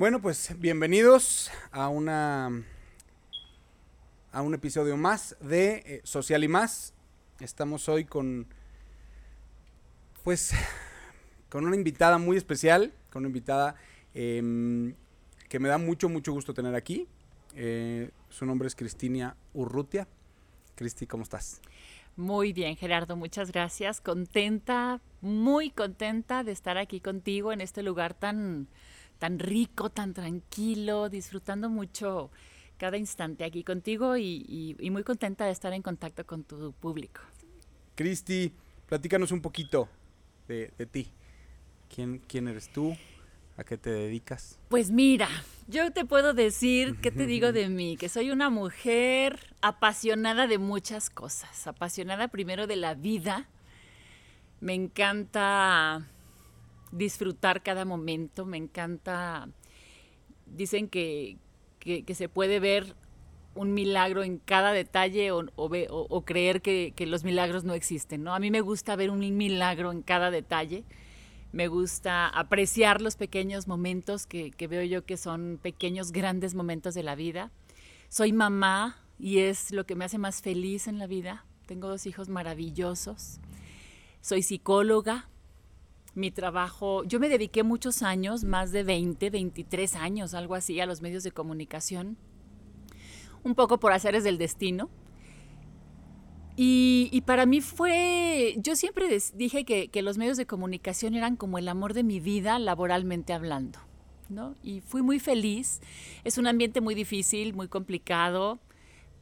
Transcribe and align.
Bueno, 0.00 0.22
pues 0.22 0.58
bienvenidos 0.58 1.50
a 1.72 1.90
una 1.90 2.64
a 4.32 4.40
un 4.40 4.54
episodio 4.54 4.96
más 4.96 5.36
de 5.42 5.82
eh, 5.84 6.00
Social 6.04 6.42
y 6.42 6.48
más. 6.48 6.94
Estamos 7.38 7.86
hoy 7.86 8.06
con 8.06 8.46
pues 10.24 10.52
con 11.50 11.66
una 11.66 11.76
invitada 11.76 12.16
muy 12.16 12.38
especial, 12.38 12.94
con 13.10 13.24
una 13.24 13.28
invitada 13.28 13.74
em, 14.14 14.94
que 15.50 15.58
me 15.58 15.68
da 15.68 15.76
mucho 15.76 16.08
mucho 16.08 16.32
gusto 16.32 16.54
tener 16.54 16.74
aquí. 16.74 17.06
Eh, 17.54 18.10
su 18.30 18.46
nombre 18.46 18.68
es 18.68 18.76
Cristina 18.76 19.36
Urrutia. 19.52 20.08
Cristi, 20.76 21.06
¿cómo 21.06 21.24
estás? 21.24 21.60
Muy 22.16 22.54
bien, 22.54 22.74
Gerardo, 22.74 23.16
muchas 23.16 23.52
gracias. 23.52 24.00
Contenta, 24.00 25.02
muy 25.20 25.68
contenta 25.68 26.42
de 26.42 26.52
estar 26.52 26.78
aquí 26.78 27.00
contigo 27.00 27.52
en 27.52 27.60
este 27.60 27.82
lugar 27.82 28.14
tan, 28.14 28.66
tan 29.20 29.38
rico, 29.38 29.90
tan 29.90 30.14
tranquilo, 30.14 31.10
disfrutando 31.10 31.68
mucho 31.68 32.30
cada 32.78 32.96
instante 32.96 33.44
aquí 33.44 33.62
contigo 33.62 34.16
y, 34.16 34.74
muy 34.90 35.04
contenta 35.04 35.44
de 35.44 35.52
estar 35.52 35.72
en 35.74 35.82
contacto 35.82 36.26
con 36.26 36.42
tu 36.42 36.72
público. 36.72 37.20
Cristi, 37.94 38.50
platícanos 38.88 39.30
un 39.30 39.42
poquito 39.42 39.88
de, 40.48 40.70
ti. 40.90 41.06
¿Quién, 41.94 42.22
¿Quién 42.26 42.48
eres 42.48 42.72
tú? 42.72 42.96
¿A 43.58 43.64
qué 43.64 43.76
te 43.76 43.90
dedicas? 43.90 44.58
Pues 44.70 44.90
mira, 44.90 45.28
yo 45.68 45.92
te 45.92 46.06
puedo 46.06 46.32
decir, 46.32 46.96
¿qué 47.02 47.10
te 47.10 47.26
digo 47.26 47.52
de 47.52 47.68
mí? 47.78 47.98
Que 47.98 48.08
soy 48.08 48.30
una 48.30 48.48
mujer 48.48 49.38
apasionada 49.60 50.46
de 50.46 50.56
muchas 50.56 51.10
cosas. 51.10 51.66
Apasionada 51.66 52.28
primero 52.28 52.66
de 52.66 52.76
la 52.76 52.94
vida. 52.94 53.48
Me 54.60 54.72
encanta 54.72 56.06
disfrutar 56.92 57.62
cada 57.62 57.84
momento, 57.84 58.44
me 58.46 58.56
encanta... 58.56 59.48
Dicen 60.46 60.88
que, 60.88 61.38
se 62.12 62.28
puede 62.28 62.60
ver 62.60 62.96
un 63.54 63.72
milagro 63.72 64.22
en 64.22 64.38
cada 64.38 64.72
detalle 64.72 65.30
o, 65.32 66.24
creer 66.24 66.60
que, 66.62 66.92
que, 66.96 67.06
los 67.06 67.24
milagros 67.24 67.64
no 67.64 67.74
existen, 67.74 68.22
¿no? 68.22 68.34
A 68.34 68.40
mí 68.40 68.50
me 68.50 68.60
gusta 68.60 68.96
ver 68.96 69.10
un 69.10 69.20
milagro 69.36 69.92
en 69.92 70.02
cada 70.02 70.30
detalle 70.30 70.84
me 71.52 71.66
gusta 71.66 72.28
apreciar 72.28 73.00
los 73.00 73.16
pequeños 73.16 73.66
momentos 73.66 74.26
que, 74.26 74.52
veo 74.68 74.84
yo 74.84 75.04
que 75.04 75.16
son 75.16 75.58
pequeños, 75.60 76.12
grandes 76.12 76.54
momentos 76.54 76.94
de 76.94 77.02
la 77.02 77.16
vida. 77.16 77.50
Soy 78.08 78.32
mamá 78.32 79.02
y 79.18 79.38
es 79.38 79.72
lo 79.72 79.84
que 79.84 79.96
me 79.96 80.04
hace 80.04 80.18
más 80.18 80.42
feliz 80.42 80.86
en 80.86 80.98
la 80.98 81.08
vida. 81.08 81.44
Tengo 81.66 81.88
dos 81.88 82.06
hijos 82.06 82.28
maravillosos. 82.28 83.40
Soy 84.20 84.42
psicóloga. 84.42 85.28
Mi 86.14 86.30
trabajo, 86.30 87.04
yo 87.04 87.20
me 87.20 87.28
dediqué 87.28 87.62
muchos 87.62 88.02
años, 88.02 88.44
más 88.44 88.72
de 88.72 88.82
20, 88.82 89.30
23 89.30 89.96
años, 89.96 90.34
algo 90.34 90.54
así, 90.54 90.80
a 90.80 90.86
los 90.86 91.02
medios 91.02 91.22
de 91.22 91.32
comunicación. 91.32 92.16
Un 93.42 93.54
poco 93.54 93.78
por 93.80 93.92
haceres 93.92 94.24
del 94.24 94.38
destino 94.38 94.90
y, 96.62 97.22
para 97.24 97.46
mí 97.46 97.62
fue, 97.62 98.54
yo 98.58 98.76
siempre 98.76 99.08
dije 99.34 99.64
que, 99.64 100.02
los 100.02 100.18
medios 100.18 100.36
de 100.36 100.44
comunicación 100.44 101.14
eran 101.14 101.36
como 101.36 101.56
el 101.56 101.66
amor 101.68 101.94
de 101.94 102.02
mi 102.02 102.20
vida 102.20 102.58
laboralmente 102.58 103.32
hablando, 103.32 103.78
¿no? 104.28 104.54
Y 104.62 104.82
fui 104.82 105.00
muy 105.00 105.20
feliz. 105.20 105.80
Es 106.22 106.36
un 106.36 106.46
ambiente 106.46 106.82
muy 106.82 106.94
difícil, 106.94 107.54
muy 107.54 107.68
complicado, 107.68 108.60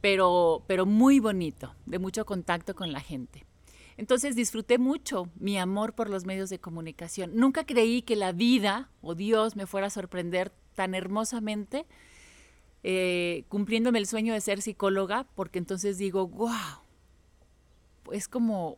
pero, 0.01 0.65
pero 0.67 0.85
muy 0.85 1.21
bonito, 1.21 1.73
de 1.85 1.99
mucho 1.99 2.25
contacto 2.25 2.75
con 2.75 2.91
la 2.91 2.99
gente. 2.99 3.45
Entonces 3.99 4.33
disfruté 4.33 4.77
mucho 4.77 5.27
mi 5.35 5.57
amor 5.57 5.93
por 5.93 6.09
los 6.09 6.25
medios 6.25 6.49
de 6.49 6.57
comunicación. 6.57 7.31
Nunca 7.35 7.65
creí 7.65 8.01
que 8.01 8.15
la 8.15 8.31
vida 8.31 8.89
o 9.01 9.13
Dios 9.13 9.57
me 9.57 9.67
fuera 9.67 9.87
a 9.87 9.89
sorprender 9.89 10.53
tan 10.73 10.95
hermosamente 10.95 11.85
eh, 12.81 13.43
cumpliéndome 13.49 13.99
el 13.99 14.07
sueño 14.07 14.33
de 14.33 14.39
ser 14.39 14.61
psicóloga, 14.61 15.27
porque 15.35 15.59
entonces 15.59 15.97
digo, 15.97 16.29
wow, 16.29 16.79
es 18.13 18.29
como, 18.29 18.77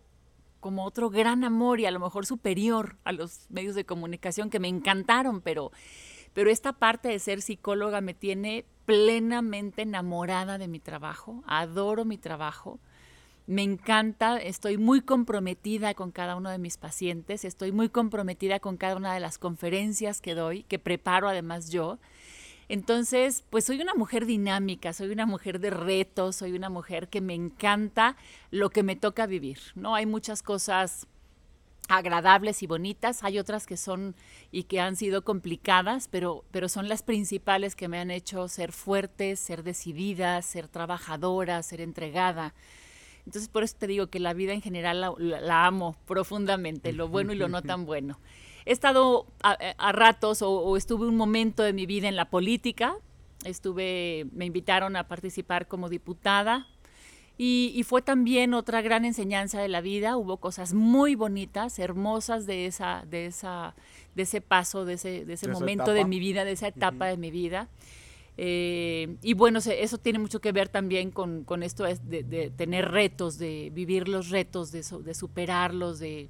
como 0.60 0.86
otro 0.86 1.12
gran 1.12 1.44
amor 1.44 1.80
y 1.80 1.86
a 1.86 1.92
lo 1.92 2.00
mejor 2.00 2.26
superior 2.26 2.98
a 3.04 3.12
los 3.12 3.46
medios 3.52 3.76
de 3.76 3.86
comunicación 3.86 4.50
que 4.50 4.60
me 4.60 4.70
encantaron, 4.70 5.40
pero, 5.42 5.72
pero 6.34 6.50
esta 6.50 6.74
parte 6.74 7.10
de 7.10 7.20
ser 7.20 7.44
psicóloga 7.44 8.02
me 8.02 8.16
tiene 8.16 8.66
plenamente 8.86 9.84
enamorada 9.84 10.58
de 10.58 10.68
mi 10.68 10.80
trabajo, 10.80 11.44
adoro 11.46 12.06
mi 12.06 12.18
trabajo. 12.18 12.80
Me 13.52 13.64
encanta, 13.64 14.38
estoy 14.38 14.78
muy 14.78 15.02
comprometida 15.02 15.94
con 15.94 16.12
cada 16.12 16.38
uno 16.38 16.50
de 16.50 16.58
mis 16.58 16.78
pacientes, 16.78 17.44
estoy 17.44 17.74
muy 17.74 17.90
comprometida 17.90 18.62
con 18.62 18.78
cada 18.78 18.96
una 18.96 19.14
de 19.14 19.20
las 19.20 19.38
conferencias 19.38 20.22
que 20.22 20.36
doy, 20.36 20.64
que 20.64 20.80
preparo 20.80 21.28
además 21.28 21.70
yo. 21.70 22.00
Entonces, 22.70 23.44
pues 23.50 23.66
soy 23.66 23.82
una 23.82 23.94
mujer 23.94 24.26
dinámica, 24.26 24.94
soy 24.94 25.10
una 25.10 25.26
mujer 25.26 25.60
de 25.60 25.70
retos, 25.70 26.38
soy 26.38 26.54
una 26.54 26.70
mujer 26.70 27.10
que 27.10 27.20
me 27.20 27.34
encanta 27.34 28.16
lo 28.52 28.70
que 28.70 28.84
me 28.84 28.96
toca 28.96 29.26
vivir, 29.26 29.60
¿no? 29.76 29.96
Hay 29.96 30.06
muchas 30.06 30.44
cosas 30.44 31.08
agradables 31.90 32.64
y 32.64 32.68
bonitas, 32.68 33.22
hay 33.22 33.38
otras 33.38 33.68
que 33.68 33.76
son 33.76 34.16
y 34.54 34.64
que 34.64 34.80
han 34.80 34.96
sido 34.96 35.26
complicadas, 35.26 36.08
pero, 36.08 36.46
pero 36.52 36.70
son 36.70 36.88
las 36.88 37.04
principales 37.04 37.76
que 37.76 37.90
me 37.90 38.00
han 38.00 38.12
hecho 38.12 38.48
ser 38.48 38.72
fuerte, 38.72 39.36
ser 39.36 39.64
decidida, 39.64 40.42
ser 40.42 40.70
trabajadora, 40.70 41.62
ser 41.64 41.82
entregada. 41.82 42.54
Entonces 43.26 43.50
por 43.50 43.64
eso 43.64 43.76
te 43.78 43.88
digo 43.88 44.08
que 44.08 44.20
la 44.20 44.34
vida 44.34 44.54
en 44.54 44.62
general 44.62 45.16
la 45.20 45.66
amo 45.66 45.96
profundamente, 46.06 46.94
lo 46.94 47.08
bueno 47.08 47.34
y 47.34 47.36
lo 47.36 47.48
no 47.48 47.62
tan 47.64 47.86
bueno. 47.86 48.20
He 48.66 48.72
estado 48.72 49.26
a, 49.42 49.92
ratos 49.92 50.42
o, 50.42 50.78
estuve 50.78 51.08
un 51.08 51.18
momento 51.18 51.64
de 51.64 51.74
mi 51.74 51.86
vida 51.86 52.08
en 52.08 52.16
la 52.16 52.30
política. 52.30 52.96
Estuve, 53.44 54.28
me 54.34 54.46
invitaron 54.46 54.96
a 54.96 55.08
participar 55.08 55.68
como 55.68 55.90
diputada 55.90 56.68
y, 57.44 57.84
fue 57.88 58.04
también 58.04 58.54
otra 58.54 58.84
gran 58.84 59.04
enseñanza 59.04 59.60
de 59.60 59.68
la 59.68 59.82
vida. 59.82 60.16
Hubo 60.16 60.38
cosas 60.38 60.76
muy 60.76 61.16
bonitas, 61.16 61.80
hermosas 61.80 62.46
de 62.46 62.68
esa, 62.68 63.04
de 63.10 63.26
esa, 63.26 63.74
de 64.14 64.24
ese 64.24 64.42
paso, 64.42 64.86
de 64.86 64.94
ese, 64.94 65.26
de 65.26 65.34
ese 65.34 65.48
momento 65.48 65.94
de 65.94 66.06
mi 66.06 66.20
vida, 66.20 66.46
de 66.46 66.52
esa 66.52 66.68
etapa 66.68 67.08
de 67.08 67.18
mi 67.18 67.32
vida. 67.32 67.68
Eh, 68.38 69.18
y 69.22 69.34
bueno, 69.34 69.60
eso 69.60 69.98
tiene 69.98 70.20
mucho 70.20 70.40
que 70.42 70.52
ver 70.52 70.70
también 70.70 71.12
con, 71.12 71.46
esto 71.64 71.84
de, 71.84 72.52
tener 72.56 72.90
retos, 72.92 73.38
de 73.38 73.70
vivir 73.74 74.08
los 74.08 74.30
retos, 74.30 74.72
de, 74.72 74.84
de 75.04 75.14
superarlos, 75.14 76.00
de, 76.00 76.30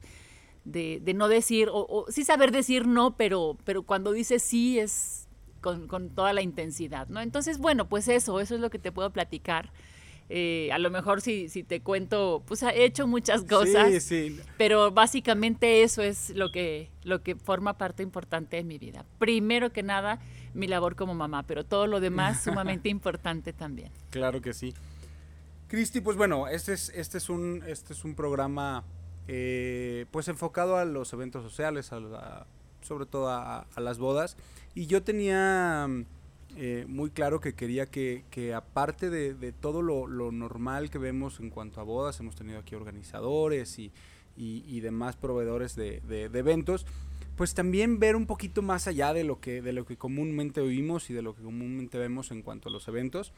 de, 0.66 1.13
no 1.13 1.28
decir, 1.28 1.69
o, 1.72 2.06
sí 2.09 2.23
saber 2.23 2.51
decir 2.51 2.88
no, 2.88 3.16
pero, 3.16 3.57
pero 3.63 3.84
cuando 3.84 4.12
dices 4.12 4.44
sí 4.44 4.79
es 4.79 5.28
con, 5.62 6.09
toda 6.09 6.34
la 6.34 6.41
intensidad, 6.41 7.07
¿no? 7.07 7.22
Entonces, 7.22 7.59
bueno, 7.59 7.88
pues 7.88 8.07
eso, 8.07 8.39
eso 8.39 8.56
es 8.56 8.62
lo 8.62 8.69
que 8.69 8.79
te 8.79 8.91
puedo 8.91 9.12
platicar. 9.12 9.72
Eh, 10.33 10.69
a 10.72 10.79
lo 10.79 10.89
mejor 10.89 11.19
si, 11.19 11.50
si 11.50 11.62
te 11.63 11.81
cuento, 11.81 12.41
pues 12.47 12.63
he 12.63 12.85
hecho 12.85 13.06
muchas 13.06 13.44
cosas, 13.44 14.01
sí, 14.01 14.39
pero 14.57 14.89
básicamente 14.89 15.83
eso 15.83 16.01
es 16.01 16.29
lo 16.29 16.51
que, 16.51 16.89
lo 17.03 17.22
que 17.22 17.35
forma 17.35 17.78
parte 17.78 18.01
importante 18.01 18.56
de 18.56 18.63
mi 18.63 18.78
vida. 18.78 19.06
Primero 19.19 19.73
que 19.73 19.83
nada, 19.83 20.22
mi 20.53 20.67
labor 20.67 20.95
como 20.95 21.13
mamá, 21.16 21.44
pero 21.44 21.66
todo 21.66 21.88
lo 21.88 22.00
demás 22.00 22.41
sumamente 22.44 22.89
importante 22.89 23.53
también. 23.53 23.91
Claro 24.09 24.41
que 24.41 24.53
sí. 24.53 24.73
Cristi, 25.67 26.01
pues 26.01 26.17
bueno, 26.17 26.47
este 26.47 26.73
es, 26.73 26.89
este 26.89 27.17
es, 27.17 27.29
un, 27.29 27.63
este 27.66 27.94
es 27.94 28.03
un 28.03 28.13
programa 28.13 28.84
eh, 29.28 30.06
pues 30.12 30.28
enfocado 30.28 30.78
a 30.78 30.84
los 30.84 31.13
eventos 31.13 31.44
sociales, 31.44 31.89
sobre 32.81 33.06
todo 33.06 33.29
a, 33.29 33.66
las 33.78 33.97
bodas. 33.97 34.35
Y 34.75 34.88
yo 34.88 35.03
tenía 35.03 35.88
eh, 36.57 36.85
muy 36.89 37.12
claro 37.12 37.39
que 37.39 37.53
quería 37.53 37.85
que, 37.85 38.53
aparte 38.53 39.09
de, 39.09 39.51
todo 39.53 39.81
lo, 39.81 40.31
normal 40.31 40.89
que 40.89 40.97
vemos 40.97 41.39
en 41.39 41.50
cuanto 41.50 41.79
a 41.79 41.83
bodas, 41.83 42.19
hemos 42.19 42.35
tenido 42.35 42.59
aquí 42.59 42.75
organizadores 42.75 43.79
y, 43.79 43.91
demás 44.81 45.16
proveedores 45.16 45.75
de, 45.75 46.01
eventos, 46.33 46.85
pues 47.36 47.53
también 47.53 48.00
ver 48.00 48.16
un 48.16 48.28
poquito 48.28 48.62
más 48.62 48.88
allá 48.88 49.14
de 49.14 49.24
lo 49.24 49.40
que, 49.40 49.62
de 49.62 49.74
lo 49.74 49.86
que 49.86 49.97
comúnmente 49.97 50.62
oímos 50.62 51.09
y 51.09 51.14
de 51.14 51.22
lo 51.22 51.36
que 51.36 51.42
comúnmente 51.42 51.98
vemos 51.98 52.31
en 52.31 52.42
cuanto 52.42 52.69
a 52.69 52.72
los 52.72 52.88
eventos. 52.88 53.33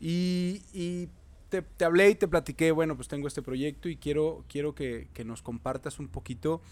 Y, 0.00 0.62
y 0.72 1.08
te, 1.50 1.84
hablé 1.84 2.10
y 2.10 2.14
te 2.14 2.28
platiqué, 2.28 2.70
bueno, 2.70 2.96
pues 2.96 3.08
tengo 3.08 3.28
este 3.28 3.42
proyecto 3.42 3.88
y 3.88 3.96
quiero, 3.96 4.44
quiero 4.48 4.74
que, 4.74 5.08
nos 5.24 5.42
compartas 5.42 5.98
un 5.98 6.08
poquito 6.08 6.62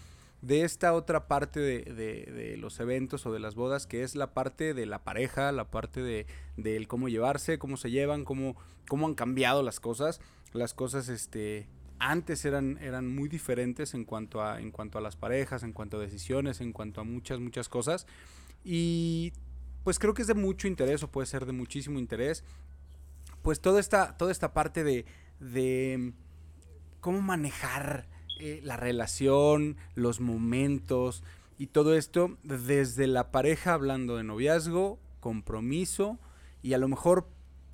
de 0.41 0.63
esta 0.63 0.93
otra 0.93 1.27
parte 1.27 1.59
de, 1.59 2.55
los 2.57 2.79
eventos 2.79 3.25
o 3.25 3.33
de 3.33 3.39
las 3.39 3.55
bodas, 3.55 3.85
que 3.85 4.03
es 4.03 4.15
la 4.15 4.33
parte 4.33 4.73
de 4.73 4.85
la 4.85 5.03
pareja, 5.03 5.51
la 5.51 5.69
parte 5.69 6.01
de, 6.01 6.87
cómo 6.87 7.09
llevarse, 7.09 7.59
cómo 7.59 7.77
se 7.77 7.91
llevan, 7.91 8.23
cómo, 8.23 8.55
cómo 8.87 9.07
han 9.07 9.15
cambiado 9.15 9.61
las 9.61 9.79
cosas. 9.79 10.21
Las 10.51 10.73
cosas, 10.73 11.09
este, 11.09 11.67
antes 11.99 12.45
eran, 12.45 12.77
eran 12.81 13.13
muy 13.13 13.29
diferentes 13.29 13.93
en 13.93 14.05
cuanto, 14.05 14.41
a, 14.41 14.59
en 14.59 14.71
cuanto 14.71 14.97
a 14.97 15.01
las 15.01 15.15
parejas, 15.15 15.63
en 15.63 15.73
cuanto 15.73 15.97
a 15.97 15.99
decisiones, 15.99 16.61
en 16.61 16.73
cuanto 16.73 17.01
a 17.01 17.03
muchas, 17.03 17.39
muchas 17.39 17.69
cosas. 17.69 18.07
Y 18.63 19.33
pues 19.83 19.99
creo 19.99 20.13
que 20.13 20.21
es 20.21 20.27
de 20.27 20.33
mucho 20.33 20.67
interés 20.67 21.03
o 21.03 21.11
puede 21.11 21.27
ser 21.27 21.45
de 21.45 21.53
muchísimo 21.53 21.99
interés 21.99 22.43
pues 23.41 23.61
toda 23.61 23.79
esta, 23.79 24.17
toda 24.17 24.31
esta 24.31 24.53
parte 24.53 24.83
de, 24.83 25.05
de 25.39 26.13
cómo 26.99 27.21
manejar 27.21 28.07
eh, 28.39 28.61
la 28.63 28.77
relación, 28.77 29.77
los 29.95 30.19
momentos, 30.19 31.23
Y 31.57 31.67
todo 31.67 31.95
esto 31.95 32.37
desde 32.43 33.05
la 33.07 33.31
pareja 33.31 33.73
hablando 33.73 34.15
de 34.15 34.23
noviazgo, 34.23 34.97
compromiso 35.19 36.17
y 36.61 36.71
a 36.71 36.77
lo 36.77 36.87
mejor 36.87 37.27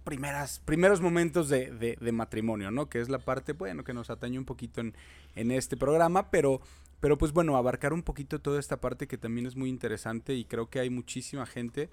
primeras, 0.06 0.60
primeros 0.60 1.02
momentos 1.02 1.50
de, 1.50 1.98
matrimonio, 2.14 2.72
¿no? 2.72 2.88
Que 2.88 3.02
es 3.02 3.10
la 3.10 3.20
parte, 3.20 3.52
bueno, 3.52 3.84
que 3.84 3.94
nos 3.94 4.10
atañe 4.10 4.40
un 4.40 4.46
poquito 4.46 4.80
en, 4.80 4.96
en 5.36 5.52
este 5.52 5.76
programa, 5.76 6.32
pero, 6.32 6.62
pero 7.02 7.18
pues 7.18 7.34
bueno, 7.34 7.58
abarcar 7.58 7.92
un 7.92 8.04
poquito 8.04 8.40
toda 8.40 8.62
esta 8.62 8.80
parte 8.80 9.08
que 9.08 9.18
también 9.18 9.46
es 9.46 9.58
muy 9.58 9.70
interesante 9.70 10.34
y 10.36 10.46
creo 10.46 10.70
que 10.70 10.80
hay 10.80 10.90
muchísima 10.90 11.46
gente 11.46 11.90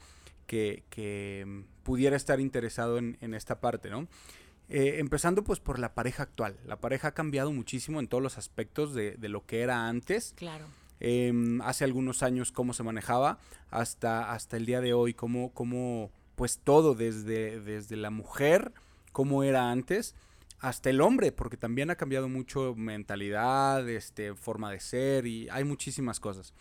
que, 0.47 0.85
que 0.91 1.45
mm, 1.45 1.83
pudiera 1.83 2.15
estar 2.15 2.39
interesado 2.39 2.99
en, 2.99 3.19
en 3.21 3.35
esta 3.35 3.61
parte, 3.61 3.91
¿no? 3.91 4.07
Eh, 4.69 5.01
empezando 5.01 5.43
pues 5.43 5.59
por 5.59 5.79
la 5.79 5.93
pareja 5.95 6.23
actual. 6.23 6.57
La 6.65 6.81
pareja 6.81 7.09
ha 7.09 7.15
cambiado 7.15 7.53
muchísimo 7.53 7.99
en 7.99 8.07
todos 8.07 8.23
los 8.23 8.39
aspectos 8.39 8.95
de, 8.95 9.17
de 9.17 9.29
lo 9.29 9.45
que 9.45 9.61
era 9.61 9.89
antes. 9.89 10.35
Claro. 10.37 10.67
Em, 11.05 11.61
hace 11.63 11.83
algunos 11.83 12.23
años 12.23 12.53
cómo 12.53 12.73
se 12.75 12.85
manejaba, 12.85 13.41
hasta, 13.71 14.31
hasta 14.33 14.57
el 14.57 14.67
día 14.67 14.81
de 14.81 14.95
hoy, 14.95 15.15
cómo, 15.15 15.53
cómo 15.53 16.13
pues 16.35 16.59
todo, 16.59 16.95
desde, 16.95 17.61
desde 17.61 17.97
la 17.97 18.11
mujer, 18.11 18.73
cómo 19.13 19.43
era 19.43 19.71
antes, 19.71 20.15
hasta 20.59 20.91
el 20.91 21.01
hombre, 21.01 21.33
porque 21.33 21.57
también 21.57 21.91
ha 21.91 21.97
cambiado 21.97 22.29
mucho 22.29 22.75
mentalidad, 22.77 23.89
este, 23.89 24.35
forma 24.35 24.71
de 24.71 24.81
ser 24.81 25.27
y 25.27 25.49
hay 25.51 25.65
muchísimas 25.65 26.21
cosas. 26.21 26.55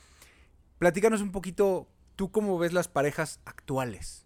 Platícanos 0.79 1.21
un 1.21 1.31
poquito, 1.31 1.87
¿tú 2.15 2.31
cómo 2.31 2.57
ves 2.57 2.73
las 2.73 2.87
parejas 2.87 3.39
actuales? 3.45 4.25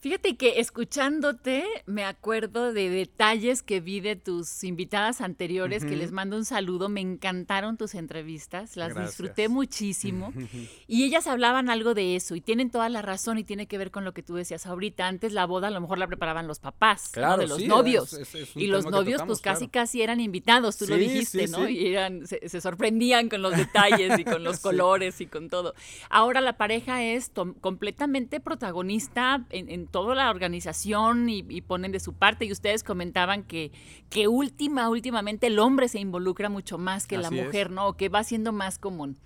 Fíjate 0.00 0.36
que 0.36 0.60
escuchándote 0.60 1.64
me 1.86 2.04
acuerdo 2.04 2.72
de 2.72 2.88
detalles 2.88 3.64
que 3.64 3.80
vi 3.80 3.98
de 3.98 4.14
tus 4.14 4.62
invitadas 4.62 5.20
anteriores, 5.20 5.84
que 5.84 5.96
les 5.96 6.12
mando 6.12 6.36
un 6.36 6.44
saludo, 6.44 6.88
me 6.88 7.00
encantaron 7.00 7.76
tus 7.76 7.96
entrevistas, 7.96 8.76
las 8.76 8.94
disfruté 8.94 9.48
muchísimo. 9.48 10.32
Y 10.86 11.04
ellas 11.04 11.26
hablaban 11.26 11.68
algo 11.68 11.94
de 11.94 12.16
eso 12.16 12.34
y 12.34 12.40
tienen 12.40 12.70
toda 12.70 12.88
la 12.88 13.02
razón 13.02 13.38
y 13.38 13.44
tiene 13.44 13.66
que 13.66 13.76
ver 13.76 13.90
con 13.90 14.04
lo 14.04 14.14
que 14.14 14.22
tú 14.22 14.34
decías 14.34 14.66
ahorita, 14.66 15.06
antes 15.06 15.32
la 15.32 15.44
boda 15.44 15.68
a 15.68 15.70
lo 15.70 15.80
mejor 15.80 15.98
la 15.98 16.06
preparaban 16.06 16.46
los 16.46 16.60
papás, 16.60 17.12
de 17.12 17.46
los 17.46 17.62
novios. 17.64 18.18
y 18.54 18.68
los 18.68 18.86
novios 18.86 19.22
pues 19.26 19.40
casi 19.40 19.68
casi 19.68 20.02
eran 20.02 20.20
invitados, 20.20 20.78
tú 20.78 20.86
lo 20.86 20.96
dijiste, 20.96 21.48
¿no? 21.48 21.68
Y 21.68 21.88
eran, 21.88 22.26
se, 22.26 22.60
sorprendían 22.60 23.28
con 23.28 23.42
los 23.42 23.56
detalles 23.56 24.18
y 24.18 24.24
con 24.24 24.44
los 24.44 24.60
colores 24.60 25.20
y 25.20 25.26
con 25.26 25.48
todo. 25.50 25.74
Ahora 26.08 26.40
la 26.40 26.56
pareja 26.56 27.02
es 27.02 27.30
completamente 27.60 28.40
protagonista 28.40 29.44
en 29.50 29.87
toda 29.90 30.14
la 30.14 30.30
organización 30.30 31.28
y, 31.28 31.42
ponen 31.62 31.92
de 31.92 32.00
su 32.00 32.12
parte. 32.12 32.44
Y 32.44 32.52
ustedes 32.52 32.84
comentaban 32.84 33.42
que, 33.42 33.72
que 34.10 34.28
última, 34.28 34.88
últimamente 34.88 35.48
el 35.48 35.58
hombre 35.58 35.88
se 35.88 36.00
involucra 36.00 36.48
mucho 36.48 36.78
más 36.78 37.06
que 37.06 37.18
la 37.18 37.30
mujer, 37.30 37.70
¿no? 37.70 37.88
O 37.88 37.92
que 37.94 38.08
va 38.08 38.24
siendo 38.24 38.52
más 38.52 38.78
común. 38.78 39.18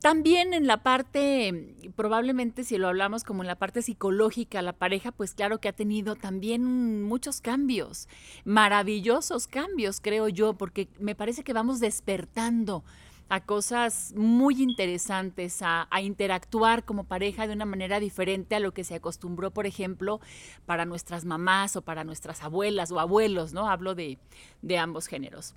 También 0.00 0.54
en 0.54 0.68
la 0.68 0.84
parte, 0.84 1.74
probablemente 1.96 2.62
si 2.62 2.78
lo 2.78 2.86
hablamos 2.86 3.24
como 3.24 3.42
en 3.42 3.48
la 3.48 3.56
parte 3.56 3.82
psicológica, 3.82 4.62
la 4.62 4.72
pareja, 4.72 5.10
pues 5.10 5.34
claro 5.34 5.58
que 5.58 5.68
ha 5.68 5.72
tenido 5.72 6.14
también 6.14 7.02
muchos 7.02 7.40
cambios, 7.40 8.08
maravillosos 8.44 9.48
cambios, 9.48 10.00
creo 10.00 10.28
yo, 10.28 10.54
porque 10.54 10.88
me 11.00 11.16
parece 11.16 11.42
que 11.42 11.52
vamos 11.52 11.80
despertando 11.80 12.84
a 13.28 13.40
cosas 13.40 14.14
muy 14.16 14.62
interesantes, 14.62 15.58
a, 15.62 15.88
interactuar 16.00 16.84
como 16.84 17.04
pareja 17.04 17.46
de 17.46 17.52
una 17.52 17.66
manera 17.66 18.00
diferente 18.00 18.54
a 18.54 18.60
lo 18.60 18.72
que 18.72 18.84
se 18.84 18.94
acostumbró, 18.94 19.50
por 19.50 19.66
ejemplo, 19.66 20.20
para 20.64 20.84
nuestras 20.84 21.24
mamás 21.24 21.76
o 21.76 21.82
para 21.82 22.04
nuestras 22.04 22.42
abuelas 22.42 22.90
o 22.90 23.00
abuelos, 23.00 23.52
¿no? 23.52 23.68
Hablo 23.68 23.94
de, 23.94 24.18
de 24.62 24.78
ambos 24.78 25.06
géneros. 25.06 25.54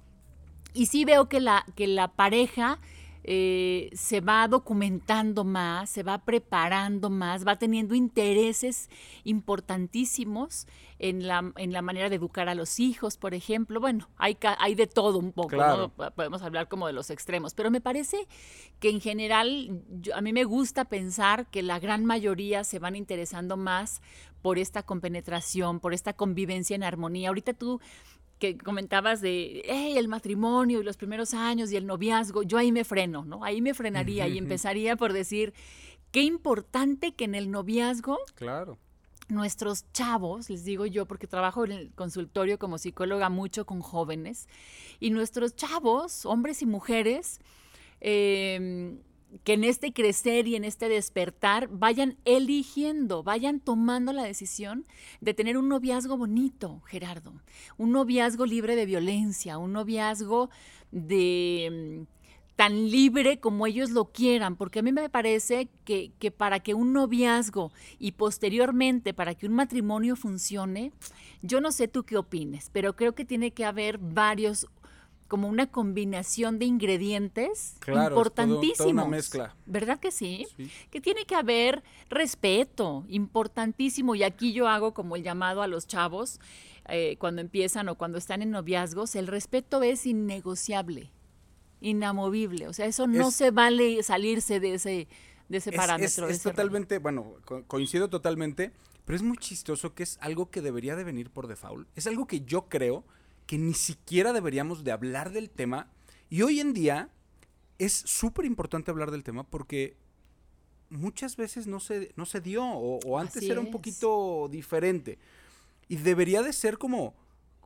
Y 0.74 0.88
sí 0.88 1.06
veo 1.06 1.30
que 1.30 1.40
la, 1.40 1.66
que 1.76 1.88
la 1.88 2.10
pareja 2.10 2.80
eh, 3.24 3.90
se 3.94 4.22
va 4.22 4.48
documentando 4.48 5.44
más, 5.44 5.90
se 5.90 6.04
va 6.04 6.20
preparando 6.20 7.10
más, 7.10 7.46
va 7.46 7.58
teniendo 7.58 7.94
intereses 7.94 8.90
importantísimos 9.24 10.68
en 10.98 11.28
la, 11.28 11.52
en 11.58 11.72
la 11.72 11.82
manera 11.82 12.10
de 12.10 12.16
educar 12.16 12.50
a 12.50 12.56
los 12.56 12.80
hijos, 12.80 13.18
por 13.18 13.34
ejemplo. 13.34 13.80
Bueno, 13.80 14.10
hay, 14.18 14.38
hay 14.60 14.76
de 14.76 14.88
todo 14.88 15.20
un 15.20 15.32
poco, 15.32 15.58
podemos 16.16 16.42
hablar 16.42 16.68
como 16.68 16.88
de 16.88 16.94
los 16.94 17.10
extremos, 17.10 17.54
pero 17.54 17.72
me 17.72 17.82
parece 17.82 18.28
que 18.80 18.90
en 18.90 19.02
general 19.02 19.84
a 20.14 20.22
mí 20.22 20.34
me 20.34 20.44
gusta 20.44 20.86
pensar 20.86 21.48
que 21.48 21.64
la 21.64 21.80
gran 21.80 22.06
mayoría 22.06 22.64
se 22.64 22.80
van 22.80 22.96
interesando 22.96 23.58
más 23.58 24.02
por 24.42 24.58
esta 24.58 24.84
compenetración, 24.84 25.80
por 25.80 25.94
esta 25.94 26.14
convivencia 26.14 26.76
en 26.76 26.84
armonía. 26.84 27.30
Ahorita 27.30 27.54
tú 27.54 27.80
que 28.42 28.58
comentabas 28.58 29.22
de 29.22 29.62
el 29.96 30.08
matrimonio 30.08 30.82
y 30.82 30.84
los 30.84 30.98
primeros 30.98 31.36
años 31.36 31.72
y 31.72 31.78
el 31.78 31.86
noviazgo, 31.86 32.42
yo 32.42 32.58
ahí 32.58 32.72
me 32.72 32.84
freno, 32.84 33.24
¿no? 33.24 33.46
Ahí 33.46 33.62
me 33.62 33.76
frenaría 33.76 34.28
y 34.28 34.40
empezaría 34.40 34.96
por 34.96 35.14
decir 35.14 35.54
qué 36.10 36.24
importante 36.24 37.14
que 37.14 37.26
en 37.26 37.36
el 37.36 37.52
noviazgo. 37.52 38.18
Claro. 38.34 38.80
Nuestros 39.30 39.86
chavos, 39.94 40.50
les 40.50 40.66
digo 40.66 40.88
yo, 40.88 41.06
porque 41.06 41.28
trabajo 41.28 41.64
en 41.66 41.72
el 41.72 41.92
consultorio 41.94 42.58
como 42.58 42.80
psicóloga 42.80 43.30
mucho 43.30 43.66
con 43.66 43.80
jóvenes, 43.80 44.50
y 45.00 45.12
nuestros 45.12 45.56
chavos, 45.56 46.26
hombres 46.26 46.64
y 46.64 46.66
mujeres, 46.66 47.40
eh, 48.02 48.98
que 49.44 49.54
en 49.54 49.64
este 49.64 49.94
crecer 49.94 50.48
y 50.48 50.56
en 50.56 50.64
este 50.64 50.90
despertar 50.90 51.70
vayan 51.70 52.18
eligiendo, 52.26 53.24
vayan 53.24 53.60
tomando 53.60 54.14
la 54.14 54.24
decisión 54.24 54.86
de 55.22 55.34
tener 55.34 55.58
un 55.58 55.70
noviazgo 55.70 56.18
bonito, 56.18 56.82
Gerardo, 56.86 57.34
un 57.78 57.92
noviazgo 57.92 58.46
libre 58.46 58.76
de 58.76 58.86
violencia, 58.86 59.58
un 59.58 59.74
noviazgo 59.74 60.50
de 60.92 62.06
mm, 62.08 62.22
tan 62.56 62.92
libre 62.92 63.40
como 63.40 63.66
ellos 63.66 63.90
lo 63.90 64.12
quieran, 64.12 64.56
porque 64.56 64.80
a 64.80 64.82
mí 64.84 64.92
me 64.92 65.10
parece 65.10 65.70
que, 65.86 66.12
que, 66.20 66.32
para 66.32 66.60
que 66.60 66.74
un 66.74 66.94
noviazgo 66.94 67.72
y 67.98 68.12
posteriormente 68.12 69.14
para 69.14 69.34
que 69.34 69.48
un 69.48 69.54
matrimonio 69.54 70.16
funcione, 70.16 70.92
yo 71.42 71.62
no 71.62 71.72
sé 71.72 71.88
tú 71.88 72.04
qué 72.04 72.18
opines, 72.18 72.70
pero 72.72 72.96
creo 72.96 73.16
que 73.16 73.26
tiene 73.26 73.52
que 73.52 73.66
haber 73.66 73.98
varios 73.98 74.68
como 75.32 75.48
una 75.48 75.68
combinación 75.68 76.60
de 76.60 76.66
ingredientes 76.66 77.78
importantísimos. 77.88 78.92
una 78.92 79.06
mezcla. 79.06 79.56
¿Verdad 79.66 79.98
que 79.98 80.12
sí? 80.12 80.46
Que 80.90 81.00
tiene 81.00 81.24
que 81.24 81.36
haber 81.36 81.84
respeto, 82.10 83.06
importantísimo. 83.08 84.14
Y 84.16 84.24
aquí 84.24 84.52
yo 84.52 84.68
hago 84.68 84.94
como 84.94 85.16
el 85.16 85.24
llamado 85.24 85.62
a 85.62 85.68
los 85.68 85.88
chavos 85.88 86.42
eh, 86.90 87.16
cuando 87.18 87.40
empiezan 87.40 87.88
o 87.88 87.96
cuando 87.96 88.18
están 88.18 88.42
en 88.42 88.52
noviazgos, 88.52 89.16
el 89.16 89.26
respeto 89.26 89.82
es 89.84 90.06
innegociable, 90.06 91.14
inamovible. 91.80 92.68
O 92.68 92.74
sea, 92.74 92.86
eso 92.86 93.08
no 93.08 93.32
se 93.32 93.52
vale 93.52 94.04
salirse 94.04 94.60
de 94.60 94.74
ese, 94.74 95.08
de 95.48 95.58
ese 95.60 95.72
parámetro. 95.72 96.28
Es, 96.28 96.44
totalmente, 96.44 96.98
bueno, 96.98 97.36
coincido 97.68 98.10
totalmente, 98.10 98.74
pero 99.06 99.16
es 99.16 99.24
muy 99.24 99.38
chistoso 99.38 99.94
que 99.96 100.04
es 100.04 100.18
algo 100.20 100.52
que 100.52 100.60
debería 100.60 100.98
de 100.98 101.06
venir 101.06 101.30
por 101.30 101.48
default. 101.48 101.88
Es 101.96 102.06
algo 102.06 102.28
que 102.28 102.42
yo 102.42 102.68
creo 102.68 103.06
que 103.52 103.58
ni 103.58 103.74
siquiera 103.74 104.32
deberíamos 104.32 104.86
de 104.86 104.94
hablar 104.94 105.34
del 105.34 105.50
tema. 105.50 105.92
Y 106.30 106.42
hoy 106.42 106.62
en 106.62 106.72
día 106.72 107.10
es 107.80 107.92
súper 107.92 108.46
importante 108.46 108.92
hablar 108.92 109.12
del 109.12 109.26
tema 109.26 109.44
porque 109.44 109.98
muchas 110.90 111.36
veces 111.36 111.68
no 111.68 111.82
se, 111.82 112.14
no 112.16 112.26
se 112.26 112.40
dio 112.40 112.64
o, 112.64 113.20
antes 113.20 113.44
era 113.44 113.60
un 113.60 113.70
poquito 113.70 114.48
diferente. 114.50 115.20
Y 115.90 115.98
debería 115.98 116.44
de 116.44 116.54
ser 116.54 116.78
como, 116.78 117.14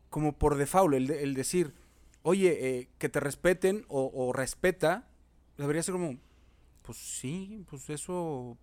como 0.10 0.36
por 0.36 0.56
default, 0.56 0.96
el, 0.96 1.12
el 1.12 1.36
decir, 1.36 1.75
oye, 2.24 2.58
eh, 2.80 2.89
que 2.98 3.08
te 3.08 3.20
respeten 3.20 3.86
o, 3.88 4.10
o, 4.12 4.34
respeta, 4.34 5.08
debería 5.56 5.84
ser 5.84 5.94
como, 5.94 6.18
pues 6.82 6.98
sí, 6.98 7.63
pues 7.70 7.92
eso 7.92 8.58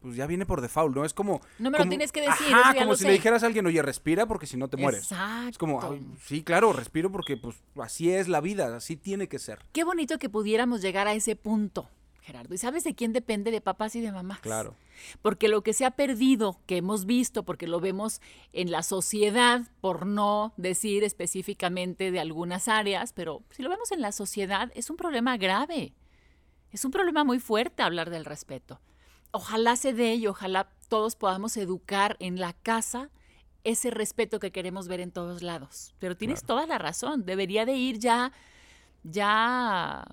pues 0.00 0.16
ya 0.16 0.26
viene 0.26 0.46
por 0.46 0.60
default, 0.60 0.94
¿no? 0.94 1.04
Es 1.04 1.12
como... 1.12 1.40
No 1.58 1.70
me 1.70 1.78
lo 1.78 1.88
tienes 1.88 2.12
que 2.12 2.20
decir. 2.20 2.54
Ajá, 2.54 2.74
como 2.74 2.94
si 2.94 3.04
le 3.04 3.12
dijeras 3.12 3.42
a 3.42 3.46
alguien, 3.46 3.66
oye, 3.66 3.82
respira 3.82 4.26
porque 4.26 4.46
si 4.46 4.56
no 4.56 4.68
te 4.68 4.76
mueres. 4.76 5.02
Exacto. 5.02 5.50
Es 5.50 5.58
como, 5.58 5.98
sí, 6.24 6.42
claro, 6.42 6.72
respiro 6.72 7.10
porque 7.10 7.36
pues 7.36 7.56
así 7.76 8.10
es 8.10 8.28
la 8.28 8.40
vida, 8.40 8.76
así 8.76 8.96
tiene 8.96 9.28
que 9.28 9.38
ser. 9.38 9.58
Qué 9.72 9.84
bonito 9.84 10.18
que 10.18 10.28
pudiéramos 10.28 10.82
llegar 10.82 11.08
a 11.08 11.14
ese 11.14 11.34
punto, 11.34 11.88
Gerardo. 12.20 12.54
¿Y 12.54 12.58
sabes 12.58 12.84
de 12.84 12.94
quién 12.94 13.12
depende? 13.12 13.50
De 13.50 13.60
papás 13.60 13.96
y 13.96 14.00
de 14.00 14.12
mamás. 14.12 14.40
Claro. 14.40 14.76
Porque 15.20 15.48
lo 15.48 15.62
que 15.62 15.72
se 15.72 15.84
ha 15.84 15.92
perdido, 15.92 16.60
que 16.66 16.76
hemos 16.76 17.04
visto, 17.04 17.42
porque 17.44 17.66
lo 17.66 17.80
vemos 17.80 18.20
en 18.52 18.70
la 18.70 18.82
sociedad, 18.82 19.62
por 19.80 20.06
no 20.06 20.52
decir 20.56 21.02
específicamente 21.02 22.12
de 22.12 22.20
algunas 22.20 22.68
áreas, 22.68 23.12
pero 23.12 23.42
si 23.50 23.62
lo 23.62 23.70
vemos 23.70 23.90
en 23.90 24.00
la 24.00 24.12
sociedad, 24.12 24.70
es 24.74 24.90
un 24.90 24.96
problema 24.96 25.36
grave. 25.36 25.92
Es 26.70 26.84
un 26.84 26.90
problema 26.90 27.24
muy 27.24 27.40
fuerte 27.40 27.82
hablar 27.82 28.10
del 28.10 28.24
respeto 28.24 28.80
ojalá 29.32 29.76
se 29.76 29.92
dé 29.92 30.14
y 30.14 30.26
ojalá 30.26 30.70
todos 30.88 31.16
podamos 31.16 31.56
educar 31.56 32.16
en 32.20 32.40
la 32.40 32.52
casa 32.52 33.10
ese 33.64 33.90
respeto 33.90 34.38
que 34.40 34.50
queremos 34.50 34.88
ver 34.88 35.00
en 35.00 35.10
todos 35.10 35.42
lados. 35.42 35.94
Pero 35.98 36.16
tienes 36.16 36.44
toda 36.44 36.66
la 36.66 36.78
razón, 36.78 37.24
debería 37.26 37.66
de 37.66 37.74
ir 37.74 37.98
ya, 37.98 38.32
ya, 39.02 40.04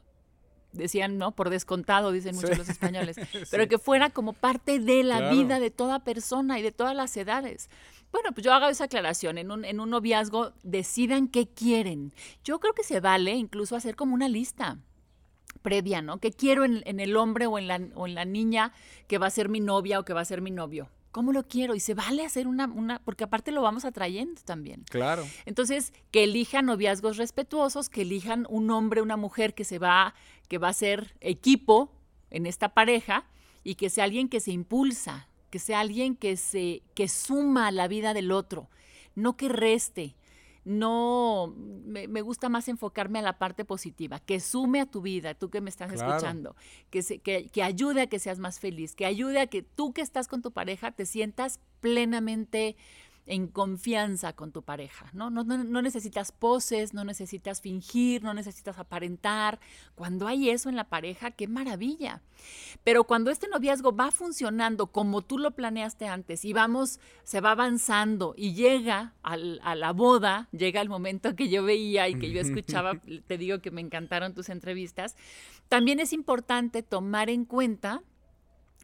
decían, 0.74 1.18
¿no? 1.18 1.32
Por 1.32 1.50
descontado, 1.50 2.12
dicen 2.12 2.36
muchos 2.36 2.58
los 2.58 2.70
españoles, 2.70 3.16
pero 3.52 3.68
que 3.68 3.78
fuera 3.78 4.10
como 4.10 4.34
parte 4.34 4.80
de 4.80 5.04
la 5.04 5.30
vida 5.30 5.60
de 5.60 5.72
toda 5.72 6.04
persona 6.04 6.60
y 6.60 6.64
de 6.64 6.72
todas 6.72 6.96
las 6.96 7.16
edades. 7.16 7.70
Bueno, 8.12 8.32
pues 8.34 8.46
yo 8.46 8.54
hago 8.54 8.68
esa 8.68 8.86
aclaración. 8.86 9.38
En 9.38 9.52
un, 9.52 9.66
en 9.66 9.80
un 9.80 9.90
noviazgo 9.90 10.54
decidan 10.64 11.28
qué 11.28 11.48
quieren. 11.48 12.14
Yo 12.44 12.60
creo 12.60 12.74
que 12.74 12.84
se 12.84 13.00
vale 13.00 13.36
incluso 13.36 13.76
hacer 13.76 13.96
como 13.96 14.14
una 14.14 14.30
lista 14.30 14.80
previa, 15.66 16.04
¿no? 16.04 16.20
¿Qué 16.20 16.32
quiero 16.32 16.64
en, 16.64 16.84
en 16.86 17.00
el 17.00 17.18
hombre 17.18 17.48
o 17.48 17.58
en, 17.58 17.68
la, 17.68 17.82
o 17.96 18.06
en 18.06 18.14
la 18.14 18.24
niña 18.24 18.72
que 19.08 19.18
va 19.18 19.26
a 19.26 19.32
ser 19.32 19.50
mi 19.50 19.60
novia 19.60 20.00
o 20.00 20.06
que 20.06 20.14
va 20.14 20.22
a 20.22 20.26
ser 20.26 20.42
mi 20.42 20.52
novio? 20.52 20.92
¿Cómo 21.12 21.32
lo 21.32 21.48
quiero? 21.48 21.74
Y 21.74 21.80
se 21.80 21.96
vale 21.96 22.24
hacer 22.24 22.46
una, 22.46 22.68
una, 22.68 23.00
porque 23.00 23.24
aparte 23.24 23.52
lo 23.52 23.64
vamos 23.64 23.84
atrayendo 23.84 24.42
también. 24.44 24.84
Claro. 24.92 25.26
Entonces, 25.46 25.92
que 26.12 26.24
elijan 26.24 26.68
noviazgos 26.68 27.18
respetuosos, 27.18 27.90
que 27.90 28.04
elijan 28.04 28.46
un 28.48 28.70
hombre, 28.70 29.02
una 29.02 29.18
mujer 29.18 29.56
que 29.56 29.64
se 29.64 29.80
va, 29.80 30.14
que 30.48 30.60
va 30.60 30.68
a 30.68 30.74
ser 30.74 31.16
equipo 31.22 31.92
en 32.30 32.46
esta 32.46 32.76
pareja 32.76 33.26
y 33.64 33.74
que 33.74 33.90
sea 33.90 34.04
alguien 34.04 34.30
que 34.30 34.40
se 34.40 34.52
impulsa, 34.52 35.28
que 35.50 35.58
sea 35.58 35.80
alguien 35.80 36.16
que 36.16 36.38
se, 36.38 36.84
que 36.94 37.08
suma 37.08 37.68
a 37.68 37.72
la 37.72 37.88
vida 37.88 38.14
del 38.14 38.32
otro, 38.32 38.70
no 39.16 39.36
que 39.36 39.50
reste 39.50 40.16
no, 40.66 41.54
me, 41.86 42.08
me, 42.08 42.22
gusta 42.22 42.50
más 42.50 42.68
enfocarme 42.68 43.20
a 43.20 43.22
la 43.22 43.38
parte 43.38 43.66
positiva, 43.66 44.20
que 44.20 44.40
sume 44.40 44.82
a 44.82 44.88
tu 44.88 45.02
vida, 45.02 45.36
tú 45.36 45.52
que 45.52 45.62
me 45.62 45.70
estás 45.70 45.94
claro. 45.94 46.16
escuchando, 46.16 46.56
que, 46.90 47.04
se, 47.04 47.20
que, 47.20 47.50
que 47.50 47.62
ayude 47.62 48.02
a 48.02 48.08
que 48.08 48.18
seas 48.18 48.40
más 48.40 48.60
feliz, 48.60 48.96
que 48.96 49.06
ayude 49.06 49.40
a 49.40 49.48
que 49.48 49.62
tú 49.62 49.94
que 49.94 50.02
estás 50.02 50.28
con 50.28 50.42
tu 50.42 50.52
pareja 50.52 50.92
te 50.92 51.06
sientas 51.06 51.60
plenamente 51.82 52.78
en 53.28 53.48
confianza 53.48 54.34
con 54.34 54.52
tu 54.52 54.62
pareja, 54.62 55.10
¿no? 55.14 55.30
No, 55.30 55.44
no, 55.44 55.64
no 55.64 55.82
necesitas 55.82 56.32
poses, 56.32 56.94
no 56.94 57.04
necesitas 57.04 57.60
fingir, 57.60 58.24
no 58.24 58.34
necesitas 58.34 58.78
aparentar. 58.78 59.60
Cuando 59.96 60.28
hay 60.28 60.50
eso 60.50 60.70
en 60.70 60.76
la 60.76 60.90
pareja, 60.90 61.32
qué 61.32 61.48
maravilla. 61.48 62.22
Pero 62.84 63.06
cuando 63.06 63.32
este 63.32 63.48
noviazgo 63.48 63.96
va 63.96 64.12
funcionando 64.12 64.88
como 64.88 65.22
tú 65.22 65.40
lo 65.40 65.52
planeaste 65.52 66.08
antes 66.08 66.46
y 66.46 66.54
vamos, 66.54 67.00
se 67.24 67.42
va 67.42 67.52
avanzando 67.52 68.36
y 68.38 68.54
llega 68.54 69.14
al, 69.24 69.60
a 69.64 69.74
la 69.76 69.92
boda, 69.92 70.48
llega 70.52 70.82
el 70.82 70.90
momento 70.90 71.36
que 71.36 71.50
yo 71.50 71.64
veía 71.64 72.08
y 72.08 72.20
que 72.20 72.32
yo 72.32 72.42
escuchaba, 72.42 72.94
te 73.28 73.38
digo 73.38 73.60
que 73.60 73.72
me 73.72 73.82
encantaron 73.82 74.36
tus 74.36 74.50
entrevistas, 74.50 75.16
también 75.68 76.00
es 76.00 76.14
importante 76.14 76.84
tomar 76.84 77.30
en 77.30 77.46
cuenta 77.46 78.04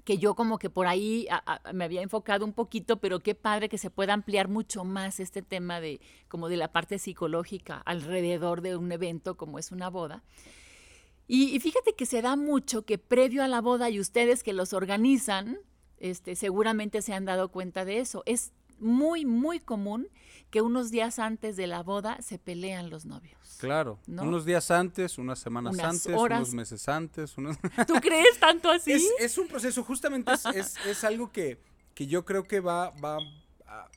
que 0.03 0.17
yo 0.17 0.35
como 0.35 0.57
que 0.57 0.69
por 0.69 0.87
ahí 0.87 1.27
me 1.73 1.85
había 1.85 2.01
enfocado 2.01 2.45
un 2.45 2.53
poquito, 2.53 2.99
pero 2.99 3.19
qué 3.19 3.35
padre 3.35 3.69
que 3.69 3.77
se 3.77 3.89
pueda 3.89 4.13
ampliar 4.13 4.47
mucho 4.47 4.83
más 4.83 5.19
este 5.19 5.41
tema 5.41 5.79
de 5.79 6.01
como 6.27 6.49
de 6.49 6.57
la 6.57 6.71
parte 6.71 6.99
psicológica 6.99 7.81
alrededor 7.85 8.61
de 8.61 8.75
un 8.75 8.91
evento 8.91 9.37
como 9.37 9.59
es 9.59 9.71
una 9.71 9.89
boda. 9.89 10.23
Y, 11.27 11.55
y 11.55 11.59
fíjate 11.59 11.93
que 11.93 12.05
se 12.05 12.21
da 12.21 12.35
mucho 12.35 12.83
que 12.83 12.97
previo 12.97 13.43
a 13.43 13.47
la 13.47 13.61
boda 13.61 13.89
y 13.89 13.99
ustedes 13.99 14.43
que 14.43 14.53
los 14.53 14.73
organizan, 14.73 15.59
este, 15.97 16.35
seguramente 16.35 17.01
se 17.01 17.13
han 17.13 17.25
dado 17.25 17.49
cuenta 17.49 17.85
de 17.85 17.99
eso. 17.99 18.23
Es 18.25 18.51
muy, 18.81 19.25
muy 19.25 19.59
común 19.59 20.07
que 20.49 20.61
unos 20.61 20.91
días 20.91 21.17
antes 21.17 21.55
de 21.55 21.65
la 21.65 21.81
boda 21.81 22.21
se 22.21 22.37
pelean 22.37 22.89
los 22.89 23.05
novios. 23.05 23.39
Claro, 23.57 23.99
¿no? 24.05 24.23
unos 24.23 24.43
días 24.43 24.69
antes, 24.69 25.17
unas 25.17 25.39
semanas 25.39 25.73
unas 25.73 25.85
antes, 25.85 26.19
horas. 26.19 26.39
unos 26.39 26.53
meses 26.53 26.89
antes. 26.89 27.37
Unos... 27.37 27.57
¿Tú 27.87 27.93
crees 28.01 28.39
tanto 28.39 28.69
así? 28.69 28.91
Es, 28.91 29.03
es 29.19 29.37
un 29.37 29.47
proceso, 29.47 29.83
justamente 29.83 30.33
es, 30.33 30.45
es, 30.45 30.85
es, 30.85 31.03
algo 31.03 31.31
que, 31.31 31.57
que 31.93 32.07
yo 32.07 32.25
creo 32.25 32.43
que 32.43 32.59
va, 32.59 32.89
va 32.89 33.17
a, 33.65 33.87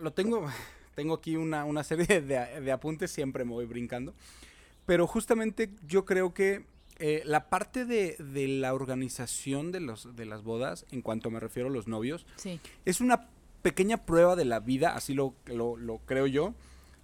lo 0.00 0.12
tengo, 0.12 0.46
tengo 0.94 1.14
aquí 1.14 1.36
una, 1.36 1.64
una 1.64 1.84
serie 1.84 2.20
de, 2.20 2.60
de, 2.60 2.72
apuntes, 2.72 3.10
siempre 3.10 3.44
me 3.44 3.52
voy 3.52 3.64
brincando, 3.64 4.14
pero 4.84 5.06
justamente 5.06 5.70
yo 5.86 6.04
creo 6.04 6.34
que 6.34 6.66
eh, 6.98 7.22
la 7.24 7.48
parte 7.48 7.84
de, 7.84 8.16
de, 8.18 8.48
la 8.48 8.74
organización 8.74 9.70
de, 9.70 9.80
los, 9.80 10.16
de 10.16 10.26
las 10.26 10.42
bodas, 10.42 10.84
en 10.90 11.02
cuanto 11.02 11.30
me 11.30 11.40
refiero 11.40 11.68
a 11.68 11.72
los 11.72 11.86
novios, 11.86 12.26
sí. 12.36 12.60
es 12.84 13.00
una 13.00 13.28
pequeña 13.62 14.04
prueba 14.04 14.36
de 14.36 14.44
la 14.44 14.60
vida, 14.60 14.94
así 14.94 15.14
lo, 15.14 15.34
lo, 15.46 15.76
lo 15.76 15.98
creo 15.98 16.26
yo, 16.26 16.54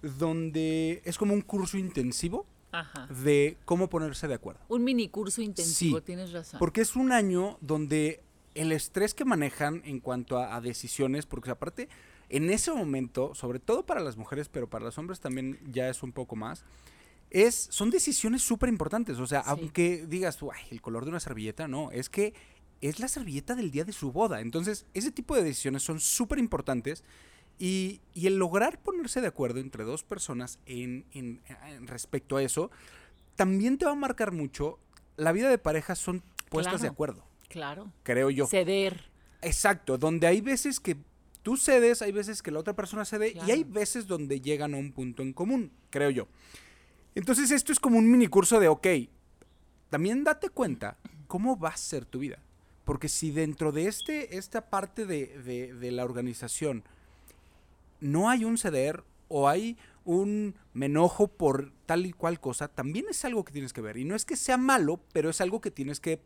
donde 0.01 1.01
es 1.05 1.17
como 1.17 1.33
un 1.33 1.41
curso 1.41 1.77
intensivo 1.77 2.45
Ajá. 2.71 3.07
de 3.07 3.57
cómo 3.65 3.89
ponerse 3.89 4.27
de 4.27 4.35
acuerdo. 4.35 4.61
Un 4.67 4.83
mini 4.83 5.09
curso 5.09 5.41
intensivo, 5.41 5.99
sí, 5.99 6.03
tienes 6.05 6.31
razón. 6.31 6.59
Porque 6.59 6.81
es 6.81 6.95
un 6.95 7.11
año 7.11 7.57
donde 7.61 8.21
el 8.53 8.71
estrés 8.71 9.13
que 9.13 9.25
manejan 9.25 9.81
en 9.85 9.99
cuanto 9.99 10.37
a, 10.37 10.55
a, 10.55 10.61
decisiones, 10.61 11.25
porque 11.25 11.51
aparte, 11.51 11.89
en 12.29 12.49
ese 12.49 12.71
momento, 12.71 13.35
sobre 13.35 13.59
todo 13.59 13.85
para 13.85 14.01
las 14.01 14.17
mujeres, 14.17 14.49
pero 14.49 14.69
para 14.69 14.85
los 14.85 14.97
hombres 14.97 15.19
también 15.19 15.59
ya 15.71 15.89
es 15.89 16.03
un 16.03 16.11
poco 16.11 16.35
más, 16.35 16.65
es, 17.29 17.67
son 17.69 17.89
decisiones 17.89 18.41
súper 18.41 18.69
importantes. 18.69 19.19
O 19.19 19.27
sea, 19.27 19.43
sí. 19.43 19.49
aunque 19.49 20.05
digas 20.07 20.37
ay, 20.41 20.67
el 20.71 20.81
color 20.81 21.03
de 21.03 21.09
una 21.11 21.19
servilleta, 21.19 21.67
no, 21.67 21.91
es 21.91 22.09
que 22.09 22.33
es 22.81 22.99
la 22.99 23.07
servilleta 23.07 23.55
del 23.55 23.71
día 23.71 23.85
de 23.85 23.93
su 23.93 24.11
boda. 24.11 24.41
Entonces, 24.41 24.85
ese 24.93 25.11
tipo 25.11 25.35
de 25.35 25.43
decisiones 25.43 25.83
son 25.83 25.99
súper 25.99 26.39
importantes. 26.39 27.03
Y, 27.57 28.01
y, 28.13 28.27
el 28.27 28.35
lograr 28.35 28.81
ponerse 28.81 29.21
de 29.21 29.27
acuerdo 29.27 29.61
entre 29.61 29.85
dos 29.85 30.03
personas 30.03 30.59
en, 30.65 31.05
en, 31.13 31.41
en, 31.47 31.87
respecto 31.87 32.35
a 32.35 32.43
eso, 32.43 32.69
también 33.37 33.77
te 33.77 33.85
va 33.85 33.93
a 33.93 33.95
marcar 33.95 34.33
mucho. 34.33 34.77
La 35.15 35.31
vida 35.31 35.49
de 35.49 35.57
pareja 35.57 35.95
son 35.95 36.21
puestas 36.49 36.73
claro, 36.73 36.81
de 36.81 36.87
acuerdo. 36.89 37.25
Claro. 37.47 37.91
Creo 38.03 38.29
yo. 38.29 38.45
Ceder. 38.47 39.09
Exacto, 39.41 39.97
donde 39.97 40.27
hay 40.27 40.41
veces 40.41 40.81
que 40.81 40.97
tú 41.43 41.55
cedes, 41.55 42.01
hay 42.01 42.11
veces 42.11 42.41
que 42.41 42.51
la 42.51 42.59
otra 42.59 42.75
persona 42.75 43.05
cede 43.05 43.33
Claro. 43.33 43.47
y 43.47 43.51
hay 43.51 43.63
veces 43.63 44.07
donde 44.07 44.41
llegan 44.41 44.73
a 44.73 44.77
un 44.77 44.91
punto 44.91 45.21
en 45.21 45.31
común, 45.31 45.71
creo 45.91 46.09
yo. 46.09 46.27
Entonces 47.13 47.51
esto 47.51 47.71
es 47.71 47.79
como 47.79 47.97
un 47.97 48.09
mini 48.11 48.27
curso 48.27 48.59
de, 48.59 48.67
ok, 48.67 48.87
también 49.89 50.23
date 50.23 50.49
cuenta 50.49 50.97
cómo 51.27 51.57
va 51.57 51.69
a 51.69 51.77
ser 51.77 52.05
tu 52.05 52.19
vida. 52.19 52.39
Porque 52.85 53.09
si 53.09 53.31
dentro 53.31 53.71
de 53.71 53.87
este, 53.87 54.37
esta 54.37 54.69
parte 54.69 55.05
de, 55.05 55.39
de, 55.39 55.73
de 55.73 55.91
la 55.91 56.05
organización 56.05 56.83
no 57.99 58.29
hay 58.29 58.45
un 58.45 58.57
ceder 58.57 59.03
o 59.27 59.49
hay 59.49 59.77
un 60.03 60.55
me 60.73 60.85
enojo 60.85 61.27
por 61.27 61.71
tal 61.85 62.05
y 62.05 62.13
cual 62.13 62.39
cosa, 62.39 62.67
también 62.67 63.05
es 63.09 63.25
algo 63.25 63.43
que 63.43 63.51
tienes 63.51 63.73
que 63.73 63.81
ver. 63.81 63.97
Y 63.97 64.05
no 64.05 64.15
es 64.15 64.23
que 64.25 64.35
sea 64.35 64.57
malo, 64.57 64.99
pero 65.13 65.29
es 65.29 65.41
algo 65.41 65.61
que 65.61 65.71
tienes 65.71 65.99
que, 65.99 66.21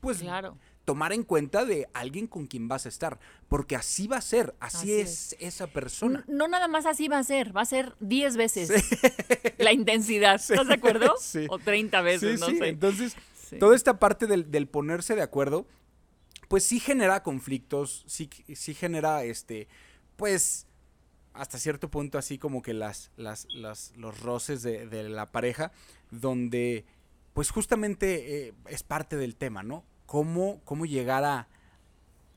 pues, 0.00 0.18
claro. 0.18 0.58
tomar 0.84 1.12
en 1.12 1.22
cuenta 1.22 1.64
de 1.64 1.88
alguien 1.94 2.26
con 2.26 2.46
quien 2.46 2.68
vas 2.68 2.84
a 2.84 2.90
estar. 2.90 3.18
Porque 3.48 3.74
así 3.74 4.06
va 4.06 4.18
a 4.18 4.20
ser, 4.20 4.54
así, 4.60 4.76
Así 4.78 4.92
es, 4.92 5.32
es. 5.32 5.36
esa 5.40 5.66
persona. 5.66 6.24
No, 6.28 6.36
no 6.36 6.48
nada 6.48 6.68
más 6.68 6.84
así 6.84 7.08
va 7.08 7.18
a 7.18 7.24
ser, 7.24 7.56
va 7.56 7.62
a 7.62 7.66
ser 7.66 7.94
10 8.00 8.36
veces 8.36 8.70
la 9.58 9.72
intensidad. 9.72 10.34
¿Estás 10.34 10.66
de 10.66 10.74
acuerdo? 10.74 11.14
Sí. 11.18 11.46
O 11.48 11.58
30 11.58 12.02
veces, 12.02 12.40
no 12.40 12.46
sé. 12.46 12.68
Entonces, 12.68 13.16
toda 13.58 13.74
esta 13.74 13.98
parte 13.98 14.26
del, 14.26 14.50
del 14.50 14.66
ponerse 14.66 15.14
de 15.14 15.22
acuerdo, 15.22 15.66
pues 16.52 16.64
sí 16.64 16.80
genera 16.80 17.22
conflictos, 17.22 18.04
sí, 18.06 18.28
sí 18.54 18.74
genera, 18.74 19.24
este, 19.24 19.68
pues, 20.16 20.66
hasta 21.32 21.56
cierto 21.56 21.90
punto 21.90 22.18
así 22.18 22.36
como 22.36 22.60
que 22.60 22.74
las, 22.74 23.10
las, 23.16 23.46
las 23.54 23.94
los 23.96 24.20
roces 24.20 24.60
de, 24.60 25.08
la 25.08 25.32
pareja, 25.32 25.72
donde, 26.10 26.84
pues 27.32 27.50
justamente 27.50 28.48
eh, 28.48 28.54
es 28.66 28.82
parte 28.82 29.16
del 29.16 29.34
tema, 29.34 29.62
¿no? 29.62 29.82
Cómo, 30.04 30.60
cómo 30.66 30.84
llegar 30.84 31.24
a, 31.24 31.48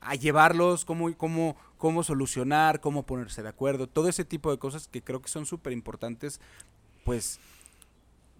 a 0.00 0.14
llevarlos, 0.14 0.86
cómo, 0.86 1.14
cómo, 1.18 1.54
cómo 1.76 2.02
solucionar, 2.02 2.80
cómo 2.80 3.04
ponerse 3.04 3.42
de 3.42 3.50
acuerdo, 3.50 3.86
todo 3.86 4.08
ese 4.08 4.24
tipo 4.24 4.50
de 4.50 4.58
cosas 4.58 4.88
que 4.88 5.02
creo 5.02 5.20
que 5.20 5.28
son 5.28 5.44
súper 5.44 5.74
importantes, 5.74 6.40
pues, 7.04 7.38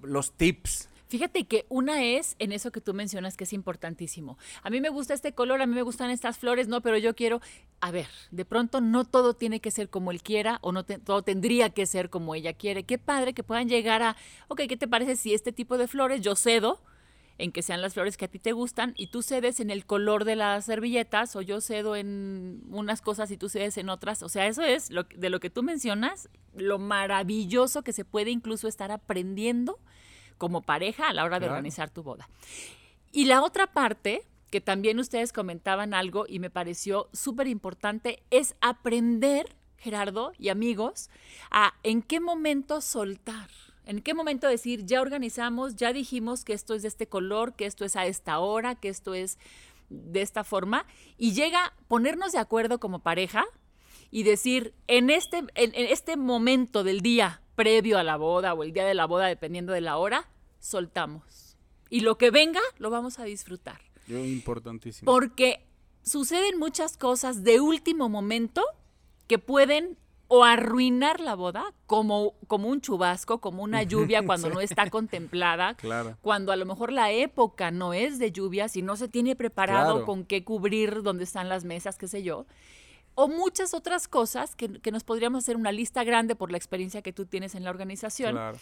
los 0.00 0.32
tips 0.32 0.88
Fíjate 1.08 1.44
que 1.44 1.66
una 1.68 2.02
es 2.02 2.34
en 2.38 2.52
eso 2.52 2.72
que 2.72 2.80
tú 2.80 2.92
mencionas 2.92 3.36
que 3.36 3.44
es 3.44 3.52
importantísimo. 3.52 4.38
A 4.62 4.70
mí 4.70 4.80
me 4.80 4.88
gusta 4.88 5.14
este 5.14 5.32
color, 5.32 5.62
a 5.62 5.66
mí 5.66 5.74
me 5.74 5.82
gustan 5.82 6.10
estas 6.10 6.38
flores, 6.38 6.66
no, 6.66 6.80
pero 6.80 6.98
yo 6.98 7.14
quiero, 7.14 7.40
a 7.80 7.92
ver, 7.92 8.08
de 8.32 8.44
pronto 8.44 8.80
no 8.80 9.04
todo 9.04 9.34
tiene 9.34 9.60
que 9.60 9.70
ser 9.70 9.88
como 9.88 10.10
él 10.10 10.22
quiera 10.22 10.58
o 10.62 10.72
no 10.72 10.84
todo 10.84 11.22
tendría 11.22 11.70
que 11.70 11.86
ser 11.86 12.10
como 12.10 12.34
ella 12.34 12.54
quiere. 12.54 12.82
Qué 12.82 12.98
padre 12.98 13.34
que 13.34 13.44
puedan 13.44 13.68
llegar 13.68 14.02
a, 14.02 14.16
ok, 14.48 14.62
¿qué 14.68 14.76
te 14.76 14.88
parece 14.88 15.14
si 15.16 15.32
este 15.32 15.52
tipo 15.52 15.78
de 15.78 15.86
flores 15.86 16.22
yo 16.22 16.34
cedo? 16.34 16.80
en 17.38 17.52
que 17.52 17.62
sean 17.62 17.82
las 17.82 17.94
flores 17.94 18.16
que 18.16 18.24
a 18.24 18.28
ti 18.28 18.38
te 18.38 18.52
gustan 18.52 18.94
y 18.96 19.08
tú 19.08 19.22
cedes 19.22 19.60
en 19.60 19.70
el 19.70 19.84
color 19.84 20.24
de 20.24 20.36
las 20.36 20.64
servilletas 20.64 21.36
o 21.36 21.42
yo 21.42 21.60
cedo 21.60 21.96
en 21.96 22.62
unas 22.70 23.02
cosas 23.02 23.30
y 23.30 23.36
tú 23.36 23.48
cedes 23.48 23.76
en 23.76 23.88
otras. 23.88 24.22
O 24.22 24.28
sea, 24.28 24.46
eso 24.46 24.62
es 24.62 24.90
lo, 24.90 25.04
de 25.04 25.28
lo 25.28 25.38
que 25.38 25.50
tú 25.50 25.62
mencionas, 25.62 26.30
lo 26.54 26.78
maravilloso 26.78 27.82
que 27.82 27.92
se 27.92 28.04
puede 28.04 28.30
incluso 28.30 28.68
estar 28.68 28.90
aprendiendo 28.90 29.78
como 30.38 30.62
pareja 30.62 31.08
a 31.08 31.12
la 31.12 31.24
hora 31.24 31.36
de 31.38 31.46
Claro. 31.46 31.54
organizar 31.54 31.90
tu 31.90 32.02
boda. 32.02 32.28
Y 33.12 33.24
la 33.24 33.42
otra 33.42 33.66
parte, 33.66 34.22
que 34.50 34.60
también 34.60 34.98
ustedes 34.98 35.32
comentaban 35.32 35.94
algo 35.94 36.26
y 36.28 36.38
me 36.38 36.50
pareció 36.50 37.08
súper 37.12 37.46
importante, 37.46 38.22
es 38.30 38.54
aprender, 38.60 39.56
Gerardo 39.78 40.32
y 40.38 40.48
amigos, 40.48 41.10
a 41.50 41.74
en 41.82 42.02
qué 42.02 42.20
momento 42.20 42.80
soltar. 42.80 43.48
¿En 43.84 44.02
qué 44.02 44.14
momento 44.14 44.48
decir, 44.48 44.84
ya 44.84 45.00
organizamos, 45.00 45.76
ya 45.76 45.92
dijimos 45.92 46.44
que 46.44 46.54
esto 46.54 46.74
es 46.74 46.82
de 46.82 46.88
este 46.88 47.06
color, 47.06 47.54
que 47.54 47.66
esto 47.66 47.84
es 47.84 47.94
a 47.94 48.04
esta 48.06 48.40
hora, 48.40 48.74
que 48.74 48.88
esto 48.88 49.14
es 49.14 49.38
de 49.90 50.22
esta 50.22 50.42
forma? 50.42 50.86
Y 51.16 51.34
llega 51.34 51.72
ponernos 51.86 52.32
de 52.32 52.38
acuerdo 52.40 52.80
como 52.80 52.98
pareja 52.98 53.44
y 54.10 54.22
decir, 54.22 54.74
en 54.86 55.10
este, 55.10 55.38
en, 55.38 55.48
en 55.54 55.74
este 55.74 56.16
momento 56.16 56.84
del 56.84 57.00
día 57.00 57.42
previo 57.54 57.98
a 57.98 58.02
la 58.02 58.16
boda 58.16 58.54
o 58.54 58.62
el 58.62 58.72
día 58.72 58.84
de 58.84 58.94
la 58.94 59.06
boda, 59.06 59.26
dependiendo 59.26 59.72
de 59.72 59.80
la 59.80 59.96
hora, 59.96 60.28
soltamos. 60.60 61.56
Y 61.88 62.00
lo 62.00 62.18
que 62.18 62.30
venga, 62.30 62.60
lo 62.78 62.90
vamos 62.90 63.18
a 63.18 63.24
disfrutar. 63.24 63.80
Yo, 64.06 64.18
importantísimo. 64.24 65.10
Porque 65.10 65.64
suceden 66.02 66.58
muchas 66.58 66.96
cosas 66.96 67.44
de 67.44 67.60
último 67.60 68.08
momento 68.08 68.62
que 69.26 69.38
pueden 69.38 69.96
o 70.28 70.42
arruinar 70.44 71.20
la 71.20 71.36
boda 71.36 71.72
como, 71.86 72.34
como 72.48 72.68
un 72.68 72.80
chubasco, 72.80 73.40
como 73.40 73.62
una 73.62 73.82
lluvia 73.84 74.24
cuando 74.26 74.50
no 74.50 74.60
está 74.60 74.90
contemplada, 74.90 75.74
Claro. 75.76 76.16
cuando 76.20 76.50
a 76.52 76.56
lo 76.56 76.66
mejor 76.66 76.92
la 76.92 77.12
época 77.12 77.70
no 77.70 77.94
es 77.94 78.18
de 78.18 78.32
lluvia, 78.32 78.68
si 78.68 78.82
no 78.82 78.96
se 78.96 79.08
tiene 79.08 79.36
preparado 79.36 79.92
Claro. 79.92 80.06
con 80.06 80.24
qué 80.24 80.42
cubrir 80.44 81.02
donde 81.02 81.22
están 81.24 81.48
las 81.48 81.64
mesas, 81.64 81.96
qué 81.96 82.08
sé 82.08 82.22
yo. 82.24 82.46
O 83.18 83.26
muchas 83.28 83.74
otras 83.74 84.06
cosas 84.08 84.54
que, 84.54 84.68
que 84.80 84.92
nos 84.92 85.02
podríamos 85.02 85.42
hacer 85.44 85.56
una 85.56 85.72
lista 85.72 86.04
grande 86.04 86.36
por 86.36 86.50
la 86.52 86.58
experiencia 86.58 87.02
que 87.02 87.12
tú 87.12 87.26
tienes 87.26 87.54
en 87.56 87.64
la 87.64 87.70
organización, 87.70 88.32
Claro. 88.32 88.58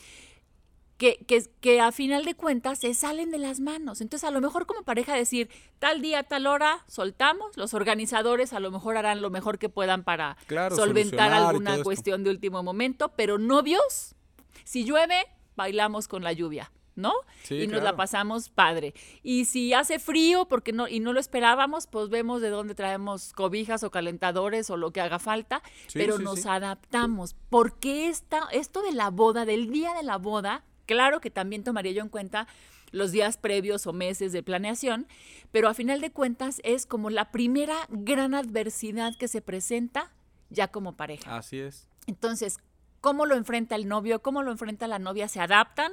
que, 0.97 1.17
que, 1.27 1.43
que 1.61 1.81
a 1.81 1.91
final 1.91 2.25
de 2.25 2.35
cuentas 2.37 2.79
se 2.79 2.95
salen 2.95 3.33
de 3.33 3.39
las 3.39 3.59
manos. 3.59 4.01
Entonces, 4.01 4.27
a 4.27 4.31
lo 4.31 4.41
mejor 4.41 4.65
como 4.67 4.83
pareja 4.85 5.15
decir, 5.15 5.51
tal 5.81 6.01
día, 6.01 6.23
tal 6.23 6.47
hora, 6.47 6.85
soltamos, 6.87 7.57
los 7.57 7.75
organizadores 7.75 8.53
a 8.53 8.61
lo 8.61 8.71
mejor 8.71 8.97
harán 8.97 9.21
lo 9.21 9.29
mejor 9.29 9.59
que 9.59 9.69
puedan 9.69 10.05
para 10.05 10.37
Claro, 10.47 10.77
solventar 10.77 11.33
alguna 11.33 11.83
cuestión 11.83 12.23
de 12.23 12.31
último 12.31 12.63
momento, 12.63 13.09
pero 13.17 13.39
novios, 13.39 14.15
si 14.63 14.85
llueve, 14.85 15.27
bailamos 15.57 16.07
con 16.07 16.23
la 16.23 16.33
lluvia. 16.33 16.71
¿No? 16.97 17.13
Sí, 17.43 17.57
y 17.57 17.67
nos 17.67 17.81
claro. 17.81 17.85
la 17.85 17.97
pasamos 17.97 18.49
padre. 18.49 18.95
Y 19.23 19.47
si 19.47 19.73
hace 19.73 19.99
frío 19.99 20.47
porque 20.47 20.73
no 20.73 20.87
y 20.87 21.01
no 21.01 21.13
lo 21.13 21.19
esperábamos, 21.19 21.89
pues 21.89 22.09
vemos 22.09 22.41
de 22.41 22.51
dónde 22.51 22.77
traemos 22.77 23.33
cobijas 23.33 23.83
o 23.83 23.91
calentadores 23.91 24.71
o 24.71 24.77
lo 24.77 24.93
que 24.93 25.01
haga 25.01 25.19
falta, 25.19 25.63
Sí, 25.89 25.99
pero 25.99 26.19
sí, 26.19 26.23
nos 26.23 26.47
adaptamos. 26.47 27.35
Porque 27.51 28.09
esta, 28.09 28.49
esto 28.53 28.81
de 28.83 28.93
la 28.93 29.11
boda, 29.11 29.45
del 29.45 29.73
día 29.73 29.93
de 29.95 30.05
la 30.05 30.19
boda, 30.19 30.65
claro 30.87 31.21
que 31.21 31.31
también 31.31 31.65
tomaría 31.65 31.93
yo 31.93 32.03
en 32.03 32.09
cuenta 32.09 32.47
los 32.95 33.11
días 33.11 33.37
previos 33.37 33.87
o 33.87 33.93
meses 33.93 34.33
de 34.33 34.43
planeación, 34.43 35.09
pero 35.51 35.69
a 35.69 35.75
final 35.75 36.01
de 36.01 36.13
cuentas 36.13 36.61
es 36.63 36.87
como 36.87 37.11
la 37.11 37.33
primera 37.33 37.77
gran 37.89 38.35
adversidad 38.35 39.17
que 39.17 39.27
se 39.27 39.43
presenta 39.43 40.13
ya 40.49 40.69
como 40.69 40.97
pareja. 40.97 41.37
Así 41.37 41.59
es. 41.59 41.89
Entonces, 42.07 42.59
¿cómo 43.01 43.27
lo 43.27 43.35
enfrenta 43.35 43.75
el 43.75 43.89
novio? 43.89 44.23
¿Cómo 44.23 44.43
lo 44.43 44.53
enfrenta 44.53 44.87
la 44.87 45.01
novia? 45.01 45.27
¿Se 45.29 45.41
adaptan? 45.41 45.93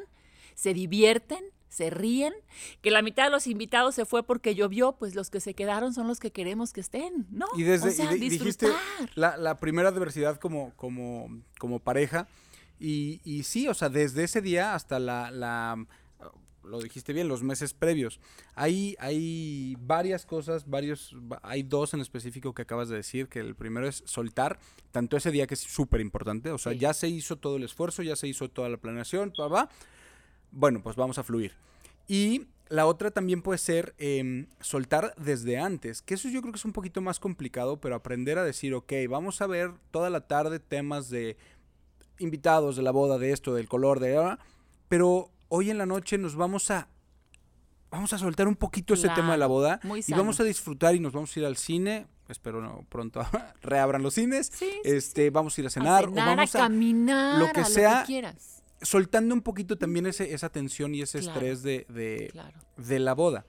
¿Se 0.62 0.75
divierten? 0.75 1.44
¿Se 1.70 1.89
ríen? 1.89 2.34
Que 2.82 2.91
la 2.91 3.01
mitad 3.01 3.24
de 3.24 3.30
los 3.32 3.48
invitados 3.48 3.96
se 3.96 4.06
fue 4.06 4.22
porque 4.22 4.53
llovió, 4.53 4.91
pues 4.91 5.15
los 5.15 5.32
que 5.32 5.39
se 5.39 5.56
quedaron 5.56 5.91
son 5.91 6.08
los 6.08 6.20
que 6.20 6.30
queremos 6.32 6.72
que 6.72 6.82
estén, 6.82 7.25
¿no? 7.32 7.48
Y 7.58 7.63
desde 7.63 7.89
o 7.89 7.91
sea, 7.94 8.13
y 8.13 8.20
de- 8.20 8.25
y 8.25 8.30
dijiste 8.30 8.68
disfrutar. 8.68 9.10
la, 9.15 9.38
la 9.38 9.58
primera 9.58 9.89
adversidad 9.89 10.39
como, 10.39 10.75
como, 10.75 11.41
como 11.58 11.80
pareja. 11.80 12.27
Y, 12.80 13.22
y 13.24 13.41
sí, 13.41 13.68
o 13.68 13.74
sea, 13.74 13.89
desde 13.89 14.24
ese 14.25 14.39
día 14.41 14.75
hasta 14.75 15.00
la, 15.00 15.32
la- 15.32 15.84
lo 16.63 16.80
dijiste 16.80 17.12
bien, 17.12 17.27
los 17.27 17.41
meses 17.41 17.74
previos. 17.74 18.20
Hay, 18.53 18.96
hay 19.00 19.75
varias 19.80 20.27
cosas, 20.27 20.70
varios, 20.70 21.15
va- 21.32 21.39
hay 21.41 21.63
dos 21.63 21.96
en 21.96 22.01
específico 22.01 22.53
que 22.53 22.62
acabas 22.62 22.88
de 22.88 22.98
decir, 22.98 23.30
que 23.30 23.39
el 23.39 23.56
primero 23.56 23.88
es 23.88 24.03
soltar, 24.06 24.60
tanto 24.91 25.18
ese 25.18 25.32
día 25.32 25.48
que 25.48 25.56
es 25.56 25.62
súper 25.62 26.01
importante, 26.01 26.51
o 26.51 26.60
sea, 26.60 26.74
Sí. 26.74 26.77
ya 26.77 26.94
se 26.94 27.08
hizo 27.08 27.38
todo 27.38 27.56
el 27.56 27.63
esfuerzo, 27.63 28.03
ya 28.03 28.15
se 28.15 28.27
hizo 28.27 28.48
toda 28.48 28.70
la 28.70 28.77
planeación, 28.77 29.32
pa. 29.36 29.70
Bueno, 30.51 30.81
pues 30.81 30.96
vamos 30.96 31.17
a 31.17 31.24
fluir. 31.24 31.53
Y 32.08 32.48
la 32.72 32.86
otra 32.86 33.12
también 33.12 33.41
puede 33.41 33.58
ser 33.58 33.93
em, 33.98 34.48
soltar 34.62 35.13
desde 35.17 35.60
antes, 35.60 36.01
que 36.01 36.13
eso 36.13 36.29
yo 36.29 36.41
creo 36.41 36.53
que 36.53 36.58
es 36.58 36.65
un 36.65 36.74
poquito 36.74 37.01
más 37.01 37.20
complicado, 37.20 37.81
pero 37.81 37.96
aprender 37.96 38.38
a 38.38 38.43
decir, 38.43 38.74
ok, 38.74 38.93
vamos 39.10 39.41
a 39.41 39.48
ver 39.48 39.72
toda 39.91 40.10
la 40.10 40.22
tarde 40.27 40.60
temas 40.60 41.10
de 41.10 41.36
invitados, 42.20 42.75
de 42.77 42.81
la 42.84 42.91
boda, 42.91 43.17
de 43.17 43.31
esto, 43.31 43.53
del 43.53 43.67
color, 43.67 44.00
de... 44.00 44.17
ah, 44.17 44.39
Pero 44.88 45.31
hoy 45.50 45.70
en 45.70 45.77
la 45.77 45.86
noche 45.86 46.17
nos 46.17 46.36
vamos 46.36 46.72
a... 46.72 46.88
Vamos 47.89 48.13
a 48.13 48.17
soltar 48.17 48.48
un 48.48 48.55
poquito 48.55 48.93
ese 48.93 49.10
tema 49.10 49.34
de 49.34 49.38
la 49.38 49.48
boda 49.48 49.81
muy 49.84 50.01
y 50.08 50.13
vamos 50.13 50.39
a 50.39 50.46
disfrutar 50.46 50.96
y 50.96 51.01
nos 51.01 51.12
vamos 51.12 51.36
a 51.36 51.39
ir 51.41 51.46
al 51.46 51.58
cine. 51.58 52.08
Espero 52.29 52.62
no, 52.62 52.86
pronto 52.88 53.22
reabran 53.62 54.01
los 54.01 54.13
cines. 54.13 54.50
Sí, 54.53 54.65
sí, 54.65 54.79
este, 54.86 55.29
vamos 55.29 55.58
a 55.58 55.62
ir 55.62 55.67
a 55.67 55.70
cenar, 55.70 56.05
a 56.05 56.08
o 56.08 56.12
vamos 56.13 56.55
a 56.55 56.60
a 56.60 56.62
caminar, 56.62 57.38
lo 57.38 57.51
que 57.51 57.60
a 57.60 57.65
sea, 57.65 57.96
lo 57.96 58.00
que 58.00 58.05
quieras. 58.05 58.61
Soltando 58.81 59.33
un 59.35 59.41
poquito 59.41 59.77
también 59.77 60.05
ese, 60.05 60.33
esa 60.33 60.50
tensión 60.50 60.95
y 60.95 61.01
ese 61.01 61.19
Claro. 61.19 61.33
estrés 61.39 61.63
de, 61.63 61.85
de, 61.89 62.29
Claro. 62.31 62.59
de 62.77 63.00
la 63.00 63.13
boda. 63.13 63.45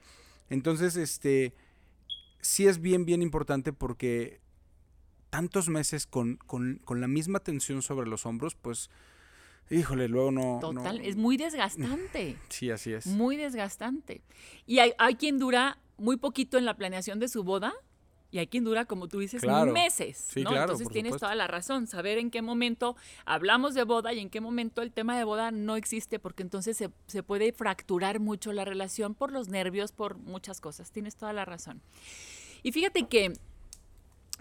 Entonces, 0.49 0.95
este, 0.95 1.53
sí 2.41 2.67
es 2.67 2.79
bien, 2.79 3.05
bien 3.05 3.21
importante 3.21 3.73
porque 3.73 4.41
tantos 5.29 5.69
meses 5.69 6.05
con, 6.05 6.37
con, 6.37 6.79
con 6.85 7.01
la 7.01 7.07
misma 7.07 7.39
tensión 7.39 7.81
sobre 7.81 8.07
los 8.07 8.25
hombros, 8.27 8.53
pues, 8.55 8.89
híjole, 9.71 10.07
luego 10.07 10.31
no... 10.31 10.59
no- 10.61 10.73
Total, 10.73 11.01
es 11.01 11.15
muy 11.15 11.37
desgastante. 11.37 12.37
Sí, 12.49 12.69
así 12.69 12.93
es. 12.93 13.07
Muy 13.07 13.35
desgastante. 13.37 14.21
Y 14.67 14.79
hay, 14.79 14.93
hay 14.99 15.15
quien 15.15 15.39
dura 15.39 15.79
muy 15.97 16.17
poquito 16.17 16.57
en 16.57 16.65
la 16.65 16.75
planeación 16.75 17.19
de 17.19 17.27
su 17.27 17.43
boda 17.43 17.73
y 18.33 18.39
hay 18.39 18.47
quien 18.47 18.63
dura, 18.63 18.85
como 18.85 19.07
tú 19.07 19.19
dices, 19.19 19.41
Claro. 19.43 19.71
meses. 19.71 20.17
Sí, 20.17 20.41
¿no? 20.43 20.49
claro, 20.49 20.63
Entonces 20.71 20.89
tienes 20.89 21.11
supuesto. 21.11 21.27
toda 21.27 21.35
la 21.35 21.45
razón. 21.45 21.85
Saber 21.85 22.17
en 22.17 22.31
qué 22.31 22.41
momento 22.41 22.95
hablamos 23.25 23.75
de 23.75 23.83
boda 23.83 24.11
y 24.11 24.19
en 24.19 24.31
qué 24.31 24.41
momento 24.41 24.81
el 24.81 24.91
tema 24.91 25.15
de 25.15 25.23
boda 25.23 25.51
no 25.51 25.75
existe, 25.75 26.17
porque 26.17 26.41
entonces 26.41 26.75
se, 26.75 26.89
se 27.05 27.21
puede 27.21 27.53
fracturar 27.53 28.19
mucho 28.19 28.51
la 28.51 28.65
relación 28.65 29.13
por 29.13 29.31
los 29.31 29.49
nervios, 29.49 29.91
por 29.91 30.17
muchas 30.17 30.61
cosas. 30.61 30.91
Tienes 30.91 31.15
toda 31.15 31.31
la 31.31 31.45
razón. 31.45 31.79
Y 32.63 32.71
fíjate 32.71 33.07
que 33.07 33.33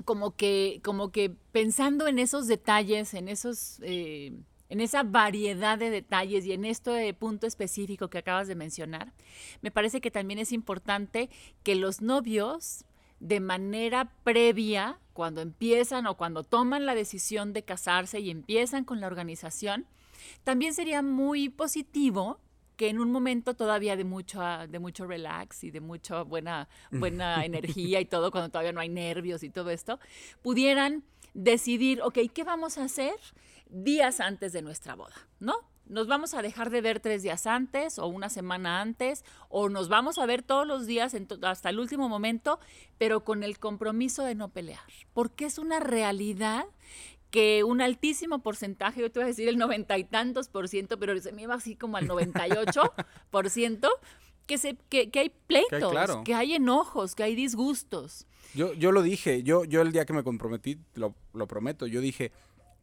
como 0.06 0.34
que, 0.36 0.80
como 0.82 1.12
que 1.12 1.30
pensando 1.52 2.08
en 2.08 2.18
esos 2.18 2.46
detalles, 2.46 3.12
en 3.12 3.28
esos, 3.28 3.78
eh, 3.82 4.32
en 4.70 4.80
esa 4.80 5.02
variedad 5.02 5.76
de 5.76 5.90
detalles 5.90 6.46
y 6.46 6.52
en 6.52 6.64
este 6.64 7.12
punto 7.12 7.46
específico 7.46 8.08
que 8.08 8.16
acabas 8.16 8.48
de 8.48 8.54
mencionar, 8.54 9.12
me 9.60 9.70
parece 9.70 10.00
que 10.00 10.10
también 10.10 10.38
es 10.38 10.50
importante 10.50 11.28
que 11.62 11.74
los 11.74 12.00
novios 12.00 12.84
de 13.22 13.38
manera 13.38 14.12
previa, 14.24 14.98
cuando 15.12 15.42
empiezan 15.42 16.08
o 16.08 16.16
cuando 16.16 16.42
toman 16.42 16.86
la 16.86 16.96
decisión 16.96 17.52
de 17.52 17.62
casarse 17.62 18.18
y 18.18 18.30
empiezan 18.30 18.84
con 18.84 19.00
la 19.00 19.06
organización, 19.06 19.86
también 20.42 20.74
sería 20.74 21.02
muy 21.02 21.48
positivo 21.48 22.40
que 22.76 22.88
en 22.88 22.98
un 22.98 23.12
momento 23.12 23.54
todavía 23.54 23.94
de 23.96 24.02
mucho, 24.02 24.42
de 24.68 24.78
mucho 24.80 25.06
relax 25.06 25.62
y 25.62 25.70
de 25.70 25.80
mucha 25.80 26.22
buena, 26.22 26.68
buena 26.90 27.44
energía 27.44 28.00
y 28.00 28.06
todo, 28.06 28.32
cuando 28.32 28.48
todavía 28.50 28.72
no 28.72 28.80
hay 28.80 28.88
nervios 28.88 29.44
y 29.44 29.50
todo 29.50 29.70
esto, 29.70 30.00
pudieran 30.42 31.04
decidir, 31.32 32.02
ok, 32.02 32.18
¿qué 32.34 32.42
vamos 32.42 32.76
a 32.76 32.84
hacer 32.84 33.14
días 33.68 34.18
antes 34.18 34.52
de 34.52 34.62
nuestra 34.62 34.96
boda? 34.96 35.14
¿No? 35.38 35.54
Nos 35.86 36.06
vamos 36.06 36.32
a 36.34 36.42
dejar 36.42 36.70
de 36.70 36.80
ver 36.80 37.00
tres 37.00 37.22
días 37.22 37.46
antes 37.46 37.98
o 37.98 38.06
una 38.06 38.28
semana 38.28 38.80
antes, 38.80 39.24
o 39.48 39.68
nos 39.68 39.88
vamos 39.88 40.18
a 40.18 40.26
ver 40.26 40.42
todos 40.42 40.66
los 40.66 40.86
días 40.86 41.14
to- 41.28 41.38
hasta 41.42 41.68
el 41.70 41.78
último 41.80 42.08
momento, 42.08 42.60
pero 42.98 43.24
con 43.24 43.42
el 43.42 43.58
compromiso 43.58 44.22
de 44.24 44.34
no 44.34 44.48
pelear, 44.48 44.80
porque 45.12 45.44
es 45.44 45.58
una 45.58 45.80
realidad 45.80 46.64
que 47.30 47.64
un 47.64 47.80
altísimo 47.80 48.42
porcentaje, 48.42 49.00
yo 49.00 49.10
te 49.10 49.18
voy 49.18 49.24
a 49.24 49.28
decir 49.28 49.48
el 49.48 49.56
noventa 49.58 49.96
y 49.98 50.04
tantos 50.04 50.48
por 50.48 50.68
ciento, 50.68 50.98
pero 50.98 51.18
se 51.20 51.32
me 51.32 51.42
iba 51.42 51.54
así 51.54 51.76
como 51.76 51.96
al 51.96 52.06
98 52.06 52.82
por 53.30 53.48
ciento, 53.50 53.88
que, 54.46 54.58
se, 54.58 54.76
que, 54.88 55.10
que 55.10 55.20
hay 55.20 55.30
pleitos, 55.30 55.90
claro. 55.92 56.24
que 56.24 56.34
hay 56.34 56.54
enojos, 56.54 57.14
que 57.14 57.22
hay 57.22 57.34
disgustos. 57.34 58.26
Yo, 58.54 58.74
yo 58.74 58.92
lo 58.92 59.00
dije, 59.02 59.42
yo, 59.42 59.64
yo 59.64 59.80
el 59.80 59.92
día 59.92 60.04
que 60.04 60.12
me 60.12 60.22
comprometí, 60.22 60.78
lo, 60.94 61.14
lo 61.32 61.46
prometo, 61.46 61.86
yo 61.86 62.00
dije, 62.02 62.32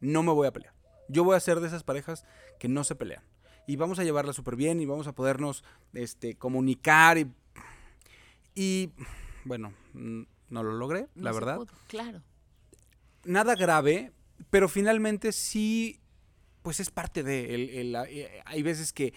no 0.00 0.22
me 0.24 0.32
voy 0.32 0.48
a 0.48 0.52
pelear. 0.52 0.74
Yo 1.10 1.24
voy 1.24 1.36
a 1.36 1.40
ser 1.40 1.60
de 1.60 1.66
esas 1.68 1.82
parejas 1.84 2.24
que 2.58 2.68
no 2.68 2.84
se 2.84 2.94
pelean. 2.94 3.22
Y 3.66 3.76
vamos 3.76 3.98
a 3.98 4.04
llevarla 4.04 4.32
súper 4.32 4.56
bien 4.56 4.80
y 4.80 4.86
vamos 4.86 5.06
a 5.06 5.12
podernos 5.12 5.64
este, 5.92 6.34
comunicar. 6.36 7.18
Y, 7.18 7.30
y, 8.54 8.90
bueno, 9.44 9.72
mm, 9.94 10.22
no 10.50 10.62
lo 10.62 10.72
logré, 10.72 11.08
No 11.14 11.24
la 11.24 11.32
verdad. 11.32 11.56
pudo, 11.56 11.72
claro. 11.88 12.22
Nada 13.24 13.54
grave, 13.54 14.12
pero 14.50 14.68
finalmente 14.68 15.32
sí, 15.32 16.00
pues 16.62 16.80
es 16.80 16.90
parte 16.90 17.22
de... 17.22 17.54
el- 17.54 17.70
el- 17.70 17.96
eh, 18.08 18.42
hay 18.44 18.62
veces 18.62 18.92
que 18.92 19.12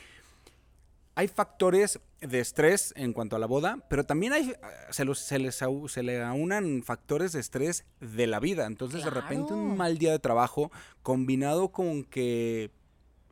hay 1.15 1.27
factores 1.27 1.99
de 2.21 2.39
estrés 2.39 2.93
en 2.97 3.13
cuanto 3.13 3.35
a 3.35 3.39
la 3.39 3.45
boda, 3.45 3.77
pero 3.89 4.03
también 4.03 4.33
hay, 4.33 4.53
se, 4.89 5.05
los, 5.05 5.19
se, 5.19 5.37
les, 5.39 5.59
se 5.87 6.03
le 6.03 6.23
aunan 6.23 6.81
factores 6.83 7.33
de 7.33 7.39
estrés 7.39 7.85
de 7.99 8.25
la 8.27 8.39
vida. 8.39 8.65
Entonces, 8.65 9.03
de 9.03 9.09
repente, 9.11 9.47
Claro. 9.49 9.61
un 9.61 9.77
mal 9.77 9.97
día 9.97 10.11
de 10.11 10.19
trabajo 10.19 10.71
combinado 11.03 11.69
con 11.69 12.03
que 12.03 12.71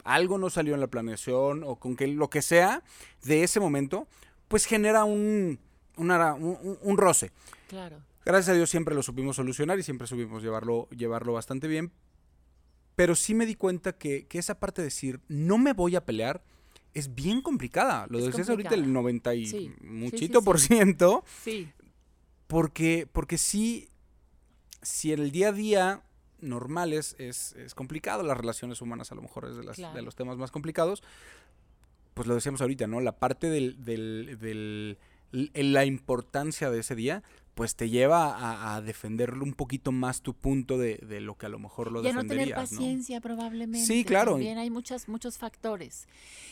algo 0.03 0.37
no 0.37 0.49
salió 0.49 0.73
en 0.75 0.79
la 0.81 0.87
planeación 0.87 1.63
o 1.63 1.75
con 1.77 1.95
que 1.95 2.07
lo 2.07 2.29
que 2.29 2.41
sea 2.41 2.83
de 3.23 3.43
ese 3.43 3.59
momento, 3.59 4.07
pues 4.47 4.65
genera 4.65 5.03
un, 5.03 5.59
una- 5.97 6.33
un, 6.35 6.57
un- 6.61 6.79
un 6.81 6.97
roce. 6.97 7.31
Claro. 7.67 7.97
Gracias 8.25 8.49
a 8.49 8.53
Dios 8.53 8.69
siempre 8.69 8.93
lo 8.93 9.01
supimos 9.01 9.37
solucionar 9.37 9.79
y 9.79 9.83
siempre 9.83 10.05
supimos 10.05 10.43
llevarlo, 10.43 10.87
llevarlo 10.89 11.33
bastante 11.33 11.67
bien. 11.67 11.91
Pero 12.95 13.15
sí 13.15 13.33
me 13.33 13.45
di 13.47 13.55
cuenta 13.55 13.93
que, 13.93 14.27
que 14.27 14.37
esa 14.37 14.59
parte 14.59 14.81
de 14.81 14.87
decir, 14.87 15.19
no 15.27 15.57
me 15.57 15.73
voy 15.73 15.95
a 15.95 16.05
pelear, 16.05 16.43
es 16.93 17.15
bien 17.15 17.41
complicada. 17.41 18.05
Lo 18.09 18.17
decías 18.19 18.49
ahorita 18.49 18.69
el 18.75 18.81
complicada. 18.81 19.01
90 19.03 19.35
y 19.35 19.45
Sí, 19.47 19.73
muchito 19.81 20.39
sí, 20.39 20.45
por 20.45 20.59
ciento. 20.59 21.23
Sí, 21.43 21.69
Porque, 22.47 23.07
porque 23.11 23.37
sí, 23.37 23.89
si 24.81 25.13
en 25.13 25.19
el 25.21 25.31
día 25.31 25.49
a 25.49 25.51
día 25.53 26.01
normal 26.41 26.91
es, 26.91 27.15
es, 27.19 27.53
es 27.53 27.75
complicado, 27.75 28.23
las 28.23 28.37
relaciones 28.37 28.81
humanas 28.81 29.11
a 29.11 29.15
lo 29.15 29.21
mejor 29.21 29.45
es 29.45 29.55
de, 29.55 29.63
las- 29.63 29.77
de 29.77 29.83
Claro. 29.83 30.01
los 30.01 30.15
temas 30.15 30.37
más 30.37 30.51
complicados, 30.51 31.01
pues 32.13 32.27
lo 32.27 32.35
decíamos 32.35 32.61
ahorita, 32.61 32.87
¿no? 32.87 32.99
La 32.99 33.17
parte 33.19 33.49
del, 33.49 33.83
del, 33.85 34.37
del- 34.39 34.97
la 35.53 35.85
importancia 35.85 36.69
de 36.69 36.79
ese 36.81 36.95
día, 36.95 37.23
pues 37.53 37.75
te 37.75 37.89
lleva 37.89 38.75
a, 38.75 38.81
defender 38.81 39.33
un 39.33 39.53
poquito 39.53 39.91
más 39.91 40.21
tu 40.21 40.33
punto 40.33 40.77
de, 40.77 40.99
lo 41.21 41.37
que 41.37 41.45
a 41.45 41.49
lo 41.49 41.59
mejor 41.59 41.91
lo 41.91 42.03
y 42.03 42.07
a 42.07 42.13
no 42.13 42.25
tener 42.25 42.53
paciencia 42.53 43.21
probablemente. 43.21 43.85
Sí, 43.85 44.03
claro. 44.03 44.33
También 44.33 44.57
hay 44.57 44.69
muchas, 44.69 45.07
muchos 45.07 45.37
factores. 45.37 46.07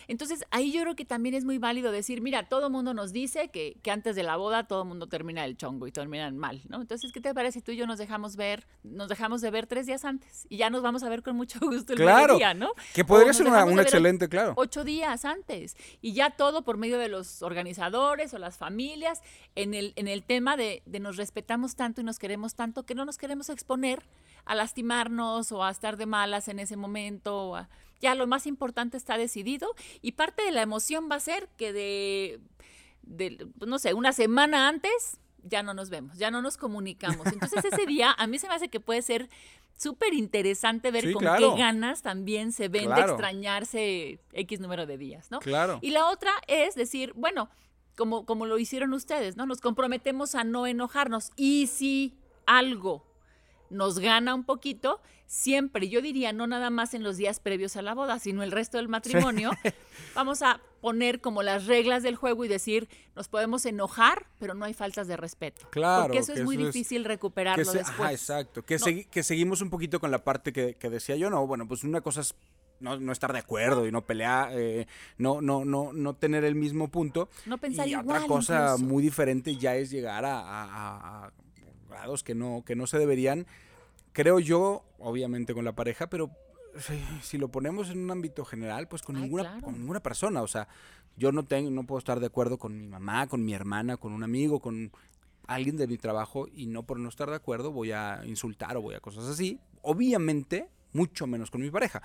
Entonces 0.07 0.45
ahí 0.51 0.71
yo 0.71 0.81
creo 0.81 0.95
que 0.95 1.05
también 1.05 1.35
es 1.35 1.45
muy 1.45 1.57
válido 1.57 1.91
decir, 1.91 2.21
mira, 2.21 2.47
todo 2.47 2.69
mundo 2.69 2.93
nos 2.93 3.13
dice 3.13 3.49
que, 3.49 3.77
que, 3.81 3.91
antes 3.91 4.15
de 4.15 4.23
la 4.23 4.37
boda 4.37 4.67
todo 4.67 4.85
mundo 4.85 5.07
termina 5.07 5.45
el 5.45 5.57
chongo 5.57 5.87
y 5.87 5.91
terminan 5.91 6.37
mal, 6.37 6.61
¿no? 6.67 6.81
Entonces, 6.81 7.11
¿qué 7.11 7.21
te 7.21 7.33
parece 7.33 7.49
si 7.59 7.61
tú 7.61 7.71
y 7.71 7.77
yo 7.77 7.87
nos 7.87 7.97
dejamos 7.97 8.35
ver, 8.35 8.67
nos 8.83 9.09
dejamos 9.09 9.41
de 9.41 9.49
ver 9.51 9.65
tres 9.67 9.85
días 9.85 10.05
antes 10.05 10.45
y 10.49 10.57
ya 10.57 10.69
nos 10.69 10.81
vamos 10.81 11.03
a 11.03 11.09
ver 11.09 11.23
con 11.23 11.35
mucho 11.35 11.59
gusto 11.61 11.93
el 11.93 11.99
claro, 11.99 12.37
día, 12.37 12.53
¿no? 12.53 12.73
Que 12.93 13.03
podría 13.03 13.33
ser 13.33 13.47
una, 13.47 13.65
un 13.65 13.79
excelente, 13.79 14.29
claro. 14.29 14.53
Ocho 14.55 14.83
días 14.83 15.25
antes 15.25 15.75
y 16.01 16.13
ya 16.13 16.31
todo 16.31 16.63
por 16.63 16.77
medio 16.77 16.99
de 16.99 17.07
los 17.07 17.41
organizadores 17.41 18.33
o 18.33 18.37
las 18.37 18.57
familias 18.57 19.21
en 19.55 19.73
el, 19.73 19.93
en 19.95 20.07
el 20.07 20.23
tema 20.23 20.57
de, 20.57 20.83
de 20.89 20.99
nos 20.99 21.17
respetamos 21.17 21.75
tanto 21.75 22.01
y 22.01 22.03
nos 22.03 22.19
queremos 22.19 22.55
tanto 22.55 22.85
que 22.85 22.95
no 22.95 23.05
nos 23.05 23.17
queremos 23.17 23.49
exponer 23.49 24.03
a 24.45 24.55
lastimarnos 24.55 25.51
o 25.51 25.63
a 25.63 25.69
estar 25.69 25.97
de 25.97 26.05
malas 26.05 26.47
en 26.47 26.59
ese 26.59 26.75
momento. 26.75 27.55
ya 28.01 28.15
lo 28.15 28.27
más 28.27 28.47
importante 28.47 28.97
está 28.97 29.17
decidido 29.17 29.75
y 30.01 30.13
parte 30.13 30.43
de 30.43 30.51
la 30.51 30.61
emoción 30.61 31.09
va 31.11 31.15
a 31.15 31.19
ser 31.19 31.49
que 31.57 31.73
de, 31.73 32.39
de, 33.03 33.47
no 33.65 33.77
sé, 33.79 33.93
una 33.93 34.13
semana 34.13 34.67
antes 34.67 35.19
ya 35.43 35.63
no 35.63 35.73
nos 35.73 35.89
vemos, 35.89 36.17
ya 36.17 36.31
no 36.31 36.41
nos 36.41 36.57
comunicamos. 36.57 37.27
Entonces 37.33 37.63
ese 37.65 37.85
día 37.85 38.13
a 38.17 38.27
mí 38.27 38.39
se 38.39 38.47
me 38.47 38.53
hace 38.53 38.69
que 38.69 38.79
puede 38.79 39.01
ser 39.01 39.29
súper 39.75 40.13
interesante 40.13 40.91
ver 40.91 41.13
con 41.13 41.23
qué 41.23 41.49
ganas 41.57 42.01
también 42.01 42.51
se 42.51 42.67
ven 42.67 42.93
de 42.93 43.01
extrañarse 43.01 44.19
X 44.33 44.59
número 44.59 44.85
de 44.85 44.97
días, 44.97 45.31
¿no? 45.31 45.39
Claro. 45.39 45.79
Y 45.81 45.91
la 45.91 46.07
otra 46.07 46.31
es 46.47 46.75
decir, 46.75 47.13
bueno, 47.15 47.49
como, 47.99 48.25
como 48.25 48.45
lo 48.45 48.57
hicieron 48.57 48.93
ustedes, 48.93 49.35
¿no? 49.35 49.45
Nos 49.45 49.59
comprometemos 49.59 50.33
a 50.33 50.45
no 50.45 50.65
enojarnos. 50.65 51.31
Y 51.35 51.67
si 51.67 52.17
algo 52.45 53.05
nos 53.69 53.99
gana 53.99 54.33
un 54.33 54.45
poquito, 54.45 55.01
siempre, 55.27 55.89
yo 55.89 56.01
diría, 56.01 56.31
no 56.31 56.47
nada 56.47 56.69
más 56.69 56.93
en 56.93 57.03
los 57.03 57.17
días 57.17 57.41
previos 57.41 57.75
a 57.75 57.81
la 57.81 57.93
boda, 57.93 58.17
sino 58.17 58.41
el 58.41 58.53
resto 58.53 58.77
del 58.77 58.87
matrimonio, 58.87 59.51
vamos 60.15 60.41
a 60.41 60.61
poner 60.79 61.19
como 61.19 61.43
las 61.43 61.65
reglas 61.65 62.01
del 62.01 62.15
juego 62.15 62.45
y 62.45 62.47
decir, 62.47 62.87
nos 63.17 63.27
podemos 63.27 63.65
enojar, 63.65 64.27
pero 64.39 64.53
no 64.53 64.63
hay 64.63 64.73
faltas 64.73 65.09
de 65.09 65.17
respeto. 65.17 65.67
Claro. 65.69 66.03
Porque 66.03 66.19
eso 66.19 66.31
es 66.31 66.45
muy 66.45 66.55
difícil 66.55 67.03
recuperarlo 67.03 67.69
después. 67.69 68.11
exacto. 68.11 68.63
Que, 68.63 69.07
que 69.11 69.23
seguimos 69.23 69.61
un 69.61 69.69
poquito 69.69 69.99
con 69.99 70.09
la 70.09 70.23
parte 70.23 70.53
que, 70.53 70.75
que 70.75 70.89
decía 70.89 71.17
yo, 71.17 71.29
no, 71.29 71.45
bueno, 71.45 71.67
pues 71.67 71.83
una 71.83 71.99
cosa 71.99 72.21
es 72.21 72.33
no, 72.79 73.11
estar 73.11 73.33
de 73.33 73.39
acuerdo 73.39 73.87
y 73.87 73.91
no 73.91 74.05
pelear, 74.05 74.51
eh, 74.53 74.87
no, 75.17 75.41
no, 75.41 75.65
no, 75.65 75.93
no 75.93 76.15
tener 76.15 76.43
el 76.43 76.55
mismo 76.55 76.89
punto. 76.89 77.29
No 77.45 77.57
pensar 77.57 77.87
y 77.87 77.91
igual. 77.91 78.23
Otra 78.23 78.27
cosa 78.27 78.77
muy 78.77 79.03
diferente 79.03 79.55
ya 79.55 79.75
es 79.75 79.89
llegar 79.89 80.23
a, 80.25 81.31
grados 81.89 82.23
que 82.23 82.35
no, 82.35 82.63
que 82.65 82.75
no 82.75 82.87
se 82.87 82.99
deberían. 82.99 83.45
Creo 84.13 84.39
yo, 84.39 84.83
obviamente 84.97 85.53
con 85.53 85.65
la 85.65 85.73
pareja, 85.73 86.07
pero 86.07 86.31
si, 87.21 87.37
lo 87.37 87.49
ponemos 87.49 87.89
en 87.89 87.99
un 87.99 88.11
ámbito 88.11 88.45
general, 88.45 88.87
pues 88.87 89.01
con 89.01 89.19
ninguna, 89.19 89.61
con 89.61 89.73
ninguna 89.73 90.01
persona. 90.01 90.41
O 90.41 90.47
sea, 90.47 90.67
yo 91.17 91.31
no 91.31 91.45
tengo, 91.45 91.69
no 91.69 91.85
puedo 91.85 91.99
estar 91.99 92.19
de 92.19 92.27
acuerdo 92.27 92.57
con 92.57 92.77
mi 92.77 92.87
mamá, 92.87 93.27
con 93.27 93.43
mi 93.43 93.53
hermana, 93.53 93.97
con 93.97 94.13
un 94.13 94.23
amigo, 94.23 94.59
con 94.59 94.91
alguien 95.47 95.77
de 95.77 95.87
mi 95.87 95.97
trabajo 95.97 96.47
y 96.53 96.67
no 96.67 96.83
por 96.83 96.99
no 96.99 97.09
estar 97.09 97.29
de 97.29 97.35
acuerdo 97.35 97.71
voy 97.71 97.91
a 97.91 98.21
insultar 98.25 98.77
o 98.77 98.81
voy 98.81 98.95
a 98.95 98.99
cosas 98.99 99.25
así. 99.25 99.59
Obviamente, 99.81 100.69
mucho 100.93 101.27
menos 101.27 101.49
con 101.51 101.61
mi 101.61 101.71
pareja 101.71 102.01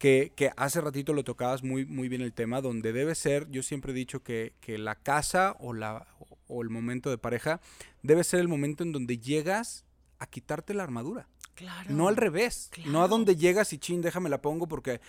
que, 0.00 0.52
hace 0.56 0.80
ratito 0.80 1.12
lo 1.12 1.24
tocabas 1.24 1.62
muy, 1.62 1.84
muy 1.84 2.08
bien 2.08 2.22
el 2.22 2.32
tema, 2.32 2.62
donde 2.62 2.92
debe 2.92 3.14
ser, 3.14 3.48
yo 3.50 3.62
siempre 3.62 3.92
he 3.92 3.94
dicho 3.94 4.22
que, 4.22 4.54
la 4.66 4.94
casa 4.94 5.56
o, 5.60 5.74
la, 5.74 6.06
o 6.48 6.62
el 6.62 6.70
momento 6.70 7.10
de 7.10 7.18
pareja 7.18 7.60
debe 8.02 8.24
ser 8.24 8.40
el 8.40 8.48
momento 8.48 8.82
en 8.82 8.92
donde 8.92 9.18
llegas 9.18 9.84
a 10.18 10.26
quitarte 10.26 10.72
la 10.72 10.84
armadura. 10.84 11.28
Claro. 11.54 11.90
No 11.90 12.08
al 12.08 12.16
revés. 12.16 12.70
No 12.86 13.02
a 13.02 13.08
donde 13.08 13.36
llegas 13.36 13.74
y 13.74 13.78
chin, 13.78 14.00
déjame 14.00 14.30
la 14.30 14.40
pongo 14.40 14.66
porque 14.66 15.02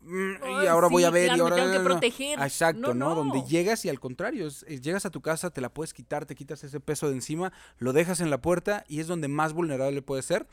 mm, 0.00 0.62
y 0.62 0.66
ahora 0.66 0.88
voy 0.88 1.04
a 1.04 1.10
ver 1.10 1.36
y 1.36 1.40
ahora 1.40 1.56
tengo 1.56 1.72
que 1.72 1.80
proteger. 1.80 2.40
Exacto, 2.40 2.94
no, 2.94 3.14
Donde 3.14 3.42
llegas 3.42 3.84
y 3.84 3.90
al 3.90 4.00
contrario, 4.00 4.48
llegas 4.48 5.04
a 5.04 5.10
tu 5.10 5.20
casa, 5.20 5.50
te 5.50 5.60
la 5.60 5.68
puedes 5.68 5.92
quitar, 5.92 6.24
te 6.24 6.34
quitas 6.34 6.64
ese 6.64 6.80
peso 6.80 7.08
de 7.08 7.16
encima, 7.16 7.52
lo 7.76 7.92
dejas 7.92 8.20
en 8.22 8.30
la 8.30 8.40
puerta 8.40 8.86
y 8.88 9.00
es 9.00 9.08
donde 9.08 9.28
más 9.28 9.52
vulnerable 9.52 10.00
puede 10.00 10.22
ser. 10.22 10.46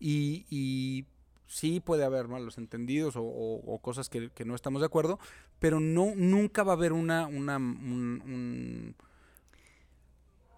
Y, 0.00 0.46
y 0.48 1.04
sí 1.52 1.80
puede 1.80 2.04
haber 2.04 2.28
malos 2.28 2.56
entendidos 2.56 3.14
o, 3.16 3.78
cosas 3.82 4.08
que, 4.08 4.30
no 4.44 4.54
estamos 4.54 4.80
de 4.80 4.86
acuerdo, 4.86 5.18
pero 5.58 5.80
no 5.80 6.14
nunca 6.16 6.62
va 6.62 6.72
a 6.72 6.76
haber 6.76 6.92
una, 6.92 7.26
una 7.26 7.56
un, 7.56 8.94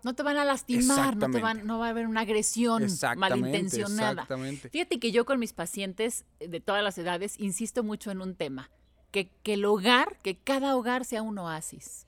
no 0.04 0.14
te 0.14 0.22
van 0.22 0.36
a 0.36 0.44
lastimar, 0.44 1.16
no, 1.16 1.30
te 1.30 1.40
van, 1.40 1.66
no 1.66 1.78
va 1.78 1.86
a 1.86 1.90
haber 1.90 2.06
una 2.06 2.20
agresión 2.20 2.86
malintencionada. 3.16 4.22
Exactamente. 4.22 4.68
Fíjate 4.68 5.00
que 5.00 5.10
yo 5.10 5.24
con 5.24 5.40
mis 5.40 5.52
pacientes 5.52 6.26
de 6.38 6.60
todas 6.60 6.84
las 6.84 6.96
edades 6.98 7.40
insisto 7.40 7.82
mucho 7.82 8.10
en 8.10 8.20
un 8.20 8.34
tema, 8.34 8.70
que, 9.10 9.30
que 9.42 9.54
el 9.54 9.64
hogar, 9.64 10.18
que 10.22 10.36
cada 10.36 10.76
hogar 10.76 11.04
sea 11.04 11.22
un 11.22 11.38
oasis 11.38 12.06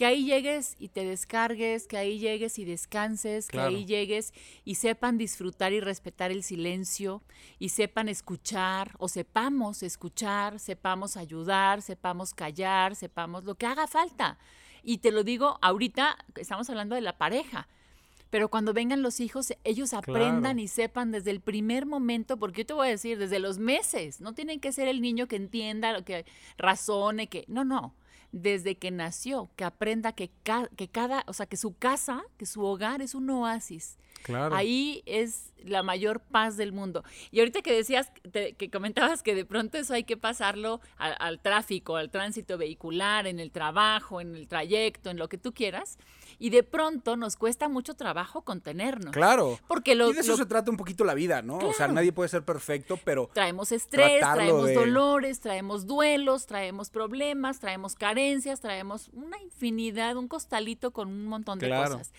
que 0.00 0.06
ahí 0.06 0.24
llegues 0.24 0.76
y 0.78 0.88
te 0.88 1.04
descargues, 1.04 1.86
que 1.86 1.98
ahí 1.98 2.18
llegues 2.18 2.58
y 2.58 2.64
descanses, 2.64 3.48
que 3.48 3.60
ahí 3.60 3.84
llegues 3.84 4.32
y 4.64 4.76
sepan 4.76 5.18
disfrutar 5.18 5.74
y 5.74 5.80
respetar 5.80 6.30
el 6.30 6.42
silencio 6.42 7.22
y 7.58 7.68
sepan 7.68 8.08
escuchar 8.08 8.94
o 8.96 9.08
sepamos 9.08 9.82
escuchar, 9.82 10.58
sepamos 10.58 11.18
ayudar, 11.18 11.82
sepamos 11.82 12.32
callar, 12.32 12.96
sepamos 12.96 13.44
lo 13.44 13.56
que 13.56 13.66
haga 13.66 13.86
falta. 13.86 14.38
Y 14.82 14.98
te 14.98 15.12
lo 15.12 15.22
digo 15.22 15.58
ahorita, 15.60 16.16
estamos 16.36 16.70
hablando 16.70 16.94
de 16.94 17.02
la 17.02 17.18
pareja. 17.18 17.68
Pero 18.30 18.48
cuando 18.48 18.72
vengan 18.72 19.02
los 19.02 19.20
hijos, 19.20 19.52
ellos 19.64 19.92
aprendan 19.92 20.58
y 20.60 20.68
sepan 20.68 21.10
desde 21.10 21.30
el 21.30 21.42
primer 21.42 21.84
momento, 21.84 22.38
porque 22.38 22.62
yo 22.62 22.66
te 22.68 22.72
voy 22.72 22.88
a 22.88 22.92
decir, 22.92 23.18
desde 23.18 23.38
los 23.38 23.58
meses, 23.58 24.22
no 24.22 24.32
tienen 24.32 24.60
que 24.60 24.72
ser 24.72 24.88
el 24.88 25.02
niño 25.02 25.26
que 25.26 25.36
entienda, 25.36 25.92
lo 25.92 26.06
que 26.06 26.24
razone, 26.56 27.26
que 27.26 27.44
no, 27.48 27.66
no 27.66 27.94
desde 28.32 28.76
que 28.76 28.90
nació, 28.90 29.50
que 29.56 29.64
aprenda 29.64 30.12
que, 30.12 30.30
que 30.76 30.88
cada, 30.88 31.24
o 31.26 31.32
sea, 31.32 31.46
que 31.46 31.56
su 31.56 31.76
casa, 31.76 32.22
que 32.36 32.46
su 32.46 32.62
hogar 32.64 33.02
es 33.02 33.14
un 33.14 33.28
oasis. 33.30 33.96
Claro. 34.22 34.54
Ahí 34.54 35.02
es 35.06 35.50
la 35.64 35.82
mayor 35.82 36.20
paz 36.20 36.56
del 36.56 36.72
mundo. 36.72 37.04
Y 37.30 37.40
ahorita 37.40 37.62
que 37.62 37.72
decías, 37.72 38.10
que 38.32 38.70
comentabas 38.70 39.22
que 39.22 39.34
de 39.34 39.44
pronto 39.44 39.78
eso 39.78 39.94
hay 39.94 40.04
que 40.04 40.16
pasarlo 40.16 40.80
al, 40.96 41.40
tráfico, 41.40 41.96
al 41.96 42.10
tránsito 42.10 42.58
vehicular, 42.58 43.26
en 43.26 43.40
el 43.40 43.50
trabajo, 43.50 44.20
en 44.20 44.34
el 44.36 44.48
trayecto, 44.48 45.10
en 45.10 45.18
lo 45.18 45.28
que 45.28 45.38
tú 45.38 45.52
quieras, 45.52 45.98
y 46.38 46.50
de 46.50 46.62
pronto 46.62 47.16
nos 47.16 47.36
cuesta 47.36 47.68
mucho 47.68 47.94
trabajo 47.94 48.42
contenernos. 48.42 49.12
Claro. 49.12 49.58
Porque 49.68 49.94
lo, 49.94 50.10
y 50.10 50.14
de 50.14 50.20
eso 50.20 50.36
se 50.36 50.46
trata 50.46 50.70
un 50.70 50.76
poquito 50.76 51.04
la 51.04 51.14
vida, 51.14 51.42
¿no? 51.42 51.58
O 51.58 51.72
sea, 51.72 51.88
nadie 51.88 52.12
puede 52.12 52.28
ser 52.28 52.44
perfecto, 52.44 52.98
pero... 53.04 53.28
Traemos 53.34 53.72
estrés, 53.72 54.20
traemos 54.20 54.72
dolores, 54.72 55.40
traemos 55.40 55.86
duelos, 55.86 56.46
traemos 56.46 56.90
problemas, 56.90 57.60
traemos 57.60 57.94
carencias, 57.94 58.60
traemos 58.60 59.10
una 59.12 59.40
infinidad, 59.42 60.16
un 60.16 60.28
costalito 60.28 60.92
con 60.92 61.08
un 61.08 61.26
montón 61.26 61.58
de 61.58 61.68
cosas. 61.68 62.12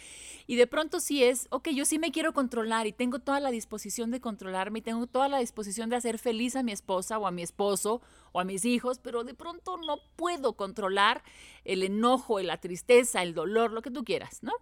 Y 0.47 0.55
de 0.55 0.67
pronto 0.67 0.99
sí 0.99 1.23
es, 1.23 1.47
ok, 1.49 1.69
yo 1.69 1.85
sí 1.91 1.99
me 1.99 2.13
quiero 2.13 2.31
controlar 2.31 2.87
y 2.87 2.93
tengo 2.93 3.19
toda 3.19 3.41
la 3.41 3.51
disposición 3.51 4.11
de 4.11 4.21
controlarme 4.21 4.79
y 4.79 4.81
tengo 4.81 5.07
toda 5.07 5.27
la 5.27 5.39
disposición 5.39 5.89
de 5.89 5.97
hacer 5.97 6.19
feliz 6.19 6.55
a 6.55 6.63
mi 6.63 6.71
esposa 6.71 7.19
o 7.19 7.27
a 7.27 7.31
mi 7.31 7.41
esposo 7.41 8.01
o 8.31 8.39
a 8.39 8.45
mis 8.45 8.63
hijos, 8.63 8.97
pero 8.99 9.25
de 9.25 9.33
pronto 9.33 9.75
no 9.75 9.97
puedo 10.15 10.53
controlar 10.53 11.21
el 11.65 11.83
enojo, 11.83 12.39
la 12.39 12.61
tristeza, 12.61 13.23
el 13.23 13.33
dolor, 13.33 13.73
lo 13.73 13.81
que 13.81 13.91
tú 13.91 14.05
quieras, 14.05 14.41
¿no? 14.41 14.53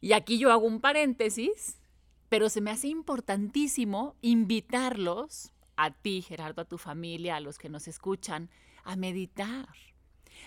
Y 0.00 0.12
aquí 0.12 0.38
yo 0.38 0.52
hago 0.52 0.68
un 0.68 0.80
paréntesis, 0.80 1.80
pero 2.28 2.48
se 2.48 2.60
me 2.60 2.70
hace 2.70 2.86
importantísimo 2.86 4.14
invitarlos, 4.22 5.50
a 5.76 5.90
ti, 5.90 6.22
Gerardo, 6.22 6.62
a 6.62 6.64
tu 6.64 6.78
familia, 6.78 7.34
a 7.34 7.40
los 7.40 7.58
que 7.58 7.68
nos 7.68 7.88
escuchan, 7.88 8.50
a 8.84 8.94
meditar. 8.94 9.66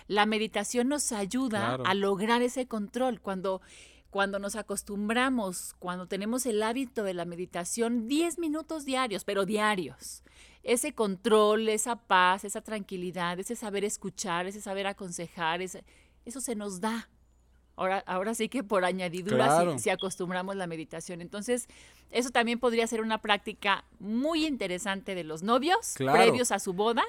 La 0.06 0.24
meditación 0.24 0.88
nos 0.88 1.12
ayuda 1.12 1.74
a 1.84 1.92
lograr 1.92 2.40
ese 2.40 2.66
control. 2.66 3.20
Cuando 3.20 3.60
cuando 4.14 4.38
nos 4.38 4.54
acostumbramos, 4.54 5.74
cuando 5.80 6.06
tenemos 6.06 6.46
el 6.46 6.62
hábito 6.62 7.02
de 7.02 7.14
la 7.14 7.24
meditación, 7.24 8.06
10 8.06 8.38
minutos 8.38 8.84
diarios, 8.84 9.24
pero 9.24 9.44
diarios, 9.44 10.22
ese 10.62 10.92
control, 10.92 11.68
esa 11.68 11.96
paz, 11.96 12.44
esa 12.44 12.60
tranquilidad, 12.60 13.40
ese 13.40 13.56
saber 13.56 13.84
escuchar, 13.84 14.46
ese 14.46 14.60
saber 14.60 14.86
aconsejar, 14.86 15.62
eso 15.62 15.80
se 16.40 16.54
nos 16.54 16.80
da. 16.80 17.08
Ahora, 17.74 18.04
ahora 18.06 18.36
sí 18.36 18.48
que 18.48 18.62
por 18.62 18.84
añadidura 18.84 19.76
si, 19.78 19.90
acostumbramos 19.90 20.54
la 20.54 20.68
meditación. 20.68 21.20
Entonces, 21.20 21.66
eso 22.12 22.30
también 22.30 22.60
podría 22.60 22.86
ser 22.86 23.00
una 23.00 23.20
práctica 23.20 23.84
muy 23.98 24.46
interesante 24.46 25.16
de 25.16 25.24
los 25.24 25.42
novios 25.42 25.94
previos 25.96 26.52
a 26.52 26.60
su 26.60 26.72
boda, 26.72 27.02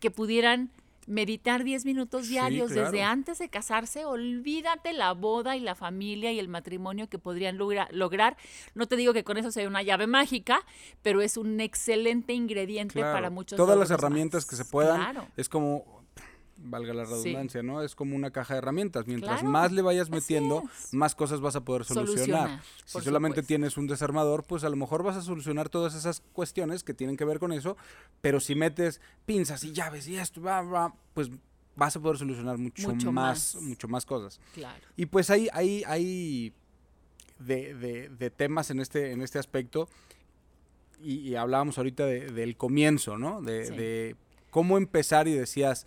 que 0.00 0.10
pudieran 0.10 0.72
meditar 1.06 1.64
10 1.64 1.84
minutos 1.84 2.28
diarios 2.28 2.70
desde 2.70 3.02
antes 3.02 3.38
de 3.38 3.48
casarse, 3.48 4.04
olvídate 4.04 4.92
la 4.92 5.12
boda 5.12 5.56
y 5.56 5.60
la 5.60 5.74
familia 5.74 6.32
y 6.32 6.38
el 6.38 6.48
matrimonio 6.48 7.08
que 7.08 7.18
podrían 7.18 7.58
lograr. 7.58 8.36
No 8.74 8.86
te 8.86 8.96
digo 8.96 9.12
que 9.12 9.24
con 9.24 9.36
eso 9.36 9.50
sea 9.50 9.66
una 9.66 9.82
llave 9.82 10.06
mágica, 10.06 10.64
pero 11.02 11.20
es 11.20 11.36
un 11.36 11.60
excelente 11.60 12.32
ingrediente 12.32 13.00
para 13.00 13.30
muchos. 13.30 13.56
Todas 13.56 13.78
las 13.78 13.90
herramientas 13.90 14.46
que 14.46 14.56
se 14.56 14.64
puedan. 14.64 15.28
Es 15.36 15.48
como 15.48 16.01
valga 16.64 16.94
la 16.94 17.04
Sí. 17.06 17.12
redundancia, 17.12 17.62
¿no? 17.62 17.82
Es 17.82 17.94
como 17.94 18.14
una 18.16 18.30
caja 18.30 18.54
de 18.54 18.58
herramientas. 18.58 19.06
Mientras 19.06 19.40
Claro, 19.40 19.50
más 19.50 19.72
le 19.72 19.82
vayas 19.82 20.10
metiendo, 20.10 20.62
más 20.92 21.14
cosas 21.14 21.40
vas 21.40 21.56
a 21.56 21.64
poder 21.64 21.84
solucionar. 21.84 22.60
Si 22.84 23.00
solamente 23.00 23.36
supuesto. 23.36 23.48
tienes 23.48 23.76
un 23.76 23.86
desarmador, 23.86 24.44
pues 24.44 24.64
a 24.64 24.68
lo 24.68 24.76
mejor 24.76 25.02
vas 25.02 25.16
a 25.16 25.22
solucionar 25.22 25.68
todas 25.68 25.94
esas 25.94 26.22
cuestiones 26.32 26.82
que 26.84 26.94
tienen 26.94 27.16
que 27.16 27.24
ver 27.24 27.38
con 27.38 27.52
eso, 27.52 27.76
pero 28.20 28.40
si 28.40 28.54
metes 28.54 29.00
pinzas 29.26 29.64
y 29.64 29.72
llaves 29.72 30.06
y 30.08 30.16
esto, 30.16 30.40
bla, 30.40 30.60
bla, 30.62 30.94
pues 31.14 31.30
vas 31.74 31.96
a 31.96 32.00
poder 32.00 32.18
solucionar 32.18 32.58
mucho, 32.58 32.88
Mucho 32.90 33.10
más, 33.12 33.54
más. 33.54 33.62
mucho 33.62 33.88
más 33.88 34.04
cosas. 34.06 34.40
Claro. 34.54 34.80
Y 34.96 35.06
pues 35.06 35.30
hay, 35.30 35.48
hay, 35.52 35.82
hay 35.86 36.52
de, 37.38 37.74
de- 37.74 38.08
de 38.10 38.30
temas 38.30 38.70
en 38.70 38.78
este, 38.80 39.10
en 39.12 39.22
este 39.22 39.38
aspecto. 39.38 39.88
Y, 41.00 41.14
y 41.28 41.34
hablábamos 41.34 41.78
ahorita 41.78 42.06
de- 42.06 42.30
del 42.30 42.56
comienzo, 42.56 43.18
¿no? 43.18 43.40
Sí. 43.40 43.44
de 43.46 44.16
cómo 44.50 44.76
empezar 44.76 45.26
y 45.28 45.32
decías, 45.32 45.86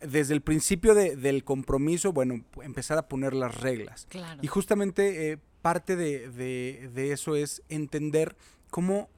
desde 0.00 0.34
el 0.34 0.40
principio 0.42 0.94
de- 0.94 1.16
del 1.16 1.42
compromiso, 1.44 2.12
bueno, 2.12 2.44
empezar 2.62 2.98
a 2.98 3.08
poner 3.08 3.32
las 3.34 3.60
reglas. 3.60 4.06
Claro. 4.10 4.40
Y 4.42 4.46
justamente 4.46 5.32
eh, 5.32 5.38
parte 5.62 5.96
de, 5.96 6.30
de- 6.30 6.90
de 6.94 7.12
eso 7.12 7.34
es 7.36 7.62
entender 7.68 8.36
cómo 8.70 9.08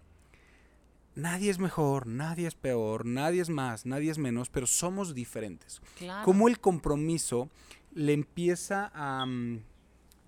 nadie 1.14 1.50
es 1.50 1.58
mejor, 1.58 2.06
nadie 2.06 2.46
es 2.46 2.54
peor, 2.54 3.04
nadie 3.04 3.42
es 3.42 3.50
más, 3.50 3.86
nadie 3.86 4.10
es 4.10 4.18
menos, 4.18 4.48
pero 4.50 4.66
somos 4.66 5.14
diferentes 5.14 5.80
claro. 5.98 6.24
cómo 6.24 6.48
el 6.48 6.60
compromiso 6.60 7.50
le 7.92 8.12
empieza 8.12 8.90
a 8.94 9.26
mm, 9.26 9.60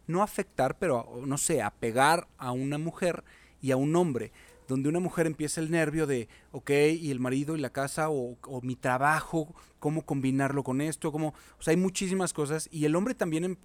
no 0.09 0.23
afectar, 0.23 0.79
pero 0.79 0.99
a- 1.23 1.27
no 1.27 1.39
sé, 1.39 1.63
a 1.63 1.71
pegar 1.71 2.27
a 2.39 2.51
una 2.53 2.79
mujer 2.79 3.23
y 3.63 3.71
a 3.71 3.77
un 3.77 3.95
hombre, 3.95 4.33
donde 4.71 4.89
una 4.89 5.01
mujer 5.01 5.27
empieza 5.27 5.61
el 5.61 5.69
nervio 5.71 6.07
de, 6.07 6.29
ok, 6.53 6.71
y 6.71 7.11
el 7.11 7.19
marido 7.19 7.57
y 7.57 7.61
la 7.61 7.71
casa 7.71 8.09
o, 8.09 8.39
o 8.47 8.61
mi 8.63 8.77
trabajo, 8.77 9.53
cómo 9.81 10.07
combinarlo 10.07 10.63
con 10.63 10.81
esto, 10.81 11.11
cómo, 11.11 11.35
o 11.59 11.63
sea, 11.63 11.73
hay 11.73 11.77
muchísimas 11.77 12.33
cosas. 12.33 12.69
Y 12.71 12.85
el 12.85 12.95
hombre 12.95 13.15
también, 13.15 13.45
em- 13.45 13.57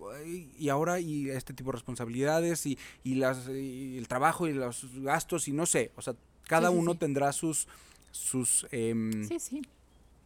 y 0.58 0.70
ahora 0.70 1.00
y 1.00 1.30
este 1.30 1.54
tipo 1.54 1.70
de 1.70 1.74
responsabilidades 1.74 2.66
y, 2.66 2.80
y 3.04 3.16
las, 3.16 3.48
y 3.48 3.98
el 4.00 4.08
trabajo 4.08 4.48
y 4.48 4.54
los 4.54 4.88
gastos 5.04 5.48
y 5.48 5.54
no 5.54 5.68
sé, 5.68 5.92
o 5.96 6.02
sea, 6.02 6.16
cada 6.48 6.70
sí, 6.70 6.76
uno 6.76 6.94
sí. 6.94 6.98
tendrá 6.98 7.32
sus, 7.34 7.68
sus, 8.10 8.66
em, 8.72 9.12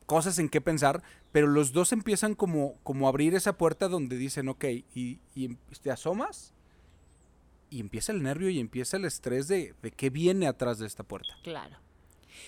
cosas 0.05 0.39
en 0.39 0.47
qué 0.47 0.61
pensar, 0.61 1.03
pero 1.33 1.47
los 1.47 1.73
dos 1.73 1.91
empiezan 1.91 2.35
como, 2.35 2.75
como 2.83 3.05
a 3.05 3.09
abrir 3.09 3.35
esa 3.35 3.57
puerta 3.57 3.89
donde 3.89 4.15
dicen, 4.15 4.47
ok, 4.47 4.63
y, 4.95 5.19
y 5.35 5.55
te 5.83 5.91
asomas 5.91 6.53
y 7.69 7.79
empieza 7.79 8.11
el 8.11 8.23
nervio 8.23 8.49
y 8.49 8.59
empieza 8.59 8.97
el 8.97 9.05
estrés 9.05 9.47
de, 9.47 9.73
de 9.81 9.91
qué 9.91 10.09
viene 10.09 10.47
atrás 10.47 10.79
de 10.79 10.87
esta 10.87 11.03
puerta. 11.03 11.37
Claro. 11.43 11.77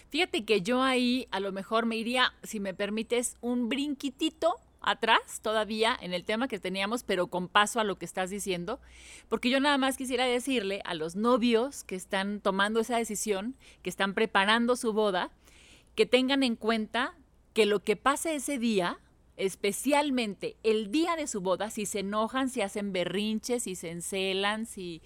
Fíjate 0.10 0.46
que 0.46 0.62
yo 0.62 0.82
ahí 0.82 1.28
a 1.32 1.40
lo 1.40 1.52
mejor 1.52 1.86
me 1.86 1.98
iría, 1.98 2.34
si 2.44 2.60
me 2.60 2.74
permites, 2.74 3.38
un 3.42 3.70
brinquitito 3.70 4.56
atrás 4.82 5.42
todavía 5.42 5.98
en 6.02 6.14
el 6.14 6.26
tema 6.26 6.48
que 6.48 6.60
teníamos, 6.60 7.04
pero 7.04 7.28
con 7.28 7.48
paso 7.48 7.80
a 7.80 7.84
lo 7.84 7.98
que 7.98 8.06
estás 8.06 8.30
diciendo, 8.30 8.80
porque 9.30 9.50
yo 9.50 9.60
nada 9.60 9.78
más 9.78 9.98
quisiera 9.98 10.26
decirle 10.26 10.82
a 10.86 10.94
los 10.96 11.16
novios 11.16 11.84
que 11.84 11.96
están 11.96 12.42
tomando 12.42 12.80
esa 12.80 12.98
decisión, 12.98 13.56
que 13.84 13.90
están 13.90 14.14
preparando 14.14 14.76
su 14.76 14.92
boda, 14.92 15.32
que 15.96 16.06
tengan 16.06 16.44
en 16.44 16.56
cuenta 16.56 17.16
que 17.54 17.66
lo 17.66 17.84
que 17.84 17.96
pase 17.96 18.36
ese 18.36 18.58
día, 18.58 18.98
especialmente 19.38 20.58
el 20.64 20.92
día 20.92 21.16
de 21.16 21.28
su 21.28 21.42
boda, 21.42 21.70
si 21.70 21.86
se 21.86 22.00
enojan, 22.00 22.50
si 22.50 22.62
hacen 22.62 22.94
berrinches, 22.94 23.64
si 23.64 23.76
se 23.76 23.92
encelan, 23.92 24.66
si 24.66 25.02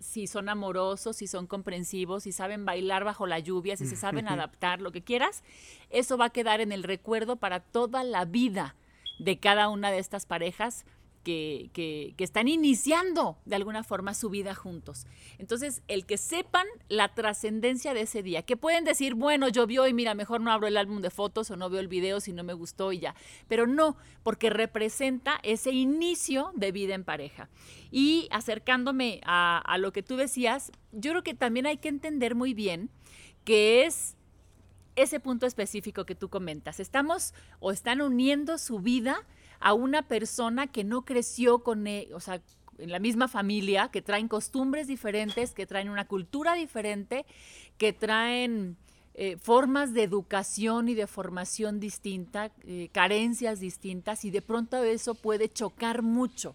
si 0.00 0.26
son 0.26 0.48
amorosos, 0.48 1.16
si 1.16 1.26
son 1.26 1.46
comprensivos, 1.46 2.22
si 2.22 2.32
saben 2.32 2.64
bailar 2.64 3.04
bajo 3.04 3.26
la 3.26 3.38
lluvia, 3.38 3.76
si 3.76 3.86
se 3.86 3.96
saben 3.96 4.28
adaptar, 4.28 4.80
lo 4.80 4.92
que 4.92 5.02
quieras, 5.02 5.42
eso 5.90 6.16
va 6.16 6.26
a 6.26 6.30
quedar 6.30 6.60
en 6.60 6.72
el 6.72 6.84
recuerdo 6.84 7.36
para 7.36 7.60
toda 7.60 8.04
la 8.04 8.24
vida 8.24 8.76
de 9.18 9.38
cada 9.38 9.68
una 9.68 9.90
de 9.90 9.98
estas 9.98 10.26
parejas 10.26 10.84
que, 11.28 12.14
están 12.18 12.48
iniciando 12.48 13.38
de 13.44 13.56
alguna 13.56 13.84
forma 13.84 14.14
su 14.14 14.30
vida 14.30 14.54
juntos. 14.54 15.06
Entonces, 15.38 15.82
el 15.88 16.06
que 16.06 16.16
sepan 16.16 16.66
la 16.88 17.14
trascendencia 17.14 17.94
de 17.94 18.02
ese 18.02 18.22
día, 18.22 18.42
que 18.42 18.56
pueden 18.56 18.84
decir, 18.84 19.14
bueno, 19.14 19.48
llovió 19.48 19.86
y 19.86 19.94
mira, 19.94 20.14
mejor 20.14 20.40
no 20.40 20.50
abro 20.50 20.66
el 20.66 20.76
álbum 20.76 21.02
de 21.02 21.10
fotos 21.10 21.50
o 21.50 21.56
no 21.56 21.68
veo 21.70 21.80
el 21.80 21.88
video 21.88 22.20
si 22.20 22.32
no 22.32 22.44
me 22.44 22.54
gustó 22.54 22.92
y 22.92 23.00
ya, 23.00 23.14
pero 23.46 23.66
no, 23.66 23.96
porque 24.22 24.50
representa 24.50 25.38
ese 25.42 25.70
inicio 25.70 26.52
de 26.54 26.72
vida 26.72 26.94
en 26.94 27.04
pareja. 27.04 27.48
Y 27.90 28.28
acercándome 28.30 29.20
a, 29.24 29.58
a 29.58 29.78
lo 29.78 29.92
que 29.92 30.02
tú 30.02 30.16
decías, 30.16 30.72
yo 30.92 31.10
creo 31.12 31.22
que 31.22 31.34
también 31.34 31.66
hay 31.66 31.78
que 31.78 31.88
entender 31.88 32.34
muy 32.34 32.54
bien 32.54 32.90
que 33.44 33.84
es 33.84 34.16
ese 34.96 35.20
punto 35.20 35.46
específico 35.46 36.04
que 36.04 36.14
tú 36.14 36.28
comentas. 36.28 36.80
Estamos 36.80 37.32
o 37.60 37.70
están 37.70 38.00
uniendo 38.00 38.58
su 38.58 38.80
vida 38.80 39.24
a 39.60 39.74
una 39.74 40.02
persona 40.02 40.66
que 40.66 40.84
no 40.84 41.04
creció 41.04 41.60
con, 41.60 41.86
e- 41.86 42.08
o 42.14 42.20
sea, 42.20 42.40
en 42.78 42.90
la 42.92 42.98
misma 42.98 43.28
familia, 43.28 43.88
que 43.88 44.02
traen 44.02 44.28
costumbres 44.28 44.86
diferentes, 44.86 45.52
que 45.52 45.66
traen 45.66 45.88
una 45.88 46.06
cultura 46.06 46.54
diferente, 46.54 47.26
que 47.76 47.92
traen 47.92 48.76
eh, 49.14 49.36
formas 49.36 49.94
de 49.94 50.04
educación 50.04 50.88
y 50.88 50.94
de 50.94 51.08
formación 51.08 51.80
distinta, 51.80 52.52
eh, 52.64 52.88
carencias 52.92 53.58
distintas, 53.58 54.24
y 54.24 54.30
de 54.30 54.42
pronto 54.42 54.82
eso 54.84 55.14
puede 55.14 55.48
chocar 55.48 56.02
mucho 56.02 56.54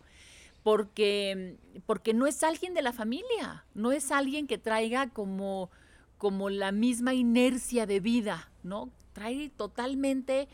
porque, 0.64 1.58
porque 1.86 2.14
no 2.14 2.26
es 2.26 2.42
alguien 2.44 2.74
de 2.74 2.82
la 2.82 2.94
familia, 2.94 3.66
no 3.76 3.92
es 3.92 4.12
alguien 4.12 4.48
que 4.48 4.58
traiga 4.58 5.10
como, 5.10 5.70
como 6.18 6.50
la 6.50 6.72
misma 6.72 7.14
inercia 7.14 7.86
de 7.86 8.00
vida, 8.00 8.50
¿no? 8.64 8.90
Trae 9.12 9.50
totalmente 9.50 10.48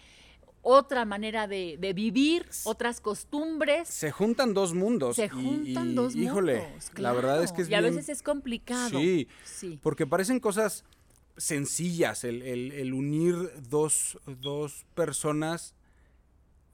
otra 0.71 1.03
manera 1.05 1.47
de, 1.47 1.77
de 1.79 1.93
vivir, 1.93 2.45
otras 2.63 3.01
costumbres. 3.01 3.88
Se 3.89 4.12
juntan 4.12 4.53
dos 4.53 4.73
mundos. 4.73 5.15
Se 5.15 5.27
juntan 5.29 5.91
y, 5.91 5.95
dos 5.95 6.15
Híjole, 6.15 6.62
mundos, 6.62 6.91
la 6.97 7.12
verdad 7.13 7.43
es 7.43 7.51
que 7.51 7.63
es 7.63 7.69
Y 7.69 7.73
a 7.73 7.82
bien- 7.82 7.95
veces 7.95 8.10
es 8.10 8.21
complicado. 8.21 8.89
Sí, 8.99 9.27
Sí. 9.43 9.79
porque 9.82 10.05
parecen 10.05 10.39
cosas 10.39 10.84
sencillas 11.38 12.23
el, 12.23 12.41
el- 12.41 12.71
el 12.73 12.93
unir 12.93 13.36
dos, 13.69 14.19
dos 14.41 14.86
personas 14.93 15.73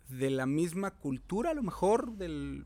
de 0.10 0.29
la 0.29 0.45
misma 0.45 0.91
cultura, 0.91 1.51
a 1.51 1.53
lo 1.53 1.63
mejor, 1.63 2.12
del, 2.17 2.65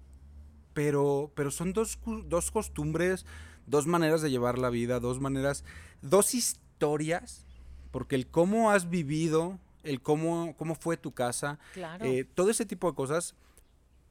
pero, 0.74 1.32
pero 1.36 1.52
son 1.52 1.74
dos, 1.74 2.00
dos 2.26 2.52
costumbres, 2.52 3.26
dos 3.68 3.86
maneras 3.86 4.22
de 4.22 4.32
llevar 4.32 4.58
la 4.58 4.70
vida, 4.70 5.00
dos 5.00 5.20
maneras, 5.20 5.64
dos 6.02 6.34
historias, 6.34 7.46
porque 7.92 8.16
el 8.16 8.28
cómo 8.28 8.72
has 8.72 8.90
vivido, 8.90 9.60
el 9.84 10.02
cómo, 10.02 10.56
cómo 10.58 10.76
fue 10.76 10.98
tu 10.98 11.12
casa, 11.14 11.60
Claro. 11.74 12.06
eh, 12.06 12.24
todo 12.26 12.50
ese 12.50 12.66
tipo 12.66 12.90
de 12.90 12.96
cosas, 12.96 13.36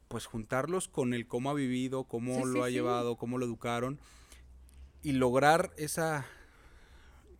pues 0.09 0.27
juntarlos 0.27 0.89
con 0.89 1.13
el 1.15 1.27
cómo 1.27 1.51
ha 1.51 1.55
vivido, 1.55 2.05
cómo 2.05 2.35
Sí, 2.37 2.43
lo 2.47 2.53
sí, 2.55 2.61
ha 2.61 2.67
sí. 2.67 2.73
llevado, 2.73 3.17
cómo 3.17 3.37
lo 3.39 3.45
educaron 3.45 3.99
y 5.03 5.13
lograr 5.13 5.73
esa, 5.77 6.27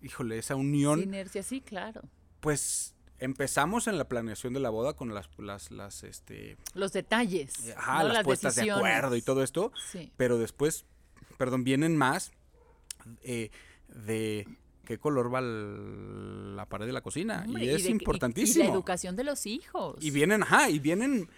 híjole, 0.03 0.39
esa 0.39 0.55
unión, 0.57 1.03
Inercia, 1.03 1.43
sí, 1.43 1.61
claro. 1.61 2.03
pues 2.41 2.95
empezamos 3.19 3.89
en 3.89 3.99
la 3.99 4.07
planeación 4.09 4.53
de 4.53 4.61
la 4.61 4.71
boda 4.71 4.93
con 4.95 5.13
las, 5.13 5.29
las, 5.39 5.71
las, 5.73 6.05
este, 6.05 6.57
Los 6.75 6.93
detalles. 6.93 7.75
ajá, 7.77 8.03
¿no? 8.05 8.09
las, 8.13 8.23
puestas 8.25 8.55
de 8.55 8.61
decisiones. 8.63 8.87
acuerdo 8.95 9.17
y 9.17 9.23
todo 9.23 9.43
esto, 9.43 9.73
Sí. 9.91 10.13
pero 10.17 10.39
después, 10.39 10.85
perdón, 11.37 11.65
vienen 11.65 11.97
más 11.97 12.31
eh, 13.23 13.51
de 13.89 14.47
qué 14.89 14.97
color 14.99 15.33
va 15.33 15.41
el- 15.41 16.57
la 16.57 16.65
pared 16.67 16.87
de 16.87 16.93
la 16.93 17.03
cocina 17.03 17.45
Hombre, 17.47 17.67
y 17.67 17.69
es 17.69 17.85
de- 17.85 17.91
importantísimo. 17.91 18.65
Y, 18.65 18.69
la 18.69 18.73
educación 18.73 19.17
de 19.17 19.23
los 19.25 19.45
hijos. 19.47 19.97
Y 20.01 20.11
vienen, 20.11 20.43
ajá, 20.43 20.71
y 20.71 20.79
vienen 20.79 21.29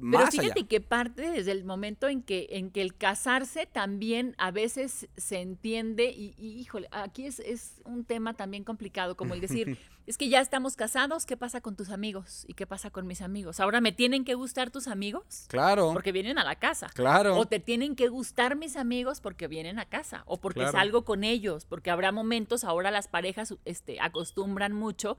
Pero 0.00 0.26
fíjate 0.26 0.60
allá. 0.60 0.68
que 0.68 0.80
parte 0.80 1.30
desde 1.30 1.52
el 1.52 1.64
momento 1.64 2.08
en 2.08 2.22
que, 2.22 2.48
en 2.50 2.70
que 2.70 2.82
el 2.82 2.94
casarse 2.96 3.66
también 3.66 4.34
a 4.38 4.50
veces 4.50 5.08
se 5.16 5.40
entiende, 5.40 6.10
y, 6.10 6.34
y, 6.36 6.58
híjole, 6.60 6.88
aquí 6.90 7.26
es, 7.26 7.38
es 7.40 7.80
un 7.84 8.04
tema 8.04 8.34
también 8.34 8.64
complicado, 8.64 9.16
como 9.16 9.34
el 9.34 9.40
decir, 9.40 9.78
es 10.06 10.18
que 10.18 10.28
ya 10.28 10.40
estamos 10.40 10.76
casados, 10.76 11.26
¿qué 11.26 11.36
pasa 11.36 11.60
con 11.60 11.76
tus 11.76 11.90
amigos? 11.90 12.44
¿Y 12.48 12.54
qué 12.54 12.66
pasa 12.66 12.90
con 12.90 13.06
mis 13.06 13.22
amigos? 13.22 13.60
Ahora 13.60 13.80
me 13.80 13.92
tienen 13.92 14.24
que 14.24 14.34
gustar 14.34 14.70
tus 14.70 14.88
amigos 14.88 15.44
Claro, 15.48 15.92
porque 15.92 16.12
vienen 16.12 16.38
a 16.38 16.44
la 16.44 16.56
casa. 16.56 16.88
claro. 16.92 17.36
O 17.38 17.46
te 17.46 17.60
tienen 17.60 17.94
que 17.94 18.08
gustar 18.08 18.56
mis 18.56 18.76
amigos 18.76 19.20
porque 19.20 19.46
vienen 19.48 19.78
a 19.78 19.86
casa. 19.86 20.22
O 20.26 20.40
porque 20.40 20.60
Claro. 20.60 20.72
salgo 20.72 21.04
con 21.04 21.24
ellos. 21.24 21.64
Porque 21.66 21.90
habrá 21.90 22.10
momentos, 22.12 22.64
ahora 22.64 22.90
las 22.90 23.06
parejas 23.08 23.54
este, 23.64 24.00
acostumbran 24.00 24.72
mucho. 24.72 25.16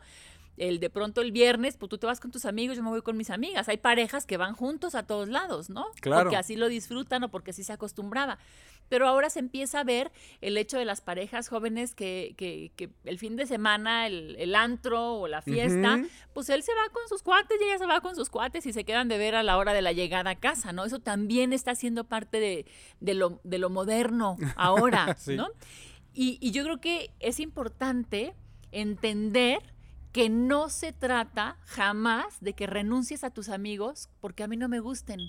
El 0.57 0.79
de 0.79 0.89
pronto 0.89 1.21
el 1.21 1.31
viernes, 1.31 1.75
pues 1.77 1.89
tú 1.89 1.97
te 1.97 2.07
vas 2.07 2.19
con 2.19 2.31
tus 2.31 2.45
amigos, 2.45 2.77
yo 2.77 2.83
me 2.83 2.89
voy 2.89 3.01
con 3.01 3.17
mis 3.17 3.29
amigas. 3.29 3.67
Hay 3.67 3.77
parejas 3.77 4.25
que 4.25 4.37
van 4.37 4.53
juntos 4.55 4.95
a 4.95 5.03
todos 5.03 5.27
lados, 5.27 5.69
¿no? 5.69 5.85
Claro. 5.99 6.23
Porque 6.23 6.37
así 6.37 6.55
lo 6.55 6.69
disfrutan 6.69 7.23
o 7.23 7.29
porque 7.29 7.51
así 7.51 7.63
se 7.63 7.73
acostumbraba. 7.73 8.37
Pero 8.87 9.07
ahora 9.07 9.29
se 9.29 9.39
empieza 9.39 9.79
a 9.79 9.83
ver 9.83 10.11
el 10.41 10.57
hecho 10.57 10.77
de 10.77 10.85
las 10.85 11.01
parejas 11.01 11.49
jóvenes 11.49 11.95
que, 11.95 12.35
que, 12.37 12.71
que 12.75 12.91
el 13.03 13.17
fin 13.17 13.35
de 13.35 13.47
semana, 13.47 14.05
el, 14.05 14.35
el 14.37 14.55
antro 14.55 15.15
o 15.15 15.27
la 15.27 15.41
fiesta, 15.41 16.03
pues 16.33 16.49
él 16.49 16.61
se 16.61 16.71
va 16.71 16.91
con 16.93 17.07
sus 17.09 17.23
cuates 17.23 17.57
y 17.59 17.63
ella 17.63 17.79
se 17.79 17.87
va 17.87 18.01
con 18.01 18.15
sus 18.15 18.29
cuates 18.29 18.65
y 18.65 18.73
se 18.73 18.83
quedan 18.83 19.07
de 19.07 19.17
ver 19.17 19.35
a 19.35 19.43
la 19.43 19.57
hora 19.57 19.73
de 19.73 19.81
la 19.81 19.91
llegada 19.91 20.29
a 20.29 20.35
casa, 20.35 20.71
¿no? 20.71 20.85
Eso 20.85 20.99
también 20.99 21.51
está 21.51 21.73
siendo 21.73 22.03
parte 22.03 22.39
de, 22.39 22.65
de 22.99 23.13
lo, 23.15 23.39
de 23.43 23.57
lo 23.57 23.69
moderno 23.71 24.37
ahora, 24.55 25.15
Sí. 25.19 25.35
¿no? 25.35 25.47
Y, 26.13 26.37
y 26.39 26.51
yo 26.51 26.63
creo 26.63 26.79
que 26.79 27.11
es 27.19 27.39
importante 27.39 28.35
entender 28.71 29.59
que 30.15 30.29
no 30.29 30.69
se 30.69 30.93
trata 30.93 31.57
jamás 31.65 32.39
de 32.39 32.53
que 32.53 32.67
renuncies 32.67 33.25
a 33.25 33.31
tus 33.31 33.49
amigos 33.49 34.07
porque 34.21 34.43
a 34.43 34.47
mí 34.47 34.55
no 34.55 34.69
me 34.69 34.79
gusten. 34.79 35.19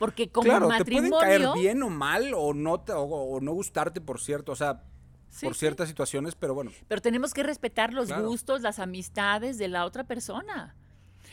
Porque 0.00 0.28
como 0.30 0.48
claro, 0.48 0.66
matrimonio... 0.68 1.10
te 1.10 1.26
pueden 1.26 1.42
caer 1.42 1.54
bien 1.54 1.80
o 1.84 1.88
mal 1.88 2.32
o 2.34 2.52
no, 2.54 2.80
te- 2.80 2.92
o, 2.92 3.02
o 3.04 3.40
no 3.40 3.52
gustarte 3.52 4.00
por 4.00 4.20
cierto, 4.20 4.50
o 4.50 4.56
sea, 4.56 4.82
Sí, 5.28 5.46
por 5.46 5.54
sí. 5.54 5.60
ciertas 5.60 5.86
situaciones, 5.88 6.34
pero 6.34 6.54
bueno. 6.54 6.72
Pero 6.88 7.00
tenemos 7.00 7.32
que 7.34 7.44
respetar 7.44 7.92
los 7.92 8.06
Claro. 8.08 8.26
gustos, 8.26 8.62
las 8.62 8.80
amistades 8.80 9.58
de 9.58 9.68
la 9.68 9.84
otra 9.84 10.02
persona. 10.04 10.74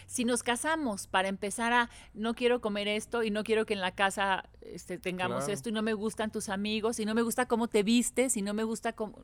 Si 0.05 0.23
nos 0.23 0.43
casamos 0.43 1.07
para 1.07 1.29
empezar 1.29 1.73
a 1.73 1.89
no 2.13 2.35
quiero 2.35 2.61
comer 2.61 2.87
esto 2.87 3.23
y 3.23 3.31
no 3.31 3.43
quiero 3.43 3.65
que 3.65 3.73
en 3.73 3.81
la 3.81 3.91
casa 3.95 4.49
este, 4.61 4.99
tengamos 4.99 5.45
Claro. 5.45 5.53
esto 5.53 5.69
y 5.69 5.71
no 5.71 5.81
me 5.81 5.93
gustan 5.93 6.31
tus 6.31 6.49
amigos 6.49 6.99
y 6.99 7.05
no 7.05 7.15
me 7.15 7.23
gusta 7.23 7.47
cómo 7.47 7.67
te 7.69 7.81
vistes 7.81 8.37
y 8.37 8.43
no 8.43 8.53
me 8.53 8.63
gusta 8.63 8.93
cómo... 8.93 9.23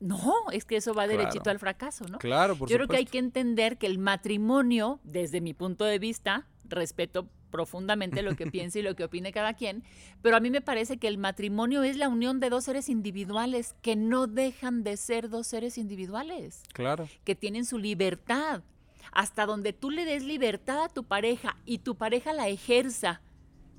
No, 0.00 0.20
es 0.52 0.64
que 0.64 0.76
eso 0.76 0.92
va 0.94 1.04
Claro. 1.04 1.18
derechito 1.18 1.50
al 1.50 1.58
fracaso, 1.58 2.04
¿no? 2.08 2.18
Claro, 2.18 2.56
por 2.56 2.68
Yo 2.68 2.76
creo 2.76 2.88
que 2.88 2.96
hay 2.98 3.06
que 3.06 3.18
entender 3.18 3.78
que 3.78 3.86
el 3.86 3.98
matrimonio, 3.98 5.00
desde 5.04 5.40
mi 5.40 5.54
punto 5.54 5.84
de 5.84 5.98
vista, 5.98 6.46
respeto 6.64 7.28
profundamente 7.50 8.20
lo 8.22 8.34
que 8.36 8.46
piense 8.50 8.80
y 8.80 8.82
lo 8.82 8.94
que 8.96 9.04
opine 9.04 9.32
cada 9.32 9.54
quien, 9.54 9.84
pero 10.20 10.36
a 10.36 10.40
mí 10.40 10.50
me 10.50 10.60
parece 10.60 10.98
que 10.98 11.08
el 11.08 11.16
matrimonio 11.16 11.82
es 11.82 11.96
la 11.96 12.08
unión 12.08 12.40
de 12.40 12.50
dos 12.50 12.64
seres 12.64 12.88
individuales 12.90 13.74
que 13.82 13.96
no 13.96 14.26
dejan 14.26 14.82
de 14.84 14.96
ser 14.98 15.30
dos 15.30 15.46
seres 15.46 15.78
individuales, 15.78 16.62
Claro. 16.74 17.08
que 17.24 17.34
tienen 17.34 17.64
su 17.64 17.78
libertad. 17.78 18.62
Hasta 19.12 19.46
donde 19.46 19.72
tú 19.72 19.90
le 19.90 20.04
des 20.04 20.24
libertad 20.24 20.82
a 20.82 20.88
tu 20.88 21.04
pareja 21.04 21.56
y 21.64 21.78
tu 21.78 21.94
pareja 21.94 22.32
la 22.34 22.48
ejerza 22.48 23.22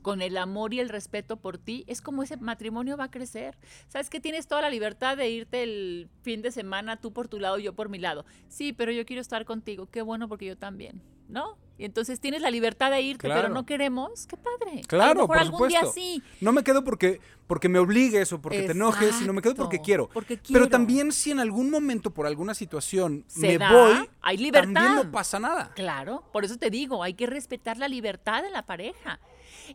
con 0.08 0.22
el 0.22 0.38
amor 0.38 0.74
y 0.74 0.80
el 0.80 0.88
respeto 0.88 1.36
por 1.36 1.58
ti, 1.58 1.84
es 1.86 2.00
como 2.00 2.24
ese 2.24 2.38
matrimonio 2.38 2.96
va 2.96 3.04
a 3.04 3.12
crecer. 3.12 3.58
Sabes 3.90 4.10
que 4.10 4.22
tienes 4.22 4.48
toda 4.48 4.62
la 4.62 4.70
libertad 4.70 5.18
de 5.18 5.30
irte 5.30 5.64
el 5.64 6.08
fin 6.22 6.42
de 6.42 6.50
semana, 6.52 6.96
tú 6.96 7.12
por 7.12 7.28
tu 7.28 7.42
lado, 7.42 7.58
yo 7.60 7.74
por 7.74 7.90
mi 7.90 8.00
lado. 8.00 8.24
Sí, 8.48 8.72
pero 8.72 8.94
yo 8.94 9.06
quiero 9.06 9.22
estar 9.22 9.44
contigo. 9.44 9.88
Qué 9.88 10.02
bueno 10.02 10.30
porque 10.30 10.46
yo 10.46 10.58
también, 10.58 11.02
¿no? 11.28 11.58
Y 11.78 11.86
entonces 11.86 12.20
tienes 12.20 12.42
la 12.42 12.50
libertad 12.50 12.90
de 12.92 13.02
irte, 13.02 13.28
pero 13.28 13.50
no 13.50 13.66
queremos. 13.66 14.26
Qué 14.28 14.36
padre. 14.38 14.82
a 14.84 14.88
Claro, 14.88 15.14
lo 15.14 15.22
mejor 15.22 15.28
por 15.28 15.38
algún 15.38 15.68
día 15.70 15.80
supuesto. 15.82 16.00
sí. 16.02 16.24
No 16.42 16.52
me 16.52 16.64
quedo 16.64 16.84
porque, 16.84 17.22
porque 17.46 17.70
me 17.70 17.78
obligues 17.80 18.34
o 18.34 18.42
porque 18.42 18.64
te 18.64 18.72
enojes, 18.72 19.16
sino 19.16 19.32
me 19.34 19.42
quedo 19.42 19.54
porque 19.56 19.80
quiero. 19.80 20.10
porque 20.10 20.38
Pero 20.38 20.44
quiero. 20.48 20.70
también 20.70 21.12
si 21.12 21.32
en 21.32 21.40
algún 21.40 21.70
momento 21.70 22.12
por 22.12 22.26
alguna 22.26 22.54
situación 22.56 23.24
Se 23.28 23.48
me 23.48 23.58
da, 23.60 23.72
voy, 23.72 24.10
hay 24.22 24.38
libertad. 24.38 24.74
también 24.74 24.96
no 24.96 25.12
pasa 25.12 25.40
nada. 25.40 25.72
Claro, 25.76 26.24
por 26.34 26.44
eso 26.46 26.58
te 26.58 26.70
digo, 26.70 27.04
hay 27.04 27.14
que 27.14 27.28
respetar 27.28 27.78
la 27.78 27.88
libertad 27.88 28.42
de 28.42 28.50
la 28.50 28.66
pareja. 28.66 29.20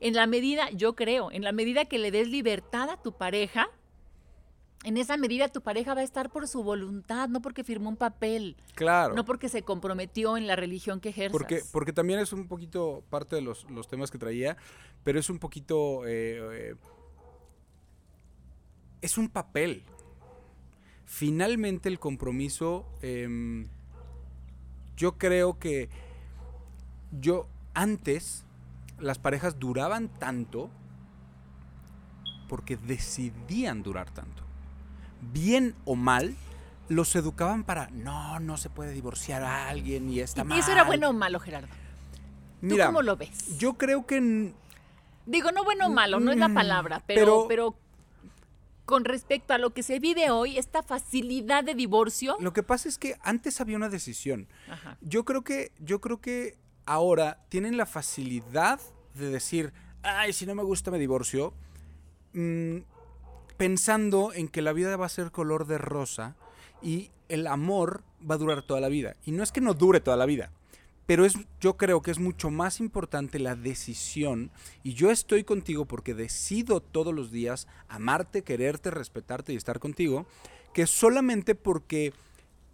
En 0.01 0.15
la 0.15 0.27
medida, 0.27 0.71
yo 0.71 0.95
creo, 0.97 1.31
en 1.31 1.43
la 1.45 1.53
medida 1.53 1.85
que 1.85 1.99
le 1.99 2.11
des 2.11 2.29
libertad 2.29 2.91
a 2.91 2.97
tu 3.01 3.13
pareja, 3.13 3.69
en 4.85 4.97
esa 4.97 5.17
medida 5.17 5.49
tu 5.49 5.61
pareja 5.63 5.95
va 5.95 6.01
a 6.01 6.05
estar 6.05 6.31
por 6.31 6.49
su 6.49 6.63
voluntad, 6.63 7.29
no 7.29 7.41
porque 7.41 7.63
firmó 7.65 7.89
un 7.89 7.97
papel, 7.97 8.57
Claro. 8.75 9.15
no 9.15 9.25
porque 9.25 9.49
se 9.49 9.63
comprometió 9.63 10.37
en 10.37 10.47
la 10.47 10.57
religión 10.57 11.01
que 11.01 11.11
ejerzas. 11.11 11.33
Porque, 11.33 11.63
porque 11.73 11.93
también 11.93 12.19
es 12.19 12.33
un 12.33 12.49
poquito 12.49 13.05
parte 13.11 13.37
de 13.37 13.43
los, 13.43 13.69
los 13.71 13.87
temas 13.89 14.11
que 14.11 14.19
traía, 14.19 14.57
pero 15.05 15.19
es 15.21 15.31
un 15.31 15.39
poquito... 15.39 16.07
eh, 16.07 16.71
eh, 16.71 16.75
es 19.01 19.19
un 19.19 19.29
papel. 19.29 19.83
Finalmente 21.05 21.89
el 21.89 21.99
compromiso, 21.99 22.87
em, 23.03 23.67
yo 24.97 25.19
creo 25.19 25.59
que 25.59 25.89
yo 27.21 27.49
antes 27.75 28.45
las 28.99 29.19
parejas 29.19 29.59
duraban 29.59 30.09
tanto 30.09 30.71
porque 32.49 32.77
decidían 32.77 33.83
durar 33.83 34.11
tanto. 34.11 34.45
Bien 35.23 35.75
o 35.85 35.95
mal, 35.95 36.35
los 36.89 37.15
educaban 37.17 37.65
para, 37.65 37.89
no, 37.91 38.41
no 38.41 38.57
se 38.57 38.69
puede 38.69 38.93
divorciar 38.93 39.43
a 39.45 39.69
alguien 39.69 40.11
y 40.11 40.21
está 40.21 40.43
¿Y 40.43 40.45
mal. 40.45 40.59
eso 40.59 40.73
era 40.73 40.85
bueno 40.85 41.09
o 41.11 41.13
malo, 41.13 41.39
Gerardo? 41.41 41.69
Mira, 42.61 42.87
cómo 42.87 43.03
lo 43.03 43.17
ves? 43.17 43.59
Yo 43.59 43.75
creo 43.75 44.07
que 44.07 44.53
Digo, 45.27 45.53
no 45.53 45.63
bueno 45.65 45.87
o 45.87 45.91
malo, 45.91 46.19
no 46.19 46.33
es 46.33 46.39
la 46.39 46.49
Mm, 46.49 46.55
palabra, 46.55 47.03
pero, 47.07 47.47
pero- 47.47 47.49
pero 47.49 47.77
con 48.85 49.05
respecto 49.05 49.55
a 49.55 49.59
lo 49.59 49.71
que 49.71 49.85
se 49.85 50.01
vive 50.01 50.31
hoy, 50.31 50.59
esta 50.59 50.83
facilidad 50.83 51.63
de 51.65 51.75
divorcio. 51.77 52.37
lo 52.41 52.53
que 52.53 52.65
pasa 52.65 52.89
es 52.89 52.99
que 52.99 53.17
antes 53.23 53.61
había 53.61 53.77
una 53.77 53.89
decisión. 53.89 54.49
Ajá. 54.69 54.99
Yo 55.01 55.25
creo 55.25 55.43
que, 55.43 55.71
yo 55.79 56.01
creo 56.01 56.21
que 56.21 56.59
ahora 56.85 57.39
tienen 57.49 57.77
la 57.77 57.87
facilidad 57.87 58.81
de 59.15 59.31
decir, 59.31 59.73
ay, 60.03 60.33
si 60.33 60.45
no 60.47 60.55
me 60.57 60.65
gusta 60.65 60.91
me 60.91 60.99
divorcio, 60.99 61.55
mm, 62.33 62.79
pensando 63.57 64.33
en 64.33 64.49
que 64.49 64.63
la 64.63 64.73
vida 64.73 64.97
va 64.97 65.07
a 65.07 65.11
ser 65.11 65.31
color 65.31 65.67
de 65.67 65.79
rosa 65.79 66.37
y 66.83 67.11
el 67.29 67.47
amor 67.47 68.03
va 68.29 68.35
a 68.35 68.39
durar 68.39 68.63
toda 68.63 68.81
la 68.81 68.89
vida. 68.89 69.17
Y 69.25 69.33
no 69.33 69.43
es 69.43 69.53
que 69.53 69.61
no 69.61 69.75
dure 69.75 70.01
toda 70.01 70.17
la 70.17 70.27
vida, 70.27 70.51
pero 71.07 71.25
es, 71.25 71.35
yo 71.61 71.77
creo 71.77 72.03
que 72.03 72.11
es 72.11 72.19
mucho 72.19 72.51
más 72.51 72.81
importante 72.81 73.39
la 73.39 73.57
decisión. 73.57 74.51
Y 74.83 74.95
yo 74.95 75.11
estoy 75.11 75.45
contigo 75.45 75.85
porque 75.85 76.15
decido 76.15 76.81
todos 76.81 77.15
los 77.15 77.31
días 77.31 77.67
amarte, 77.89 78.43
quererte, 78.43 78.91
respetarte 78.91 79.53
y 79.53 79.57
estar 79.57 79.79
contigo, 79.79 80.27
que 80.73 80.87
solamente 80.87 81.55
porque 81.55 82.13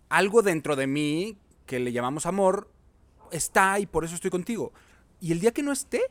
algo 0.09 0.43
dentro 0.43 0.77
de 0.77 0.87
mí, 0.87 1.37
que 1.67 1.81
le 1.81 1.93
llamamos 1.93 2.27
amor, 2.27 2.71
está 3.31 3.79
y 3.79 3.87
por 3.87 4.05
eso 4.05 4.15
estoy 4.15 4.31
contigo. 4.31 4.73
Y 5.21 5.33
el 5.33 5.41
día 5.41 5.53
que 5.53 5.63
no 5.63 5.73
esté, 5.73 6.03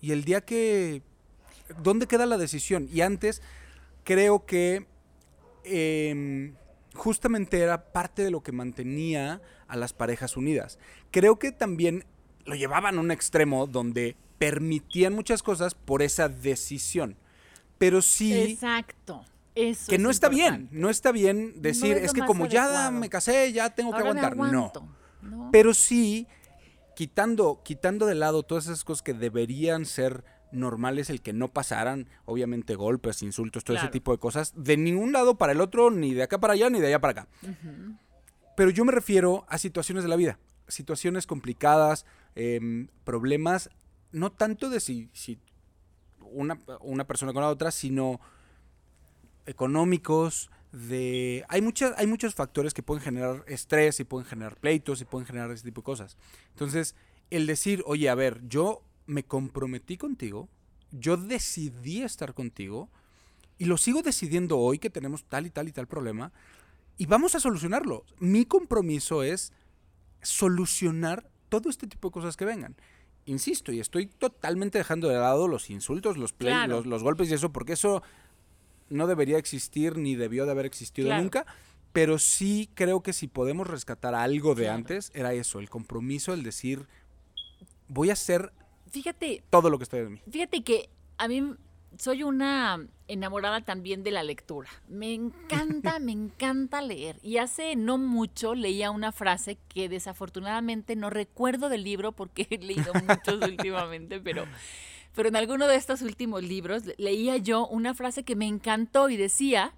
y 0.00 0.12
el 0.12 0.24
día 0.24 0.40
que... 0.40 1.02
¿Dónde 1.82 2.08
queda 2.08 2.26
la 2.26 2.36
decisión? 2.36 2.88
Y 2.92 3.02
antes 3.02 3.42
creo 4.04 4.46
que 4.46 4.86
em, 5.64 6.54
justamente 6.94 7.60
era 7.60 7.92
parte 7.92 8.22
de 8.22 8.30
lo 8.30 8.42
que 8.42 8.52
mantenía 8.52 9.40
a 9.68 9.76
las 9.76 9.92
parejas 9.92 10.36
unidas. 10.36 10.78
Creo 11.10 11.38
que 11.38 11.52
también 11.52 12.04
lo 12.44 12.54
llevaban 12.54 12.98
a 12.98 13.00
un 13.00 13.10
extremo 13.10 13.66
donde 13.66 14.16
permitían 14.38 15.14
muchas 15.14 15.42
cosas 15.42 15.74
por 15.74 16.02
esa 16.02 16.28
decisión. 16.28 17.16
Pero 17.78 18.02
sí 18.02 18.52
Exacto. 18.52 19.24
Eso 19.54 19.88
que 19.88 19.96
es 19.96 20.00
no 20.00 20.10
está 20.10 20.28
bien, 20.28 20.68
no 20.70 20.90
está 20.90 21.10
bien 21.12 21.60
decir, 21.60 21.96
es 21.96 22.12
que 22.12 22.24
como 22.24 22.46
ya 22.46 22.90
me 22.90 23.08
casé, 23.08 23.52
ya 23.52 23.70
tengo 23.70 23.90
que 23.90 23.98
Ahora 23.98 24.10
aguantar. 24.10 24.36
No. 24.36 24.72
¿no? 25.22 25.48
Pero 25.50 25.74
sí, 25.74 26.28
quitando, 26.94 27.60
quitando 27.64 28.06
de 28.06 28.14
lado 28.14 28.42
todas 28.42 28.66
esas 28.66 28.84
cosas 28.84 29.02
que 29.02 29.12
deberían 29.12 29.86
ser 29.86 30.24
normales, 30.52 31.10
el 31.10 31.20
que 31.22 31.32
no 31.32 31.48
pasaran, 31.48 32.08
obviamente 32.24 32.74
golpes, 32.74 33.22
insultos, 33.22 33.64
todo 33.64 33.74
Claro. 33.76 33.86
ese 33.88 33.92
tipo 33.92 34.12
de 34.12 34.18
cosas, 34.18 34.52
de 34.56 34.76
ningún 34.76 35.12
lado 35.12 35.36
para 35.36 35.52
el 35.52 35.60
otro, 35.60 35.90
ni 35.90 36.14
de 36.14 36.22
acá 36.22 36.38
para 36.40 36.54
allá, 36.54 36.70
ni 36.70 36.80
de 36.80 36.88
allá 36.88 37.00
para 37.00 37.22
acá. 37.22 37.28
Pero 38.56 38.70
yo 38.70 38.84
me 38.84 38.92
refiero 38.92 39.44
a 39.48 39.58
situaciones 39.58 40.02
de 40.04 40.10
la 40.10 40.16
vida, 40.16 40.38
situaciones 40.68 41.26
complicadas, 41.26 42.04
em, 42.34 42.88
problemas, 43.04 43.70
no 44.12 44.32
tanto 44.32 44.70
de 44.70 44.80
si, 44.80 45.08
si 45.12 45.38
una, 46.20 46.58
una 46.80 47.06
persona 47.06 47.32
con 47.32 47.42
la 47.42 47.48
otra, 47.48 47.70
sino 47.70 48.20
económicos, 49.46 50.50
de... 50.72 51.44
Hay, 51.48 51.62
muchas, 51.62 51.94
hay 51.98 52.06
muchos 52.06 52.34
factores 52.34 52.74
que 52.74 52.82
pueden 52.82 53.02
generar 53.02 53.44
estrés 53.48 53.98
y 54.00 54.04
pueden 54.04 54.26
generar 54.26 54.56
pleitos 54.56 55.00
y 55.00 55.04
pueden 55.04 55.26
generar 55.26 55.50
ese 55.50 55.64
tipo 55.64 55.80
de 55.80 55.84
cosas. 55.84 56.16
Entonces, 56.50 56.94
el 57.30 57.46
decir, 57.46 57.82
oye, 57.86 58.08
a 58.08 58.14
ver, 58.14 58.40
yo 58.46 58.82
me 59.10 59.24
comprometí 59.24 59.96
contigo, 59.96 60.48
yo 60.92 61.16
decidí 61.16 62.02
estar 62.02 62.32
contigo 62.34 62.88
y 63.58 63.64
lo 63.64 63.76
sigo 63.76 64.02
decidiendo 64.02 64.58
hoy 64.58 64.78
que 64.78 64.88
tenemos 64.90 65.24
tal 65.24 65.46
y 65.46 65.50
tal 65.50 65.68
y 65.68 65.72
tal 65.72 65.86
problema 65.88 66.32
y 66.96 67.06
vamos 67.06 67.34
a 67.34 67.40
solucionarlo. 67.40 68.04
Mi 68.20 68.44
compromiso 68.44 69.22
es 69.22 69.52
solucionar 70.22 71.28
todo 71.48 71.68
este 71.70 71.86
tipo 71.86 72.08
de 72.08 72.12
cosas 72.12 72.36
que 72.36 72.44
vengan. 72.44 72.76
Insisto, 73.26 73.72
y 73.72 73.80
estoy 73.80 74.06
totalmente 74.06 74.78
dejando 74.78 75.08
de 75.08 75.16
lado 75.16 75.48
los 75.48 75.70
insultos, 75.70 76.16
los, 76.16 76.32
play- 76.32 76.52
Claro. 76.52 76.76
los, 76.76 76.86
los 76.86 77.02
golpes 77.02 77.30
y 77.30 77.34
eso, 77.34 77.52
porque 77.52 77.72
eso 77.74 78.02
no 78.88 79.06
debería 79.06 79.38
existir 79.38 79.96
ni 79.96 80.14
debió 80.14 80.44
de 80.46 80.52
haber 80.52 80.66
existido 80.66 81.08
Claro. 81.08 81.22
nunca. 81.22 81.46
Pero 81.92 82.18
sí 82.20 82.70
creo 82.74 83.02
que 83.02 83.12
si 83.12 83.26
podemos 83.26 83.66
rescatar 83.66 84.14
algo 84.14 84.54
de 84.54 84.64
Claro. 84.64 84.76
antes, 84.78 85.10
era 85.14 85.32
eso, 85.34 85.58
el 85.58 85.68
compromiso, 85.68 86.32
el 86.34 86.44
decir, 86.44 86.86
voy 87.88 88.10
a 88.10 88.14
hacer 88.14 88.52
Fíjate, 88.90 89.42
todo 89.50 89.70
lo 89.70 89.78
que 89.78 89.84
está 89.84 89.96
de 89.96 90.08
mí. 90.10 90.20
Fíjate 90.30 90.62
que 90.62 90.88
a 91.18 91.28
mí 91.28 91.54
soy 91.98 92.22
una 92.22 92.86
enamorada 93.08 93.60
también 93.62 94.02
de 94.04 94.10
la 94.12 94.22
lectura. 94.22 94.68
Me 94.88 95.12
encanta, 95.12 95.98
me 96.00 96.12
encanta 96.12 96.80
leer. 96.82 97.18
Y 97.22 97.38
hace 97.38 97.76
no 97.76 97.98
mucho 97.98 98.54
leía 98.54 98.90
una 98.90 99.12
frase 99.12 99.58
que 99.68 99.88
desafortunadamente 99.88 100.96
no 100.96 101.10
recuerdo 101.10 101.68
del 101.68 101.84
libro 101.84 102.12
porque 102.12 102.46
he 102.50 102.58
leído 102.58 102.92
muchos 102.94 103.40
últimamente, 103.48 104.20
pero, 104.20 104.44
pero 105.14 105.28
en 105.28 105.36
alguno 105.36 105.66
de 105.66 105.76
estos 105.76 106.02
últimos 106.02 106.42
libros 106.42 106.84
le- 106.86 106.94
leía 106.98 107.36
yo 107.36 107.66
una 107.66 107.94
frase 107.94 108.22
que 108.24 108.36
me 108.36 108.46
encantó 108.46 109.08
y 109.10 109.16
decía 109.16 109.74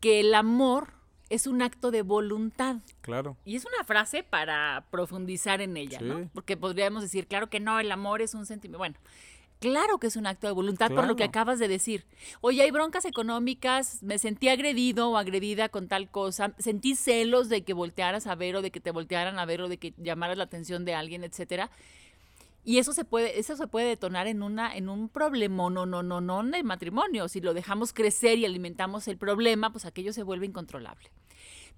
que 0.00 0.20
el 0.20 0.34
amor 0.34 0.94
es 1.32 1.46
un 1.46 1.62
acto 1.62 1.90
de 1.90 2.02
voluntad. 2.02 2.76
Claro. 3.00 3.36
Y 3.44 3.56
es 3.56 3.64
una 3.64 3.84
frase 3.84 4.22
para 4.22 4.84
profundizar 4.90 5.60
en 5.60 5.76
ella, 5.76 5.98
Sí. 5.98 6.04
¿no? 6.04 6.28
Porque 6.34 6.56
podríamos 6.56 7.02
decir, 7.02 7.26
claro 7.26 7.48
que 7.48 7.58
no, 7.58 7.80
el 7.80 7.90
amor 7.90 8.20
es 8.20 8.34
un 8.34 8.46
sentimiento. 8.46 8.78
Bueno, 8.78 8.96
Claro 9.58 9.98
que 9.98 10.08
es 10.08 10.16
un 10.16 10.26
acto 10.26 10.48
de 10.48 10.52
voluntad 10.52 10.90
por 10.90 11.06
lo 11.06 11.14
que 11.14 11.22
acabas 11.22 11.60
de 11.60 11.68
decir. 11.68 12.04
Oye, 12.40 12.62
hay 12.62 12.72
broncas 12.72 13.04
económicas, 13.04 14.02
me 14.02 14.18
sentí 14.18 14.48
agredido 14.48 15.10
o 15.10 15.16
agredida 15.16 15.68
con 15.68 15.86
tal 15.86 16.10
cosa, 16.10 16.52
sentí 16.58 16.96
celos 16.96 17.48
de 17.48 17.62
que 17.62 17.72
voltearas 17.72 18.26
a 18.26 18.34
ver 18.34 18.56
o 18.56 18.62
de 18.62 18.72
que 18.72 18.80
te 18.80 18.90
voltearan 18.90 19.38
a 19.38 19.44
ver 19.44 19.62
o 19.62 19.68
de 19.68 19.76
que 19.78 19.94
llamaras 19.98 20.36
la 20.36 20.42
atención 20.42 20.84
de 20.84 20.94
alguien, 20.96 21.22
etcétera. 21.22 21.70
Y 22.64 22.78
eso 22.78 22.92
se 22.92 23.04
puede, 23.04 23.40
eso 23.40 23.56
se 23.56 23.66
puede 23.66 23.88
detonar 23.88 24.28
en 24.28 24.42
una, 24.42 24.76
en 24.76 24.88
un 24.88 25.08
problema, 25.08 25.68
no, 25.68 25.84
no, 25.84 26.02
no, 26.02 26.20
no, 26.20 26.40
en 26.40 26.54
el 26.54 26.64
matrimonio. 26.64 27.28
Si 27.28 27.40
lo 27.40 27.54
dejamos 27.54 27.92
crecer 27.92 28.38
y 28.38 28.44
alimentamos 28.44 29.08
el 29.08 29.18
problema, 29.18 29.72
pues 29.72 29.84
aquello 29.84 30.12
se 30.12 30.22
vuelve 30.22 30.46
incontrolable. 30.46 31.10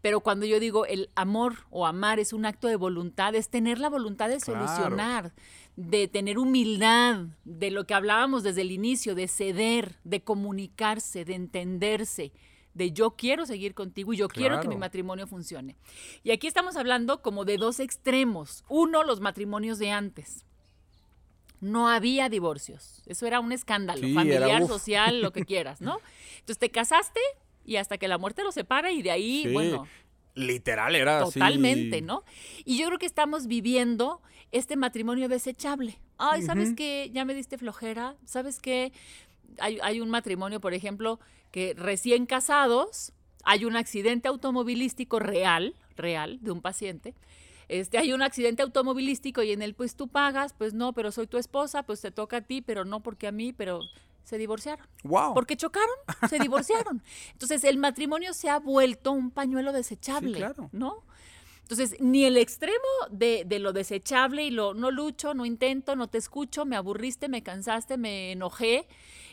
Pero 0.03 0.21
cuando 0.21 0.45
yo 0.45 0.61
digo 0.61 0.85
el 0.85 1.09
amor 1.15 1.55
o 1.71 1.87
amar 1.87 2.19
es 2.21 2.35
un 2.35 2.45
acto 2.45 2.69
de 2.69 2.77
voluntad, 2.77 3.35
es 3.35 3.49
tener 3.49 3.79
la 3.79 3.89
voluntad 3.89 4.29
de 4.29 4.37
Claro. 4.37 4.67
solucionar, 4.67 5.33
de 5.77 6.09
tener 6.09 6.39
humildad, 6.39 7.29
de 7.45 7.71
lo 7.71 7.87
que 7.87 7.95
hablábamos 7.95 8.43
desde 8.43 8.61
el 8.61 8.71
inicio, 8.71 9.15
de 9.15 9.29
ceder, 9.29 9.97
de 10.05 10.23
comunicarse, 10.23 11.25
de 11.25 11.35
entenderse, 11.35 12.33
de 12.75 12.93
yo 12.93 13.13
quiero 13.13 13.47
seguir 13.47 13.73
contigo 13.75 14.13
y 14.13 14.19
yo 14.19 14.29
quiero 14.29 14.61
que 14.61 14.69
mi 14.69 14.77
matrimonio 14.77 15.27
funcione. 15.27 15.77
Y 16.23 16.33
aquí 16.33 16.49
estamos 16.49 16.77
hablando 16.77 17.23
como 17.23 17.47
de 17.47 17.57
dos 17.57 17.81
extremos. 17.81 18.65
Uno, 18.69 19.05
los 19.05 19.21
matrimonios 19.21 19.79
de 19.79 19.91
antes. 19.91 20.45
No 21.65 21.89
había 21.89 22.29
divorcios. 22.29 23.03
Eso 23.07 23.27
era 23.27 23.41
un 23.41 23.53
escándalo, 23.53 24.07
Sí, 24.07 24.15
familiar, 24.15 24.67
social, 24.67 25.23
lo 25.23 25.33
que 25.33 25.45
quieras, 25.47 25.81
¿no? 25.81 25.99
Entonces 26.35 26.59
te 26.59 26.71
casaste 26.71 27.21
y 27.65 27.77
hasta 27.77 27.97
que 27.97 28.07
la 28.07 28.19
muerte 28.19 28.43
los 28.43 28.55
separa 28.55 28.93
y 28.93 29.01
de 29.03 29.11
ahí, 29.11 29.45
Sí, 29.45 29.53
bueno, 29.53 29.89
Literal 30.35 30.97
era 30.97 31.21
así. 31.21 31.39
Totalmente, 31.39 32.03
¿no? 32.03 32.25
Y 32.65 32.77
yo 32.77 32.87
creo 32.89 32.99
que 32.99 33.07
estamos 33.07 33.47
viviendo 33.47 34.21
este 34.51 34.77
matrimonio 34.77 35.29
desechable. 35.29 36.01
Ay, 36.19 36.43
¿sabes 36.43 36.69
Ujú. 36.69 36.77
qué? 36.77 37.11
Ya 37.13 37.25
me 37.25 37.35
diste 37.35 37.57
flojera. 37.57 38.17
¿Sabes 38.25 38.61
qué? 38.61 38.93
Hay, 39.61 39.79
hay 39.83 40.01
un 40.01 40.11
matrimonio, 40.11 40.61
por 40.61 40.75
ejemplo, 40.75 41.21
que 41.53 41.75
recién 41.77 42.27
casados, 42.27 43.13
hay 43.45 43.65
un 43.65 43.77
accidente 43.77 44.27
automovilístico 44.27 45.21
real, 45.21 45.77
real, 45.97 46.39
de 46.43 46.51
un 46.51 46.61
paciente. 46.61 47.15
Este, 47.69 47.99
hay 47.99 48.13
un 48.13 48.23
accidente 48.23 48.63
automovilístico 48.63 49.43
y 49.43 49.53
en 49.53 49.63
él, 49.63 49.75
pues 49.75 49.97
tú 49.97 50.09
pagas, 50.09 50.53
pues 50.53 50.75
no, 50.75 50.93
pero 50.93 51.13
soy 51.13 51.27
tu 51.27 51.39
esposa, 51.39 51.83
pues 51.85 52.01
te 52.01 52.11
toca 52.11 52.39
a 52.39 52.41
ti, 52.43 52.63
pero 52.63 52.85
no 52.85 53.03
porque 53.03 53.27
a 53.27 53.33
mí, 53.33 53.53
pero 53.53 53.81
se 54.25 54.39
divorciaron. 54.39 54.87
Wow. 55.05 55.35
Porque 55.35 55.57
chocaron, 55.57 55.97
se 56.29 56.39
divorciaron. 56.39 57.03
Entonces, 57.33 57.63
el 57.65 57.79
matrimonio 57.79 58.33
se 58.33 58.49
ha 58.49 58.59
vuelto 58.59 59.13
un 59.13 59.31
pañuelo 59.31 59.73
desechable, 59.73 60.39
claro. 60.39 60.71
¿no? 60.73 61.05
Entonces, 61.65 61.97
ni 61.99 62.27
el 62.27 62.37
extremo 62.37 62.77
de, 63.11 63.45
de 63.47 63.59
lo 63.59 63.73
desechable 63.73 64.45
y 64.45 64.51
lo 64.51 64.75
no 64.75 64.91
lucho, 64.91 65.33
no 65.33 65.47
intento, 65.47 65.97
no 65.97 66.09
te 66.09 66.19
escucho, 66.19 66.67
me 66.67 66.77
aburriste, 66.77 67.29
me 67.29 67.43
cansaste, 67.43 67.97
me 67.97 68.33
enojé, 68.33 68.87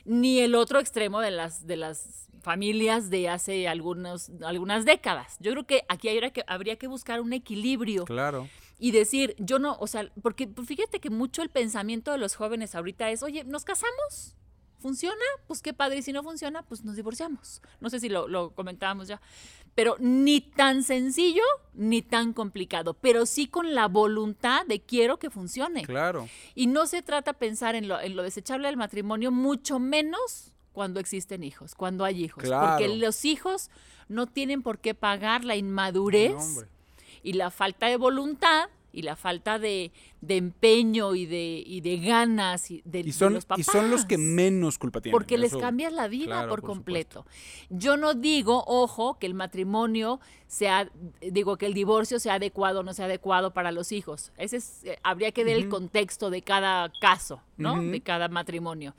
ni 0.05 0.39
el 0.39 0.55
otro 0.55 0.79
extremo 0.79 1.19
de 1.19 1.31
las, 1.31 1.67
de 1.67 1.75
las 1.75 2.29
familias 2.41 3.09
de 3.09 3.27
hace 3.27 3.67
algunos, 3.67 4.31
algunas 4.43 4.85
décadas. 4.85 5.35
Yo 5.41 5.51
creo 5.51 5.65
que 5.65 5.83
aquí 5.89 6.07
habría 6.07 6.31
que, 6.31 6.43
habría 6.47 6.77
que 6.77 6.87
buscar 6.87 7.19
un 7.19 7.33
equilibrio 7.33 8.05
Claro. 8.05 8.47
y 8.79 8.91
decir, 8.91 9.35
yo 9.37 9.59
no, 9.59 9.75
o 9.79 9.87
sea, 9.87 10.09
porque 10.21 10.47
pues, 10.47 10.67
fíjate 10.69 11.01
que 11.01 11.09
mucho 11.09 11.41
el 11.41 11.49
pensamiento 11.49 12.11
de 12.11 12.17
los 12.17 12.35
jóvenes 12.35 12.75
ahorita 12.75 13.11
es, 13.11 13.23
oye, 13.23 13.43
¿nos 13.43 13.65
casamos? 13.65 14.37
¿Funciona? 14.81 15.23
Pues 15.47 15.61
qué 15.61 15.73
padre, 15.73 15.99
y 15.99 16.01
si 16.01 16.11
no 16.11 16.23
funciona, 16.23 16.63
pues 16.63 16.83
nos 16.83 16.95
divorciamos. 16.95 17.61
No 17.79 17.89
sé 17.89 17.99
si 17.99 18.09
lo, 18.09 18.27
lo 18.27 18.51
comentábamos 18.51 19.07
ya. 19.07 19.21
Pero 19.75 19.95
ni 19.99 20.41
tan 20.41 20.83
sencillo 20.83 21.43
ni 21.73 22.01
tan 22.01 22.33
complicado, 22.33 22.95
pero 22.95 23.25
sí 23.25 23.47
con 23.47 23.73
la 23.73 23.87
voluntad 23.87 24.65
de 24.65 24.81
quiero 24.81 25.19
que 25.19 25.29
funcione. 25.29 25.83
Claro. 25.83 26.27
Y 26.55 26.67
no 26.67 26.87
se 26.87 27.01
trata 27.01 27.33
pensar 27.33 27.75
en 27.75 27.87
lo, 27.87 28.01
en 28.01 28.15
lo 28.15 28.23
desechable 28.23 28.67
del 28.67 28.75
matrimonio, 28.75 29.31
mucho 29.31 29.79
menos 29.79 30.51
cuando 30.73 30.99
existen 30.99 31.43
hijos, 31.43 31.75
cuando 31.75 32.03
hay 32.03 32.23
hijos. 32.23 32.43
Claro. 32.43 32.69
Porque 32.69 32.95
los 32.95 33.23
hijos 33.23 33.69
no 34.09 34.27
tienen 34.27 34.61
por 34.61 34.79
qué 34.79 34.93
pagar 34.93 35.45
la 35.45 35.55
inmadurez 35.55 36.33
No, 36.33 36.63
y 37.23 37.33
la 37.33 37.51
falta 37.51 37.87
de 37.87 37.97
voluntad 37.97 38.69
y 38.93 39.03
la 39.03 39.15
falta 39.15 39.59
de, 39.59 39.91
de 40.21 40.37
empeño 40.37 41.15
y 41.15 41.25
de, 41.25 41.63
y 41.65 41.81
de 41.81 41.97
ganas 41.97 42.71
y 42.71 42.81
de, 42.85 42.99
Y 42.99 43.03
de 43.03 43.11
son, 43.13 43.33
los 43.33 43.45
papás. 43.45 43.59
y 43.67 43.71
son 43.71 43.89
los 43.89 44.05
que 44.05 44.17
menos 44.17 44.77
culpa 44.77 45.01
tienen. 45.01 45.13
Porque 45.13 45.37
les 45.37 45.55
cambias 45.55 45.93
la 45.93 46.07
vida 46.07 46.25
claro, 46.25 46.49
por, 46.49 46.61
por 46.61 46.69
completo. 46.69 47.25
Yo 47.69 47.97
no 47.97 48.13
digo, 48.13 48.63
ojo, 48.67 49.17
que 49.19 49.27
el 49.27 49.33
matrimonio 49.33 50.19
sea, 50.47 50.89
digo 51.21 51.57
que 51.57 51.65
el 51.65 51.73
divorcio 51.73 52.19
sea 52.19 52.35
adecuado 52.35 52.81
o 52.81 52.83
no 52.83 52.93
sea 52.93 53.05
adecuado 53.05 53.53
para 53.53 53.71
los 53.71 53.91
hijos. 53.91 54.31
Ese 54.37 54.57
es, 54.57 54.83
eh, 54.83 54.97
habría 55.03 55.31
que 55.31 55.43
ver 55.43 55.55
el 55.55 55.69
contexto 55.69 56.29
de 56.29 56.41
cada 56.41 56.91
caso, 56.99 57.41
¿no? 57.57 57.81
De 57.81 58.01
cada 58.01 58.27
matrimonio. 58.27 58.93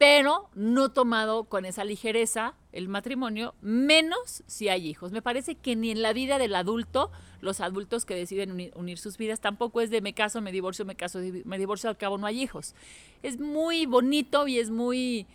Pero 0.00 0.48
no 0.54 0.88
tomado 0.92 1.44
con 1.44 1.66
esa 1.66 1.84
ligereza 1.84 2.54
el 2.72 2.88
matrimonio, 2.88 3.54
menos 3.60 4.42
si 4.46 4.70
hay 4.70 4.88
hijos. 4.88 5.12
Me 5.12 5.20
parece 5.20 5.56
que 5.56 5.76
ni 5.76 5.90
en 5.90 6.00
la 6.00 6.14
vida 6.14 6.38
del 6.38 6.54
adulto, 6.54 7.12
los 7.42 7.60
adultos 7.60 8.06
que 8.06 8.14
deciden 8.14 8.50
uni- 8.52 8.70
unir, 8.74 8.96
sus 8.96 9.18
vidas, 9.18 9.40
tampoco 9.40 9.82
es 9.82 9.90
de 9.90 10.00
me 10.00 10.14
caso, 10.14 10.40
me 10.40 10.52
divorcio, 10.52 10.86
me 10.86 10.96
caso, 10.96 11.18
me 11.44 11.58
divorcio, 11.58 11.90
al 11.90 11.98
cabo 11.98 12.16
no 12.16 12.26
hay 12.26 12.40
hijos. 12.40 12.74
Es 13.22 13.38
muy 13.38 13.84
bonito 13.84 14.48
y 14.48 14.58
es 14.58 14.70
muy 14.70 15.26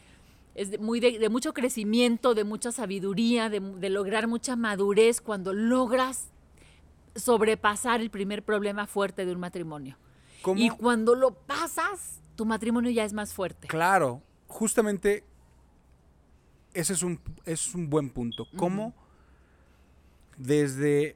es 0.56 0.72
de, 0.72 0.80
muy 0.80 1.00
de, 1.00 1.20
de 1.20 1.30
mucho 1.30 1.54
crecimiento, 1.54 2.34
de 2.34 2.44
mucha 2.44 2.72
sabiduría, 2.72 3.50
de, 3.50 3.60
de 3.60 3.90
lograr 3.92 4.28
mucha 4.28 4.56
madurez 4.56 5.22
cuando 5.22 5.54
logras 5.54 6.30
sobrepasar 7.16 8.02
el 8.02 8.10
primer 8.10 8.42
problema 8.42 8.88
fuerte 8.88 9.28
de 9.28 9.32
un 9.32 9.40
matrimonio. 9.42 9.96
¿Cómo? 10.42 10.60
Y 10.60 10.70
cuando 10.70 11.14
lo 11.14 11.36
pasas, 11.36 12.20
tu 12.36 12.46
matrimonio 12.46 12.90
ya 12.90 13.04
es 13.04 13.14
más 13.14 13.32
fuerte. 13.34 13.68
Claro, 13.68 14.22
justamente 14.48 15.24
ese 16.74 16.94
es 16.94 17.04
un, 17.04 17.20
es 17.46 17.74
un 17.76 17.90
buen 17.90 18.10
punto. 18.10 18.48
¿Cómo 18.58 18.94
desde... 20.38 21.16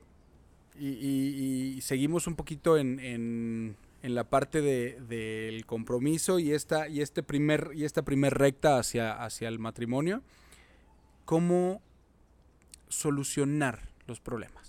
Y, 0.80 0.88
y- 0.88 1.73
y 1.77 1.82
seguimos 1.82 2.25
un 2.27 2.36
poquito 2.36 2.77
en, 2.77 2.99
en- 3.01 3.75
en 4.01 4.15
la 4.15 4.30
parte 4.30 4.61
de- 4.61 4.97
del 5.09 5.65
compromiso 5.65 6.39
y 6.39 6.53
esta, 6.53 6.88
y 6.88 7.01
este 7.01 7.21
primer, 7.21 7.71
y 7.75 7.84
esta 7.84 8.03
primer 8.03 8.36
recta 8.36 8.77
hacia, 8.80 9.21
hacia 9.23 9.49
el 9.49 9.59
matrimonio. 9.59 10.21
¿Cómo 11.25 11.82
solucionar 12.88 13.89
los 14.07 14.21
problemas? 14.21 14.68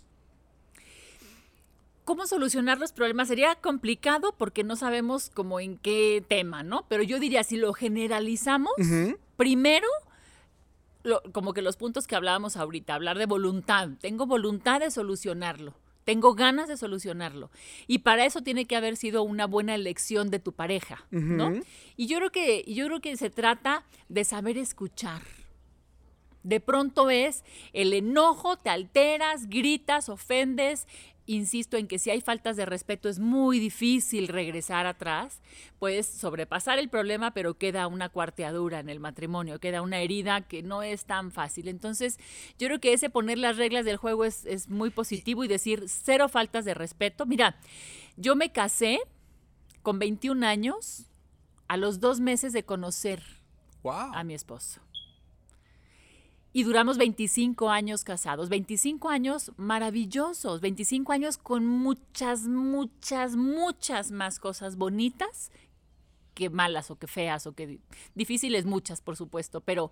¿Cómo 2.11 2.27
solucionar 2.27 2.81
los 2.81 2.91
problemas? 2.91 3.29
Sería 3.29 3.55
complicado 3.55 4.35
porque 4.37 4.65
no 4.65 4.75
sabemos 4.75 5.31
como 5.31 5.61
en 5.61 5.79
qué 5.79 6.25
tema, 6.27 6.65
¿no? 6.65 6.85
Pero 6.89 7.05
yo 7.05 7.21
diría, 7.21 7.45
si 7.45 7.57
lo 7.57 7.73
generalizamos, 7.73 8.73
primero, 9.37 9.87
lo- 11.05 11.23
como 11.33 11.53
que 11.55 11.63
los 11.63 11.77
puntos 11.77 12.09
que 12.09 12.17
hablábamos 12.17 12.57
ahorita, 12.57 12.97
hablar 12.97 13.17
de 13.17 13.27
voluntad. 13.27 13.91
Tengo 14.01 14.27
voluntad 14.27 14.81
de 14.81 14.91
solucionarlo. 14.91 15.75
Tengo 16.05 16.35
ganas 16.35 16.67
de 16.67 16.77
solucionarlo. 16.77 17.53
Y 17.87 17.99
para 17.99 18.25
eso 18.25 18.41
tiene 18.43 18.65
que 18.65 18.75
haber 18.75 18.97
sido 18.97 19.23
una 19.23 19.47
buena 19.47 19.77
elección 19.77 20.31
de 20.31 20.41
tu 20.41 20.51
pareja, 20.53 21.07
¿no? 21.13 21.51
Y 21.97 22.09
yo 22.09 22.17
creo 22.19 22.33
que, 22.33 22.65
yo 22.67 22.87
creo 22.87 23.01
que 23.01 23.17
se 23.19 23.31
trata 23.31 23.85
de 24.09 24.25
saber 24.25 24.59
escuchar. 24.59 25.23
De 26.43 26.59
pronto 26.59 27.09
es 27.11 27.45
el 27.73 27.93
enojo, 27.93 28.57
te 28.57 28.71
alteras, 28.71 29.49
gritas, 29.49 30.09
ofendes. 30.09 30.89
Insisto 31.31 31.77
en 31.77 31.87
que 31.87 32.01
si 32.01 32.11
hay 32.11 32.21
faltas 32.21 32.57
de 32.57 32.67
respeto 32.67 33.09
es 33.09 33.21
muy 33.21 33.61
difícil 33.61 34.27
regresar 34.27 34.87
atrás. 34.87 35.41
Puedes 35.79 36.07
sobrepasar 36.07 36.81
el 36.81 36.89
problema, 36.89 37.33
pero 37.33 37.57
queda 37.57 37.87
una 37.87 38.09
cuarteadura 38.09 38.81
en 38.81 38.89
el 38.89 38.99
matrimonio, 38.99 39.61
queda 39.61 39.81
una 39.81 40.01
herida 40.01 40.41
que 40.41 40.65
no 40.65 40.83
es 40.83 41.05
tan 41.05 41.31
fácil. 41.31 41.69
Entonces, 41.69 42.19
yo 42.59 42.67
creo 42.67 42.81
que 42.81 42.93
ese 42.93 43.11
poner 43.11 43.39
las 43.39 43.59
reglas 43.59 43.85
del 43.85 43.97
juego 43.97 44.25
es, 44.25 44.45
es 44.45 44.69
muy 44.69 44.91
positivo 44.91 45.45
y 45.45 45.47
decir 45.47 45.85
cero 45.87 46.29
faltas 46.29 46.65
de 46.65 46.75
respeto. 46.75 47.27
Mira, 47.27 47.61
yo 48.17 48.35
me 48.35 48.51
casé 48.51 48.99
con 49.83 50.01
21 50.01 50.45
años 50.45 51.07
a 51.69 51.77
los 51.77 52.01
dos 52.01 52.19
meses 52.19 52.53
de 52.53 52.65
conocer 52.65 53.23
¡Wow! 53.85 54.15
a 54.15 54.25
mi 54.25 54.35
esposo. 54.35 54.81
Y 56.53 56.65
duramos 56.65 56.99
25 56.99 57.71
años 57.71 58.03
casados, 58.03 58.49
25 58.49 59.09
años 59.09 59.53
maravillosos, 59.57 60.61
25 60.61 61.13
años 61.13 61.39
con 61.39 61.65
muchas, 61.67 62.49
muchas, 62.49 63.37
muchas 63.37 64.11
más 64.11 64.41
cosas 64.41 64.77
bonitas 64.77 65.53
que 66.35 66.51
malas 66.51 66.91
o 66.91 66.97
que 66.99 67.07
feas 67.07 67.47
o 67.47 67.53
que 67.55 67.67
di- 67.67 67.81
difíciles 68.15 68.65
muchas, 68.67 69.01
por 69.01 69.17
supuesto, 69.17 69.61
pero 69.61 69.91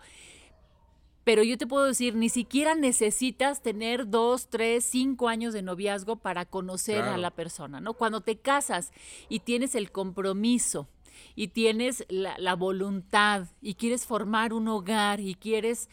pero 1.25 1.43
yo 1.43 1.59
te 1.59 1.67
puedo 1.67 1.85
decir, 1.85 2.15
ni 2.15 2.31
siquiera 2.31 2.75
necesitas 2.75 3.61
tener 3.61 4.09
dos, 4.09 4.49
tres, 4.49 4.83
cinco 4.83 5.29
años 5.29 5.53
de 5.53 5.61
noviazgo 5.61 6.17
para 6.17 6.47
conocer 6.47 7.03
a 7.03 7.19
la 7.19 7.31
persona, 7.31 7.83
¿no? 7.83 7.93
Cuando 7.93 8.23
te 8.23 8.39
casas 8.39 8.93
y 9.29 9.41
tienes 9.41 9.75
el 9.75 9.93
compromiso 9.93 10.89
y 11.35 11.49
tienes 11.49 12.05
la, 12.09 12.37
la 12.39 12.55
voluntad 12.55 13.47
y 13.61 13.75
quieres 13.75 14.07
formar 14.07 14.53
un 14.53 14.69
hogar 14.69 15.21
y 15.21 15.35
quieres 15.35 15.89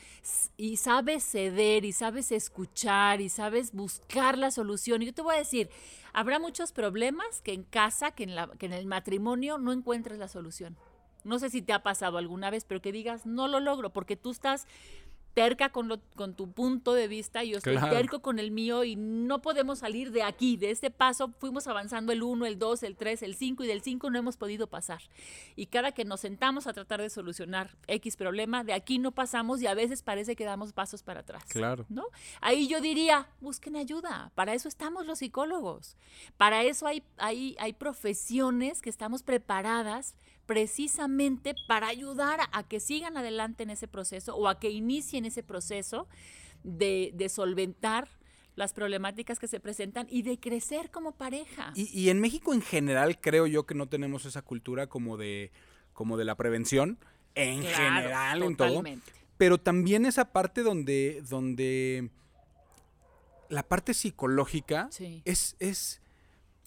y 0.58 0.78
sabes 0.78 1.24
ceder 1.24 1.86
y 1.86 1.92
sabes 1.92 2.32
escuchar 2.32 3.22
y 3.22 3.30
sabes 3.30 3.72
buscar 3.72 4.38
la 4.38 4.52
solución. 4.52 5.02
Y 5.02 5.08
yo 5.08 5.14
te 5.14 5.22
voy 5.22 5.36
a 5.36 5.40
decir, 5.40 5.70
habrá 6.14 6.40
muchos 6.40 6.72
problemas 6.72 7.42
que 7.42 7.54
en 7.54 7.64
casa, 7.64 8.12
que 8.12 8.24
en, 8.24 8.36
la, 8.36 8.48
que 8.58 8.66
en 8.66 8.74
el 8.74 8.86
matrimonio 8.86 9.58
no 9.58 9.72
encuentres 9.72 10.18
la 10.18 10.28
solución. 10.28 10.78
No 11.26 11.40
sé 11.40 11.50
si 11.50 11.62
te 11.62 11.74
ha 11.74 11.82
pasado 11.82 12.20
alguna 12.20 12.52
vez, 12.52 12.66
pero 12.66 12.82
que 12.82 12.92
digas, 12.92 13.26
no 13.26 13.48
lo 13.48 13.60
logro, 13.60 13.92
porque 13.92 14.16
tú 14.16 14.30
estás 14.30 14.68
terca 15.36 15.70
con, 15.70 15.90
lo, 15.90 16.00
con 16.16 16.34
tu 16.34 16.50
punto 16.52 16.94
de 16.94 17.08
vista 17.08 17.44
y 17.44 17.50
yo 17.52 17.58
estoy 17.58 17.74
Claro. 17.76 17.94
terco 17.96 18.22
con 18.22 18.40
el 18.40 18.52
mío 18.52 18.86
y 18.86 18.96
no 18.96 19.42
podemos 19.42 19.80
salir 19.80 20.12
de 20.12 20.24
aquí, 20.24 20.56
de 20.56 20.72
este 20.72 20.90
paso. 20.90 21.34
Fuimos 21.40 21.68
avanzando 21.68 22.14
el 22.14 22.24
1, 22.24 22.46
el 22.46 22.58
2, 22.58 22.84
el 22.84 22.96
3, 22.96 23.22
el 23.22 23.36
5 23.36 23.66
y 23.66 23.68
del 23.68 23.82
5 23.82 24.10
no 24.10 24.18
hemos 24.18 24.38
podido 24.38 24.68
pasar. 24.68 25.02
Y 25.58 25.66
cada 25.68 25.92
que 25.92 26.06
nos 26.06 26.22
sentamos 26.22 26.68
a 26.68 26.74
tratar 26.74 27.02
de 27.02 27.10
solucionar 27.10 27.76
X 27.88 28.16
problema, 28.16 28.64
de 28.64 28.72
aquí 28.74 28.98
no 28.98 29.12
pasamos 29.12 29.62
y 29.62 29.68
a 29.68 29.74
veces 29.74 30.02
parece 30.02 30.38
que 30.38 30.46
damos 30.46 30.72
pasos 30.72 31.04
para 31.04 31.20
atrás. 31.20 31.44
Claro. 31.50 31.86
¿no? 31.90 32.06
Ahí 32.40 32.68
yo 32.70 32.80
diría, 32.80 33.28
busquen 33.42 33.76
ayuda. 33.76 34.32
Para 34.36 34.54
eso 34.54 34.70
estamos 34.70 35.06
los 35.06 35.20
psicólogos. 35.20 35.98
Para 36.38 36.64
eso 36.64 36.88
hay, 36.88 37.04
hay, 37.18 37.58
hay 37.60 37.74
profesiones 37.74 38.82
que 38.82 38.90
estamos 38.90 39.22
preparadas 39.22 40.16
precisamente 40.46 41.56
para 41.68 41.88
ayudar 41.88 42.40
a, 42.52 42.64
que 42.64 42.80
sigan 42.80 43.18
adelante 43.18 43.64
en 43.64 43.70
ese 43.70 43.88
proceso 43.88 44.36
o 44.36 44.48
a 44.48 44.60
que 44.60 44.70
inicien 44.70 45.26
ese 45.26 45.44
proceso 45.44 46.08
de, 46.64 47.12
de 47.16 47.30
solventar 47.30 48.08
las 48.56 48.74
problemáticas 48.74 49.38
que 49.38 49.48
se 49.48 49.60
presentan 49.60 50.08
y 50.10 50.22
de 50.22 50.40
crecer 50.40 50.90
como 50.90 51.12
pareja. 51.14 51.74
Y, 51.76 51.90
y 52.00 52.10
en 52.10 52.20
México 52.22 52.54
en 52.54 52.62
general 52.62 53.20
creo 53.20 53.48
yo 53.48 53.66
que 53.66 53.76
no 53.76 53.88
tenemos 53.88 54.26
esa 54.26 54.42
cultura 54.42 54.88
como 54.88 55.18
de, 55.18 55.52
como 55.94 56.16
de 56.18 56.26
la 56.26 56.36
prevención. 56.36 56.98
En 57.36 57.62
Claro, 57.62 57.76
general, 57.78 58.44
en 58.44 58.56
todo. 58.56 58.84
Pero 59.38 59.58
también 59.58 60.06
esa 60.06 60.32
parte 60.32 60.62
donde, 60.62 61.22
donde 61.28 62.10
la 63.50 63.64
parte 63.64 63.94
psicológica 63.94 64.88
Sí. 64.92 65.22
es, 65.26 65.58
es 65.60 66.02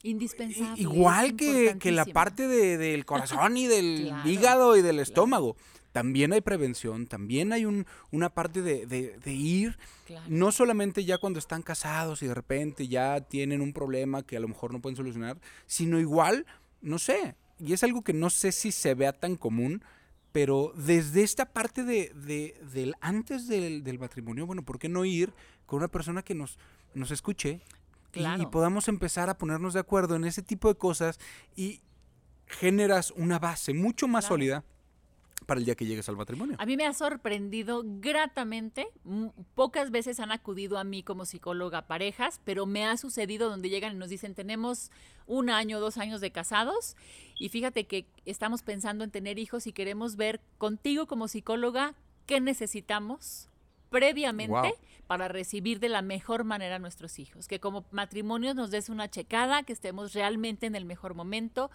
Indispensable. 0.03 0.81
igual 0.81 1.37
que, 1.37 1.77
que 1.79 1.91
la 1.93 2.05
parte 2.07 2.47
de- 2.49 2.79
del 2.79 3.05
corazón 3.05 3.57
y 3.57 3.67
del 3.69 4.07
Claro, 4.09 4.29
hígado 4.31 4.77
y 4.77 4.83
del 4.83 5.01
estómago. 5.01 5.57
También 5.93 6.33
hay 6.33 6.41
prevención, 6.43 7.07
también 7.07 7.53
hay 7.53 7.65
un, 7.65 7.87
una 8.13 8.29
parte 8.29 8.63
de, 8.63 8.87
de- 8.87 9.19
de 9.19 9.33
ir, 9.33 9.79
Claro. 10.07 10.27
no 10.29 10.53
solamente 10.53 11.05
ya 11.05 11.19
cuando 11.19 11.39
están 11.39 11.63
casados 11.63 12.23
y 12.23 12.27
de 12.29 12.35
repente 12.35 12.87
ya 12.89 13.21
tienen 13.23 13.61
un 13.61 13.73
problema 13.73 14.23
que 14.23 14.37
a 14.37 14.41
lo 14.41 14.49
mejor 14.49 14.73
no 14.73 14.81
pueden 14.81 14.97
solucionar, 14.97 15.39
sino 15.67 15.99
igual, 15.99 16.47
no 16.81 16.99
sé, 16.99 17.35
y 17.59 17.73
es 17.73 17.83
algo 17.83 18.03
que 18.03 18.13
no 18.13 18.31
sé 18.31 18.53
si 18.53 18.71
se 18.71 18.95
vea 18.95 19.13
tan 19.13 19.37
común, 19.37 19.83
pero 20.31 20.73
desde 20.77 21.23
esta 21.25 21.47
parte 21.53 21.83
de, 21.83 22.13
de- 22.15 22.61
del 22.73 22.95
antes 23.01 23.49
del, 23.49 23.83
del 23.83 23.99
matrimonio, 23.99 24.47
bueno, 24.47 24.63
¿por 24.63 24.79
qué 24.79 24.89
no 24.89 25.05
ir 25.05 25.33
con 25.67 25.79
una 25.79 25.89
persona 25.89 26.23
que 26.23 26.35
nos, 26.35 26.59
nos 26.95 27.11
escuche 27.11 27.61
y- 28.15 28.47
podamos 28.47 28.89
empezar 28.89 29.29
a 29.31 29.39
ponernos 29.39 29.75
de 29.75 29.81
acuerdo 29.81 30.17
en 30.17 30.25
ese 30.25 30.43
tipo 30.43 30.69
de 30.69 30.75
cosas 30.77 31.19
y 31.57 31.83
generas 32.47 33.11
una 33.13 33.39
base 33.39 33.75
mucho 33.75 34.09
más 34.09 34.25
Claro. 34.25 34.35
sólida 34.35 34.65
para 35.47 35.61
el 35.61 35.65
día 35.65 35.75
que 35.77 35.87
llegues 35.87 36.09
al 36.09 36.17
matrimonio? 36.17 36.57
A 36.59 36.67
mí 36.67 36.77
me 36.77 36.87
ha 36.87 36.93
sorprendido 36.93 37.83
gratamente. 37.85 38.89
Pocas 39.55 39.91
veces 39.91 40.21
han 40.21 40.31
acudido 40.33 40.79
a 40.79 40.85
mí 40.85 41.03
como 41.03 41.25
psicóloga 41.25 41.87
parejas, 41.87 42.41
pero 42.45 42.67
me 42.67 42.85
ha 42.87 42.97
sucedido 42.99 43.49
donde 43.49 43.71
llegan 43.71 43.95
y 43.95 43.99
nos 43.99 44.11
dicen, 44.11 44.35
tenemos 44.35 44.91
un 45.27 45.49
año, 45.49 45.81
dos 45.81 45.97
años 45.97 46.21
de 46.21 46.33
casados 46.33 46.97
y 47.39 47.49
fíjate 47.51 47.87
que 47.87 48.07
estamos 48.27 48.63
pensando 48.63 49.05
en 49.05 49.11
tener 49.11 49.39
hijos 49.39 49.67
y 49.67 49.73
queremos 49.73 50.17
ver 50.17 50.41
contigo 50.59 51.07
como 51.07 51.29
psicóloga 51.29 51.95
qué 52.27 52.41
necesitamos 52.41 53.49
previamente 53.91 54.75
para 55.07 55.29
recibir 55.29 55.81
de 55.81 55.89
la 55.89 56.03
mejor 56.03 56.45
manera 56.45 56.77
a 56.77 56.79
nuestros 56.79 57.19
hijos. 57.19 57.49
Que 57.49 57.61
como 57.61 57.87
matrimonio 57.91 58.55
nos 58.55 58.71
des 58.71 58.89
una 58.89 59.09
checada, 59.09 59.63
que 59.63 59.73
estemos 59.73 60.13
realmente 60.13 60.67
en 60.67 60.75
el 60.75 60.85
mejor 60.85 61.15
momento. 61.15 61.71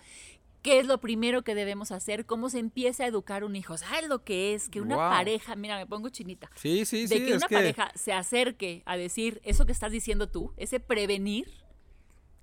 ¿Qué 0.62 0.80
es 0.80 0.86
lo 0.86 1.00
primero 1.02 1.44
que 1.44 1.56
debemos 1.56 1.92
hacer? 1.92 2.26
¿Cómo 2.26 2.50
se 2.50 2.60
empieza 2.60 3.04
a 3.04 3.08
educar 3.08 3.44
un 3.44 3.56
hijo? 3.58 3.78
¿Sabes 3.78 4.08
lo 4.08 4.24
que 4.24 4.54
es? 4.54 4.70
Que 4.70 4.80
una 4.80 4.96
pareja, 4.96 5.58
mira, 5.58 5.76
me 5.76 5.86
pongo 5.86 6.08
chinita, 6.08 6.50
Sí, 6.56 6.86
sí, 6.86 7.02
de 7.02 7.18
sí, 7.18 7.26
que 7.26 7.32
es 7.32 7.38
una 7.38 7.48
que 7.48 7.56
pareja 7.56 7.92
se 7.96 8.14
acerque 8.14 8.82
a 8.86 8.96
decir 8.96 9.42
eso 9.44 9.66
que 9.66 9.74
estás 9.74 9.92
diciendo 9.92 10.30
tú, 10.30 10.54
ese 10.56 10.80
prevenir, 10.80 11.52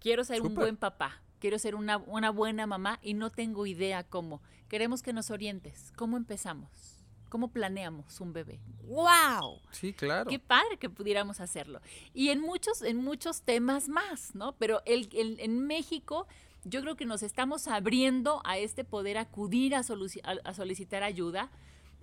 quiero 0.01 0.23
ser 0.25 0.43
un 0.43 0.55
buen 0.55 0.77
papá, 0.77 1.23
quiero 1.39 1.59
ser 1.59 1.75
una, 1.75 1.97
una 1.97 2.29
buena 2.29 2.67
mamá 2.67 2.99
y 3.01 3.15
no 3.15 3.31
tengo 3.31 3.65
idea 3.65 4.05
cómo. 4.05 4.43
Queremos 4.69 5.03
que 5.03 5.15
nos 5.15 5.31
orientes. 5.31 5.91
¿Cómo 5.97 6.19
empezamos? 6.19 7.00
¿Cómo 7.31 7.49
planeamos 7.53 8.21
un 8.21 8.35
bebé? 8.35 8.61
¡Wow! 8.83 9.61
Sí, 9.71 9.95
claro. 9.95 10.29
Qué 10.29 10.39
padre 10.39 10.77
que 10.79 10.91
pudiéramos 10.91 11.41
hacerlo. 11.41 11.81
Y 12.13 12.29
en 12.29 12.41
muchos, 12.41 12.83
en 12.83 12.99
muchos 12.99 13.43
temas 13.43 13.89
más, 13.89 14.35
¿no? 14.35 14.57
Pero 14.59 14.83
el, 14.85 15.09
el- 15.15 15.41
en 15.41 15.67
México 15.67 16.27
yo 16.65 16.83
creo 16.83 16.97
que 16.97 17.07
nos 17.07 17.23
estamos 17.23 17.69
abriendo 17.69 18.43
a 18.45 18.59
este 18.59 18.85
poder 18.85 19.17
acudir 19.17 19.75
a, 19.75 19.81
soluci- 19.83 20.21
a- 20.25 20.47
a 20.47 20.53
solicitar 20.53 21.03
ayuda, 21.03 21.51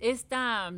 esta, 0.00 0.72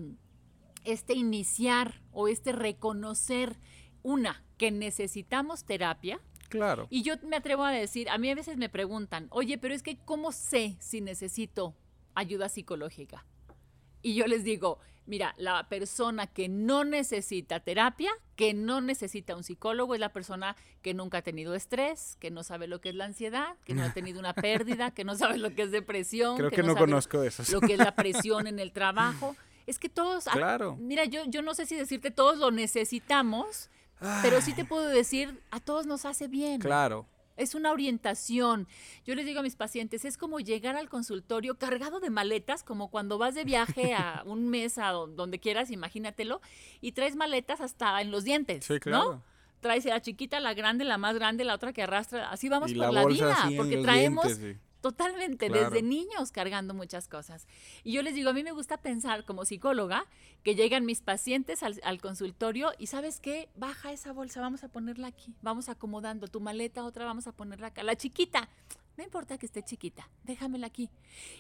este 0.85 1.15
iniciar 1.15 2.03
o 2.13 2.29
este 2.29 2.53
reconocer, 2.53 3.57
una, 4.03 4.45
que 4.59 4.71
necesitamos 4.71 5.65
terapia. 5.65 6.21
Claro. 6.49 6.89
Y 6.91 7.03
yo 7.03 7.15
me 7.23 7.37
atrevo 7.37 7.65
a 7.65 7.71
decir, 7.71 8.09
a 8.11 8.19
mí 8.19 8.29
a 8.31 8.35
veces 8.35 8.57
me 8.57 8.69
preguntan, 8.69 9.29
oye, 9.31 9.57
pero 9.59 9.75
es 9.75 9.83
que 9.85 9.97
¿cómo 9.99 10.33
sé 10.33 10.77
si 10.81 11.01
necesito 11.01 11.77
ayuda 12.15 12.49
psicológica? 12.49 13.25
Y 14.03 14.15
yo 14.15 14.27
les 14.27 14.45
digo, 14.45 14.79
mira, 15.07 15.35
la 15.39 15.69
persona 15.69 16.27
que 16.27 16.49
no 16.49 16.85
necesita 16.85 17.61
terapia, 17.61 18.11
que 18.37 18.55
no 18.55 18.81
necesita 18.81 19.37
un 19.37 19.43
psicólogo, 19.45 19.95
es 19.95 20.01
la 20.01 20.11
persona 20.13 20.57
que 20.83 20.95
nunca 20.95 21.19
ha 21.19 21.23
tenido 21.23 21.55
estrés, 21.55 22.17
que 22.21 22.31
no 22.31 22.43
sabe 22.45 22.67
lo 22.67 22.81
que 22.81 22.91
es 22.91 22.95
la 22.95 23.05
ansiedad, 23.07 23.57
que 23.65 23.75
no 23.75 23.83
ha 23.83 23.93
tenido 23.93 24.19
una 24.21 24.35
pérdida, 24.35 24.93
que 24.93 25.05
no 25.05 25.17
sabe 25.17 25.39
lo 25.39 25.55
que 25.55 25.63
es 25.63 25.71
depresión. 25.71 26.37
Creo 26.37 26.51
que 26.51 26.63
no 26.63 26.75
sabe 26.75 26.87
conozco 26.87 27.23
esos. 27.23 27.51
Lo 27.51 27.61
que 27.61 27.75
es 27.75 27.79
la 27.79 27.95
presión 27.95 28.47
en 28.47 28.59
el 28.59 28.73
trabajo. 28.73 29.37
Es 29.67 29.79
que 29.79 29.89
todos, 29.89 30.27
ah, 30.29 30.33
Claro. 30.33 30.77
mira, 30.81 31.05
yo, 31.05 31.25
yo 31.27 31.43
no 31.43 31.55
sé 31.55 31.67
si 31.67 31.77
decirte 31.77 32.11
todos 32.11 32.39
lo 32.39 32.51
necesitamos, 32.51 33.69
pero 34.23 34.41
sí 34.41 34.53
te 34.55 34.65
puedo 34.65 34.89
decir, 34.89 35.41
a 35.51 35.61
todos 35.61 35.87
nos 35.87 36.05
hace 36.07 36.27
bien. 36.29 36.61
Claro. 36.61 37.07
Es 37.41 37.55
una 37.55 37.73
orientación. 37.73 38.69
Yo 39.07 39.15
les 39.15 39.25
digo 39.27 39.41
a 39.41 39.43
mis 39.43 39.57
pacientes, 39.57 40.05
es 40.05 40.17
como 40.17 40.41
llegar 40.41 40.77
al 40.77 40.89
consultorio 40.89 41.57
cargado 41.59 41.99
de 42.01 42.11
maletas, 42.11 42.63
como 42.63 42.89
cuando 42.91 43.19
vas 43.19 43.35
de 43.35 43.45
viaje 43.45 43.95
a 43.95 44.23
un 44.27 44.49
mes 44.49 44.79
a 44.79 44.89
don- 44.91 45.17
donde 45.17 45.39
quieras, 45.39 45.71
imagínatelo, 45.71 46.41
y 46.81 46.93
traes 46.93 47.17
maletas 47.17 47.61
hasta 47.61 48.01
en 48.03 48.11
los 48.11 48.25
dientes, 48.25 48.65
Sí, 48.65 48.79
claro. 48.79 49.13
¿no? 49.15 49.23
Traes 49.61 49.85
la 49.85 50.01
chiquita, 50.01 50.41
la 50.41 50.55
grande, 50.55 50.85
la 50.85 50.97
más 50.97 51.15
grande, 51.15 51.45
la 51.45 51.55
otra 51.55 51.73
que 51.75 51.83
arrastra. 51.83 52.31
Así 52.31 52.49
vamos 52.49 52.71
Y 52.71 52.75
por 52.77 52.93
la 52.93 53.05
vida, 53.07 53.37
porque 53.57 53.77
traemos 53.83 54.25
dientes, 54.27 54.57
sí. 54.57 54.61
Totalmente, 54.81 55.49
Claro. 55.49 55.71
desde 55.71 55.83
niños 55.83 56.33
cargando 56.33 56.73
muchas 56.75 57.07
cosas. 57.09 57.47
Y 57.85 57.93
yo 57.93 58.03
les 58.03 58.15
digo, 58.15 58.31
a 58.31 58.33
mí 58.33 58.43
me 58.43 58.53
gusta 58.53 58.79
pensar 58.79 59.25
como 59.25 59.45
psicóloga 59.45 60.07
que 60.43 60.55
llegan 60.55 60.87
mis 60.87 61.01
pacientes 61.03 61.63
al, 61.63 61.81
al 61.85 62.01
consultorio 62.01 62.73
y 62.79 62.87
sabes 62.87 63.21
qué, 63.21 63.49
baja 63.57 63.93
esa 63.93 64.13
bolsa, 64.13 64.41
vamos 64.41 64.65
a 64.65 64.69
ponerla 64.69 65.09
aquí, 65.09 65.35
vamos 65.43 65.69
acomodando 65.69 66.29
tu 66.29 66.41
maleta, 66.41 66.85
otra 66.85 67.05
vamos 67.05 67.27
a 67.27 67.33
ponerla 67.33 67.69
acá. 67.69 67.83
La 67.83 67.95
chiquita, 67.97 68.49
no 68.97 69.05
importa 69.05 69.37
que 69.39 69.47
esté 69.47 69.63
chiquita, 69.63 70.09
déjamela 70.25 70.67
aquí. 70.67 70.89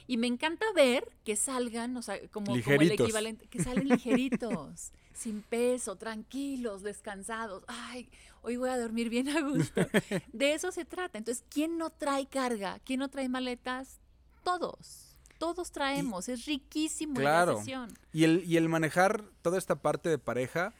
Y 0.06 0.16
me 0.18 0.26
encanta 0.26 0.66
ver 0.74 1.08
que 1.24 1.36
salgan, 1.36 1.96
o 1.96 2.02
sea, 2.02 2.18
como, 2.28 2.46
como 2.62 2.80
el 2.82 2.92
equivalente, 2.92 3.46
que 3.48 3.62
salen 3.62 3.88
ligeritos, 3.88 4.92
sin 5.14 5.42
peso, 5.42 5.96
tranquilos, 5.96 6.82
descansados. 6.82 7.64
Ay, 7.68 8.08
hoy 8.42 8.56
voy 8.56 8.70
a 8.70 8.78
dormir 8.78 9.08
bien 9.08 9.28
a 9.28 9.40
gusto. 9.40 9.80
De 10.32 10.54
eso 10.54 10.72
se 10.72 10.84
trata. 10.84 11.18
Entonces, 11.18 11.44
¿quién 11.50 11.78
no 11.78 11.90
trae 11.90 12.26
carga? 12.26 12.78
¿Quién 12.84 13.00
no 13.00 13.08
trae 13.08 13.28
maletas? 13.28 13.98
Todos. 14.44 15.16
Todos 15.38 15.70
traemos. 15.72 16.28
es 16.28 16.44
riquísimo 16.46 17.14
Claro. 17.14 17.52
la 17.54 17.58
sesión. 17.58 17.94
Y 18.12 18.24
el, 18.24 18.44
y 18.46 18.56
el 18.56 18.68
manejar 18.68 19.24
toda 19.42 19.56
esta 19.58 19.76
parte 19.76 20.08
de 20.08 20.18
pareja, 20.18 20.72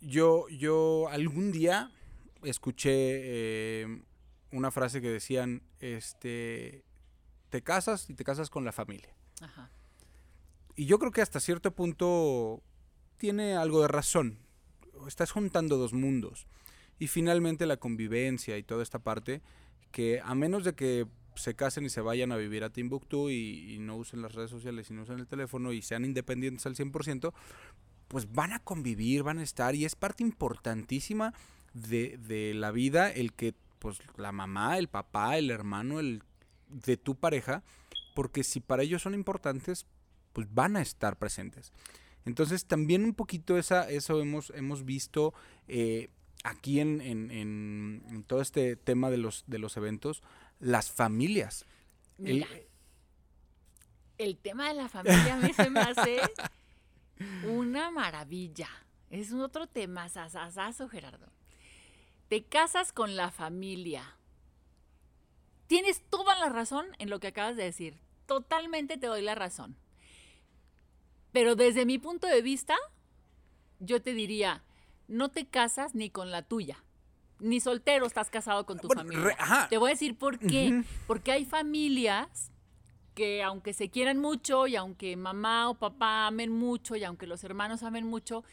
yo, 0.00 0.48
yo 0.48 1.08
algún 1.10 1.52
día 1.52 1.90
escuché 2.42 2.90
eh, 2.92 4.02
una 4.52 4.70
frase 4.70 5.00
que 5.02 5.10
decían, 5.10 5.62
este, 5.80 6.84
te 7.50 7.62
casas 7.62 8.08
y 8.08 8.14
te 8.14 8.24
casas 8.24 8.48
con 8.48 8.64
la 8.64 8.72
familia. 8.72 9.14
Ajá. 9.42 9.68
Y 10.76 10.86
yo 10.86 10.98
creo 10.98 11.12
que 11.12 11.20
hasta 11.20 11.40
cierto 11.40 11.72
punto 11.74 12.62
tiene 13.18 13.54
algo 13.56 13.82
de 13.82 13.88
razón. 13.88 14.38
Estás 15.06 15.30
juntando 15.32 15.76
dos 15.76 15.92
mundos. 15.92 16.46
Y 16.98 17.06
finalmente 17.06 17.66
la 17.66 17.78
convivencia 17.78 18.58
y 18.58 18.62
toda 18.62 18.82
esta 18.82 18.98
parte, 18.98 19.40
que 19.90 20.20
a 20.22 20.34
menos 20.34 20.64
de 20.64 20.74
que 20.74 21.06
se 21.34 21.54
casen 21.54 21.86
y 21.86 21.90
se 21.90 22.00
vayan 22.00 22.32
a 22.32 22.36
vivir 22.36 22.64
a 22.64 22.70
Timbuktu 22.70 23.30
y, 23.30 23.78
no 23.80 23.96
usen 23.96 24.22
las 24.22 24.34
redes 24.34 24.50
sociales 24.50 24.90
y 24.90 24.94
no 24.94 25.02
usen 25.02 25.18
el 25.18 25.26
teléfono 25.26 25.72
y 25.72 25.82
sean 25.82 26.04
independientes 26.04 26.66
al 26.66 26.76
100%, 26.76 27.32
pues 28.08 28.30
van 28.32 28.52
a 28.52 28.58
convivir, 28.58 29.22
van 29.22 29.38
a 29.38 29.42
estar 29.42 29.74
y 29.74 29.84
es 29.84 29.94
parte 29.94 30.22
importantísima 30.22 31.32
de, 31.72 32.18
de 32.18 32.52
la 32.54 32.70
vida 32.72 33.10
el 33.10 33.32
que 33.32 33.54
pues 33.78 33.98
la 34.16 34.32
mamá, 34.32 34.76
el 34.78 34.88
papá, 34.88 35.38
el 35.38 35.50
hermano, 35.50 36.00
el 36.00 36.22
de 36.68 36.96
tu 36.96 37.14
pareja, 37.14 37.62
porque 38.14 38.44
si 38.44 38.60
para 38.60 38.82
ellos 38.82 39.02
son 39.02 39.14
importantes, 39.14 39.86
pues 40.32 40.52
van 40.52 40.76
a 40.76 40.82
estar 40.82 41.18
presentes. 41.18 41.72
Entonces 42.26 42.66
también 42.66 43.04
un 43.04 43.14
poquito 43.14 43.56
esa, 43.58 43.88
eso 43.88 44.20
hemos, 44.20 44.50
hemos 44.50 44.84
visto 44.84 45.32
eh, 45.68 46.10
aquí 46.44 46.80
en, 46.80 47.00
en- 47.00 47.30
en- 47.30 48.02
en 48.08 48.24
todo 48.24 48.40
este 48.40 48.76
tema 48.76 49.10
de 49.10 49.16
los, 49.16 49.44
de 49.46 49.58
los 49.58 49.76
eventos, 49.76 50.22
las 50.58 50.90
familias. 50.90 51.64
El- 52.18 52.34
Mira, 52.34 52.48
El 54.18 54.36
tema 54.36 54.68
de 54.68 54.74
la 54.74 54.88
familia 54.90 55.34
a 55.34 55.38
mí 55.38 55.52
se 55.54 55.70
me 55.70 55.80
hace 55.80 56.18
una 57.48 57.90
maravilla. 57.90 58.68
Es 59.08 59.32
un 59.32 59.40
otro 59.40 59.66
tema, 59.66 60.08
sasasazo, 60.08 60.88
Gerardo. 60.88 61.26
Te 62.28 62.44
casas 62.44 62.92
con 62.92 63.16
la 63.16 63.30
familia. 63.30 64.14
Tienes 65.66 66.02
toda 66.10 66.38
la 66.38 66.48
razón 66.48 66.86
en 66.98 67.10
lo 67.10 67.18
que 67.18 67.28
acabas 67.28 67.56
de 67.56 67.64
decir. 67.64 67.98
Totalmente 68.26 68.98
te 68.98 69.06
doy 69.06 69.22
la 69.22 69.34
razón. 69.34 69.76
Pero 71.32 71.56
desde 71.56 71.86
mi 71.86 71.98
punto 71.98 72.26
de 72.26 72.42
vista, 72.42 72.76
yo 73.78 74.02
te 74.02 74.14
diría, 74.14 74.62
no 75.08 75.30
te 75.30 75.46
casas 75.46 75.94
ni 75.94 76.10
con 76.10 76.30
la 76.30 76.42
tuya. 76.42 76.82
Ni 77.38 77.60
soltero 77.60 78.06
estás 78.06 78.30
casado 78.30 78.66
con 78.66 78.78
tu 78.78 78.88
familia. 78.88 79.66
Te 79.70 79.78
voy 79.78 79.90
a 79.90 79.94
decir 79.94 80.16
por 80.16 80.38
qué. 80.38 80.84
Porque 81.06 81.32
hay 81.32 81.44
familias 81.44 82.50
que 83.14 83.42
aunque 83.42 83.72
se 83.72 83.90
quieran 83.90 84.18
mucho 84.18 84.66
y 84.66 84.76
aunque 84.76 85.16
mamá 85.16 85.68
o 85.68 85.74
papá 85.74 86.26
amen 86.26 86.52
mucho 86.52 86.96
y 86.96 87.04
aunque 87.04 87.26
los 87.26 87.42
hermanos 87.44 87.82
amen 87.82 88.06
mucho, 88.06 88.44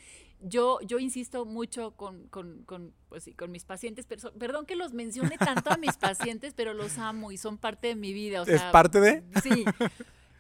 yo, 0.42 0.80
yo 0.82 1.00
insisto 1.00 1.46
mucho 1.46 1.92
con, 1.92 2.28
con, 2.28 2.64
con, 2.64 2.94
pues 3.10 3.30
con 3.38 3.52
mis 3.52 3.66
pacientes, 3.66 4.06
pero, 4.08 4.32
perdón 4.34 4.66
que 4.66 4.76
los 4.76 4.94
mencione 4.94 5.38
tanto 5.38 5.72
a 5.72 5.78
mis 5.78 5.98
pacientes, 5.98 6.54
pero 6.54 6.74
los 6.74 6.98
amo 6.98 7.32
y 7.32 7.38
son 7.38 7.58
parte 7.58 7.88
de 7.88 7.96
mi 7.96 8.14
vida. 8.14 8.44
¿Es 8.48 8.62
parte 8.64 9.00
de? 9.00 9.24
Sí. 9.42 9.66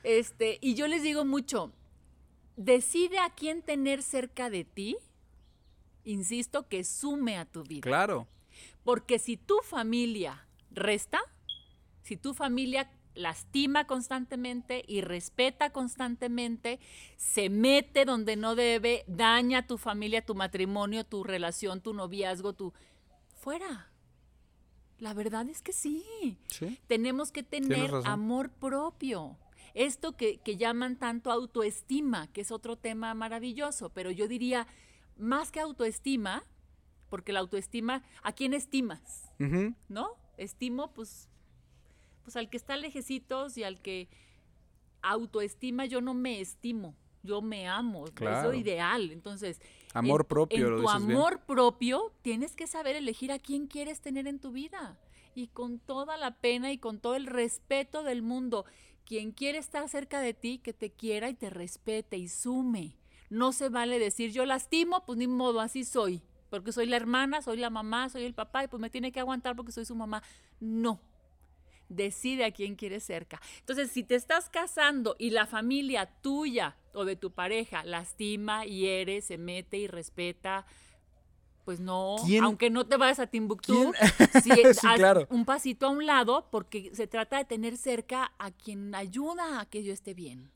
Este, 0.04 0.58
y 0.62 0.76
yo 0.76 0.88
les 0.88 1.04
digo 1.04 1.26
mucho, 1.26 1.74
decide 2.58 3.20
a 3.20 3.30
quién 3.30 3.62
tener 3.62 4.03
cerca 4.03 4.49
de 4.49 4.66
ti, 4.66 4.97
insisto, 6.03 6.68
que 6.68 6.84
sume 6.84 7.38
a 7.38 7.45
tu 7.45 7.64
vida. 7.64 7.82
Claro. 7.82 8.28
Porque 8.84 9.20
si 9.20 9.38
tu 9.38 9.60
familia 9.64 10.45
resta, 10.72 11.22
si 12.03 12.18
tu 12.18 12.34
familia 12.34 12.91
lastima 13.14 13.88
constantemente 13.88 14.84
y 14.88 15.01
respeta 15.01 15.72
constantemente, 15.72 16.80
se 17.16 17.49
mete 17.49 18.05
donde 18.05 18.36
no 18.36 18.55
debe, 18.55 19.03
daña 19.08 19.60
a 19.60 19.68
tu 19.68 19.78
familia, 19.78 20.26
tu 20.26 20.36
matrimonio, 20.36 21.03
tu 21.03 21.24
relación, 21.24 21.82
tu 21.82 21.93
noviazgo, 21.93 22.53
tu... 22.53 22.74
fuera. 23.36 23.91
La 24.99 25.14
verdad 25.14 25.47
es 25.47 25.62
que 25.62 25.74
sí. 25.74 26.39
Tenemos 26.88 27.32
que 27.32 27.43
tener 27.43 27.91
amor 28.05 28.49
propio. 28.49 29.38
Esto 29.78 30.18
que, 30.18 30.40
llaman 30.58 30.98
tanto 30.98 31.32
autoestima, 31.32 32.28
que 32.34 32.42
es 32.42 32.52
otro 32.52 32.78
tema 32.78 33.14
maravilloso, 33.14 33.90
pero 33.90 34.10
yo 34.10 34.28
diría, 34.28 34.66
más 35.18 35.52
que 35.52 35.60
autoestima, 35.60 36.44
porque 37.10 37.32
la 37.32 37.42
autoestima, 37.42 38.04
¿a 38.24 38.32
quién 38.32 38.56
estimas? 38.56 39.32
¿No? 39.88 40.16
Estimo, 40.38 40.94
pues 40.94 41.30
pues 42.24 42.36
al 42.36 42.50
que 42.50 42.58
está 42.58 42.76
lejecitos 42.76 43.58
y 43.58 43.64
al 43.64 43.80
que 43.80 44.10
autoestima, 45.02 45.86
yo 45.86 46.02
no 46.02 46.14
me 46.14 46.42
estimo, 46.42 46.94
yo 47.24 47.42
me 47.42 47.70
amo, 47.70 48.04
claro. 48.16 48.52
es 48.52 48.60
ideal. 48.60 49.12
Entonces, 49.12 49.62
amor 49.94 50.26
propio, 50.26 50.76
en 50.76 50.82
tu 50.82 50.90
amor 50.90 51.46
propio 51.46 52.12
tienes 52.24 52.56
que 52.56 52.68
saber 52.68 52.98
elegir 52.98 53.32
a 53.32 53.40
quién 53.40 53.68
quieres 53.68 54.02
tener 54.02 54.28
en 54.28 54.40
tu 54.40 54.52
vida 54.52 55.00
y 55.36 55.48
con 55.48 55.80
toda 55.80 56.18
la 56.18 56.36
pena 56.36 56.74
y 56.74 56.80
con 56.80 57.00
todo 57.00 57.16
el 57.16 57.28
respeto 57.28 58.04
del 58.04 58.24
mundo. 58.24 58.66
Quien 59.08 59.32
quiere 59.32 59.58
estar 59.58 59.88
cerca 59.88 60.20
de 60.20 60.34
ti, 60.34 60.58
que 60.58 60.74
te 60.74 60.91
quiera 60.91 61.30
y 61.30 61.34
te 61.34 61.49
respete 61.49 62.18
y 62.18 62.28
sume. 62.28 62.97
No 63.30 63.53
se 63.53 63.70
vale 63.70 63.99
decir 63.99 64.34
yo 64.34 64.45
lastimo, 64.45 65.05
pues 65.05 65.18
ni 65.18 65.28
modo, 65.28 65.62
así 65.62 65.86
soy. 65.86 66.22
Porque 66.49 66.74
soy 66.74 66.88
la 66.88 66.97
hermana, 66.97 67.41
soy 67.41 67.55
la 67.55 67.70
mamá, 67.70 68.10
soy 68.10 68.26
el 68.26 68.34
papá 68.34 68.66
y 68.66 68.68
pues 68.68 68.82
me 68.82 68.89
tiene 68.89 69.14
que 69.14 69.22
aguantar 69.22 69.55
porque 69.55 69.72
soy 69.72 69.86
su 69.86 69.95
mamá. 69.95 70.24
No, 70.60 70.99
decide 71.88 72.43
a 72.43 72.51
quién 72.51 72.76
quieres 72.76 73.05
cerca. 73.05 73.41
Entonces, 73.60 73.91
si 73.91 74.03
te 74.03 74.16
estás 74.16 74.49
casando 74.49 75.16
y 75.18 75.30
la 75.30 75.45
familia 75.45 76.08
tuya 76.22 76.76
o 76.93 77.05
de 77.05 77.16
tu 77.16 77.32
pareja 77.32 77.86
lastima, 77.86 78.66
hiere, 78.66 79.22
se 79.22 79.38
mete 79.38 79.78
y 79.78 79.88
respeta, 79.88 80.66
pues 81.68 81.82
no, 81.82 82.15
aunque 82.43 82.70
no 82.70 82.88
te 82.88 82.95
vayas 82.95 83.20
a 83.20 83.28
Timbuktu, 83.28 83.91
si 84.41 84.51
un 85.30 85.43
pasito 85.43 85.88
a 85.88 85.89
un 85.89 86.05
lado 86.05 86.47
porque 86.49 86.91
se 86.93 87.07
trata 87.07 87.39
de 87.39 87.43
tener 87.43 87.76
cerca 87.76 88.32
a 88.39 88.51
quien 88.51 88.95
ayuda 88.95 89.59
a 89.59 89.65
que 89.65 89.84
yo 89.84 89.91
esté 89.91 90.13
bien. 90.13 90.49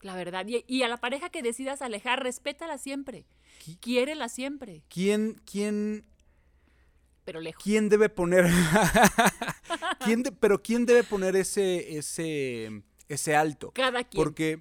La 0.00 0.16
verdad. 0.16 0.44
Y, 0.48 0.64
y 0.66 0.82
a 0.82 0.88
la 0.88 0.96
pareja 0.96 1.30
que 1.30 1.44
decidas 1.44 1.80
alejar, 1.80 2.24
respétala 2.24 2.76
siempre. 2.76 3.24
Quiérela 3.78 4.28
siempre. 4.28 4.82
¿Quién, 4.88 5.40
quién 5.44 6.04
pero 7.24 7.40
lejos. 7.40 7.62
¿Quién 7.62 7.88
debe 7.88 8.08
poner 8.08 8.50
¿Quién 10.04 10.24
pero 10.40 10.60
quién 10.60 10.86
debe 10.86 11.04
poner 11.04 11.36
ese 11.36 11.98
ese 11.98 12.82
ese 13.06 13.36
alto? 13.36 13.70
Cada 13.70 14.02
quien. 14.02 14.24
Porque 14.24 14.60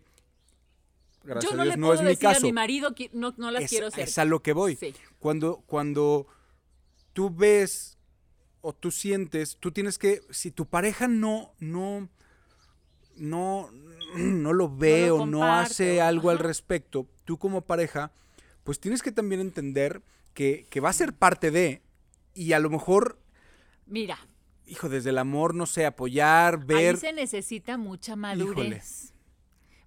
Yo 1.41 1.55
no, 1.55 1.65
le 1.65 1.75
puedo 1.75 1.95
es 1.95 2.03
decir 2.03 2.27
a 2.27 2.39
mi 2.39 2.53
marido 2.53 2.93
que 2.93 3.09
no, 3.13 3.33
no 3.37 3.49
las 3.49 3.67
quiero 3.67 3.89
ser. 3.89 4.07
Es 4.07 4.19
a 4.19 4.25
lo 4.25 4.43
que 4.43 4.53
voy. 4.53 4.77
Cuando 5.19 5.63
cuando 5.65 6.27
tú 7.13 7.29
ves 7.29 7.97
o 8.61 8.73
tú 8.73 8.91
sientes, 8.91 9.57
tú 9.59 9.71
tienes 9.71 9.97
que 9.97 10.21
si 10.31 10.51
tu 10.51 10.65
pareja 10.65 11.07
no 11.07 11.53
no 11.59 12.09
no 13.15 13.69
no 14.15 14.53
lo 14.53 14.75
ve 14.75 15.11
o 15.11 15.25
no 15.25 15.43
hace 15.43 16.01
algo 16.01 16.29
al 16.29 16.39
respecto, 16.39 17.07
tú 17.25 17.37
como 17.37 17.61
pareja, 17.61 18.11
pues 18.63 18.79
tienes 18.79 19.01
que 19.01 19.11
también 19.11 19.41
entender 19.41 20.01
que, 20.33 20.67
que 20.69 20.79
va 20.79 20.89
a 20.89 20.93
ser 20.93 21.13
parte 21.13 21.51
de, 21.51 21.81
y 22.33 22.53
a 22.53 22.59
lo 22.59 22.69
mejor... 22.69 23.19
Mira. 23.85 24.17
Hijo, 24.65 24.87
desde 24.87 25.09
el 25.09 25.17
amor, 25.17 25.55
no 25.55 25.65
sé, 25.65 25.85
apoyar, 25.85 26.65
ver... 26.65 26.95
Ahí 26.95 27.01
se 27.01 27.13
necesita 27.13 27.77
mucha 27.77 28.15
madurez. 28.15 29.13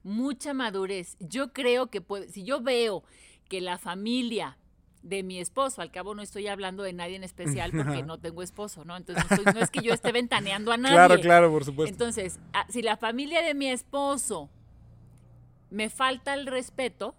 Mucha 0.03 0.53
madurez. 0.53 1.17
Yo 1.21 1.53
creo 1.53 1.89
que 1.89 2.01
puede, 2.01 2.29
si 2.29 2.43
yo 2.45 2.61
veo 2.61 3.05
que 3.49 3.61
la 3.61 3.79
familia 3.79 4.59
de 5.03 5.23
mi 5.23 5.39
esposo, 5.39 5.83
al 5.83 5.91
cabo 5.91 6.15
no 6.15 6.23
estoy 6.23 6.47
hablando 6.47 6.83
de 6.83 6.93
nadie 6.93 7.17
en 7.17 7.25
especial 7.25 7.73
porque 7.77 8.03
no 8.03 8.19
tengo 8.19 8.43
esposo, 8.43 8.85
¿no? 8.85 8.97
Entonces 8.97 9.25
no, 9.55 9.61
es 9.61 9.71
que 9.71 9.81
yo 9.81 9.93
esté 9.93 10.13
ventaneando 10.13 10.73
a 10.73 10.77
nadie. 10.77 10.95
Claro, 10.95 11.21
claro, 11.21 11.51
por 11.51 11.65
supuesto. 11.65 11.93
Entonces, 11.93 12.39
si 12.69 12.83
la 12.83 12.97
familia 12.97 13.43
de 13.43 13.55
mi 13.55 13.69
esposo 13.69 14.51
me 15.71 15.91
falta 15.91 16.35
el 16.35 16.47
respeto, 16.47 17.15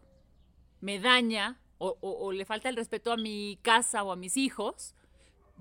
me 0.81 0.99
daña 0.99 1.59
o, 1.77 1.97
o 2.01 2.31
le 2.31 2.45
falta 2.45 2.69
el 2.69 2.75
respeto 2.75 3.11
a 3.11 3.17
mi 3.17 3.59
casa 3.61 4.03
o 4.03 4.11
a 4.11 4.15
mis 4.15 4.37
hijos, 4.37 4.95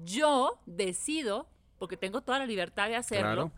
yo 0.05 0.61
decido, 0.67 1.49
porque 1.79 1.97
tengo 1.97 2.21
toda 2.21 2.39
la 2.39 2.47
libertad 2.47 2.89
de 2.89 2.97
hacerlo, 2.97 3.53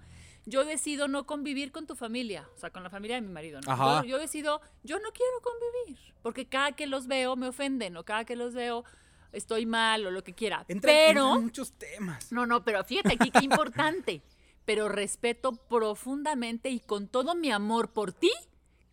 yo 0.46 0.64
decido 0.64 1.08
no 1.08 1.26
convivir 1.26 1.72
con 1.72 1.86
tu 1.86 1.94
familia, 1.94 2.48
o 2.54 2.58
sea, 2.58 2.70
con 2.70 2.82
la 2.82 2.90
familia 2.90 3.16
de 3.16 3.22
mi 3.22 3.32
marido. 3.32 3.60
¿no? 3.60 4.04
Yo, 4.04 4.18
decido, 4.18 4.60
yo 4.82 4.98
no 4.98 5.10
quiero 5.12 5.40
convivir, 5.42 6.14
porque 6.22 6.46
cada 6.46 6.72
que 6.72 6.86
los 6.86 7.06
veo 7.06 7.36
me 7.36 7.48
ofenden, 7.48 7.96
o 7.96 8.04
cada 8.04 8.24
que 8.24 8.36
los 8.36 8.54
veo 8.54 8.84
estoy 9.32 9.66
mal, 9.66 10.06
o 10.06 10.10
lo 10.10 10.22
que 10.22 10.34
quiera. 10.34 10.64
pero... 10.82 11.40
muchos 11.40 11.72
temas. 11.72 12.30
No, 12.30 12.46
no, 12.46 12.64
pero 12.64 12.84
fíjate 12.84 13.14
aquí 13.14 13.30
qué 13.30 13.44
importante. 13.44 14.22
pero 14.64 14.88
respeto 14.88 15.52
profundamente 15.52 16.70
y 16.70 16.80
con 16.80 17.08
todo 17.08 17.34
mi 17.34 17.50
amor 17.50 17.90
por 17.92 18.12
ti, 18.12 18.32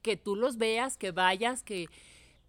que 0.01 0.17
tú 0.17 0.35
los 0.35 0.57
veas, 0.57 0.97
que 0.97 1.11
vayas, 1.11 1.63
que 1.63 1.87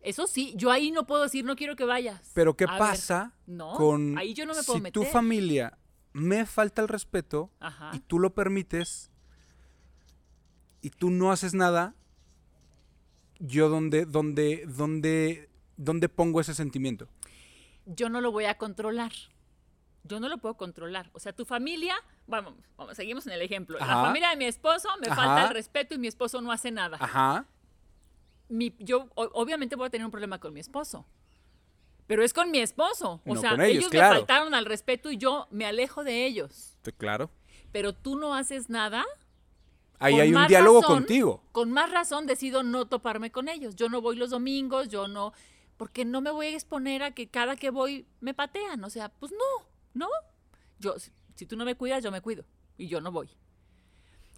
eso 0.00 0.26
sí, 0.26 0.53
yo 0.57 0.70
ahí 0.70 0.90
no 0.90 1.07
puedo 1.07 1.22
decir 1.22 1.44
no 1.44 1.57
quiero 1.57 1.76
que 1.76 1.84
vayas. 1.84 2.30
Pero 2.34 2.57
¿qué 2.57 2.66
pasa 2.66 3.34
no, 3.46 3.74
con 3.74 4.18
ahí 4.18 4.34
yo 4.34 4.46
no 4.46 4.55
me 4.55 4.62
puedo 4.62 4.84
si 4.84 4.90
tu 4.90 5.05
familia 5.05 5.78
me 6.12 6.46
falta 6.46 6.82
el 6.82 6.88
respeto 6.88 7.50
y 7.92 8.00
tú 8.00 8.18
lo 8.18 8.34
permites 8.34 9.10
y 10.80 10.90
tú 10.90 11.10
no 11.10 11.32
haces 11.32 11.54
nada? 11.54 11.94
Yo 13.38 13.68
dónde 13.68 14.04
dónde 14.04 14.64
dónde 14.66 15.50
dónde 15.76 16.08
pongo 16.08 16.40
ese 16.40 16.54
sentimiento? 16.54 17.08
Yo 17.86 18.08
no 18.08 18.20
lo 18.20 18.30
voy 18.30 18.44
a 18.44 18.56
controlar. 18.58 19.12
Yo 20.04 20.18
no 20.18 20.28
lo 20.28 20.38
puedo 20.38 20.56
controlar. 20.56 21.10
O 21.12 21.20
sea, 21.20 21.32
tu 21.32 21.44
familia, 21.44 21.94
vamos, 22.26 22.54
vamos 22.76 22.96
seguimos 22.96 23.26
en 23.26 23.34
el 23.34 23.42
ejemplo. 23.42 23.78
La 23.78 23.86
familia 23.86 24.30
de 24.30 24.36
mi 24.36 24.46
esposo 24.46 24.88
me 25.00 25.08
falta 25.08 25.48
el 25.48 25.54
respeto 25.54 25.94
y 25.94 25.98
mi 25.98 26.08
esposo 26.08 26.40
no 26.40 26.52
hace 26.52 26.70
nada. 26.70 26.98
Ajá 27.00 27.46
yo 28.78 29.08
obviamente 29.14 29.76
voy 29.76 29.86
a 29.86 29.90
tener 29.90 30.04
un 30.04 30.10
problema 30.10 30.38
con 30.38 30.52
mi 30.52 30.60
esposo. 30.60 31.06
Pero 32.07 32.24
es 32.24 32.32
con 32.32 32.50
mi 32.50 32.59
esposo. 32.59 33.20
O 33.26 33.36
sea, 33.36 33.55
ellos, 33.66 33.92
me 33.92 33.98
faltaron 33.98 34.55
al 34.55 34.66
respeto 34.66 35.11
y 35.11 35.16
yo 35.16 35.46
me 35.50 35.66
alejo 35.66 36.05
de 36.05 36.26
ellos. 36.26 36.76
claro. 36.98 37.30
Pero 37.70 37.94
tú 37.94 38.16
no 38.16 38.34
haces 38.34 38.68
nada. 38.68 39.05
Ahí 39.98 40.20
hay 40.20 40.34
un 40.34 40.46
diálogo 40.46 40.82
contigo. 40.82 41.42
Con 41.53 41.70
más 41.70 41.90
razón 41.90 42.26
decido 42.26 42.62
no 42.62 42.86
toparme 42.86 43.32
con 43.32 43.48
ellos. 43.48 43.76
Yo 43.76 43.88
no 43.88 44.03
voy 44.03 44.16
los 44.16 44.30
domingos, 44.30 44.88
yo 44.88 45.09
no. 45.09 45.32
Porque 45.78 46.05
no 46.05 46.20
me 46.20 46.30
voy 46.30 46.48
a 46.48 46.50
exponer 46.50 47.03
a 47.03 47.12
que 47.12 47.28
cada 47.28 47.57
que 47.57 47.70
voy 47.70 48.07
me 48.20 48.34
patean. 48.34 48.84
O 48.84 48.90
sea, 48.90 49.09
pues 49.09 49.32
no, 49.32 49.66
¿no? 49.94 50.09
Yo, 50.78 50.96
si 51.34 51.46
tú 51.46 51.57
no 51.57 51.64
me 51.64 51.76
cuidas, 51.76 52.05
yo 52.05 52.11
me 52.11 52.20
cuido. 52.20 52.44
Y 52.76 52.88
yo 52.88 53.00
no 53.00 53.11
voy 53.11 53.30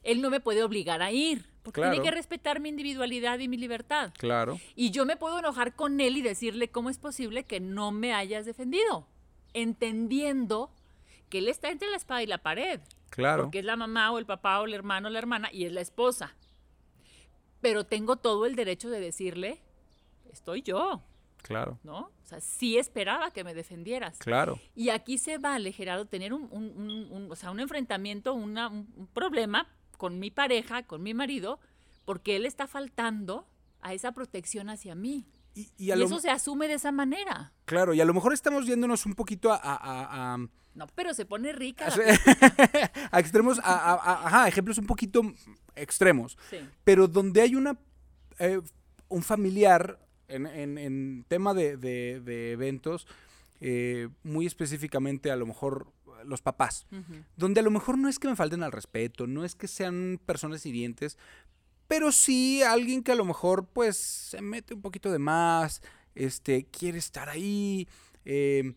él 0.05 0.21
no 0.21 0.31
me 0.31 0.41
puede 0.41 0.63
obligar 0.63 1.03
a 1.03 1.11
ir, 1.11 1.47
porque 1.63 1.81
tiene 1.81 2.03
que 2.03 2.11
respetar 2.11 2.61
mi 2.61 2.69
individualidad 2.69 3.39
y 3.39 3.49
mi 3.49 3.57
libertad. 3.57 4.13
Claro. 4.19 4.61
Y 4.77 4.91
yo 4.91 5.05
me 5.07 5.17
puedo 5.17 5.39
enojar 5.39 5.75
con 5.75 6.01
él 6.01 6.17
y 6.17 6.23
decirle 6.23 6.69
cómo 6.69 6.91
es 6.91 6.99
posible 6.99 7.45
que 7.45 7.59
no 7.59 7.91
me 7.91 8.13
hayas 8.13 8.45
defendido, 8.47 9.07
entendiendo 9.55 10.71
que 11.31 11.39
él 11.39 11.49
está 11.49 11.71
entre 11.71 11.89
la 11.91 11.97
espada 11.97 12.23
y 12.23 12.27
la 12.27 12.39
pared. 12.39 12.81
Claro. 13.11 13.45
Porque 13.45 13.61
es 13.61 13.65
la 13.65 13.77
mamá 13.77 14.13
o 14.13 14.19
el 14.19 14.27
papá 14.27 14.61
o 14.61 14.67
el 14.67 14.75
hermano 14.75 15.09
o 15.09 15.11
la 15.11 15.19
hermana 15.19 15.49
y 15.53 15.65
es 15.65 15.73
la 15.73 15.81
esposa. 15.81 16.35
pero 17.61 17.85
tengo 17.87 18.17
todo 18.17 18.45
el 18.45 18.57
derecho 18.57 18.91
de 18.91 19.01
decirle, 19.01 19.59
estoy 20.31 20.61
yo. 20.61 21.03
Claro. 21.39 21.79
¿No? 21.83 21.99
O 21.99 22.27
sea, 22.27 22.39
sí 22.41 22.77
esperaba 22.77 23.31
que 23.31 23.43
me 23.43 23.55
defendieras. 23.55 24.19
Claro. 24.19 24.59
Y 24.77 24.91
aquí 24.91 25.17
se 25.17 25.39
vale, 25.39 25.73
Gerardo, 25.73 26.05
tener 26.05 26.35
un, 26.35 26.47
un, 26.51 27.09
un, 27.11 27.33
o 27.33 27.37
sea, 27.37 27.51
un 27.51 27.61
enfrentamiento, 27.61 28.35
una, 28.35 28.69
un 28.69 29.09
problema 29.15 29.67
con 30.05 30.19
mi 30.19 30.31
pareja, 30.31 30.83
con 30.83 31.03
mi 31.03 31.15
marido, 31.15 31.59
porque 32.05 32.37
él 32.37 32.45
está 32.45 32.67
faltando 32.67 33.49
a 33.81 33.95
esa 33.95 34.13
protección 34.13 34.69
hacia 34.69 34.95
mí. 34.95 35.27
Y, 35.55 35.93
eso 35.93 36.19
se 36.19 36.29
asume 36.29 36.69
de 36.69 36.75
esa 36.75 36.93
manera. 36.93 37.55
Claro, 37.65 37.95
y 37.95 38.03
a 38.03 38.05
lo 38.05 38.13
mejor 38.13 38.35
estamos 38.35 38.67
yéndonos 38.67 39.07
un 39.07 39.15
poquito 39.15 39.51
a... 39.51 40.37
no, 40.75 40.87
pero 40.95 41.15
se 41.15 41.25
pone 41.25 41.55
rica. 41.55 41.89
A, 43.13 43.19
extremos, 43.19 43.59
a, 43.65 44.27
ajá, 44.27 44.47
ejemplos 44.47 44.77
un 44.77 44.87
poquito 44.87 45.23
extremos. 45.75 46.37
Sí. 46.51 46.59
Pero 46.85 47.09
donde 47.09 47.41
hay 47.41 47.55
una 47.55 47.79
eh, 48.39 48.61
un 49.09 49.23
familiar 49.23 49.99
en, 50.29 50.47
en, 50.77 51.25
tema 51.29 51.55
de, 51.55 51.79
de, 51.79 52.53
eventos, 52.53 53.07
eh, 53.63 54.11
muy 54.23 54.45
específicamente 54.45 55.31
a 55.31 55.37
lo 55.37 55.47
mejor 55.47 55.94
los 56.27 56.43
papás, 56.43 56.87
donde 57.37 57.61
a 57.61 57.63
lo 57.63 57.71
mejor 57.71 57.99
no 57.99 58.09
es 58.09 58.19
que 58.19 58.29
me 58.29 58.37
falten 58.37 58.63
al 58.63 58.73
respeto, 58.73 59.27
no 59.27 59.45
es 59.45 59.55
que 59.55 59.69
sean 59.69 60.21
personas 60.25 60.65
hirientes, 60.67 61.19
pero 61.89 62.13
sí 62.13 62.63
alguien 62.63 63.03
que 63.03 63.13
a 63.13 63.17
lo 63.17 63.25
mejor 63.25 63.67
pues 63.67 63.97
se 63.97 64.41
mete 64.41 64.75
un 64.75 64.83
poquito 64.83 65.13
de 65.13 65.19
más, 65.19 65.83
este, 66.15 66.67
quiere 66.67 66.99
estar 66.99 67.29
ahí, 67.29 67.89
em, 68.25 68.75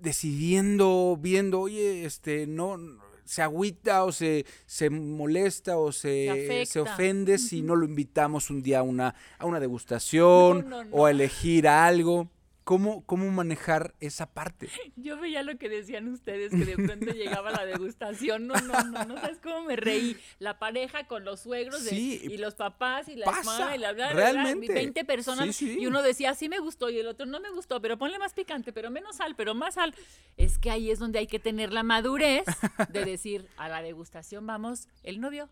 decidiendo, 0.00 1.18
viendo, 1.20 1.60
oye, 1.60 2.04
este, 2.04 2.46
no, 2.46 2.76
se 3.24 3.42
agüita 3.42 4.04
o 4.04 4.12
se, 4.12 4.46
se 4.66 4.88
molesta 4.88 5.78
o 5.78 5.92
se, 5.92 6.64
se, 6.66 6.80
ofende 6.80 7.38
si 7.38 7.60
no 7.60 7.74
lo 7.76 7.84
invitamos 7.84 8.50
un 8.50 8.62
día 8.62 8.80
a 8.80 8.82
una, 8.82 9.14
a 9.38 9.46
una 9.46 9.60
degustación 9.60 10.72
o 10.92 11.06
a 11.06 11.10
elegir 11.10 11.68
algo. 11.68 12.30
¿Cómo, 12.66 13.06
¿Cómo 13.06 13.30
manejar 13.30 13.94
esa 14.00 14.34
parte? 14.34 14.68
Yo 14.96 15.20
veía 15.20 15.44
lo 15.44 15.56
que 15.56 15.68
decían 15.68 16.08
ustedes, 16.08 16.50
que 16.50 16.64
de 16.64 16.74
pronto 16.74 17.12
llegaba 17.12 17.52
la 17.52 17.64
degustación. 17.64 18.48
No, 18.48 18.54
no, 18.54 18.82
no, 18.82 19.04
no 19.04 19.20
sabes 19.20 19.38
cómo 19.40 19.62
me 19.62 19.76
reí. 19.76 20.16
La 20.40 20.58
pareja 20.58 21.06
con 21.06 21.24
los 21.24 21.38
suegros 21.38 21.92
y 21.92 22.36
los 22.38 22.56
papás 22.56 23.08
y 23.08 23.14
la 23.14 23.30
mamá 23.30 23.76
y 23.76 23.78
la 23.78 23.92
bla, 23.92 24.12
realmente. 24.12 24.74
20 24.74 25.04
personas. 25.04 25.62
Y 25.62 25.86
uno 25.86 26.02
decía, 26.02 26.34
sí 26.34 26.48
me 26.48 26.58
gustó 26.58 26.90
y 26.90 26.98
el 26.98 27.06
otro 27.06 27.24
no 27.24 27.38
me 27.38 27.50
gustó, 27.52 27.80
pero 27.80 27.98
ponle 27.98 28.18
más 28.18 28.34
picante, 28.34 28.72
pero 28.72 28.90
menos 28.90 29.18
sal, 29.18 29.36
pero 29.36 29.54
más 29.54 29.74
sal. 29.74 29.94
Es 30.36 30.58
que 30.58 30.72
ahí 30.72 30.90
es 30.90 30.98
donde 30.98 31.20
hay 31.20 31.28
que 31.28 31.38
tener 31.38 31.72
la 31.72 31.84
madurez 31.84 32.46
de 32.88 33.04
decir, 33.04 33.48
a 33.58 33.68
la 33.68 33.80
degustación 33.80 34.44
vamos 34.44 34.88
el 35.04 35.20
novio 35.20 35.48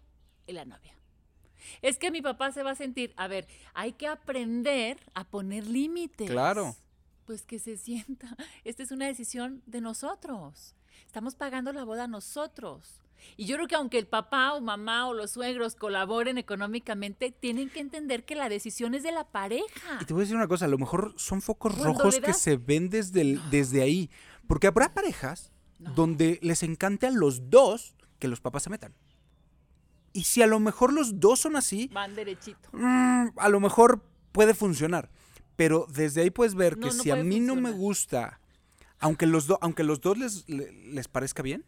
y 0.48 0.52
la 0.52 0.64
novia. 0.64 0.98
Es 1.80 1.96
que 1.96 2.10
mi 2.10 2.22
papá 2.22 2.50
se 2.50 2.64
va 2.64 2.72
a 2.72 2.74
sentir, 2.74 3.14
a 3.16 3.28
ver, 3.28 3.46
hay 3.72 3.92
que 3.92 4.08
aprender 4.08 4.98
a 5.14 5.22
poner 5.22 5.64
límites. 5.64 6.28
Claro 6.28 6.74
pues 7.26 7.44
que 7.44 7.58
se 7.58 7.76
sienta. 7.76 8.36
Esta 8.64 8.82
es 8.82 8.90
una 8.90 9.06
decisión 9.06 9.62
de 9.66 9.80
nosotros. 9.80 10.74
Estamos 11.06 11.34
pagando 11.34 11.72
la 11.72 11.84
boda 11.84 12.06
nosotros. 12.06 13.00
Y 13.36 13.46
yo 13.46 13.56
creo 13.56 13.68
que 13.68 13.74
aunque 13.74 13.98
el 13.98 14.06
papá 14.06 14.52
o 14.52 14.60
mamá 14.60 15.08
o 15.08 15.14
los 15.14 15.30
suegros 15.32 15.76
colaboren 15.76 16.38
económicamente, 16.38 17.30
tienen 17.30 17.70
que 17.70 17.80
entender 17.80 18.24
que 18.24 18.34
la 18.34 18.48
decisión 18.48 18.94
es 18.94 19.02
de 19.02 19.12
la 19.12 19.24
pareja. 19.24 19.98
Y 20.00 20.04
te 20.04 20.12
voy 20.12 20.22
a 20.22 20.24
decir 20.24 20.36
una 20.36 20.48
cosa, 20.48 20.66
a 20.66 20.68
lo 20.68 20.78
mejor 20.78 21.14
son 21.16 21.40
focos 21.40 21.76
rojos 21.78 22.20
que 22.20 22.32
se 22.32 22.56
ven 22.56 22.90
desde, 22.90 23.38
desde 23.50 23.82
ahí. 23.82 24.10
Porque 24.46 24.66
habrá 24.66 24.92
parejas 24.92 25.52
donde 25.78 26.38
les 26.42 26.62
encante 26.62 27.06
a 27.06 27.10
los 27.10 27.50
dos 27.50 27.94
que 28.18 28.28
los 28.28 28.40
papás 28.40 28.64
se 28.64 28.70
metan. 28.70 28.94
Y 30.12 30.24
si 30.24 30.42
a 30.42 30.46
lo 30.46 30.60
mejor 30.60 30.92
los 30.92 31.18
dos 31.18 31.40
son 31.40 31.56
así... 31.56 31.90
Van 31.92 32.14
derechito. 32.14 32.68
Mm, 32.72 33.30
a 33.36 33.48
lo 33.48 33.58
mejor 33.58 34.02
puede 34.32 34.54
funcionar. 34.54 35.10
Pero 35.56 35.86
desde 35.88 36.22
ahí 36.22 36.30
puedes 36.30 36.54
ver 36.54 36.78
que 36.78 36.90
si 36.90 37.10
a 37.10 37.16
mí 37.16 37.40
no 37.40 37.54
me 37.56 37.70
gusta, 37.70 38.40
aunque 38.98 39.26
los, 39.26 39.50
aunque 39.60 39.84
los 39.84 40.00
dos 40.00 40.18
les, 40.18 40.48
les, 40.48 41.08
parezca 41.08 41.42
bien. 41.42 41.64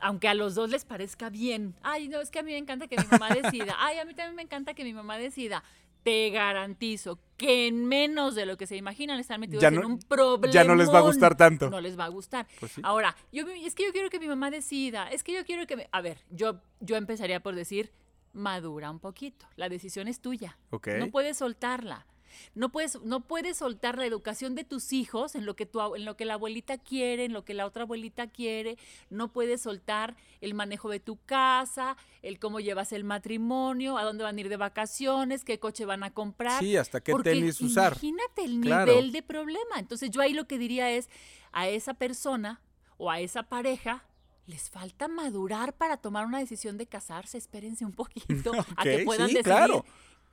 Aunque 0.00 0.28
a 0.28 0.34
los 0.34 0.54
dos 0.54 0.70
les 0.70 0.84
parezca 0.84 1.30
bien. 1.30 1.74
Ay, 1.82 2.08
no, 2.08 2.20
es 2.20 2.30
que 2.30 2.38
a 2.38 2.42
mí 2.42 2.52
me 2.52 2.58
encanta 2.58 2.86
que 2.86 2.96
mi 2.96 3.06
mamá 3.10 3.30
decida. 3.34 3.76
Ay, 3.78 3.98
a 3.98 4.04
mí 4.04 4.14
también 4.14 4.36
me 4.36 4.42
encanta 4.42 4.74
que 4.74 4.84
mi 4.84 4.92
mamá 4.92 5.18
decida. 5.18 5.62
Te 6.02 6.30
garantizo 6.30 7.18
que 7.36 7.66
en 7.66 7.84
menos 7.84 8.34
de 8.34 8.46
lo 8.46 8.56
que 8.56 8.66
se 8.66 8.76
imaginan 8.76 9.20
están 9.20 9.40
metidos 9.40 9.62
en 9.62 9.84
un 9.84 9.98
problema. 9.98 10.52
Ya 10.52 10.64
no 10.64 10.74
les 10.74 10.88
va 10.88 10.98
a 10.98 11.02
gustar 11.02 11.36
tanto. 11.36 11.68
No 11.68 11.80
les 11.80 11.98
va 11.98 12.06
a 12.06 12.08
gustar. 12.08 12.46
Pues 12.58 12.72
Ahora, 12.82 13.14
yo, 13.32 13.46
es 13.48 13.74
que 13.74 13.84
yo 13.84 13.92
quiero 13.92 14.08
que 14.08 14.18
mi 14.18 14.26
mamá 14.26 14.50
decida. 14.50 15.08
Es 15.08 15.22
que 15.22 15.34
yo 15.34 15.44
quiero 15.44 15.66
que... 15.66 15.88
a 15.90 16.00
ver, 16.00 16.18
yo, 16.30 16.62
yo 16.80 16.96
empezaría 16.96 17.40
por 17.40 17.54
decir, 17.54 17.92
madura 18.32 18.90
un 18.90 18.98
poquito. 18.98 19.46
La 19.56 19.68
decisión 19.68 20.08
es 20.08 20.20
tuya. 20.20 20.56
No 20.70 21.10
puedes 21.10 21.36
soltarla. 21.36 22.06
No 22.54 22.70
puedes, 22.70 23.00
no 23.02 23.20
puedes 23.20 23.58
soltar 23.58 23.98
la 23.98 24.06
educación 24.06 24.54
de 24.54 24.64
tus 24.64 24.92
hijos 24.92 25.34
en 25.34 25.46
lo, 25.46 25.56
que 25.56 25.66
tu, 25.66 25.94
en 25.94 26.04
lo 26.04 26.16
que 26.16 26.24
la 26.24 26.34
abuelita 26.34 26.78
quiere, 26.78 27.24
en 27.24 27.32
lo 27.32 27.44
que 27.44 27.54
la 27.54 27.66
otra 27.66 27.82
abuelita 27.82 28.28
quiere. 28.28 28.76
No 29.08 29.32
puedes 29.32 29.62
soltar 29.62 30.16
el 30.40 30.54
manejo 30.54 30.90
de 30.90 31.00
tu 31.00 31.18
casa, 31.24 31.96
el 32.22 32.38
cómo 32.38 32.60
llevas 32.60 32.92
el 32.92 33.04
matrimonio, 33.04 33.98
a 33.98 34.04
dónde 34.04 34.24
van 34.24 34.36
a 34.36 34.40
ir 34.40 34.48
de 34.48 34.56
vacaciones, 34.56 35.44
qué 35.44 35.58
coche 35.58 35.84
van 35.84 36.02
a 36.02 36.12
comprar. 36.12 36.60
Sí, 36.60 36.76
hasta 36.76 37.00
qué 37.00 37.14
tenis 37.22 37.60
usar. 37.60 37.92
Imagínate 37.92 38.44
el 38.44 38.60
nivel 38.60 39.12
de 39.12 39.22
problema. 39.22 39.78
Entonces 39.78 40.10
yo 40.10 40.20
ahí 40.20 40.32
lo 40.32 40.46
que 40.46 40.58
diría 40.58 40.90
es 40.90 41.08
a 41.52 41.68
esa 41.68 41.94
persona 41.94 42.60
o 42.96 43.10
a 43.10 43.20
esa 43.20 43.44
pareja 43.44 44.04
les 44.46 44.68
falta 44.68 45.06
madurar 45.08 45.76
para 45.76 45.96
tomar 45.96 46.26
una 46.26 46.38
decisión 46.38 46.76
de 46.76 46.86
casarse. 46.86 47.38
Espérense 47.38 47.84
un 47.84 47.92
poquito 47.92 48.52
a 48.76 48.82
que 48.82 49.04
puedan 49.04 49.28
decidir. 49.28 49.44
Claro 49.44 49.84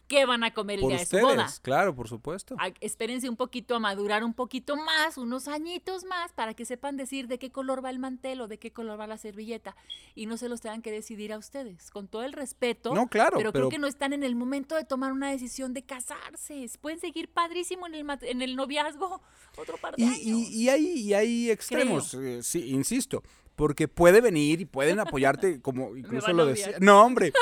qué 0.07 0.25
van 0.25 0.43
a 0.43 0.53
comer 0.53 0.79
el 0.79 0.87
día 0.87 0.97
de 0.97 1.05
su 1.05 1.19
boda. 1.19 1.47
Claro, 1.61 1.95
por 1.95 2.07
supuesto. 2.07 2.55
espérense 2.79 3.29
un 3.29 3.35
poquito 3.35 3.75
a 3.75 3.79
madurar 3.79 4.23
un 4.23 4.33
poquito 4.33 4.75
más, 4.75 5.17
unos 5.17 5.47
añitos 5.47 6.05
más, 6.05 6.31
para 6.33 6.53
que 6.53 6.65
sepan 6.65 6.97
decir 6.97 7.27
de 7.27 7.37
qué 7.37 7.51
color 7.51 7.83
va 7.83 7.89
el 7.89 7.99
mantel 7.99 8.41
o 8.41 8.47
de 8.47 8.57
qué 8.57 8.71
color 8.71 8.99
va 8.99 9.07
la 9.07 9.17
servilleta. 9.17 9.75
Y 10.15 10.25
no 10.25 10.37
se 10.37 10.49
los 10.49 10.61
tengan 10.61 10.81
que 10.81 10.91
decidir 10.91 11.33
a 11.33 11.37
ustedes, 11.37 11.91
con 11.91 12.07
todo 12.07 12.23
el 12.23 12.33
respeto. 12.33 12.93
No, 12.93 13.07
claro. 13.07 13.37
Pero, 13.37 13.51
creo 13.51 13.69
que 13.69 13.79
no 13.79 13.87
están 13.87 14.13
en 14.13 14.23
el 14.23 14.35
momento 14.35 14.75
de 14.75 14.85
tomar 14.85 15.11
una 15.11 15.29
decisión 15.29 15.73
de 15.73 15.83
casarse. 15.83 16.65
Pueden 16.81 16.99
seguir 16.99 17.29
padrísimo 17.29 17.87
en 17.87 17.95
el, 17.95 18.07
en 18.21 18.41
el 18.41 18.55
noviazgo 18.55 19.21
otro 19.57 19.77
par 19.77 19.95
de 19.95 20.03
y, 20.03 20.05
años. 20.05 20.19
Y, 20.21 20.69
hay, 20.69 21.13
hay 21.13 21.51
extremos, 21.51 22.13
eh, 22.13 22.41
sí, 22.43 22.69
insisto 22.69 23.23
porque 23.55 23.87
puede 23.87 24.21
venir 24.21 24.61
y 24.61 24.65
pueden 24.65 24.99
apoyarte, 24.99 25.59
como 25.61 25.97
incluso 25.97 26.31
lo 26.31 26.45
decía. 26.45 26.75
No, 26.79 27.03
hombre, 27.03 27.33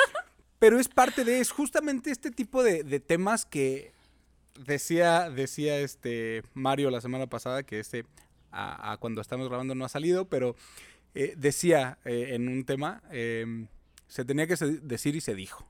pero 0.66 0.80
es 0.80 0.88
parte 0.88 1.24
de, 1.24 1.40
es 1.42 1.52
justamente 1.52 2.10
este 2.10 2.32
tipo 2.32 2.64
de, 2.64 3.00
temas 3.00 3.46
que 3.46 3.94
decía, 4.58 5.30
decía 5.30 5.78
este 5.78 6.42
Mario 6.56 6.90
la 6.90 7.02
semana 7.02 7.28
pasada, 7.28 7.62
que 7.62 7.80
este, 7.80 8.04
a, 8.52 8.98
cuando 9.00 9.22
estamos 9.22 9.48
grabando 9.48 9.76
no 9.76 9.86
ha 9.86 9.90
salido, 9.90 10.26
pero 10.28 10.56
eh, 11.14 11.36
decía 11.38 12.00
eh, 12.04 12.30
en 12.32 12.48
un 12.48 12.66
tema, 12.66 13.04
em, 13.12 13.68
se 14.08 14.26
tenía 14.26 14.48
que 14.48 14.56
decir 14.56 15.16
y 15.16 15.22
se 15.22 15.36
dijo. 15.36 15.68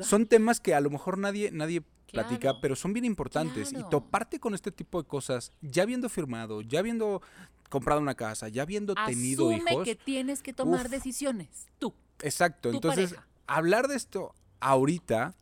Son 0.00 0.26
temas 0.26 0.58
que 0.58 0.74
a 0.74 0.80
lo 0.80 0.90
mejor 0.90 1.18
nadie, 1.18 1.52
nadie 1.52 1.84
platica, 2.10 2.60
pero 2.60 2.74
son 2.74 2.92
bien 2.92 3.04
importantes. 3.04 3.72
Y 3.72 3.88
toparte 3.90 4.40
con 4.40 4.54
este 4.54 4.72
tipo 4.72 5.00
de 5.00 5.06
cosas, 5.06 5.52
ya 5.60 5.84
habiendo 5.84 6.08
firmado, 6.08 6.62
ya 6.62 6.80
habiendo 6.80 7.22
comprado 7.68 8.00
una 8.00 8.16
casa, 8.16 8.48
ya 8.48 8.62
habiendo 8.62 8.96
tenido 9.06 9.52
hijos. 9.52 9.84
que 9.84 9.94
tienes 9.94 10.42
que 10.42 10.52
tomar 10.52 10.88
decisiones, 10.88 11.68
tú. 11.78 11.94
Exacto, 12.22 12.70
entonces 12.70 13.14
hablar 13.46 13.88
de 13.88 13.96
esto 13.96 14.34
ahorita 14.62 15.34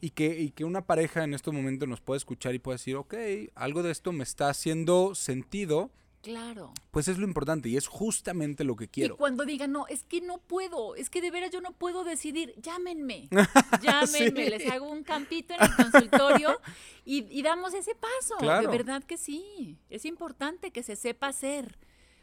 y, 0.00 0.10
que, 0.10 0.40
y 0.40 0.50
que 0.50 0.64
una 0.64 0.86
pareja 0.86 1.24
en 1.24 1.34
este 1.34 1.50
momento 1.50 1.86
nos 1.86 2.00
pueda 2.00 2.16
escuchar 2.16 2.54
y 2.54 2.58
pueda 2.58 2.76
decir, 2.76 2.96
ok, 2.96 3.14
algo 3.54 3.82
de 3.82 3.90
esto 3.90 4.12
me 4.12 4.22
está 4.22 4.48
haciendo 4.48 5.14
sentido. 5.14 5.90
Claro. 6.22 6.72
Pues 6.90 7.08
es 7.08 7.18
lo 7.18 7.24
importante 7.24 7.68
y 7.68 7.76
es 7.76 7.86
justamente 7.86 8.64
lo 8.64 8.76
que 8.76 8.88
quiero. 8.88 9.14
Y 9.14 9.18
cuando 9.18 9.44
digan, 9.44 9.72
no, 9.72 9.86
es 9.86 10.02
que 10.04 10.20
no 10.20 10.38
puedo, 10.38 10.94
es 10.96 11.10
que 11.10 11.20
de 11.20 11.30
veras 11.30 11.50
yo 11.50 11.60
no 11.60 11.72
puedo 11.72 12.04
decidir, 12.04 12.54
llámenme. 12.60 13.28
Llámenme, 13.82 14.50
les 14.50 14.70
hago 14.70 14.90
un 14.90 15.04
campito 15.04 15.54
en 15.54 15.62
el 15.62 15.74
consultorio 15.74 16.60
y, 17.04 17.42
damos 17.42 17.72
ese 17.74 17.94
paso. 17.94 18.60
De 18.60 18.66
verdad 18.66 19.02
que 19.04 19.16
sí. 19.16 19.78
Es 19.90 20.04
importante 20.04 20.70
que 20.70 20.82
se 20.82 20.96
sepa 20.96 21.28
hacer. 21.28 21.78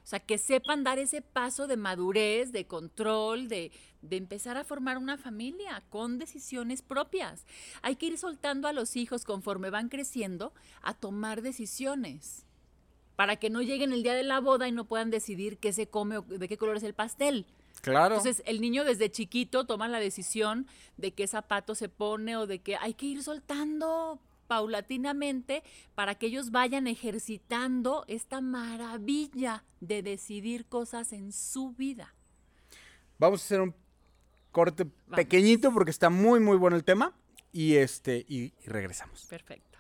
O 0.05 0.07
sea, 0.07 0.19
que 0.19 0.37
sepan 0.37 0.83
dar 0.83 0.99
ese 0.99 1.23
paso 1.23 1.65
de 1.65 1.77
madurez, 1.77 2.51
de 2.51 2.67
control, 2.67 3.47
de, 3.47 3.71
empezar 4.11 4.55
a 4.55 4.63
formar 4.63 4.99
una 4.99 5.17
familia 5.17 5.83
con 5.89 6.19
decisiones 6.19 6.83
propias. 6.83 7.47
Hay 7.81 7.95
que 7.95 8.05
ir 8.05 8.19
soltando 8.19 8.67
a 8.67 8.71
los 8.71 8.97
hijos 8.97 9.23
conforme 9.23 9.71
van 9.71 9.89
creciendo 9.89 10.53
a 10.83 10.93
tomar 10.93 11.41
decisiones 11.41 12.45
para 13.15 13.37
que 13.37 13.49
no 13.49 13.63
lleguen 13.63 13.93
el 13.93 14.03
día 14.03 14.13
de 14.13 14.21
la 14.21 14.39
boda 14.39 14.67
y 14.67 14.71
no 14.71 14.85
puedan 14.85 15.09
decidir 15.09 15.57
qué 15.57 15.73
se 15.73 15.87
come 15.87 16.19
o 16.19 16.21
de 16.21 16.47
qué 16.47 16.57
color 16.57 16.77
es 16.77 16.83
el 16.83 16.93
pastel. 16.93 17.47
Claro. 17.81 18.17
Entonces, 18.17 18.43
el 18.45 18.61
niño 18.61 18.83
desde 18.83 19.09
chiquito 19.09 19.65
toma 19.65 19.87
la 19.87 19.99
decisión 19.99 20.67
de 20.97 21.13
qué 21.13 21.25
zapato 21.25 21.73
se 21.73 21.89
pone 21.89 22.37
o 22.37 22.45
de 22.45 22.59
que 22.59 22.75
hay 22.75 22.93
que 22.93 23.07
ir 23.07 23.23
soltando 23.23 24.19
paulatinamente 24.47 25.63
para 25.95 26.15
que 26.15 26.27
ellos 26.27 26.51
vayan 26.51 26.87
ejercitando 26.87 28.05
esta 28.07 28.41
maravilla 28.41 29.63
de 29.81 30.01
decidir 30.03 30.65
cosas 30.65 31.13
en 31.13 31.31
su 31.31 31.71
vida. 31.71 32.13
Vamos 33.17 33.41
a 33.41 33.45
hacer 33.45 33.61
un 33.61 33.75
corte 34.51 34.85
pequeñito 35.15 35.73
porque 35.73 35.91
está 35.91 36.09
muy 36.09 36.39
muy 36.39 36.57
bueno 36.57 36.75
el 36.75 36.83
tema 36.83 37.13
y 37.51 37.75
este 37.75 38.25
y, 38.27 38.53
y 38.63 38.67
regresamos. 38.67 39.25
Perfecto. 39.25 39.74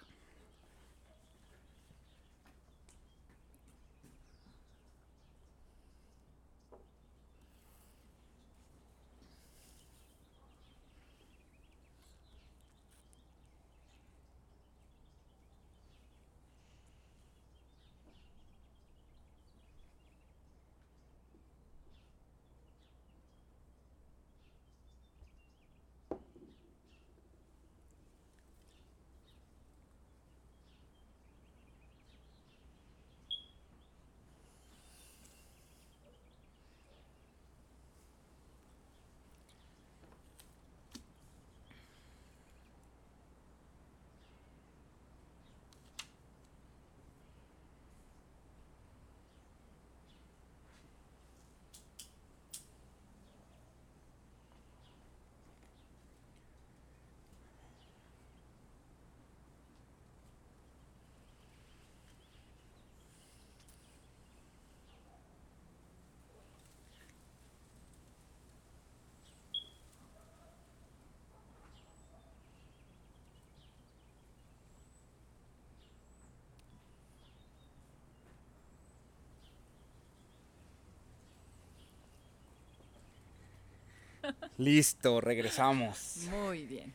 Listo, 84.57 85.21
regresamos. 85.21 86.17
Muy 86.29 86.65
bien. 86.65 86.93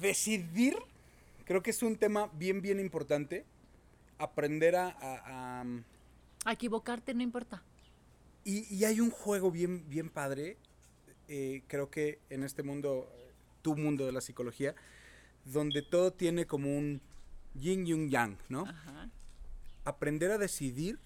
Decidir, 0.00 0.76
creo 1.44 1.62
que 1.62 1.70
es 1.70 1.82
un 1.82 1.96
tema 1.96 2.30
bien, 2.34 2.60
bien 2.62 2.78
importante. 2.80 3.44
Aprender 4.18 4.76
a... 4.76 4.88
a- 4.88 5.60
a- 5.60 5.64
A 6.44 6.52
equivocarte 6.52 7.14
no 7.14 7.22
importa. 7.22 7.62
y, 8.44 8.72
y 8.74 8.84
hay 8.84 9.00
un 9.00 9.10
juego 9.10 9.50
bien, 9.50 9.88
bien 9.88 10.08
padre, 10.08 10.56
eh, 11.28 11.62
creo 11.66 11.90
que 11.90 12.18
en 12.30 12.42
este 12.42 12.62
mundo, 12.62 13.10
tu 13.62 13.76
mundo 13.76 14.06
de 14.06 14.12
la 14.12 14.20
psicología, 14.20 14.74
donde 15.44 15.82
todo 15.82 16.12
tiene 16.12 16.46
como 16.46 16.76
un 16.76 17.00
yin 17.54 17.86
y 17.86 17.92
un 17.92 18.08
yang, 18.08 18.38
¿no? 18.48 18.62
Ajá. 18.66 19.10
Aprender 19.84 20.30
a 20.30 20.38
decidir, 20.38 20.98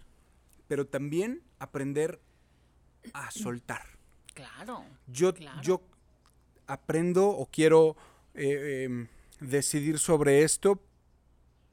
pero 0.68 0.86
también 0.86 1.42
aprender 1.58 2.20
a 3.14 3.30
soltar. 3.30 3.86
Claro. 4.34 4.84
Yo, 5.06 5.34
Claro. 5.34 5.60
yo 5.62 5.82
aprendo 6.66 7.28
o 7.28 7.46
quiero 7.46 7.96
eh, 8.34 8.84
em, 8.84 9.08
decidir 9.40 9.98
sobre 9.98 10.42
esto, 10.42 10.80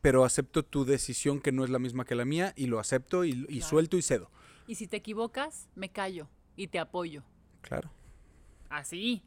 pero 0.02 0.26
acepto 0.26 0.64
tu 0.64 0.84
decisión 0.86 1.40
que 1.42 1.52
no 1.52 1.64
es 1.64 1.70
la 1.70 1.80
misma 1.80 2.06
que 2.06 2.16
la 2.16 2.26
mía 2.26 2.54
y 2.56 2.68
lo 2.68 2.80
acepto 2.80 3.24
y, 3.24 3.30
y 3.48 3.60
Claro. 3.60 3.70
suelto 3.70 3.98
y 3.98 4.02
cedo. 4.02 4.30
Y 4.68 4.76
si 4.76 4.88
te 4.88 4.98
equivocas, 4.98 5.68
me 5.76 5.90
callo 5.90 6.28
y 6.56 6.68
te 6.68 6.80
apoyo. 6.80 7.24
Claro. 7.62 7.90
Así. 8.70 9.24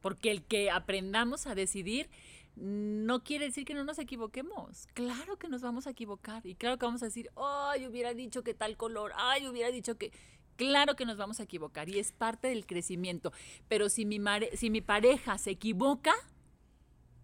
Porque 0.00 0.30
el 0.30 0.42
que 0.44 0.70
aprendamos 0.70 1.46
a 1.46 1.54
decidir 1.54 2.08
no 2.56 3.22
quiere 3.22 3.46
decir 3.46 3.64
que 3.64 3.74
no 3.74 3.84
nos 3.84 3.98
equivoquemos. 3.98 4.86
Claro 4.94 5.38
que 5.38 5.48
nos 5.48 5.62
vamos 5.62 5.86
a 5.86 5.90
equivocar. 5.90 6.44
Y 6.46 6.54
claro 6.54 6.78
que 6.78 6.86
vamos 6.86 7.02
a 7.02 7.06
decir, 7.06 7.30
ay, 7.36 7.86
hubiera 7.86 8.14
dicho 8.14 8.42
que 8.42 8.54
tal 8.54 8.76
color, 8.76 9.12
ay, 9.16 9.46
hubiera 9.48 9.70
dicho 9.70 9.96
que... 9.98 10.12
Claro 10.60 10.94
que 10.94 11.06
nos 11.06 11.16
vamos 11.16 11.40
a 11.40 11.44
equivocar 11.44 11.88
y 11.88 11.98
es 11.98 12.12
parte 12.12 12.48
del 12.48 12.66
crecimiento. 12.66 13.32
Pero 13.66 13.88
si 13.88 14.04
mi, 14.04 14.18
mare- 14.18 14.54
si 14.58 14.68
mi 14.68 14.82
pareja 14.82 15.38
se 15.38 15.52
equivoca, 15.52 16.12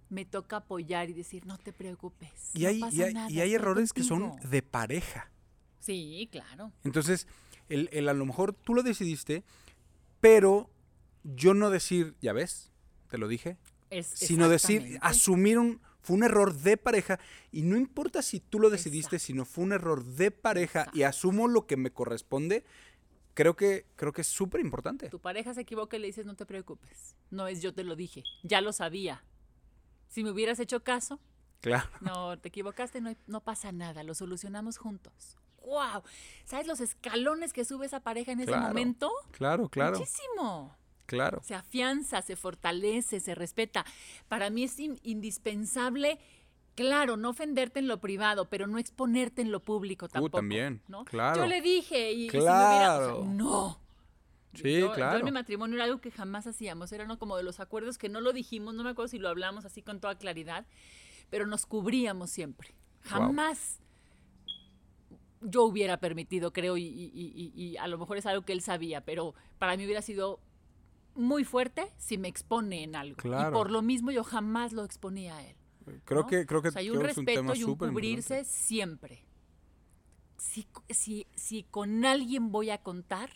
me 0.08 0.24
toca 0.24 0.56
apoyar 0.56 1.10
y 1.10 1.12
decir, 1.12 1.44
no 1.44 1.58
te 1.58 1.74
preocupes. 1.74 2.30
Y 2.54 2.62
no 2.62 2.68
hay, 2.68 2.76
y 2.78 2.80
pasa 2.80 3.04
hay- 3.04 3.14
nada, 3.14 3.30
y 3.30 3.40
hay 3.42 3.52
errores 3.54 3.92
que 3.92 4.02
son 4.02 4.30
contigo". 4.30 4.48
de 4.50 4.62
pareja. 4.62 5.30
Sí, 5.80 6.28
claro. 6.32 6.72
Entonces, 6.82 7.26
el, 7.68 7.90
el 7.92 8.08
a 8.08 8.14
lo 8.14 8.24
mejor 8.24 8.54
tú 8.54 8.72
lo 8.74 8.82
decidiste, 8.82 9.44
pero 10.20 10.70
yo 11.22 11.52
no 11.52 11.68
decir, 11.68 12.14
ya 12.22 12.32
ves, 12.32 12.72
te 13.10 13.18
lo 13.18 13.28
dije, 13.28 13.58
Es, 13.90 14.06
sino 14.06 14.48
decir, 14.48 14.98
asumir 15.02 15.58
un, 15.58 15.80
fue 16.00 16.16
un 16.16 16.22
error 16.24 16.54
de 16.54 16.76
pareja 16.76 17.18
y 17.52 17.62
no 17.62 17.76
importa 17.76 18.22
si 18.22 18.40
tú 18.40 18.58
lo 18.60 18.70
decidiste, 18.70 19.16
Exacto. 19.16 19.26
sino 19.26 19.44
fue 19.44 19.64
un 19.64 19.72
error 19.72 20.04
de 20.04 20.30
pareja 20.30 20.86
y 20.94 21.02
asumo 21.02 21.48
lo 21.48 21.66
que 21.66 21.76
me 21.76 21.90
corresponde, 21.90 22.64
creo 23.36 23.54
que, 23.54 23.86
creo 23.96 24.12
que 24.12 24.22
es 24.22 24.26
súper 24.26 24.60
importante. 24.60 25.08
Tu 25.10 25.20
pareja 25.20 25.52
se 25.54 25.60
equivoca 25.60 25.96
y 25.96 26.00
le 26.00 26.06
dices, 26.08 26.24
no 26.26 26.34
te 26.34 26.46
preocupes. 26.46 27.14
No 27.30 27.46
es 27.46 27.60
yo 27.62 27.72
te 27.74 27.84
lo 27.84 27.94
dije, 27.94 28.24
ya 28.42 28.60
lo 28.62 28.72
sabía. 28.72 29.22
Si 30.08 30.24
me 30.24 30.30
hubieras 30.30 30.58
hecho 30.58 30.82
caso, 30.82 31.20
Claro. 31.60 31.88
no, 32.00 32.38
te 32.38 32.48
equivocaste, 32.48 33.00
no, 33.00 33.14
no 33.26 33.40
pasa 33.42 33.72
nada, 33.72 34.02
lo 34.02 34.14
solucionamos 34.14 34.78
juntos. 34.78 35.36
¡Wow! 35.64 36.02
¿Sabes 36.44 36.66
los 36.66 36.80
escalones 36.80 37.52
que 37.52 37.64
sube 37.64 37.86
esa 37.86 38.00
pareja 38.00 38.32
en 38.32 38.40
ese 38.40 38.56
momento? 38.56 39.10
Claro, 39.32 39.68
claro, 39.68 39.98
Muchísimo. 39.98 40.76
claro. 41.06 41.42
Se 41.42 41.54
afianza, 41.54 42.22
se 42.22 42.36
fortalece, 42.36 43.20
se 43.20 43.34
respeta. 43.34 43.84
Para 44.28 44.48
mí 44.48 44.62
es 44.64 44.78
in- 44.78 45.00
indispensable, 45.02 46.18
claro, 46.76 47.16
no 47.16 47.30
ofenderte 47.30 47.80
en 47.80 47.88
lo 47.88 47.98
privado, 48.00 48.48
pero 48.48 48.68
no 48.68 48.78
exponerte 48.78 49.42
en 49.42 49.50
lo 49.50 49.60
público 49.64 50.08
tampoco. 50.08 50.38
también, 50.38 50.82
¿no? 50.86 51.04
claro. 51.04 51.40
Yo 51.42 51.46
le 51.48 51.60
dije 51.60 52.12
y, 52.12 52.26
y 52.26 52.30
si 52.30 52.36
me 52.36 52.42
hubiera- 52.42 52.96
o 52.96 52.98
sea, 53.00 53.08
Claro. 53.08 53.24
no. 53.24 53.80
Sí, 54.54 54.78
yo, 54.80 54.92
claro. 54.92 55.12
Yo 55.14 55.18
en 55.18 55.24
mi 55.26 55.32
matrimonio 55.32 55.74
era 55.76 55.84
algo 55.84 56.00
que 56.00 56.10
jamás 56.10 56.46
hacíamos, 56.46 56.90
era 56.92 57.04
uno 57.04 57.18
como 57.18 57.36
de 57.36 57.42
los 57.42 57.60
acuerdos 57.60 57.98
que 57.98 58.08
no 58.08 58.20
lo 58.22 58.32
dijimos, 58.32 58.72
no 58.74 58.84
me 58.84 58.90
acuerdo 58.90 59.08
si 59.08 59.18
lo 59.18 59.28
hablamos 59.28 59.64
así 59.66 59.82
con 59.82 60.00
toda 60.00 60.14
claridad, 60.16 60.64
pero 61.28 61.44
nos 61.46 61.66
cubríamos 61.66 62.30
siempre. 62.30 62.74
Jamás 63.02 63.80
yo 65.42 65.64
hubiera 65.64 65.98
permitido, 65.98 66.52
creo, 66.52 66.76
y- 66.76 66.84
y- 66.84 67.52
y 67.54 67.76
a 67.76 67.86
lo 67.88 67.98
mejor 67.98 68.16
es 68.16 68.26
algo 68.26 68.44
que 68.44 68.52
él 68.52 68.62
sabía, 68.62 69.04
pero 69.04 69.34
para 69.58 69.76
mí 69.76 69.84
hubiera 69.84 70.00
sido 70.02 70.40
muy 71.14 71.44
fuerte 71.44 71.92
si 71.98 72.16
me 72.18 72.28
expone 72.28 72.82
en 72.82 72.96
algo. 72.96 73.16
Claro. 73.16 73.50
Y 73.50 73.52
por 73.52 73.70
lo 73.70 73.82
mismo 73.82 74.10
yo 74.10 74.24
jamás 74.24 74.72
lo 74.72 74.84
exponía 74.84 75.36
a 75.36 75.44
él. 75.46 75.56
Creo 76.04 76.22
¿no? 76.22 76.26
que, 76.26 76.46
creo 76.46 76.62
que 76.62 76.68
O 76.68 76.72
sea, 76.72 76.80
hay 76.80 76.90
un 76.90 76.96
es 76.96 77.16
un 77.16 77.24
respeto 77.26 77.54
y 77.54 77.64
un 77.64 77.76
cubrirse 77.76 78.44
siempre. 78.44 79.22
Si, 80.38 80.66
si, 80.90 81.26
si 81.34 81.62
con 81.64 82.04
alguien 82.04 82.50
voy 82.52 82.70
a 82.70 82.78
contar, 82.78 83.30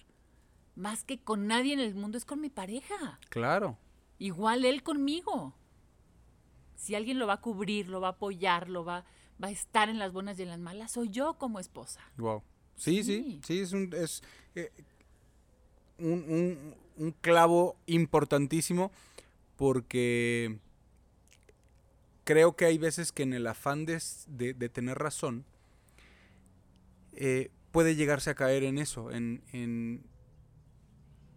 más 0.76 1.04
que 1.04 1.18
con 1.20 1.46
nadie 1.46 1.72
en 1.72 1.80
el 1.80 1.94
mundo, 1.94 2.18
es 2.18 2.24
con 2.24 2.40
mi 2.40 2.50
pareja. 2.50 3.18
Claro. 3.28 3.78
Igual 4.18 4.64
él 4.64 4.82
conmigo. 4.82 5.54
Si 6.76 6.94
alguien 6.94 7.18
lo 7.18 7.26
va 7.26 7.34
a 7.34 7.40
cubrir, 7.40 7.88
lo 7.88 8.00
va 8.00 8.08
a 8.08 8.12
apoyar, 8.12 8.68
lo 8.68 8.84
va, 8.84 9.04
va 9.42 9.48
a 9.48 9.50
estar 9.50 9.88
en 9.88 9.98
las 9.98 10.12
buenas 10.12 10.38
y 10.38 10.42
en 10.42 10.48
las 10.48 10.58
malas, 10.58 10.92
soy 10.92 11.08
yo 11.10 11.34
como 11.34 11.58
esposa. 11.60 12.00
Wow. 12.16 12.42
Sí, 12.76 13.02
sí, 13.04 13.22
Sí. 13.22 13.40
sí, 13.44 13.60
es 13.60 13.72
un, 13.72 13.90
es, 13.94 14.22
eh, 14.54 14.72
un, 15.98 16.24
un- 16.28 16.74
un 16.96 17.12
clavo 17.12 17.76
importantísimo 17.86 18.90
porque 19.56 20.58
creo 22.24 22.54
que 22.56 22.64
hay 22.66 22.78
veces 22.78 23.12
que 23.12 23.22
en 23.22 23.32
el 23.32 23.46
afán 23.46 23.84
de, 23.86 24.00
de- 24.28 24.54
de 24.54 24.68
tener 24.68 24.98
razón 24.98 25.44
eh, 27.12 27.50
puede 27.72 27.96
llegarse 27.96 28.30
a 28.30 28.34
caer 28.34 28.62
en 28.64 28.78
eso, 28.78 29.10
en, 29.10 29.42
en 29.52 30.04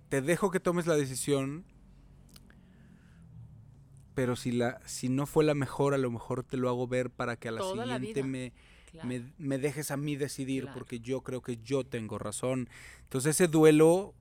te 0.09 0.21
dejo 0.21 0.51
que 0.51 0.59
tomes 0.59 0.85
la 0.87 0.95
decisión, 0.95 1.65
pero 4.15 4.35
si, 4.35 4.51
la, 4.51 4.79
si 4.85 5.09
no 5.09 5.25
fue 5.25 5.43
la 5.43 5.55
mejor, 5.55 5.93
a 5.93 5.97
lo 5.97 6.11
mejor 6.11 6.43
te 6.43 6.57
lo 6.57 6.69
hago 6.69 6.87
ver 6.87 7.09
para 7.09 7.35
que 7.35 7.47
a 7.47 7.51
la 7.51 7.59
Toda 7.59 7.85
siguiente 7.97 8.23
me, 8.23 8.53
Claro. 8.91 9.07
me, 9.09 9.33
me 9.39 9.57
dejes 9.57 9.89
a 9.89 9.97
mí 9.97 10.15
decidir 10.15 10.63
Claro. 10.65 10.77
porque 10.77 10.99
yo 10.99 11.21
creo 11.21 11.41
que 11.41 11.57
yo 11.57 11.83
tengo 11.83 12.19
razón. 12.19 12.69
Entonces 13.01 13.31
ese 13.35 13.47
duelo 13.47 14.13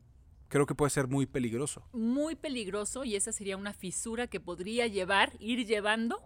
creo 0.48 0.64
que 0.64 0.74
puede 0.74 0.88
ser 0.88 1.08
muy 1.08 1.26
peligroso. 1.26 1.86
Muy 1.92 2.36
peligroso 2.36 3.04
y 3.04 3.14
esa 3.16 3.32
sería 3.32 3.58
una 3.58 3.74
fisura 3.74 4.28
que 4.28 4.40
podría 4.40 4.86
llevar, 4.86 5.34
ir 5.40 5.66
llevando 5.66 6.24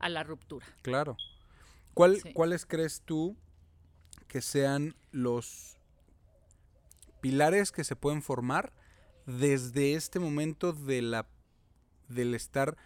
a 0.00 0.08
la 0.08 0.22
ruptura. 0.22 0.66
Claro. 0.82 1.16
¿Cuál, 1.94 2.20
Sí. 2.20 2.32
¿Cuáles 2.32 2.66
crees 2.66 3.02
tú 3.04 3.36
que 4.28 4.40
sean 4.40 4.94
los 5.12 5.76
pilares 7.20 7.72
que 7.72 7.84
se 7.84 7.96
pueden 7.96 8.22
formar 8.22 8.72
desde 9.26 9.94
este 9.94 10.18
momento 10.18 10.72
de 10.72 11.02
la 11.02 11.26
del 12.08 12.34
estar 12.34 12.76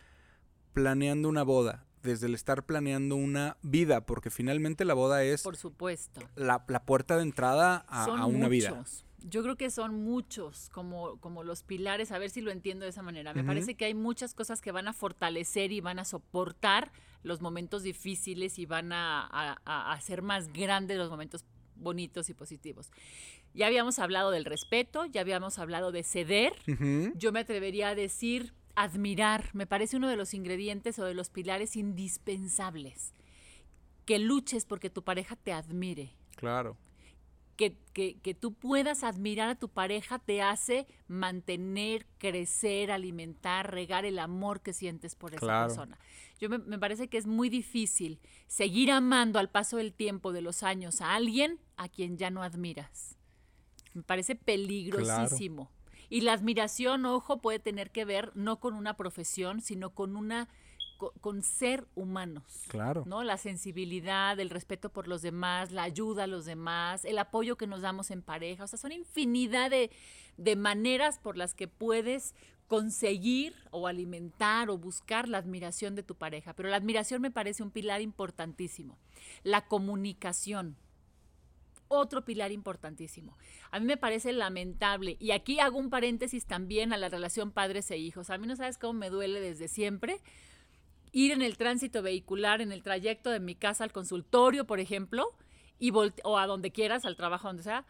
planeando 0.75 1.29
una 1.29 1.43
boda, 1.43 1.87
desde 2.03 2.27
el 2.27 2.35
estar 2.35 2.67
planeando 2.67 3.17
una 3.17 3.57
vida, 3.63 4.05
porque 4.05 4.29
finalmente 4.29 4.85
la 4.85 4.93
boda 4.93 5.23
es 5.23 5.43
Por 5.43 5.57
supuesto. 5.57 6.21
la, 6.35 6.65
la 6.69 6.85
puerta 6.85 7.17
de 7.17 7.23
entrada 7.23 7.87
a, 7.89 8.05
son 8.05 8.21
a 8.21 8.27
una 8.27 8.49
vida. 8.49 8.85
Yo 9.27 9.43
creo 9.43 9.57
que 9.57 9.71
son 9.71 10.03
muchos 10.05 10.69
como, 10.71 11.19
como 11.19 11.43
los 11.45 11.63
pilares, 11.63 12.13
a 12.13 12.19
ver 12.19 12.29
si 12.31 12.43
lo 12.43 12.51
entiendo 12.51 12.85
de 12.85 12.91
esa 12.91 13.03
manera. 13.03 13.33
Me 13.33 13.41
parece 13.47 13.75
que 13.75 13.87
hay 13.87 13.95
muchas 13.95 14.35
cosas 14.35 14.61
que 14.61 14.71
van 14.71 14.87
a 14.87 14.93
fortalecer 14.93 15.73
y 15.73 15.81
van 15.81 15.99
a 15.99 16.05
soportar 16.05 16.93
los 17.23 17.41
momentos 17.41 17.83
difíciles 17.83 18.59
y 18.59 18.67
van 18.67 18.93
a, 18.93 19.23
a- 19.27 19.59
a 19.65 19.93
hacer 19.93 20.21
más 20.21 20.53
grandes 20.53 20.99
los 20.99 21.09
momentos 21.09 21.45
bonitos 21.75 22.29
y 22.29 22.35
positivos. 22.35 22.91
Ya 23.55 23.67
habíamos 23.67 23.99
hablado 23.99 24.31
del 24.31 24.45
respeto, 24.45 25.07
ya 25.07 25.23
habíamos 25.23 25.59
hablado 25.59 25.91
de 25.91 26.03
ceder. 26.03 26.53
Yo 27.17 27.33
me 27.33 27.41
atrevería 27.41 27.89
a 27.89 27.95
decir 27.95 28.53
admirar. 28.75 29.51
Me 29.55 29.67
parece 29.67 29.97
uno 29.97 30.09
de 30.09 30.17
los 30.17 30.35
ingredientes 30.35 30.99
o 30.99 31.05
de 31.05 31.15
los 31.15 31.31
pilares 31.31 31.77
indispensables. 31.77 33.13
Que 34.05 34.19
luches 34.19 34.67
porque 34.67 34.91
tu 34.91 35.03
pareja 35.03 35.35
te 35.37 35.53
admire 35.53 36.13
Claro, 36.37 36.77
que, 37.57 37.77
que- 37.93 38.19
que 38.21 38.35
tú 38.35 38.53
puedas 38.55 39.05
admirar 39.05 39.49
a 39.49 39.55
tu 39.55 39.69
pareja 39.69 40.19
te 40.19 40.43
hace 40.43 40.87
mantener, 41.09 42.07
crecer, 42.19 42.91
alimentar, 42.91 43.71
regar 43.73 44.05
el 44.05 44.19
amor 44.19 44.61
que 44.61 44.73
sientes 44.73 45.15
por 45.15 45.33
esa 45.35 45.41
Claro. 45.41 45.69
persona. 45.69 45.99
Yo 46.41 46.49
me, 46.49 46.59
me 46.59 46.79
parece 46.79 47.09
que 47.09 47.17
es 47.19 47.27
muy 47.27 47.49
difícil 47.49 48.19
seguir 48.49 48.91
amando 48.91 49.39
al 49.39 49.51
paso 49.51 49.77
del 49.77 49.93
tiempo, 49.93 50.33
de 50.33 50.43
los 50.43 50.63
años, 50.63 51.01
a 51.01 51.15
alguien 51.15 51.59
a 51.77 51.89
quien 51.89 52.17
ya 52.19 52.31
no 52.31 52.43
admiras. 52.43 53.17
Me 53.95 54.03
parece 54.03 54.35
peligrosísimo. 54.35 55.71
Y 56.11 56.21
la 56.21 56.33
admiración, 56.33 57.07
ojo, 57.07 57.41
puede 57.41 57.59
tener 57.61 57.91
que 57.91 58.05
ver 58.05 58.33
no 58.35 58.61
con 58.61 58.75
una 58.75 58.97
profesión, 58.97 59.61
sino 59.61 59.91
con 59.91 60.17
una 60.17 60.49
co- 60.97 61.13
con 61.21 61.43
ser 61.43 61.87
humanos. 61.95 62.45
claro. 62.69 63.05
¿no? 63.07 63.23
La 63.23 63.37
sensibilidad, 63.37 64.39
el 64.41 64.51
respeto 64.51 64.91
por 64.91 65.09
los 65.09 65.23
demás, 65.23 65.71
la 65.73 65.83
ayuda 65.85 66.25
a 66.25 66.27
los 66.27 66.45
demás, 66.45 67.05
el 67.05 67.19
apoyo 67.19 67.57
que 67.57 67.67
nos 67.67 67.83
damos 67.83 68.11
en 68.11 68.23
pareja. 68.23 68.65
O 68.65 68.67
sea, 68.67 68.79
son 68.79 68.93
infinidad 68.93 69.71
de, 69.71 69.91
de 70.37 70.57
maneras 70.57 71.19
por 71.19 71.37
las 71.37 71.55
que 71.55 71.69
puedes 71.69 72.35
conseguir 72.67 73.55
o 73.71 73.87
alimentar 73.87 74.71
o 74.71 74.79
buscar 74.79 75.29
la 75.29 75.39
admiración 75.39 75.95
de 75.95 76.03
tu 76.03 76.15
pareja. 76.15 76.55
Pero 76.55 76.71
la 76.71 76.77
admiración 76.77 77.21
me 77.21 77.31
parece 77.31 77.63
un 77.63 77.71
pilar 77.71 78.01
importantísimo. 78.01 78.97
La 79.43 79.67
comunicación. 79.67 80.77
Otro 81.89 82.25
pilar 82.25 82.51
importantísimo. 82.51 83.37
A 83.71 83.79
mí 83.79 83.85
me 83.87 83.99
parece 83.99 84.33
lamentable, 84.33 85.17
y 85.21 85.33
aquí 85.33 85.61
hago 85.61 85.79
un 85.79 85.91
paréntesis 85.91 86.47
también 86.47 86.93
a 86.93 86.97
la 86.97 87.11
relación 87.11 87.53
padres 87.53 87.91
e 87.91 87.99
hijos. 87.99 88.31
A 88.31 88.39
mí 88.39 88.47
no 88.47 88.57
sabes 88.57 88.79
cómo 88.79 88.95
me 88.95 89.11
duele 89.11 89.39
desde 89.41 89.69
siempre 89.69 90.21
ir 91.15 91.31
en 91.31 91.43
el 91.43 91.57
tránsito 91.57 92.03
vehicular, 92.03 92.61
en 92.61 92.73
el 92.73 92.83
trayecto 92.83 93.31
de 93.31 93.39
mi 93.39 93.55
casa 93.55 93.85
al 93.85 93.93
consultorio, 93.93 94.67
por 94.67 94.81
ejemplo, 94.81 95.31
y 95.79 95.93
o 96.25 96.39
a 96.39 96.47
donde 96.47 96.73
quieras, 96.73 97.05
al 97.05 97.17
trabajo, 97.17 97.47
donde 97.47 97.63
sea, 97.63 97.87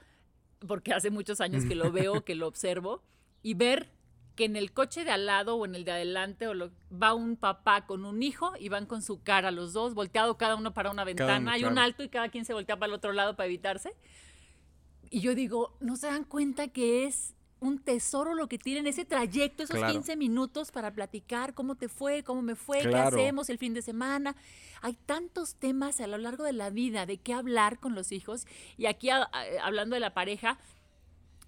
porque 0.68 0.92
hace 0.92 1.10
muchos 1.10 1.40
años 1.40 1.64
que 1.64 1.74
lo 1.74 1.90
veo, 1.90 2.22
que 2.24 2.34
lo 2.34 2.46
observo, 2.46 3.02
y 3.42 3.54
ver 3.54 3.90
que 4.36 4.44
en 4.44 4.56
el 4.56 4.72
coche 4.72 5.04
de 5.04 5.10
al 5.10 5.24
lado 5.26 5.56
o 5.56 5.64
en 5.64 5.74
el 5.74 5.84
de 5.84 5.92
adelante 5.92 6.48
o 6.48 6.54
lo- 6.54 6.70
va 6.92 7.14
un 7.14 7.36
papá 7.36 7.86
con 7.86 8.04
un 8.04 8.22
hijo 8.22 8.52
y 8.58 8.68
van 8.68 8.84
con 8.84 9.00
su 9.00 9.22
cara 9.22 9.50
los 9.50 9.72
dos, 9.72 9.94
volteado 9.94 10.36
cada 10.36 10.56
uno 10.56 10.74
para 10.74 10.90
una 10.90 11.04
ventana, 11.04 11.38
uno, 11.38 11.50
hay 11.50 11.64
un 11.64 11.72
claro. 11.72 11.86
alto 11.86 12.02
y 12.02 12.08
cada 12.10 12.28
quien 12.28 12.44
se 12.44 12.52
voltea 12.52 12.76
para 12.78 12.88
el 12.88 12.94
otro 12.94 13.12
lado 13.12 13.36
para 13.36 13.46
evitarse. 13.46 13.94
Y 15.08 15.20
yo 15.20 15.34
digo, 15.34 15.76
¿no 15.80 15.96
se 15.96 16.08
dan 16.08 16.24
cuenta 16.24 16.68
que 16.68 17.04
es 17.06 17.34
un 17.64 17.78
tesoro 17.78 18.34
lo 18.34 18.46
que 18.48 18.58
tienen 18.58 18.86
ese 18.86 19.04
trayecto, 19.04 19.62
esos 19.62 19.76
Claro. 19.76 19.92
15 19.92 20.16
minutos 20.16 20.70
para 20.70 20.92
platicar 20.92 21.54
cómo 21.54 21.74
te 21.74 21.88
fue, 21.88 22.22
cómo 22.22 22.42
me 22.42 22.54
fue, 22.56 22.80
Claro. 22.80 23.16
qué 23.16 23.22
hacemos 23.22 23.48
el 23.50 23.58
fin 23.58 23.74
de 23.74 23.82
semana? 23.82 24.36
Hay 24.82 24.94
tantos 25.06 25.54
temas 25.56 26.00
a 26.00 26.06
lo 26.06 26.18
largo 26.18 26.44
de 26.44 26.52
la 26.52 26.70
vida 26.70 27.06
de 27.06 27.18
qué 27.18 27.32
hablar 27.32 27.78
con 27.80 27.94
los 27.94 28.12
hijos. 28.12 28.46
Y 28.76 28.86
aquí 28.86 29.10
a- 29.10 29.22
a- 29.32 29.44
hablando 29.66 29.94
de 29.94 30.00
la 30.00 30.12
pareja, 30.14 30.58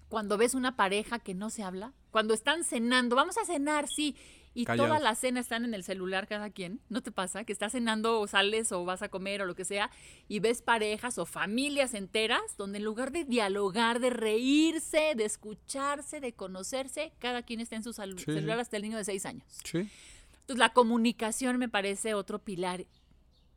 cuando 0.09 0.37
ves 0.37 0.53
una 0.53 0.75
pareja 0.75 1.19
que 1.19 1.33
no 1.33 1.49
se 1.49 1.63
habla, 1.63 1.93
cuando 2.11 2.33
están 2.33 2.63
cenando, 2.63 3.15
vamos 3.15 3.37
a 3.37 3.45
cenar, 3.45 3.87
sí, 3.87 4.15
y 4.57 4.65
Callados. 4.65 4.89
toda 4.89 4.99
la 4.99 5.13
cena 5.13 5.39
están 5.39 5.65
en 5.65 5.75
el 5.75 5.83
celular 5.83 6.27
cada 6.27 6.49
quien, 6.49 6.81
¿no 6.89 7.03
te 7.03 7.11
pasa? 7.11 7.43
Que 7.43 7.53
estás 7.53 7.73
cenando 7.73 8.19
o 8.19 8.25
sales 8.25 8.71
o 8.71 8.83
vas 8.85 9.03
a 9.03 9.09
comer 9.09 9.43
o 9.43 9.45
lo 9.45 9.53
que 9.53 9.65
sea 9.65 9.91
y 10.27 10.39
ves 10.39 10.63
parejas 10.63 11.19
o 11.19 11.27
familias 11.27 11.93
enteras 11.93 12.41
donde 12.57 12.79
en 12.79 12.83
lugar 12.83 13.11
de 13.11 13.23
dialogar, 13.23 13.99
de 13.99 14.09
reírse, 14.09 15.13
de 15.15 15.25
escucharse, 15.25 16.19
de 16.19 16.33
conocerse, 16.33 17.13
cada 17.19 17.43
quien 17.43 17.59
está 17.59 17.75
en 17.75 17.83
su 17.83 17.93
Sí, 17.93 17.99
celular 18.25 18.59
hasta 18.59 18.77
el 18.77 18.83
niño 18.83 18.97
de 18.97 19.03
seis 19.03 19.27
años. 19.27 19.45
Sí. 19.63 19.77
Entonces 20.39 20.57
la 20.57 20.73
comunicación 20.73 21.57
me 21.59 21.69
parece 21.69 22.15
otro 22.15 22.39
pilar 22.39 22.87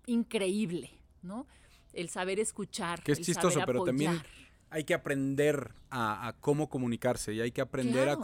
increíble, 0.07 0.91
¿no? 1.23 1.47
El 1.95 2.11
saber 2.11 2.39
escuchar. 2.41 3.03
Que 3.03 3.13
es 3.13 3.19
el 3.21 3.25
chistoso, 3.25 3.53
saber 3.61 3.67
pero 3.67 3.85
también 3.85 4.21
hay 4.69 4.85
que 4.85 4.93
aprender 4.93 5.73
a, 5.89 6.29
a 6.29 6.33
cómo 6.35 6.69
comunicarse 6.69 7.33
y 7.33 7.41
hay 7.41 7.53
que 7.53 7.63
aprender 7.63 8.03
a 8.11 8.17
Claro. 8.17 8.21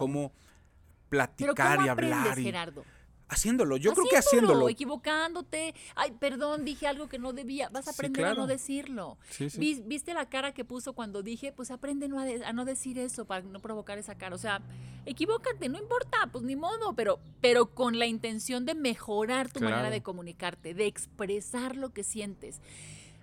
Pero 1.08 1.24
platicar 1.54 1.76
¿cómo 1.76 1.86
y 1.86 1.88
aprendes, 1.90 2.18
hablar. 2.18 2.38
Y, 2.38 2.42
Gerardo? 2.44 2.84
haciéndolo, 3.28 3.76
yo 3.76 3.92
creo 3.92 4.06
que 4.08 4.16
haciéndolo. 4.16 4.68
equivocándote. 4.68 5.74
Ay, 5.96 6.12
perdón, 6.20 6.64
dije 6.64 6.86
algo 6.86 7.08
que 7.08 7.18
no 7.18 7.32
debía. 7.32 7.68
Vas 7.70 7.88
a 7.88 7.92
Sí, 7.92 7.96
aprender 7.96 8.24
a 8.24 8.34
no 8.34 8.46
decirlo. 8.46 9.18
Sí, 9.30 9.50
sí. 9.50 9.58
Vi- 9.58 9.82
¿Viste 9.84 10.14
la 10.14 10.28
cara 10.28 10.52
que 10.54 10.64
puso 10.64 10.92
cuando 10.92 11.22
dije? 11.24 11.50
Pues 11.52 11.72
aprende 11.72 12.06
no 12.08 12.20
a, 12.20 12.24
de- 12.24 12.44
a 12.44 12.52
no 12.52 12.64
decir 12.64 12.98
eso 13.00 13.24
para 13.24 13.42
no 13.42 13.58
provocar 13.58 13.98
esa 13.98 14.14
cara. 14.16 14.36
O 14.36 14.38
sea, 14.38 14.60
equivócate, 15.06 15.68
no 15.68 15.76
importa, 15.78 16.28
pues 16.30 16.44
ni 16.44 16.54
modo, 16.54 16.94
pero, 16.94 17.18
pero 17.40 17.66
con 17.74 17.98
la 17.98 18.06
intención 18.06 18.64
de 18.64 18.74
mejorar 18.76 19.50
tu 19.50 19.58
manera 19.60 19.90
de 19.90 20.02
comunicarte, 20.04 20.72
de 20.74 20.86
expresar 20.86 21.74
lo 21.74 21.90
que 21.92 22.04
sientes. 22.04 22.60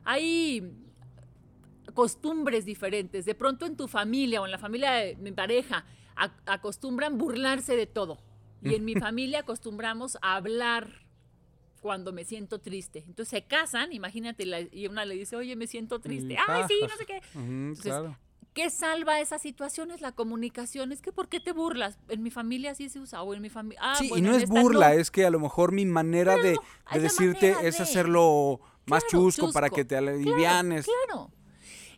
Hay 0.04 0.70
costumbres 1.94 2.66
diferentes. 2.66 3.26
De 3.26 3.36
pronto 3.36 3.66
en 3.66 3.76
tu 3.78 3.88
familia 3.88 4.42
o 4.42 4.46
en 4.46 4.52
la 4.52 4.58
familia 4.58 4.92
de 4.94 5.16
mi 5.18 5.32
pareja 5.32 5.86
acostumbran 6.46 7.18
burlarse 7.18 7.76
de 7.76 7.88
todo. 7.88 8.20
Y 8.62 8.76
en 8.76 8.86
mi 8.86 8.96
familia 8.96 9.40
acostumbramos 9.40 10.18
a 10.22 10.36
hablar 10.36 11.04
cuando 11.82 12.14
me 12.14 12.24
siento 12.24 12.60
triste. 12.60 13.00
Entonces 13.08 13.30
se 13.30 13.44
casan, 13.46 13.92
imagínate, 13.92 14.46
la- 14.46 14.62
y 14.62 14.88
una 14.88 15.04
le 15.06 15.16
dice, 15.16 15.36
oye, 15.36 15.56
me 15.56 15.68
siento 15.68 16.00
triste. 16.00 16.34
Y 16.34 16.38
Ay, 16.48 16.64
sí, 16.68 16.76
no 16.82 16.96
sé 16.98 17.06
qué. 17.06 17.22
Entonces, 17.36 17.84
claro. 17.84 18.18
¿Qué 18.54 18.70
salva 18.70 19.20
esas 19.20 19.42
situaciones? 19.42 20.00
La 20.02 20.12
comunicación. 20.12 20.92
Es 20.92 21.02
que 21.02 21.12
¿por 21.12 21.28
qué 21.28 21.40
te 21.40 21.52
burlas? 21.54 21.98
En 22.08 22.22
mi 22.22 22.30
familia 22.30 22.76
sí 22.76 22.88
se 22.88 23.00
usa, 23.00 23.24
o 23.24 23.34
en 23.34 23.42
mi 23.42 23.50
familia... 23.50 23.80
Ah, 23.84 23.96
sí, 23.98 24.10
bueno, 24.10 24.28
y 24.28 24.30
no 24.32 24.38
es 24.38 24.48
burla, 24.48 24.94
es 24.94 25.10
que 25.10 25.26
a 25.26 25.32
lo 25.32 25.40
mejor 25.40 25.72
mi 25.72 25.86
manera 25.86 26.38
de, 26.38 26.54
Claro, 26.86 27.02
decirte 27.02 27.50
manera 27.52 27.68
es 27.68 27.78
de. 27.78 27.84
hacerlo 27.84 28.60
más 28.86 29.04
Claro, 29.06 29.26
chusco, 29.26 29.52
para 29.52 29.70
que 29.72 29.84
te 29.84 29.98
Claro, 29.98 30.10
alivianes. 30.16 30.86
Claro. 30.86 31.32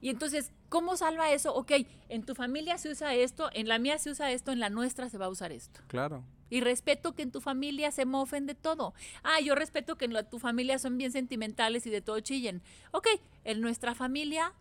Y 0.05 0.09
entonces, 0.11 0.51
¿cómo 0.69 0.97
salva 0.97 1.31
eso? 1.31 1.55
Ok, 1.55 1.71
en 2.09 2.23
tu 2.23 2.35
familia 2.35 2.77
se 2.77 2.89
usa 2.91 3.15
esto, 3.15 3.49
en 3.53 3.67
la 3.67 3.79
mía 3.79 3.97
se 3.97 4.11
usa 4.11 4.31
esto, 4.31 4.51
en 4.51 4.59
la 4.59 4.69
nuestra 4.69 5.09
se 5.09 5.17
va 5.17 5.25
a 5.25 5.29
usar 5.29 5.51
esto. 5.51 5.81
Claro. 5.87 6.23
Y 6.51 6.61
respeto 6.61 7.15
que 7.15 7.23
en 7.23 7.31
tu 7.31 7.41
familia 7.41 7.89
se 7.89 8.05
mofen 8.05 8.45
de 8.45 8.53
todo. 8.53 8.93
Ah, 9.23 9.39
yo 9.39 9.55
respeto 9.55 9.95
que 9.97 10.05
en 10.05 10.13
la- 10.13 10.29
tu 10.29 10.37
familia 10.37 10.77
son 10.77 10.99
bien 10.99 11.11
sentimentales 11.11 11.87
y 11.87 11.89
de 11.89 12.01
todo 12.01 12.19
chillen. 12.19 12.61
Ok, 12.91 13.07
en 13.45 13.61
nuestra 13.61 13.95
familia 13.95 14.53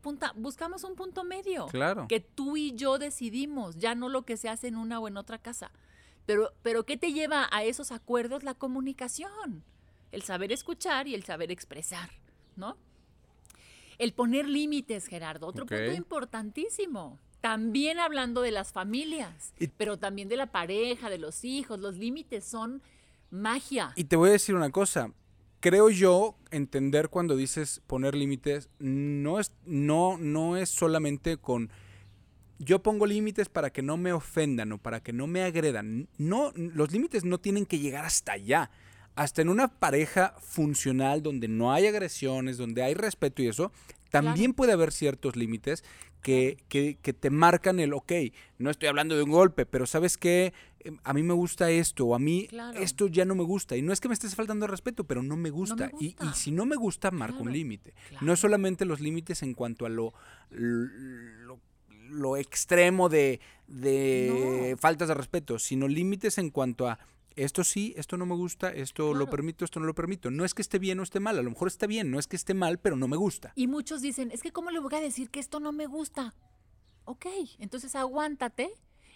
punta- 0.00 0.32
buscamos 0.34 0.82
un 0.82 0.94
punto 0.94 1.24
medio. 1.24 1.66
Claro. 1.66 2.06
Que 2.08 2.20
tú 2.20 2.56
y 2.56 2.72
yo 2.74 2.96
decidimos, 2.96 3.76
ya 3.76 3.94
no 3.94 4.08
lo 4.08 4.22
que 4.22 4.38
se 4.38 4.48
hace 4.48 4.68
en 4.68 4.76
una 4.76 4.98
o 4.98 5.08
en 5.08 5.18
otra 5.18 5.36
casa. 5.36 5.72
Pero, 6.24 6.54
pero 6.62 6.86
¿qué 6.86 6.96
te 6.96 7.12
lleva 7.12 7.50
a 7.52 7.64
esos 7.64 7.92
acuerdos? 7.92 8.44
La 8.44 8.54
comunicación. 8.54 9.62
El 10.10 10.22
saber 10.22 10.52
escuchar 10.52 11.06
y 11.06 11.14
el 11.14 11.22
saber 11.22 11.50
expresar, 11.50 12.08
¿no? 12.56 12.78
El 13.98 14.12
poner 14.12 14.48
límites, 14.48 15.06
Gerardo, 15.06 15.46
otro 15.46 15.66
punto 15.66 15.92
importantísimo. 15.92 17.18
También 17.40 17.98
hablando 17.98 18.42
de 18.42 18.50
las 18.50 18.72
familias, 18.72 19.52
Y- 19.58 19.68
pero 19.68 19.98
también 19.98 20.28
de 20.28 20.36
la 20.36 20.46
pareja, 20.46 21.10
de 21.10 21.18
los 21.18 21.44
hijos. 21.44 21.78
Los 21.80 21.96
límites 21.96 22.44
son 22.44 22.82
magia. 23.30 23.92
Y 23.96 24.04
te 24.04 24.16
voy 24.16 24.30
a 24.30 24.32
decir 24.32 24.54
una 24.54 24.70
cosa. 24.70 25.12
Creo 25.60 25.90
yo 25.90 26.36
entender 26.50 27.08
cuando 27.08 27.36
dices 27.36 27.80
poner 27.86 28.14
límites 28.14 28.68
no 28.78 29.40
es 29.40 29.52
no 29.64 30.16
no 30.18 30.56
es 30.56 30.68
solamente 30.68 31.38
con 31.38 31.70
yo 32.58 32.82
pongo 32.82 33.04
límites 33.06 33.48
para 33.48 33.70
que 33.70 33.82
no 33.82 33.96
me 33.96 34.12
ofendan 34.12 34.72
o 34.72 34.78
para 34.78 35.02
que 35.02 35.12
no 35.12 35.26
me 35.26 35.42
agredan. 35.42 36.08
No, 36.18 36.52
los 36.56 36.90
límites 36.92 37.24
no 37.24 37.38
tienen 37.38 37.66
que 37.66 37.78
llegar 37.78 38.04
hasta 38.04 38.32
allá. 38.32 38.70
Hasta 39.16 39.42
en 39.42 39.48
una 39.48 39.68
pareja 39.68 40.34
funcional 40.40 41.22
donde 41.22 41.48
no 41.48 41.72
hay 41.72 41.86
agresiones, 41.86 42.56
donde 42.58 42.82
hay 42.82 42.94
respeto 42.94 43.42
y 43.42 43.48
eso, 43.48 43.72
también 44.10 44.52
puede 44.54 44.72
haber 44.72 44.92
ciertos 44.92 45.34
límites 45.36 45.82
que, 46.22 46.58
que- 46.68 46.98
que 47.02 47.12
te 47.12 47.30
marcan 47.30 47.80
el, 47.80 47.92
ok, 47.92 48.12
no 48.58 48.70
estoy 48.70 48.88
hablando 48.88 49.16
de 49.16 49.22
un 49.22 49.30
golpe, 49.30 49.66
pero 49.66 49.86
sabes 49.86 50.16
qué, 50.16 50.52
Em, 50.80 50.98
a 51.02 51.12
mí 51.14 51.24
me 51.24 51.34
gusta 51.34 51.68
esto, 51.68 52.06
o 52.06 52.14
a 52.14 52.20
mí 52.20 52.46
Claro. 52.48 52.78
esto 52.78 53.08
ya 53.08 53.24
no 53.24 53.34
me 53.34 53.42
gusta. 53.42 53.76
Y 53.76 53.82
no 53.82 53.92
es 53.92 54.00
que 54.00 54.06
me 54.06 54.14
estés 54.14 54.36
faltando 54.36 54.68
respeto, 54.68 55.02
pero 55.02 55.20
no 55.20 55.36
me 55.36 55.50
gusta. 55.50 55.90
Y- 55.98 56.14
si 56.34 56.52
no 56.52 56.64
me 56.64 56.76
gusta, 56.76 57.10
marco 57.10 57.42
un 57.42 57.52
límite. 57.52 57.92
No 58.20 58.32
es 58.32 58.38
solamente 58.38 58.84
los 58.84 59.00
límites 59.00 59.42
en 59.42 59.54
cuanto 59.54 59.84
a 59.84 59.88
lo, 59.88 60.14
lo, 60.50 61.58
lo 62.10 62.36
extremo 62.36 63.08
de, 63.08 63.40
de 63.66 64.68
No. 64.72 64.76
faltas 64.76 65.08
de 65.08 65.14
respeto, 65.14 65.58
sino 65.58 65.88
límites 65.88 66.38
en 66.38 66.50
cuanto 66.50 66.88
a 66.88 66.98
esto 67.36 67.62
sí, 67.64 67.94
esto 67.96 68.16
no 68.16 68.26
me 68.26 68.34
gusta, 68.34 68.72
esto 68.72 69.14
lo 69.14 69.28
permito, 69.28 69.64
esto 69.64 69.78
no 69.78 69.86
lo 69.86 69.94
permito. 69.94 70.30
No 70.30 70.44
es 70.44 70.54
que 70.54 70.62
esté 70.62 70.78
bien 70.78 70.98
o 71.00 71.02
esté 71.02 71.20
mal, 71.20 71.38
a 71.38 71.42
lo 71.42 71.50
mejor 71.50 71.68
está 71.68 71.86
bien, 71.86 72.10
no 72.10 72.18
es 72.18 72.26
que 72.26 72.36
esté 72.36 72.54
mal, 72.54 72.78
pero 72.78 72.96
no 72.96 73.06
me 73.08 73.16
gusta. 73.16 73.52
Y 73.54 73.66
muchos 73.66 74.00
dicen, 74.00 74.30
es 74.32 74.42
que 74.42 74.52
¿cómo 74.52 74.70
le 74.70 74.78
voy 74.80 74.94
a 74.94 75.00
decir 75.00 75.30
que 75.30 75.38
esto 75.40 75.60
no 75.60 75.70
me 75.72 75.86
gusta? 75.86 76.34
Ok, 77.04 77.26
entonces 77.58 77.94
aguántate 77.94 78.70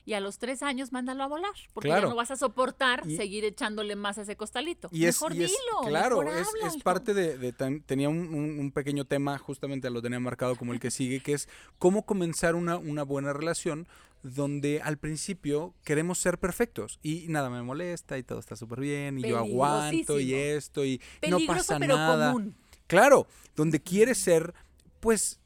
y 0.05 0.15
a 0.15 0.21
los 0.21 0.39
tres 0.39 0.63
años 0.63 0.93
mándalo 0.93 1.23
a 1.25 1.27
volar, 1.29 1.53
porque 1.75 1.89
Claro. 1.89 2.03
ya 2.07 2.11
no 2.11 2.17
vas 2.17 2.31
a 2.31 2.37
soportar 2.37 3.03
Y- 3.07 3.17
seguir 3.17 3.45
echándole 3.45 3.97
más 3.97 4.17
a 4.19 4.23
ese 4.23 4.37
costalito. 4.37 4.89
Y 4.93 5.05
es, 5.05 5.17
mejor 5.17 5.35
y 5.37 5.43
es- 5.45 5.51
dilo, 5.51 5.89
claro, 5.89 6.23
mejor 6.23 6.35
es, 6.65 6.83
parte 6.83 7.13
de, 7.15 7.37
de 7.37 7.53
tan- 7.53 7.81
tenía 7.83 8.09
un, 8.09 8.33
un- 8.35 8.59
un 8.59 8.73
pequeño 8.73 9.05
tema, 9.05 9.37
justamente 9.39 9.91
lo 9.91 10.01
tenía 10.03 10.19
marcado 10.21 10.57
como 10.57 10.73
el 10.73 10.81
que 10.81 10.91
sigue, 10.91 11.21
que 11.21 11.33
es 11.35 11.49
cómo 11.79 12.07
comenzar 12.07 12.55
una, 12.55 12.77
una 12.79 13.03
buena 13.03 13.33
relación 13.33 13.87
donde 14.23 14.81
al 14.83 14.99
principio 14.99 15.75
queremos 15.85 16.19
ser 16.19 16.39
perfectos 16.39 16.99
y 17.03 17.27
nada 17.29 17.49
me 17.51 17.63
molesta 17.63 18.19
y 18.19 18.23
todo 18.23 18.39
está 18.39 18.57
súper 18.57 18.81
bien 18.81 19.19
y 19.19 19.23
yo 19.23 19.39
aguanto 19.39 20.21
y 20.21 20.35
esto 20.35 20.85
y 20.85 21.01
Peligroso, 21.21 21.47
no 21.47 21.57
pasa 21.57 21.79
pero 21.79 21.97
nada. 21.97 22.33
común. 22.33 22.55
Claro, 22.87 23.27
donde 23.57 23.81
quieres 23.81 24.19
ser, 24.19 24.53
pues 25.01 25.41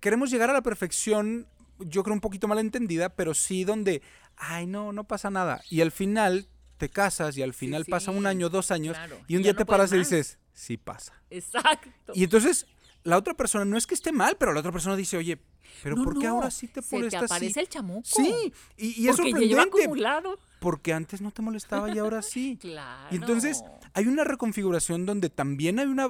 queremos 0.00 0.30
llegar 0.30 0.48
a 0.50 0.52
la 0.52 0.62
perfección, 0.62 1.46
yo 1.78 2.02
creo 2.02 2.14
un 2.14 2.20
poquito 2.20 2.48
mal 2.48 2.58
entendida, 2.58 3.10
pero 3.10 3.34
sí 3.34 3.64
donde, 3.64 4.02
ay, 4.36 4.66
no, 4.66 4.92
no 4.92 5.04
pasa 5.04 5.30
nada. 5.30 5.62
Y 5.68 5.80
al 5.80 5.90
final 5.92 6.48
te 6.78 6.88
casas 6.88 7.36
y 7.36 7.42
al 7.42 7.54
final 7.54 7.84
pasa 7.84 8.10
un 8.10 8.26
año, 8.26 8.48
dos 8.48 8.70
años, 8.70 8.96
claro, 8.96 9.20
y 9.28 9.36
un 9.36 9.40
y 9.40 9.44
día 9.44 9.54
te 9.54 9.64
paras 9.66 9.92
y 9.92 9.96
más. 9.96 10.10
dices, 10.10 10.38
sí 10.52 10.76
pasa. 10.76 11.20
Exacto. 11.30 12.12
Y 12.14 12.24
entonces 12.24 12.66
la 13.04 13.16
otra 13.18 13.34
persona 13.34 13.64
no 13.64 13.76
es 13.76 13.86
que 13.86 13.94
esté 13.94 14.12
mal, 14.12 14.36
pero 14.38 14.52
la 14.52 14.60
otra 14.60 14.72
persona 14.72 14.96
dice, 14.96 15.16
oye, 15.16 15.38
pero 15.82 15.96
No, 15.96 16.04
¿por 16.04 16.18
qué 16.18 16.26
no, 16.26 16.34
ahora 16.34 16.50
sí 16.50 16.68
te 16.68 16.82
se 16.82 16.90
te 16.90 16.96
molesta 16.96 17.18
así? 17.18 17.24
aparece 17.26 17.60
el 17.60 17.68
chamuco. 17.68 18.02
Sí, 18.04 18.52
y, 18.76 18.86
y 18.86 19.08
es 19.08 19.16
lleva 19.16 19.16
sorprendente, 19.16 19.82
acumulado. 19.82 20.38
porque 20.60 20.92
antes 20.92 21.20
no 21.20 21.30
te 21.32 21.42
molestaba 21.42 21.92
y 21.94 21.98
ahora 21.98 22.22
sí. 22.22 22.58
Claro. 22.60 23.08
Y 23.12 23.16
entonces 23.16 23.62
hay 23.94 24.06
una 24.06 24.24
reconfiguración 24.24 25.06
donde 25.06 25.30
también 25.30 25.78
hay 25.78 25.86
una... 25.86 26.08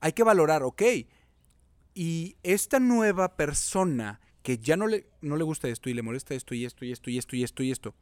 Hay 0.00 0.12
que 0.12 0.24
valorar, 0.24 0.62
ok. 0.64 0.82
Y 1.94 2.36
esta 2.42 2.80
nueva 2.80 3.36
persona 3.36 4.20
que 4.42 4.58
ya 4.58 4.76
no 4.76 4.86
le, 4.88 5.06
no 5.20 5.36
le 5.36 5.44
gusta 5.44 5.68
esto 5.68 5.88
y 5.88 5.94
le 5.94 6.02
molesta 6.02 6.34
esto 6.34 6.54
y 6.54 6.64
esto 6.64 6.84
y 6.84 6.90
esto 6.92 7.10
y 7.10 7.18
esto 7.18 7.36
y 7.36 7.44
esto 7.44 7.62
y 7.62 7.70
esto, 7.70 7.94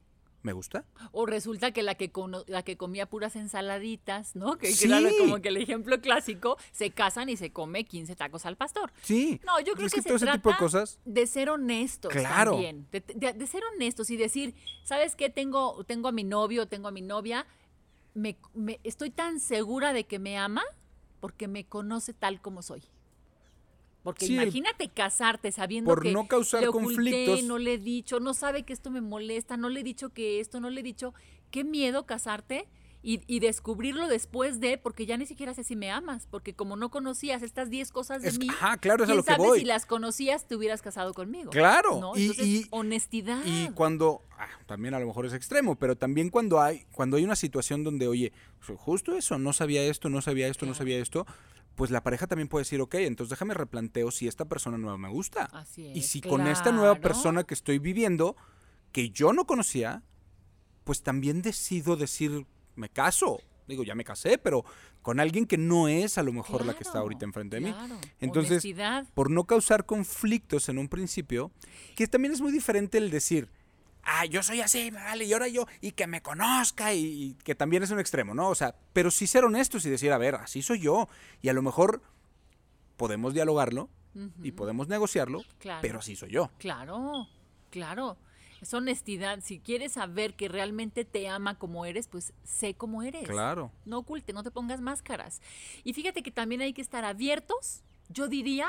¿me 0.43 0.53
gusta? 0.53 0.85
O 1.13 1.27
resulta 1.27 1.71
que 1.73 1.83
la 1.83 1.95
que, 1.95 2.11
cono- 2.11 2.45
la 2.47 2.63
que 2.63 2.77
comía 2.77 3.07
puras 3.07 3.37
ensaladitas, 3.37 4.37
¿no? 4.37 4.57
Que, 4.57 4.69
que 4.69 4.73
Sí. 4.75 4.91
era 4.93 5.11
como 5.19 5.41
que 5.43 5.49
el 5.49 5.59
ejemplo 5.59 6.01
clásico, 6.01 6.57
se 6.73 6.91
casan 6.91 7.29
y 7.29 7.37
se 7.37 7.53
come 7.53 7.85
15 7.85 8.17
tacos 8.17 8.47
al 8.47 8.57
pastor. 8.57 8.93
Sí. 9.03 9.41
No, 9.45 9.61
yo 9.61 9.75
creo 9.75 9.87
es 9.87 9.93
que, 9.93 9.99
que 9.99 10.03
se 10.03 10.09
todo 10.09 10.17
ese 10.17 10.25
trata 10.27 10.39
tipo 10.39 10.51
de 10.51 10.57
cosas... 10.57 10.99
de 11.05 11.27
ser 11.27 11.51
honestos 11.51 12.13
Claro. 12.13 12.53
también. 12.53 12.87
De, 12.91 13.01
de- 13.01 13.33
de 13.35 13.47
ser 13.47 13.63
honestos 13.75 14.09
y 14.11 14.17
decir, 14.17 14.55
¿sabes 14.85 15.15
qué? 15.17 15.29
Tengo, 15.31 15.85
tengo 15.85 16.09
a 16.09 16.13
mi 16.13 16.25
novio, 16.25 16.67
tengo 16.69 16.89
a 16.89 16.91
mi 16.93 17.03
novia, 17.03 17.47
me, 18.15 18.37
me- 18.55 18.81
estoy 18.83 19.11
tan 19.11 19.41
segura 19.41 19.93
de 19.93 20.05
que 20.05 20.19
me 20.19 20.39
ama 20.39 20.63
porque 21.21 21.49
me 21.49 21.67
conoce 21.67 22.15
tal 22.15 22.41
como 22.41 22.63
soy. 22.63 22.83
Porque 24.03 24.27
Sí, 24.27 24.35
el- 24.37 24.43
imagínate 24.45 24.89
casarte 24.89 25.53
sabiendo 25.53 25.91
por 25.91 26.03
que 26.03 26.13
no 26.13 26.27
causar 26.27 26.63
le 26.63 26.69
oculté, 26.69 26.87
conflictos. 26.95 27.43
no 27.45 27.59
le 27.59 27.75
he 27.75 27.79
dicho, 27.79 28.19
no 28.21 28.33
sabe 28.35 28.63
que 28.63 28.73
esto 28.73 28.91
me 28.91 29.01
molesta, 29.03 29.57
no 29.57 29.69
le 29.69 29.81
he 29.81 29.85
dicho 29.85 30.09
que 30.11 30.41
esto, 30.41 30.59
no 30.61 30.71
le 30.71 30.81
he 30.81 30.85
dicho. 30.85 31.13
Qué 31.51 31.65
miedo 31.65 32.07
casarte 32.07 32.67
y, 33.03 33.21
y 33.27 33.41
descubrirlo 33.41 34.09
después 34.09 34.61
de, 34.61 34.79
porque 34.79 35.05
ya 35.05 35.17
ni 35.17 35.27
siquiera 35.27 35.53
sé 35.55 35.65
si 35.65 35.75
me 35.77 35.91
amas, 35.91 36.27
porque 36.31 36.55
como 36.55 36.77
no 36.77 36.91
conocías 36.91 37.43
estas 37.43 37.69
10 37.71 37.93
cosas 37.93 38.23
de 38.23 38.29
Es- 38.29 38.39
mí, 38.39 38.47
ajá, 38.49 38.77
claro, 38.79 39.05
es 39.05 39.11
a 39.11 39.15
lo 39.15 39.23
que 39.23 39.35
voy. 39.37 39.59
si 39.61 39.65
las 39.67 39.85
conocías 39.87 40.47
te 40.47 40.55
hubieras 40.57 40.81
casado 40.81 41.13
conmigo. 41.13 41.51
Claro, 41.51 41.99
¿no? 42.01 42.13
y- 42.17 42.23
Entonces, 42.23 42.47
y- 42.47 42.67
honestidad. 42.71 43.43
Y 43.45 43.69
cuando, 43.71 44.23
ah, 44.39 44.49
también 44.67 44.95
a 44.95 45.01
lo 45.01 45.07
mejor 45.07 45.27
es 45.27 45.33
extremo, 45.35 45.77
pero 45.77 45.97
también 45.97 46.31
cuando 46.31 46.61
hay, 46.61 46.85
cuando 46.93 47.17
hay 47.19 47.25
una 47.25 47.37
situación 47.37 47.85
donde, 47.85 48.07
oye, 48.07 48.33
justo 48.77 49.15
eso, 49.17 49.39
no 49.39 49.53
sabía 49.53 49.83
esto, 49.83 50.09
no 50.09 50.21
sabía 50.23 50.49
esto, 50.49 50.65
no 50.67 50.75
sabía 50.75 50.99
esto, 50.99 51.27
pues 51.81 51.91
la 51.91 52.03
pareja 52.03 52.27
también 52.27 52.47
puede 52.47 52.65
decir, 52.65 52.79
ok, 52.83 52.97
entonces 52.97 53.31
déjame 53.31 53.55
replanteo 53.55 54.11
si 54.11 54.29
esta 54.29 54.45
persona 54.45 54.77
nueva 54.77 54.99
me 54.99 55.09
gusta. 55.09 55.47
Así 55.47 55.87
y 55.95 56.01
es, 56.01 56.07
si 56.09 56.21
con 56.21 56.47
esta 56.47 56.73
nueva 56.73 56.97
persona 56.97 57.45
que 57.45 57.55
estoy 57.55 57.79
viviendo, 57.79 58.37
que 58.93 59.09
yo 59.09 59.33
no 59.33 59.47
conocía, 59.47 60.03
pues 60.85 61.03
también 61.03 61.41
decido 61.41 61.97
decir, 61.97 62.45
me 62.77 62.91
caso. 62.91 63.41
Digo, 63.67 63.83
ya 63.83 63.95
me 63.95 64.05
casé, 64.05 64.37
pero 64.37 64.63
con 65.01 65.21
alguien 65.21 65.47
que 65.47 65.57
no 65.57 65.89
es 65.89 66.19
a 66.19 66.23
lo 66.23 66.35
mejor 66.35 66.67
la 66.67 66.75
que 66.75 66.85
está 66.85 66.99
ahorita 66.99 67.25
enfrente 67.25 67.57
de 67.57 67.63
mí. 67.63 67.73
claro. 67.73 67.97
Entonces, 68.19 68.63
Honestidad. 68.63 69.07
por 69.15 69.31
no 69.31 69.45
causar 69.45 69.87
conflictos 69.87 70.69
en 70.69 70.77
un 70.77 70.87
principio, 70.87 71.51
que 71.97 72.07
también 72.07 72.35
es 72.35 72.43
muy 72.43 72.53
diferente 72.53 72.99
el 72.99 73.11
decir, 73.11 73.49
ah, 74.05 74.25
yo 74.27 74.43
soy 74.43 74.61
así, 74.61 74.91
me 74.91 74.99
vale, 75.03 75.25
y 75.25 75.33
ahora 75.33 75.49
yo, 75.49 75.67
y 75.81 75.93
que 75.93 76.07
me 76.07 76.23
conozca, 76.23 76.93
y, 76.95 77.05
y 77.05 77.35
que 77.45 77.55
también 77.55 77.83
es 77.83 77.91
un 77.91 78.01
extremo, 78.01 78.35
¿no? 78.35 78.49
O 78.49 78.55
sea, 78.55 78.75
pero 78.93 79.11
sí 79.11 79.27
ser 79.27 79.45
honestos 79.45 79.85
y 79.87 79.91
decir, 79.91 80.13
a 80.13 80.19
ver, 80.19 80.35
así 80.37 80.63
soy 80.63 80.81
yo, 80.81 81.09
y 81.43 81.49
a 81.49 81.53
lo 81.53 81.63
mejor 81.63 82.03
podemos 82.97 83.35
dialogarlo 83.35 83.89
y 84.43 84.53
podemos 84.53 84.89
negociarlo, 84.89 85.43
Claro. 85.59 85.79
pero 85.83 86.01
así 86.01 86.17
soy 86.17 86.31
yo. 86.33 86.51
Claro, 86.59 87.29
claro. 87.71 88.17
Es 88.61 88.75
honestidad. 88.75 89.39
Si 89.43 89.59
quieres 89.61 89.93
saber 89.93 90.35
que 90.35 90.49
realmente 90.49 91.07
te 91.07 91.29
ama 91.29 91.59
como 91.59 91.87
eres, 91.87 92.09
pues 92.09 92.35
sé 92.45 92.75
cómo 92.75 93.03
eres. 93.03 93.27
Claro. 93.27 93.73
No 93.87 93.99
oculte, 93.99 94.35
no 94.35 94.43
te 94.43 94.51
pongas 94.51 94.81
máscaras. 94.83 95.41
Y 95.85 95.95
fíjate 95.95 96.23
que 96.23 96.31
también 96.31 96.61
hay 96.61 96.75
que 96.75 96.83
estar 96.83 97.05
abiertos, 97.07 97.83
yo 98.11 98.29
diría, 98.29 98.69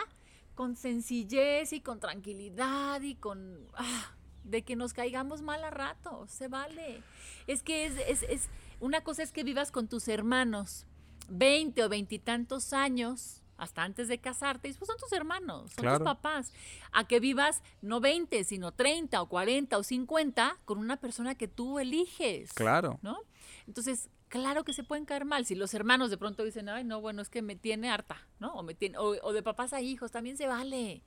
con 0.55 0.77
sencillez 0.77 1.73
y 1.73 1.81
con 1.81 1.99
tranquilidad 1.99 3.01
y 3.01 3.15
con... 3.15 3.67
ah, 3.73 4.11
de 4.43 4.63
que 4.63 4.75
nos 4.75 4.93
caigamos 4.93 5.41
mal 5.41 5.63
a 5.63 5.69
rato, 5.69 6.25
se 6.27 6.47
vale. 6.47 7.01
Es 7.47 7.63
que 7.63 7.85
es, 7.85 7.93
es, 8.07 8.23
es- 8.23 8.49
una 8.79 9.01
cosa 9.03 9.21
es 9.23 9.31
que 9.31 9.43
vivas 9.43 9.71
con 9.71 9.87
tus 9.87 10.07
hermanos 10.07 10.85
20 11.29 11.83
o 11.83 11.89
veintitantos 11.89 12.73
años, 12.73 13.41
hasta 13.57 13.83
antes 13.83 14.07
de 14.07 14.17
casarte, 14.19 14.69
y 14.69 14.73
pues 14.73 14.87
son 14.87 14.97
tus 14.97 15.11
hermanos, 15.11 15.71
son 15.73 15.83
Claro. 15.83 15.99
tus 15.99 16.05
papás. 16.05 16.51
A 16.91 17.07
que 17.07 17.19
vivas 17.19 17.61
no 17.81 17.99
20, 17.99 18.43
sino 18.43 18.71
30 18.71 19.21
o 19.21 19.29
40 19.29 19.77
o 19.77 19.83
50 19.83 20.57
con 20.65 20.79
una 20.79 20.97
persona 20.97 21.35
que 21.35 21.47
tú 21.47 21.77
eliges. 21.77 22.51
Claro. 22.53 22.97
¿no? 23.03 23.19
Entonces, 23.67 24.09
claro 24.29 24.63
que 24.63 24.73
se 24.73 24.83
pueden 24.83 25.05
caer 25.05 25.25
mal. 25.25 25.45
Si 25.45 25.53
los 25.53 25.75
hermanos 25.75 26.09
de 26.09 26.17
pronto 26.17 26.43
dicen, 26.43 26.69
ay, 26.69 26.83
no, 26.83 27.01
bueno, 27.01 27.21
es 27.21 27.29
que 27.29 27.43
me 27.43 27.55
tiene 27.55 27.91
harta, 27.91 28.27
¿no? 28.39 28.51
O, 28.55 28.63
me 28.63 28.73
tiene, 28.73 28.97
o, 28.97 29.09
o 29.21 29.31
de 29.31 29.43
papás 29.43 29.73
a 29.73 29.81
hijos, 29.81 30.11
también 30.11 30.37
se 30.37 30.47
vale. 30.47 31.03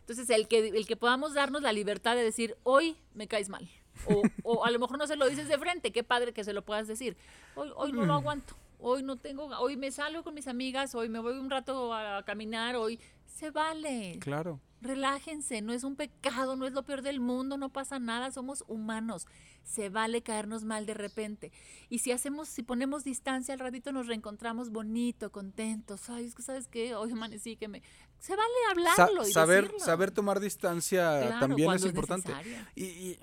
Entonces, 0.00 0.28
el 0.30 0.48
que, 0.48 0.68
el 0.68 0.86
que 0.86 0.96
podamos 0.96 1.34
darnos 1.34 1.62
la 1.62 1.72
libertad 1.72 2.16
de 2.16 2.24
decir, 2.24 2.56
hoy 2.62 2.96
me 3.14 3.28
caes 3.28 3.48
mal. 3.48 3.68
O, 4.06 4.22
o 4.42 4.64
a 4.64 4.70
lo 4.70 4.78
mejor 4.78 4.98
no 4.98 5.06
se 5.06 5.16
lo 5.16 5.28
dices 5.28 5.48
de 5.48 5.58
frente, 5.58 5.92
qué 5.92 6.02
padre 6.02 6.32
que 6.32 6.42
se 6.44 6.52
lo 6.52 6.62
puedas 6.62 6.88
decir. 6.88 7.16
Hoy, 7.54 7.70
hoy 7.76 7.92
no 7.92 8.06
lo 8.06 8.14
aguanto. 8.14 8.54
Hoy 8.82 9.02
no 9.02 9.16
tengo, 9.16 9.44
hoy 9.58 9.76
me 9.76 9.90
salgo 9.90 10.22
con 10.24 10.32
mis 10.32 10.48
amigas, 10.48 10.94
hoy 10.94 11.10
me 11.10 11.18
voy 11.18 11.34
un 11.34 11.50
rato 11.50 11.92
a 11.92 12.24
caminar, 12.24 12.76
hoy 12.76 12.98
se 13.26 13.50
vale. 13.50 14.18
Claro. 14.20 14.58
Relájense, 14.80 15.60
no 15.60 15.74
es 15.74 15.84
un 15.84 15.96
pecado, 15.96 16.56
no 16.56 16.66
es 16.66 16.72
lo 16.72 16.82
peor 16.82 17.02
del 17.02 17.20
mundo, 17.20 17.58
no 17.58 17.68
pasa 17.68 17.98
nada, 17.98 18.30
somos 18.30 18.64
humanos. 18.68 19.26
Se 19.70 19.88
vale 19.88 20.22
caernos 20.22 20.64
mal 20.64 20.84
de 20.84 20.94
repente. 20.94 21.52
Y 21.88 22.00
si 22.00 22.10
hacemos, 22.10 22.48
si 22.48 22.62
ponemos 22.64 23.04
distancia, 23.04 23.54
al 23.54 23.60
ratito 23.60 23.92
nos 23.92 24.06
reencontramos 24.08 24.70
bonito, 24.70 25.30
contentos. 25.30 26.10
Ay, 26.10 26.24
es 26.26 26.34
que 26.34 26.42
sabes 26.42 26.66
qué, 26.66 26.94
hoy 26.96 27.12
amanecí 27.12 27.56
que 27.56 27.68
me. 27.68 27.82
Se 28.18 28.34
vale 28.34 28.50
Sa- 28.96 29.04
hablarlo 29.04 29.26
y 29.28 29.32
saber, 29.32 29.64
decirlo. 29.64 29.84
saber 29.84 30.10
tomar 30.10 30.40
distancia 30.40 31.20
Claro, 31.20 31.38
también 31.46 31.70
es 31.72 31.84
importante. 31.84 32.32
y, 32.74 32.84
y- 32.84 33.18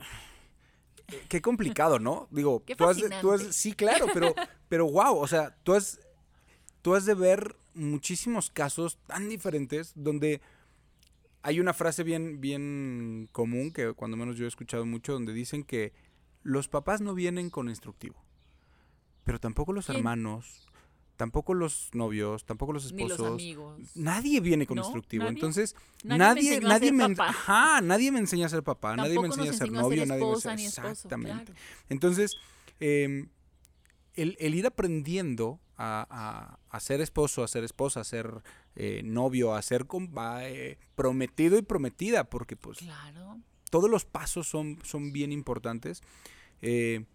eh, 1.09 1.23
qué 1.29 1.41
complicado, 1.41 1.99
¿no? 1.99 2.27
Digo, 2.31 2.63
Qué 2.65 2.75
tú 2.75 2.85
has, 2.85 2.97
de- 2.97 3.09
tú 3.21 3.31
has- 3.33 3.55
sí, 3.55 3.73
claro, 3.73 4.07
pero, 4.13 4.33
pero 4.69 4.89
wow, 4.89 5.17
o 5.17 5.27
sea, 5.27 5.55
tú 5.63 5.73
has, 5.73 5.99
tú 6.81 6.95
has 6.95 7.05
de 7.05 7.13
ver 7.13 7.55
muchísimos 7.73 8.49
casos 8.49 8.97
tan 9.05 9.27
diferentes 9.29 9.91
donde 9.95 10.41
hay 11.43 11.59
una 11.59 11.73
frase 11.73 12.03
bien, 12.03 12.41
bien 12.41 13.29
común 13.31 13.71
que 13.71 13.93
cuando 13.93 14.17
menos 14.17 14.35
yo 14.37 14.45
he 14.45 14.47
escuchado 14.47 14.85
mucho, 14.85 15.13
donde 15.13 15.33
dicen 15.33 15.63
que 15.63 15.93
los 16.47 16.67
papás 16.69 17.01
no 17.01 17.13
vienen 17.13 17.49
con 17.49 17.67
instructivo, 17.69 18.15
pero 19.23 19.39
tampoco 19.39 19.73
los 19.73 19.85
¿Quién? 19.87 19.97
hermanos, 19.97 20.65
tampoco 21.17 21.53
los 21.53 21.89
novios, 21.93 22.45
tampoco 22.45 22.71
los 22.73 22.91
Ni 22.93 23.03
los 23.03 23.11
esposos. 23.11 23.33
amigos. 23.33 23.81
Nadie 23.95 24.39
viene 24.39 24.65
con 24.65 24.77
No, 24.77 24.83
instructivo. 24.83 25.23
nadie. 25.25 25.33
Entonces, 25.35 25.75
Nadie 26.03 26.17
me 26.17 26.17
nadie, 26.17 26.49
enseñó 26.53 26.67
a 26.67 26.69
nadie 26.69 26.87
ser 26.89 26.93
me, 26.95 27.15
papá. 27.15 27.29
ajá, 27.29 27.81
nadie 27.81 28.11
me 28.11 28.19
enseña 28.19 28.45
a 28.45 28.49
ser 28.49 28.63
papá, 28.63 28.95
nadie 28.95 29.19
me 29.19 29.27
enseña 29.27 29.49
a 29.49 29.53
ser 29.53 29.67
a 29.67 29.71
novio, 29.71 29.99
ser 29.99 30.07
nadie 30.07 30.25
me 30.25 30.31
enseña 30.31 30.67
exactamente. 30.91 31.45
claro. 31.53 31.59
Entonces, 31.89 32.31
eh, 32.79 33.27
el, 34.13 34.37
el 34.39 34.55
ir 34.55 34.65
aprendiendo 34.67 35.59
a, 35.75 36.07
a- 36.09 36.59
a 36.75 36.79
ser 36.79 37.01
esposo, 37.01 37.43
a 37.43 37.47
ser 37.47 37.63
esposa, 37.65 37.99
a 37.99 38.03
ser 38.05 38.41
eh, 38.75 39.01
novio, 39.03 39.53
a 39.53 39.61
ser 39.61 39.85
a, 40.15 40.47
eh, 40.47 40.77
prometido 40.95 41.57
y 41.57 41.61
prometida, 41.61 42.23
porque 42.29 42.55
pues 42.55 42.77
Claro. 42.77 43.39
todos 43.69 43.89
los 43.89 44.05
pasos 44.05 44.47
son, 44.47 44.79
son 44.83 45.11
bien 45.11 45.31
importantes. 45.31 46.01
Eh, 46.61 47.05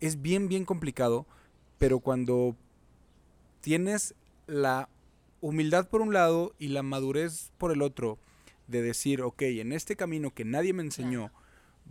es 0.00 0.20
bien, 0.20 0.48
bien 0.48 0.64
complicado, 0.64 1.26
pero 1.78 2.00
cuando 2.00 2.56
tienes 3.60 4.14
la 4.46 4.88
humildad 5.40 5.88
por 5.88 6.00
un 6.00 6.12
lado 6.12 6.54
y 6.58 6.68
la 6.68 6.82
madurez 6.82 7.52
por 7.58 7.72
el 7.72 7.82
otro, 7.82 8.18
de 8.66 8.82
decir, 8.82 9.22
ok, 9.22 9.42
en 9.42 9.72
este 9.72 9.96
camino 9.96 10.32
que 10.32 10.44
nadie 10.44 10.72
me 10.72 10.82
enseñó, 10.82 11.30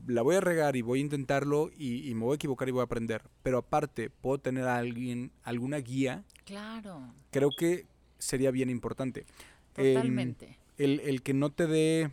la 0.08 0.22
voy 0.22 0.36
a 0.36 0.42
regar 0.42 0.76
y 0.76 0.82
voy 0.82 1.00
a 1.00 1.04
intentarlo 1.04 1.70
y, 1.78 2.10
y 2.10 2.16
me 2.16 2.22
voy 2.24 2.34
a 2.34 2.36
equivocar 2.36 2.68
y 2.68 2.72
voy 2.72 2.82
a 2.82 2.86
aprender. 2.86 3.24
Pero 3.44 3.60
aparte, 3.60 4.10
puedo 4.10 4.40
tener 4.40 4.66
a 4.66 4.78
alguien, 4.78 5.32
alguna 5.44 5.78
guía. 5.78 6.24
Claro. 6.46 7.14
Creo 7.32 7.52
que 7.56 7.86
sería 8.18 8.52
bien 8.52 8.70
importante. 8.70 9.26
Em, 9.76 9.94
Totalmente. 9.94 10.58
el, 10.78 11.00
el 11.02 11.22
que 11.22 11.34
no 11.34 11.52
te 11.52 11.68
dé 11.68 12.12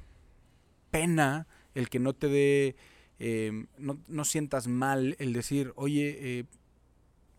pena, 0.91 1.47
el 1.75 1.89
que 1.89 1.99
no 1.99 2.13
te 2.15 2.29
dé, 2.29 2.77
em, 3.21 3.67
no, 3.79 3.99
no 4.09 4.25
sientas 4.25 4.67
mal, 4.67 5.15
el 5.21 5.33
decir, 5.33 5.73
oye, 5.77 6.17
eh, 6.41 6.45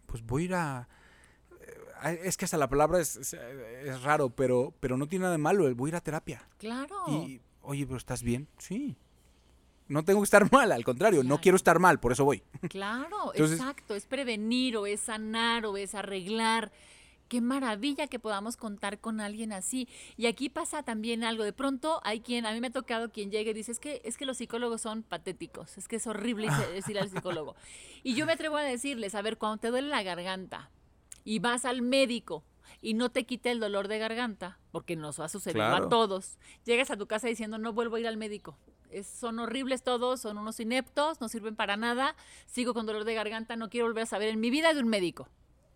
pues 0.05 0.23
voy 0.23 0.43
a 0.43 0.45
ir 0.45 0.53
a... 0.55 0.87
eh, 2.05 2.19
Es 2.23 2.37
que 2.37 2.45
hasta 2.45 2.57
la 2.57 2.69
palabra 2.69 2.99
es, 3.01 3.15
es, 3.17 3.33
es 3.33 4.01
raro, 4.03 4.29
pero, 4.29 4.73
pero 4.79 4.95
no 4.97 5.07
tiene 5.07 5.23
nada 5.23 5.33
de 5.33 5.37
malo, 5.39 5.67
el 5.67 5.73
voy 5.75 5.89
a 5.89 5.91
ir 5.91 5.95
a 5.95 6.01
terapia. 6.01 6.47
Claro. 6.57 6.95
Y, 7.09 7.41
oye, 7.61 7.85
pero 7.85 7.97
¿estás 7.97 8.21
bien? 8.23 8.47
Sí. 8.59 8.95
No 9.87 10.03
tengo 10.05 10.21
que 10.21 10.25
estar 10.25 10.49
mal, 10.53 10.71
al 10.71 10.83
contrario, 10.85 11.23
no 11.23 11.41
quiero 11.41 11.55
estar 11.57 11.79
mal, 11.79 11.99
por 11.99 12.11
eso 12.13 12.23
voy. 12.25 12.43
Claro, 12.69 13.31
Entonces- 13.33 13.59
exacto. 13.59 13.95
Es 13.95 14.05
prevenir 14.05 14.77
o 14.77 14.85
es 14.85 15.01
sanar 15.01 15.65
o 15.65 15.75
es 15.77 15.95
arreglar. 15.95 16.71
Qué 17.31 17.39
maravilla 17.39 18.07
que 18.07 18.19
podamos 18.19 18.57
contar 18.57 18.99
con 18.99 19.21
alguien 19.21 19.53
así. 19.53 19.87
Y 20.17 20.25
aquí 20.25 20.49
pasa 20.49 20.83
también 20.83 21.23
algo. 21.23 21.45
De 21.45 21.53
pronto 21.53 22.01
hay 22.03 22.19
quien, 22.19 22.45
a 22.45 22.51
mí 22.51 22.59
me 22.59 22.67
ha 22.67 22.71
tocado 22.71 23.09
quien 23.09 23.31
llegue 23.31 23.51
y 23.51 23.53
dice, 23.53 23.71
es 23.71 23.79
que, 23.79 24.01
es 24.03 24.17
que 24.17 24.25
los 24.25 24.35
psicólogos 24.35 24.81
son 24.81 25.01
patéticos, 25.01 25.77
es 25.77 25.87
que 25.87 25.95
es 25.95 26.07
horrible 26.07 26.49
decir 26.73 26.99
al 26.99 27.09
psicólogo. 27.09 27.55
Y 28.03 28.15
yo 28.15 28.25
me 28.25 28.33
atrevo 28.33 28.57
a 28.57 28.63
decirles, 28.63 29.15
a 29.15 29.21
ver, 29.21 29.37
cuando 29.37 29.59
te 29.61 29.69
duele 29.69 29.87
la 29.87 30.03
garganta 30.03 30.71
y 31.23 31.39
vas 31.39 31.63
al 31.63 31.81
médico 31.81 32.43
y 32.81 32.95
no 32.95 33.09
te 33.11 33.25
quita 33.25 33.49
el 33.49 33.61
dolor 33.61 33.87
de 33.87 33.97
garganta, 33.97 34.59
porque 34.73 34.97
nos 34.97 35.17
va 35.17 35.25
a 35.25 35.29
suceder 35.29 35.55
Claro. 35.55 35.85
a 35.85 35.89
todos, 35.89 36.37
llegas 36.65 36.91
a 36.91 36.97
tu 36.97 37.07
casa 37.07 37.27
diciendo, 37.29 37.59
no 37.59 37.71
vuelvo 37.71 37.95
a 37.95 38.01
ir 38.01 38.07
al 38.07 38.17
médico. 38.17 38.57
Es- 38.89 39.07
son 39.07 39.39
horribles 39.39 39.83
todos, 39.83 40.19
son 40.19 40.37
unos 40.37 40.59
ineptos, 40.59 41.21
no 41.21 41.29
sirven 41.29 41.55
para 41.55 41.77
nada, 41.77 42.13
sigo 42.45 42.73
con 42.73 42.85
dolor 42.85 43.05
de 43.05 43.13
garganta, 43.13 43.55
no 43.55 43.69
quiero 43.69 43.87
volver 43.87 44.03
a 44.03 44.05
saber 44.05 44.27
en 44.27 44.41
mi 44.41 44.49
vida 44.49 44.73
de 44.73 44.81
un 44.81 44.89
médico. 44.89 45.29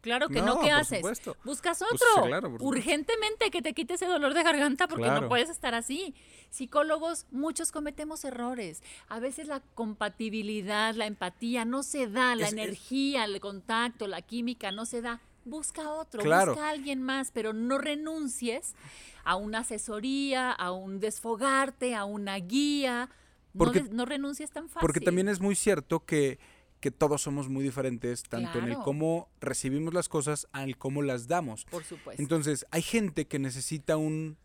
Claro 0.05 0.29
que 0.29 0.39
no, 0.39 0.45
No, 0.45 0.59
¿qué 0.61 0.67
por 0.67 0.75
haces? 0.77 0.97
supuesto. 0.99 1.35
Buscas 1.43 1.79
Pues, 1.79 1.99
otro. 2.15 2.27
claro. 2.27 2.55
Urgentemente 2.59 3.49
que 3.49 3.63
te 3.63 3.73
quite 3.73 3.95
ese 3.95 4.05
dolor 4.05 4.35
de 4.35 4.43
garganta 4.43 4.87
porque 4.87 5.05
Claro. 5.05 5.21
no 5.21 5.27
puedes 5.29 5.49
estar 5.49 5.73
así. 5.73 6.13
Psicólogos, 6.51 7.25
muchos 7.31 7.71
cometemos 7.71 8.23
errores. 8.23 8.83
A 9.09 9.19
veces 9.19 9.47
la 9.47 9.61
compatibilidad, 9.73 10.93
la 10.93 11.07
empatía 11.07 11.65
no 11.65 11.81
se 11.81 12.05
da, 12.07 12.35
la 12.35 12.45
Es- 12.45 12.53
energía, 12.53 13.25
el 13.25 13.39
contacto, 13.39 14.05
la 14.07 14.21
química 14.21 14.71
no 14.71 14.85
se 14.85 15.01
da. 15.01 15.21
Busca 15.43 15.89
otro, 15.89 16.21
Claro. 16.21 16.53
busca 16.53 16.67
a 16.67 16.69
alguien 16.71 17.01
más, 17.01 17.31
pero 17.31 17.51
no 17.53 17.79
renuncies 17.79 18.75
a 19.23 19.35
una 19.37 19.59
asesoría, 19.59 20.51
a 20.51 20.71
un 20.71 20.99
desfogarte, 20.99 21.95
a 21.95 22.05
una 22.05 22.35
guía. 22.37 23.09
Porque- 23.57 23.81
no, 23.83 23.89
no 23.91 24.05
renuncies 24.05 24.51
tan 24.51 24.65
fácil. 24.69 24.81
Porque 24.81 24.99
también 25.01 25.29
es 25.29 25.39
muy 25.39 25.55
cierto 25.55 26.05
que, 26.05 26.37
que 26.79 26.91
todos 26.91 27.21
somos 27.23 27.49
muy 27.49 27.63
diferentes, 27.63 28.23
tanto 28.23 28.59
en 28.59 28.65
el 28.65 28.77
cómo 28.77 29.29
recibimos 29.41 29.93
las 29.93 30.07
cosas, 30.09 30.47
al 30.51 30.77
cómo 30.77 31.01
las 31.01 31.27
damos. 31.27 31.65
Por 31.65 31.83
supuesto. 31.83 32.21
Entonces, 32.21 32.65
hay 32.71 32.81
gente 32.83 33.25
que 33.27 33.39
necesita 33.39 33.97
un, 33.97 34.37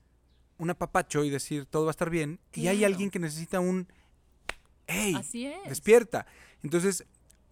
un 0.58 0.70
apapacho 0.70 1.24
y 1.24 1.30
decir 1.30 1.66
todo 1.66 1.84
va 1.84 1.90
a 1.90 1.92
estar 1.92 2.08
bien, 2.10 2.40
y 2.54 2.68
hay 2.68 2.84
alguien 2.84 3.10
que 3.10 3.18
necesita 3.18 3.60
un, 3.60 3.88
hey, 4.86 5.14
Así 5.16 5.46
es. 5.46 5.68
despierta. 5.68 6.26
Entonces, 6.62 7.04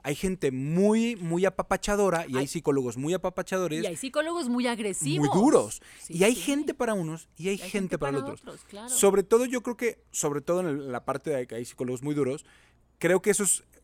hay 0.04 0.14
gente 0.14 0.52
muy, 0.52 1.16
muy 1.16 1.44
apapachadora 1.44 2.24
y 2.28 2.34
hay 2.34 2.42
Hay- 2.42 2.46
psicólogos 2.46 2.96
muy 2.96 3.12
apapachadores, 3.14 3.82
y 3.82 3.86
hay 3.86 3.96
psicólogos 3.96 4.48
muy 4.48 4.66
agresivos. 4.68 5.28
muy 5.28 5.36
duros. 5.38 5.82
Sí, 6.00 6.16
y 6.16 6.24
hay 6.24 6.34
sí. 6.34 6.40
gente 6.42 6.72
para 6.72 6.94
unos 6.94 7.28
y 7.36 7.48
hay, 7.48 7.56
Y 7.56 7.62
hay 7.62 7.68
gente, 7.70 7.98
para, 7.98 8.12
los 8.12 8.22
otros. 8.22 8.40
otros, 8.42 8.64
claro. 8.64 8.88
Sobre 8.88 9.22
todo 9.22 9.44
yo 9.44 9.62
creo 9.62 9.76
que, 9.76 10.02
sobre 10.12 10.40
todo 10.40 10.60
en 10.60 10.92
la 10.92 11.04
parte 11.04 11.30
de 11.30 11.46
que 11.46 11.56
hay 11.56 11.64
psicólogos 11.64 12.02
muy 12.02 12.14
duros, 12.14 12.46
creo 12.98 13.20
que 13.20 13.30
esos 13.30 13.64
eh, 13.72 13.77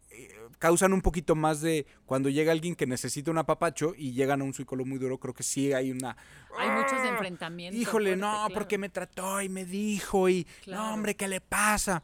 causan 0.59 0.93
un 0.93 1.01
poquito 1.03 1.35
más 1.35 1.61
de 1.61 1.87
cuando 2.07 2.29
llega 2.29 2.53
alguien 2.53 2.75
que 2.75 2.87
necesita 2.87 3.31
un 3.31 3.39
apapacho 3.39 3.95
y 3.97 4.13
llegan 4.13 4.41
a 4.41 4.45
un 4.45 4.55
psicólogo 4.55 4.89
muy 4.89 4.99
duro, 4.99 5.19
creo 5.19 5.35
que 5.35 5.43
sí 5.43 5.73
hay 5.73 5.91
una... 5.91 6.17
Hay 6.59 6.71
muchos 6.71 7.05
enfrentamientos. 7.07 7.81
Híjole, 7.81 8.11
fuerte, 8.11 8.21
no, 8.21 8.33
claro. 8.33 8.55
porque 8.55 8.79
me 8.79 8.89
trató 8.89 9.41
y 9.43 9.49
me 9.49 9.65
dijo 9.65 10.29
y... 10.29 10.45
Claro. 10.63 10.83
No, 10.83 10.95
hombre, 10.95 11.17
¿qué 11.17 11.29
le 11.29 11.41
pasa? 11.41 12.03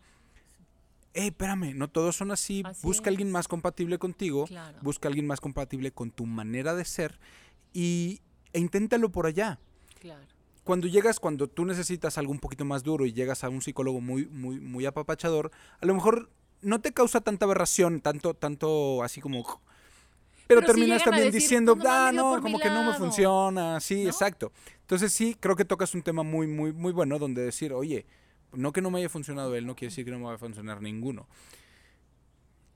Ey, 1.12 1.28
espérame, 1.28 1.74
no 1.74 1.88
todos 1.88 2.16
son 2.16 2.30
así. 2.30 2.62
Así 2.64 2.86
busca 2.86 3.08
a 3.08 3.10
alguien 3.10 3.30
más 3.32 3.48
compatible 3.48 3.98
contigo, 3.98 4.46
Claro. 4.46 4.78
busca 4.82 5.08
a 5.08 5.10
alguien 5.10 5.26
más 5.26 5.40
compatible 5.40 5.90
con 5.92 6.10
tu 6.10 6.26
manera 6.26 6.74
de 6.74 6.84
ser 6.84 7.18
y, 7.72 8.20
e 8.52 8.60
inténtalo 8.60 9.10
por 9.10 9.26
allá 9.26 9.58
Claro. 10.00 10.24
cuando 10.64 10.86
llegas, 10.86 11.18
cuando 11.18 11.48
tú 11.48 11.64
necesitas 11.64 12.16
algo 12.18 12.32
un 12.32 12.38
poquito 12.38 12.64
más 12.64 12.82
duro 12.84 13.06
y 13.06 13.12
llegas 13.12 13.42
a 13.42 13.48
un 13.48 13.60
psicólogo 13.62 14.00
muy, 14.00 14.26
muy, 14.26 14.60
muy 14.60 14.86
apapachador, 14.86 15.50
a 15.80 15.86
lo 15.86 15.94
mejor 15.94 16.30
no 16.62 16.80
te 16.80 16.92
causa 16.92 17.20
tanta 17.20 17.44
aberración, 17.46 18.00
tanto, 18.00 18.34
tanto 18.34 19.02
así 19.02 19.20
como. 19.20 19.60
Pero, 20.46 20.62
terminas 20.62 21.04
también 21.04 21.26
decir, 21.26 21.40
diciendo, 21.42 21.74
"Pues 21.76 21.84
nomás 21.84 22.08
ah, 22.08 22.12
no, 22.12 22.40
como 22.42 22.58
que 22.58 22.68
no 22.68 22.80
me 22.80 22.86
lado", 22.90 22.98
funciona. 22.98 23.78
Sí, 23.80 24.02
¿no? 24.04 24.10
exacto. 24.10 24.52
Entonces 24.80 25.12
sí, 25.12 25.36
creo 25.38 25.54
que 25.54 25.64
tocas 25.64 25.94
un 25.94 26.02
tema 26.02 26.22
muy, 26.24 26.46
muy, 26.48 26.72
muy 26.72 26.92
bueno 26.92 27.18
donde 27.20 27.42
decir, 27.42 27.72
oye, 27.72 28.04
no 28.52 28.72
que 28.72 28.82
no 28.82 28.90
me 28.90 28.98
haya 28.98 29.08
funcionado 29.08 29.54
él, 29.54 29.64
no 29.64 29.76
quiere 29.76 29.90
decir 29.90 30.04
que 30.04 30.10
no 30.10 30.18
me 30.18 30.24
vaya 30.24 30.34
a 30.34 30.38
funcionar 30.38 30.82
ninguno. 30.82 31.28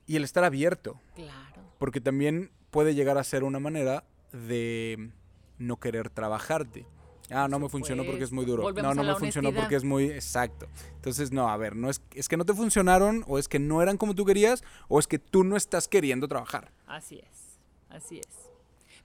Y 0.07 0.15
el 0.15 0.23
estar 0.23 0.43
abierto, 0.45 0.99
Claro. 1.15 1.63
porque 1.77 1.99
también 1.99 2.51
puede 2.71 2.95
llegar 2.95 3.17
a 3.17 3.23
ser 3.23 3.43
una 3.43 3.59
manera 3.59 4.05
de 4.31 5.09
no 5.57 5.77
querer 5.79 6.09
trabajarte. 6.09 6.85
Ah, 7.31 7.47
no 7.47 7.57
me 7.59 7.69
funcionó 7.69 8.03
porque 8.05 8.23
es 8.23 8.31
muy 8.31 8.45
duro. 8.45 8.71
No, 8.71 8.93
no 8.93 9.03
me 9.03 9.15
funcionó 9.15 9.49
honestidad. 9.49 9.63
porque 9.63 9.75
es 9.75 9.83
muy 9.83 10.05
exacto. 10.11 10.67
Entonces, 10.95 11.31
no, 11.31 11.49
a 11.49 11.57
ver, 11.57 11.75
no 11.75 11.89
es, 11.89 12.01
es 12.13 12.27
que 12.29 12.37
no 12.37 12.45
te 12.45 12.53
funcionaron 12.53 13.23
o 13.27 13.39
es 13.39 13.47
que 13.47 13.57
no 13.59 13.81
eran 13.81 13.97
como 13.97 14.13
tú 14.13 14.25
querías 14.25 14.63
o 14.87 14.99
es 14.99 15.07
que 15.07 15.17
tú 15.19 15.43
no 15.43 15.55
estás 15.57 15.87
queriendo 15.87 16.27
trabajar. 16.27 16.71
Así 16.85 17.19
es. 17.19 17.57
Así 17.89 18.19
es. 18.19 18.27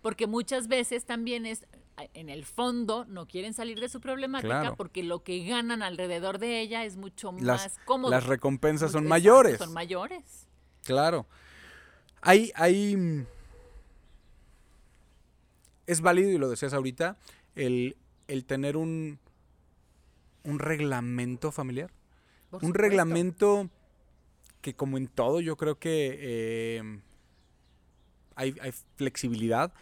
Porque 0.02 0.26
muchas 0.26 0.68
veces 0.68 1.04
también 1.04 1.46
es, 1.46 1.66
en 2.14 2.28
el 2.28 2.44
fondo, 2.44 3.04
no 3.06 3.26
quieren 3.26 3.54
salir 3.54 3.78
de 3.80 3.88
su 3.88 4.00
problemática 4.00 4.60
Claro. 4.60 4.76
porque 4.76 5.02
lo 5.02 5.22
que 5.22 5.44
ganan 5.44 5.82
alrededor 5.82 6.38
de 6.38 6.60
ella 6.60 6.84
es 6.84 6.96
mucho 6.96 7.32
Las, 7.40 7.62
más 7.62 7.78
cómodo. 7.84 8.10
las 8.10 8.24
recompensas 8.26 8.92
son 8.92 9.04
Exacto, 9.04 9.08
mayores. 9.10 9.58
Son 9.58 9.72
mayores. 9.72 10.46
Claro. 10.84 11.26
Hay, 12.22 12.52
hay. 12.54 12.96
mm, 12.96 13.26
Es 15.86 16.00
válido, 16.00 16.30
y 16.30 16.38
lo 16.38 16.48
decías 16.48 16.72
ahorita, 16.72 17.18
el, 17.54 17.96
el 18.30 18.44
tener 18.44 18.76
un, 18.76 19.18
un 20.44 20.58
reglamento 20.58 21.52
familiar. 21.52 21.90
por 22.50 22.62
un 22.62 22.68
supuesto. 22.68 22.82
reglamento 22.82 23.70
que, 24.60 24.74
como 24.74 24.98
en 24.98 25.08
todo, 25.08 25.40
yo 25.40 25.56
creo 25.56 25.78
que 25.78 26.18
eh, 26.20 27.00
hay, 28.36 28.54
hay 28.60 28.72
flexibilidad. 28.96 29.72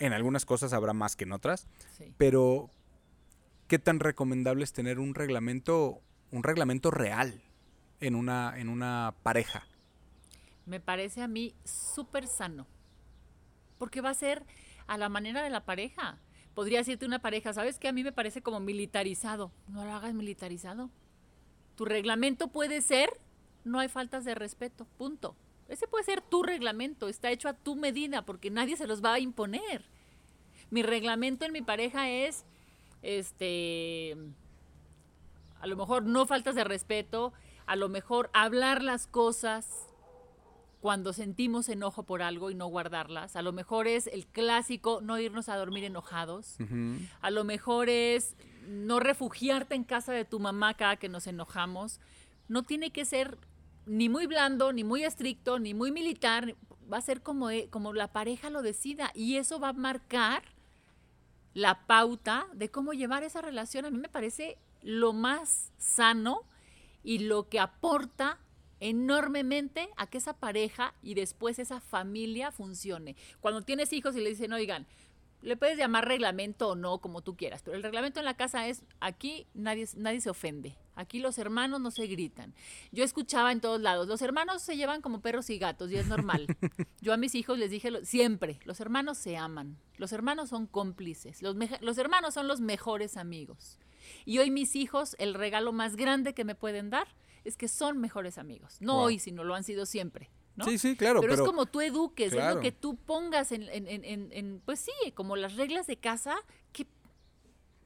En 0.00 0.12
algunas 0.12 0.44
cosas 0.44 0.72
habrá 0.72 0.92
más 0.92 1.16
que 1.16 1.24
en 1.24 1.32
otras. 1.32 1.66
Sí. 1.96 2.12
Pero, 2.18 2.70
¿qué 3.66 3.78
tan 3.78 4.00
recomendable 4.00 4.64
es 4.64 4.72
tener 4.72 4.98
un 4.98 5.14
reglamento, 5.14 6.00
un 6.30 6.42
reglamento 6.42 6.90
real 6.90 7.42
en 8.00 8.14
una, 8.14 8.58
en 8.58 8.68
una 8.68 9.14
pareja? 9.22 9.66
Me 10.66 10.80
parece 10.80 11.22
a 11.22 11.28
mí 11.28 11.54
súper 11.64 12.26
sano. 12.26 12.66
Porque 13.78 14.00
va 14.00 14.10
a 14.10 14.14
ser 14.14 14.42
a 14.86 14.98
la 14.98 15.08
manera 15.08 15.42
de 15.42 15.50
la 15.50 15.64
pareja. 15.64 16.18
Podría 16.58 16.80
decirte 16.80 17.06
una 17.06 17.20
pareja, 17.20 17.52
¿sabes 17.52 17.78
qué? 17.78 17.86
A 17.86 17.92
mí 17.92 18.02
me 18.02 18.10
parece 18.10 18.42
como 18.42 18.58
militarizado. 18.58 19.52
No 19.68 19.84
lo 19.84 19.92
hagas 19.92 20.12
militarizado. 20.12 20.90
Tu 21.76 21.84
reglamento 21.84 22.48
puede 22.48 22.82
ser, 22.82 23.10
no 23.62 23.78
hay 23.78 23.86
faltas 23.86 24.24
de 24.24 24.34
respeto, 24.34 24.84
punto. 24.98 25.36
Ese 25.68 25.86
puede 25.86 26.02
ser 26.02 26.20
tu 26.20 26.42
reglamento, 26.42 27.06
está 27.06 27.30
hecho 27.30 27.48
a 27.48 27.52
tu 27.52 27.76
medida 27.76 28.22
porque 28.22 28.50
nadie 28.50 28.76
se 28.76 28.88
los 28.88 29.04
va 29.04 29.12
a 29.12 29.20
imponer. 29.20 29.84
Mi 30.68 30.82
reglamento 30.82 31.44
en 31.44 31.52
mi 31.52 31.62
pareja 31.62 32.10
es, 32.10 32.44
este, 33.02 34.16
a 35.60 35.68
lo 35.68 35.76
mejor 35.76 36.02
no 36.02 36.26
faltas 36.26 36.56
de 36.56 36.64
respeto, 36.64 37.32
a 37.66 37.76
lo 37.76 37.88
mejor 37.88 38.30
hablar 38.32 38.82
las 38.82 39.06
cosas 39.06 39.86
cuando 40.80 41.12
sentimos 41.12 41.68
enojo 41.68 42.04
por 42.04 42.22
algo 42.22 42.50
y 42.50 42.54
no 42.54 42.66
guardarlas. 42.68 43.34
A 43.36 43.42
lo 43.42 43.52
mejor 43.52 43.88
es 43.88 44.06
el 44.06 44.26
clásico 44.26 45.00
no 45.02 45.18
irnos 45.18 45.48
a 45.48 45.56
dormir 45.56 45.84
enojados. 45.84 46.56
A 47.20 47.30
lo 47.30 47.44
mejor 47.44 47.88
es 47.88 48.36
no 48.68 49.00
refugiarte 49.00 49.74
en 49.74 49.84
casa 49.84 50.12
de 50.12 50.24
tu 50.24 50.38
mamá 50.38 50.74
cada 50.74 50.96
que 50.96 51.08
nos 51.08 51.26
enojamos. 51.26 52.00
No 52.48 52.62
tiene 52.62 52.90
que 52.90 53.04
ser 53.04 53.38
ni 53.86 54.08
muy 54.08 54.26
blando, 54.26 54.72
ni 54.72 54.84
muy 54.84 55.02
estricto, 55.04 55.58
ni 55.58 55.74
muy 55.74 55.90
militar. 55.90 56.54
Va 56.92 56.98
a 56.98 57.02
ser 57.02 57.22
como, 57.22 57.50
e- 57.50 57.68
como 57.70 57.92
la 57.92 58.12
pareja 58.12 58.48
lo 58.50 58.62
decida 58.62 59.10
y 59.14 59.36
eso 59.36 59.58
va 59.58 59.70
a 59.70 59.72
marcar 59.72 60.42
la 61.54 61.86
pauta 61.86 62.46
de 62.54 62.70
cómo 62.70 62.92
llevar 62.92 63.24
esa 63.24 63.40
relación. 63.42 63.84
A 63.84 63.90
mí 63.90 63.98
me 63.98 64.08
parece 64.08 64.58
lo 64.82 65.12
más 65.12 65.72
sano 65.78 66.42
y 67.02 67.20
lo 67.20 67.48
que 67.48 67.58
aporta 67.58 68.38
enormemente 68.80 69.88
a 69.96 70.06
que 70.06 70.18
esa 70.18 70.34
pareja 70.34 70.94
y 71.02 71.14
después 71.14 71.58
esa 71.58 71.80
familia 71.80 72.50
funcione. 72.52 73.16
Cuando 73.40 73.62
tienes 73.62 73.92
hijos 73.92 74.16
y 74.16 74.20
le 74.20 74.30
dicen, 74.30 74.52
oigan, 74.52 74.86
le 75.42 75.56
puedes 75.56 75.78
llamar 75.78 76.06
reglamento 76.06 76.70
o 76.70 76.74
no, 76.74 76.98
como 76.98 77.22
tú 77.22 77.36
quieras, 77.36 77.62
pero 77.62 77.76
el 77.76 77.82
reglamento 77.82 78.18
en 78.18 78.24
la 78.24 78.36
casa 78.36 78.66
es, 78.66 78.82
aquí 79.00 79.46
nadie, 79.54 79.86
nadie 79.96 80.20
se 80.20 80.30
ofende, 80.30 80.76
aquí 80.96 81.20
los 81.20 81.38
hermanos 81.38 81.80
no 81.80 81.90
se 81.90 82.06
gritan. 82.06 82.54
Yo 82.90 83.04
escuchaba 83.04 83.52
en 83.52 83.60
todos 83.60 83.80
lados, 83.80 84.08
los 84.08 84.20
hermanos 84.20 84.62
se 84.62 84.76
llevan 84.76 85.00
como 85.00 85.20
perros 85.20 85.48
y 85.50 85.58
gatos 85.58 85.90
y 85.92 85.96
es 85.96 86.08
normal. 86.08 86.46
Yo 87.00 87.12
a 87.12 87.16
mis 87.16 87.34
hijos 87.34 87.58
les 87.58 87.70
dije 87.70 88.04
siempre, 88.04 88.58
los 88.64 88.80
hermanos 88.80 89.18
se 89.18 89.36
aman, 89.36 89.78
los 89.96 90.12
hermanos 90.12 90.48
son 90.48 90.66
cómplices, 90.66 91.42
los, 91.42 91.56
los 91.80 91.98
hermanos 91.98 92.34
son 92.34 92.48
los 92.48 92.60
mejores 92.60 93.16
amigos. 93.16 93.78
Y 94.24 94.38
hoy 94.38 94.50
mis 94.50 94.74
hijos, 94.74 95.14
el 95.18 95.34
regalo 95.34 95.72
más 95.72 95.94
grande 95.96 96.34
que 96.34 96.44
me 96.44 96.54
pueden 96.54 96.90
dar 96.90 97.06
es 97.44 97.56
que 97.56 97.68
son 97.68 97.98
mejores 97.98 98.38
amigos. 98.38 98.76
No 98.80 99.02
hoy, 99.02 99.18
sino 99.18 99.44
lo 99.44 99.54
han 99.54 99.64
sido 99.64 99.86
siempre. 99.86 100.30
Sí, 100.64 100.78
sí, 100.78 100.96
claro. 100.96 101.20
Pero, 101.20 101.34
es 101.34 101.40
como 101.40 101.66
tú 101.66 101.80
eduques, 101.80 102.32
es 102.32 102.54
lo 102.54 102.60
que 102.60 102.72
tú 102.72 102.96
pongas 102.96 103.52
en, 103.52 103.62
en, 103.70 103.86
en, 103.86 104.28
en, 104.32 104.60
pues 104.64 104.80
sí, 104.80 105.12
como 105.14 105.36
las 105.36 105.54
reglas 105.54 105.86
de 105.86 105.96
casa, 105.96 106.36
qué 106.72 106.86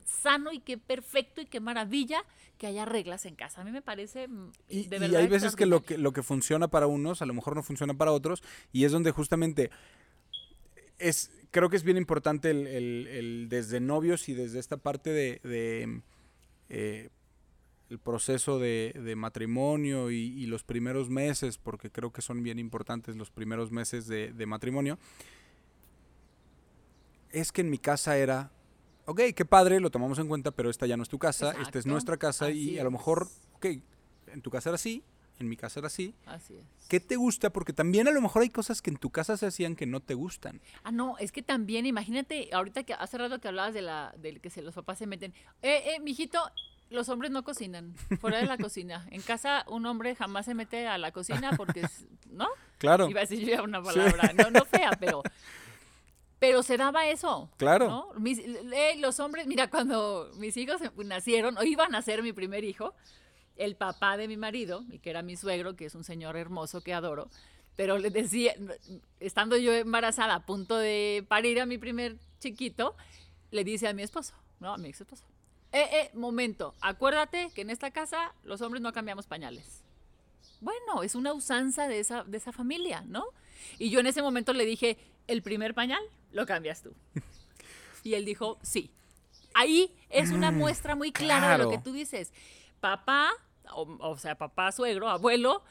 sano 0.05 0.53
y 0.53 0.61
qué 0.61 0.79
perfecto 0.79 1.41
y 1.41 1.47
qué 1.47 1.61
maravilla 1.61 2.25
que 2.59 2.67
haya 2.67 2.85
reglas 2.85 3.27
en 3.27 3.35
casa. 3.35 3.61
A 3.61 3.65
mí 3.65 3.73
me 3.73 3.83
parece 3.83 4.29
mm, 4.29 4.53
y, 4.69 4.85
de 4.85 4.99
verdad. 4.99 5.19
Y 5.19 5.23
hay 5.23 5.29
veces 5.29 5.57
que 5.57 5.67
lo 5.67 5.83
que 5.83 5.99
lo 5.99 6.13
que 6.13 6.23
funciona 6.23 6.69
para 6.69 6.87
unos, 6.87 7.23
a 7.23 7.27
lo 7.27 7.35
mejor 7.35 7.57
no 7.57 7.63
funciona 7.63 7.95
para 7.95 8.13
otros, 8.13 8.43
y 8.73 8.85
es 8.85 8.93
donde 8.93 9.11
justamente 9.11 9.71
es, 10.99 11.31
creo 11.51 11.69
que 11.69 11.77
es 11.77 11.83
bien 11.83 11.97
importante 11.97 12.51
el, 12.51 12.67
el, 12.67 13.47
desde 13.49 13.81
novios 13.81 14.29
y 14.29 14.35
desde 14.35 14.59
esta 14.59 14.77
parte 14.77 15.11
de, 15.11 15.41
de 15.43 16.03
eh, 16.69 17.11
el 17.93 17.99
proceso 17.99 18.59
de, 18.59 19.15
matrimonio 19.17 20.11
y, 20.11 20.47
los 20.47 20.65
primeros 20.65 21.11
meses, 21.11 21.59
porque 21.59 21.91
creo 21.91 22.11
que 22.11 22.23
son 22.23 22.43
bien 22.43 22.59
importantes 22.59 23.17
los 23.17 23.31
primeros 23.31 23.71
meses 23.71 24.07
de, 24.07 24.47
matrimonio, 24.47 24.99
es 27.31 27.53
que 27.53 27.61
en 27.61 27.69
mi 27.69 27.77
casa 27.77 28.17
era, 28.17 28.51
ok, 29.05 29.21
qué 29.37 29.45
padre, 29.45 29.79
lo 29.79 29.91
tomamos 29.91 30.19
en 30.19 30.27
cuenta, 30.27 30.53
pero 30.53 30.71
esta 30.71 30.87
ya 30.87 30.97
no 30.97 31.03
es 31.03 31.11
tu 31.11 31.19
casa, 31.19 31.55
esta 31.61 31.79
es 31.79 31.85
nuestra 31.85 32.17
casa 32.17 32.51
y 32.51 32.79
a 32.79 32.85
lo 32.85 32.91
mejor, 32.91 33.29
ok, 33.57 33.67
en 34.29 34.41
tu 34.41 34.51
casa 34.51 34.71
era 34.71 34.77
así, 34.77 35.05
en 35.39 35.51
mi 35.51 35.57
casa 35.59 35.81
era 35.81 35.89
así. 35.89 36.15
Así 36.25 36.55
es. 36.55 36.65
¿Qué 36.89 36.99
te 36.99 37.17
gusta? 37.17 37.51
Porque 37.51 37.75
también 37.75 38.09
a 38.09 38.11
lo 38.11 38.23
mejor 38.23 38.41
hay 38.41 38.51
cosas 38.51 38.81
que 38.81 38.89
en 38.89 38.97
tu 38.97 39.11
casa 39.11 39.37
se 39.37 39.45
hacían 39.45 39.77
que 39.77 39.85
no 39.85 40.01
te 40.01 40.15
gustan. 40.15 40.63
Ah, 40.83 40.93
no, 40.93 41.19
es 41.19 41.31
que 41.31 41.43
también, 41.43 41.85
imagínate, 41.85 42.49
ahorita 42.53 42.85
que 42.85 42.95
hace 42.95 43.19
rato 43.19 43.39
que 43.39 43.49
hablabas 43.49 43.75
de 43.75 43.83
la, 43.83 44.15
del 44.19 44.41
que 44.41 44.49
se, 44.49 44.63
los 44.63 44.75
papás 44.75 44.99
se 44.99 45.07
meten, 45.07 45.35
eh, 45.61 45.95
eh, 45.95 46.01
mijito, 46.01 46.39
los 46.93 47.09
hombres 47.09 47.31
no 47.31 47.43
cocinan 47.43 47.95
fuera 48.21 48.39
de 48.39 48.47
la 48.47 48.59
cocina. 48.59 49.07
En 49.11 49.23
casa 49.23 49.65
un 49.69 49.87
hombre 49.87 50.15
jamás 50.15 50.47
se 50.47 50.55
mete 50.55 50.87
a 50.87 50.99
la 50.99 51.13
cocina 51.13 51.53
porque, 51.57 51.83
¿no? 52.31 52.49
Claro. 52.79 53.09
Iba 53.09 53.21
a 53.21 53.25
decir 53.25 53.47
yo 53.47 53.63
una 53.65 53.83
palabra, 53.83 54.33
no, 54.35 54.51
no 54.51 54.65
fea, 54.65 54.91
pero 54.99 55.23
pero 56.43 56.65
se 56.65 56.77
daba 56.77 57.07
eso. 57.07 57.49
Claro. 57.57 57.87
¿no? 57.89 58.09
Mis, 58.19 58.41
eh, 58.41 58.97
los 58.99 59.21
hombres, 59.21 59.47
mira, 59.47 59.71
cuando 59.71 60.29
mis 60.39 60.57
hijos 60.57 60.81
nacieron, 60.97 61.57
o 61.57 61.63
iban 61.63 61.95
a 61.95 62.03
ser 62.03 62.21
mi 62.21 62.33
primer 62.33 62.65
hijo, 62.65 62.95
el 63.55 63.77
papá 63.77 64.17
de 64.17 64.27
mi 64.27 64.37
marido, 64.37 64.83
y 64.91 64.99
que 64.99 65.11
era 65.11 65.23
mi 65.23 65.37
suegro, 65.37 65.77
que 65.77 65.87
es 65.87 65.95
un 65.95 66.03
señor 66.03 66.37
hermoso 66.37 66.81
que 66.81 66.95
adoro, 66.95 67.29
pero 67.77 67.97
le 67.97 68.11
decía, 68.11 68.55
estando 69.21 69.57
yo 69.57 69.73
embarazada, 69.73 70.35
a 70.35 70.45
punto 70.45 70.77
de 70.77 71.25
parir 71.29 71.61
a 71.61 71.67
mi 71.67 71.79
primer 71.79 72.17
chiquito, 72.41 72.97
le 73.53 73.63
dice 73.63 73.87
a 73.87 73.93
mi 73.93 74.03
esposo, 74.03 74.35
no, 74.59 74.75
a 74.75 74.79
mi 74.79 74.89
ex 74.89 75.01
esposo, 75.01 75.25
eh, 75.73 75.89
eh, 75.93 76.11
momento, 76.15 76.75
acuérdate 76.81 77.51
que 77.55 77.63
en 77.63 77.71
esta 77.71 77.91
casa 77.91 78.35
los 78.45 78.61
hombres 78.61 78.83
no 78.83 78.93
cambiamos 78.93 79.27
pañales. 79.27 79.83
Bueno, 80.61 81.03
es 81.03 81.15
una 81.15 81.33
usanza 81.33 81.89
de 81.89 81.99
esa, 81.99 82.25
de 82.25 82.37
esa 82.37 82.53
familia, 82.53 83.03
¿no? 83.07 83.25
Y 83.79 83.91
yo 83.91 84.01
en 84.01 84.07
ese 84.07 84.23
momento 84.23 84.53
le 84.53 84.65
dije, 84.65 84.99
el 85.27 85.43
primer 85.43 85.75
pañal 85.75 86.03
lo 86.31 86.47
cambias 86.47 86.83
tú. 86.83 86.95
Y 88.05 88.15
él 88.15 88.25
dijo, 88.25 88.59
sí. 88.63 88.91
Ahí 89.55 89.95
es 90.09 90.31
una 90.31 90.51
mm, 90.51 90.57
muestra 90.57 90.97
muy 90.97 91.13
clara 91.13 91.53
de 91.53 91.65
lo 91.65 91.71
que 91.71 91.79
tú 91.79 91.93
dices. 91.93 92.33
Papá, 92.81 93.31
o, 93.75 94.17
sea, 94.17 94.37
papá, 94.37 94.73
suegro, 94.73 95.09
abuelo, 95.09 95.63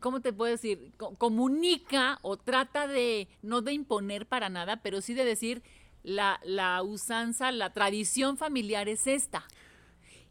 ¿cómo 0.00 0.20
te 0.20 0.32
puedo 0.32 0.52
decir? 0.52 0.92
comunica 0.96 2.18
o 2.22 2.36
trata 2.36 2.86
de, 2.86 3.28
no 3.42 3.62
de 3.62 3.72
imponer 3.72 4.26
para 4.26 4.48
nada, 4.48 4.82
pero 4.82 5.00
sí 5.00 5.14
de 5.14 5.24
decir, 5.24 5.62
la, 6.08 6.82
usanza, 6.82 7.52
la 7.52 7.72
tradición 7.72 8.36
familiar 8.36 8.88
es 8.88 9.06
esta. 9.06 9.44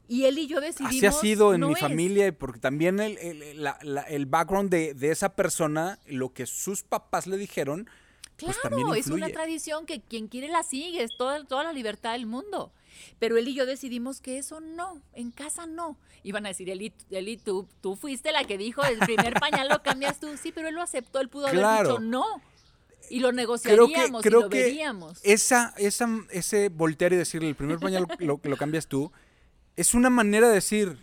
Y 0.10 0.24
él 0.24 0.40
y 0.40 0.48
yo 0.48 0.62
decidimos. 0.62 0.96
Así 0.96 1.06
ha 1.06 1.12
sido 1.12 1.54
en 1.54 1.68
mi 1.68 1.76
familia, 1.76 2.32
porque 2.38 2.60
también 2.60 3.00
el, 3.00 3.18
el, 3.18 4.26
background 4.26 4.70
de, 4.70 5.12
esa 5.12 5.36
persona, 5.36 6.00
lo 6.06 6.34
que 6.34 6.46
sus 6.46 6.84
papás 6.84 7.28
le 7.28 7.38
dijeron. 7.38 7.90
Pues 8.38 8.58
claro, 8.58 8.78
también 8.78 9.00
es 9.00 9.08
una 9.08 9.30
tradición 9.30 9.86
que 9.86 10.02
quien 10.02 10.28
quiere 10.28 10.48
la 10.48 10.64
sigue, 10.64 11.04
es 11.04 11.12
toda, 11.18 11.44
toda 11.46 11.64
la 11.64 11.74
libertad 11.74 12.14
del 12.14 12.26
mundo. 12.26 12.72
Pero 13.20 13.38
él 13.38 13.48
y 13.48 13.54
yo 13.54 13.66
decidimos 13.66 14.22
que 14.22 14.38
eso 14.38 14.60
no, 14.60 15.02
en 15.14 15.32
casa 15.32 15.66
no. 15.66 15.98
Iban 16.24 16.46
a 16.46 16.50
decir, 16.50 16.70
Eli, 16.70 16.94
Eli 17.10 17.38
tú, 17.38 17.68
tú 17.82 17.96
fuiste 17.96 18.32
la 18.32 18.44
que 18.44 18.58
dijo 18.58 18.84
el 18.84 19.00
primer 19.00 19.34
pañal 19.40 19.68
lo 19.68 19.82
cambias 19.82 20.20
tú. 20.20 20.38
Sí, 20.38 20.52
pero 20.52 20.68
él 20.70 20.76
lo 20.76 20.82
aceptó, 20.82 21.20
él 21.20 21.30
pudo 21.30 21.48
haber 21.48 21.84
dicho 21.84 22.00
no. 22.00 22.42
Y 23.10 23.20
lo 23.20 23.32
negociaríamos 23.32 24.22
creo 24.22 24.40
y 24.40 24.44
lo 24.44 24.50
veríamos. 24.50 25.20
Esa, 25.24 25.74
esa, 25.78 26.10
ese 26.30 26.70
voltear 26.70 27.14
y 27.14 27.16
decirle 27.16 27.50
el 27.50 27.56
primer 27.56 27.80
pañal 27.80 28.06
lo, 28.20 28.40
lo 28.44 28.58
cambias 28.58 28.88
tú, 28.88 29.12
es 29.76 29.94
una 29.94 30.10
manera 30.10 30.48
de 30.48 30.56
decir. 30.56 30.98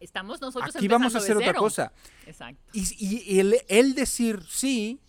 Estamos 0.00 0.40
nosotros 0.40 0.74
Aquí 0.74 0.88
vamos 0.88 1.14
a 1.14 1.18
hacer 1.18 1.36
otra 1.36 1.54
cosa. 1.54 1.92
Exacto. 2.26 2.60
Y, 2.72 2.86
y, 2.98 3.38
el, 3.38 3.56
el, 3.68 3.94
decir 3.94 4.40
sí, 4.48 5.00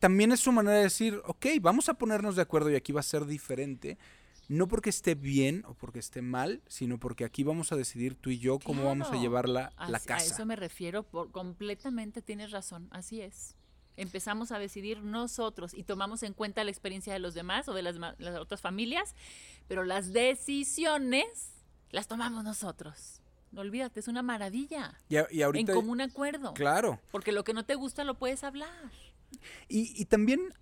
también 0.00 0.32
es 0.32 0.40
su 0.40 0.50
manera 0.50 0.76
de 0.76 0.84
decir, 0.84 1.20
ok, 1.24 1.46
vamos 1.60 1.88
a 1.88 1.94
ponernos 1.94 2.34
de 2.34 2.42
acuerdo 2.42 2.70
y 2.70 2.74
aquí 2.74 2.92
va 2.92 3.00
a 3.00 3.04
ser 3.04 3.26
diferente. 3.26 3.96
No 4.48 4.66
porque 4.66 4.90
esté 4.90 5.14
bien 5.14 5.62
o 5.68 5.74
porque 5.74 6.00
esté 6.00 6.22
mal, 6.22 6.62
sino 6.66 6.98
porque 6.98 7.24
aquí 7.24 7.44
vamos 7.44 7.70
a 7.70 7.76
decidir 7.76 8.16
tú 8.16 8.30
y 8.30 8.38
yo 8.40 8.58
cómo 8.58 8.84
vamos 8.84 9.12
a 9.12 9.16
llevar 9.16 9.48
la, 9.48 9.72
la 9.88 10.00
casa. 10.00 10.24
A 10.24 10.34
eso 10.34 10.46
me 10.46 10.56
refiero, 10.56 11.04
por, 11.04 11.30
completamente 11.30 12.20
tienes 12.20 12.50
razón, 12.50 12.88
así 12.90 13.20
es 13.20 13.54
empezamos 14.00 14.50
a 14.50 14.58
decidir 14.58 15.02
nosotros 15.02 15.74
y 15.74 15.84
tomamos 15.84 16.22
en 16.22 16.32
cuenta 16.32 16.64
la 16.64 16.70
experiencia 16.70 17.12
de 17.12 17.18
los 17.18 17.34
demás 17.34 17.68
o 17.68 17.74
de 17.74 17.82
las, 17.82 17.96
otras 18.38 18.60
familias, 18.60 19.14
pero 19.68 19.84
las 19.84 20.12
decisiones 20.12 21.52
las 21.90 22.08
tomamos 22.08 22.42
nosotros. 22.42 23.20
No 23.52 23.60
olvídate, 23.60 24.00
es 24.00 24.08
una 24.08 24.22
maravilla. 24.22 24.96
Y, 25.08 25.42
en 25.42 25.66
común 25.66 26.00
acuerdo. 26.00 26.54
Claro. 26.54 27.00
Porque 27.10 27.32
lo 27.32 27.44
que 27.44 27.52
no 27.52 27.64
te 27.64 27.74
gusta 27.74 28.04
lo 28.04 28.14
puedes 28.14 28.42
hablar. 28.42 28.90
Y, 29.68 30.04
también 30.06 30.54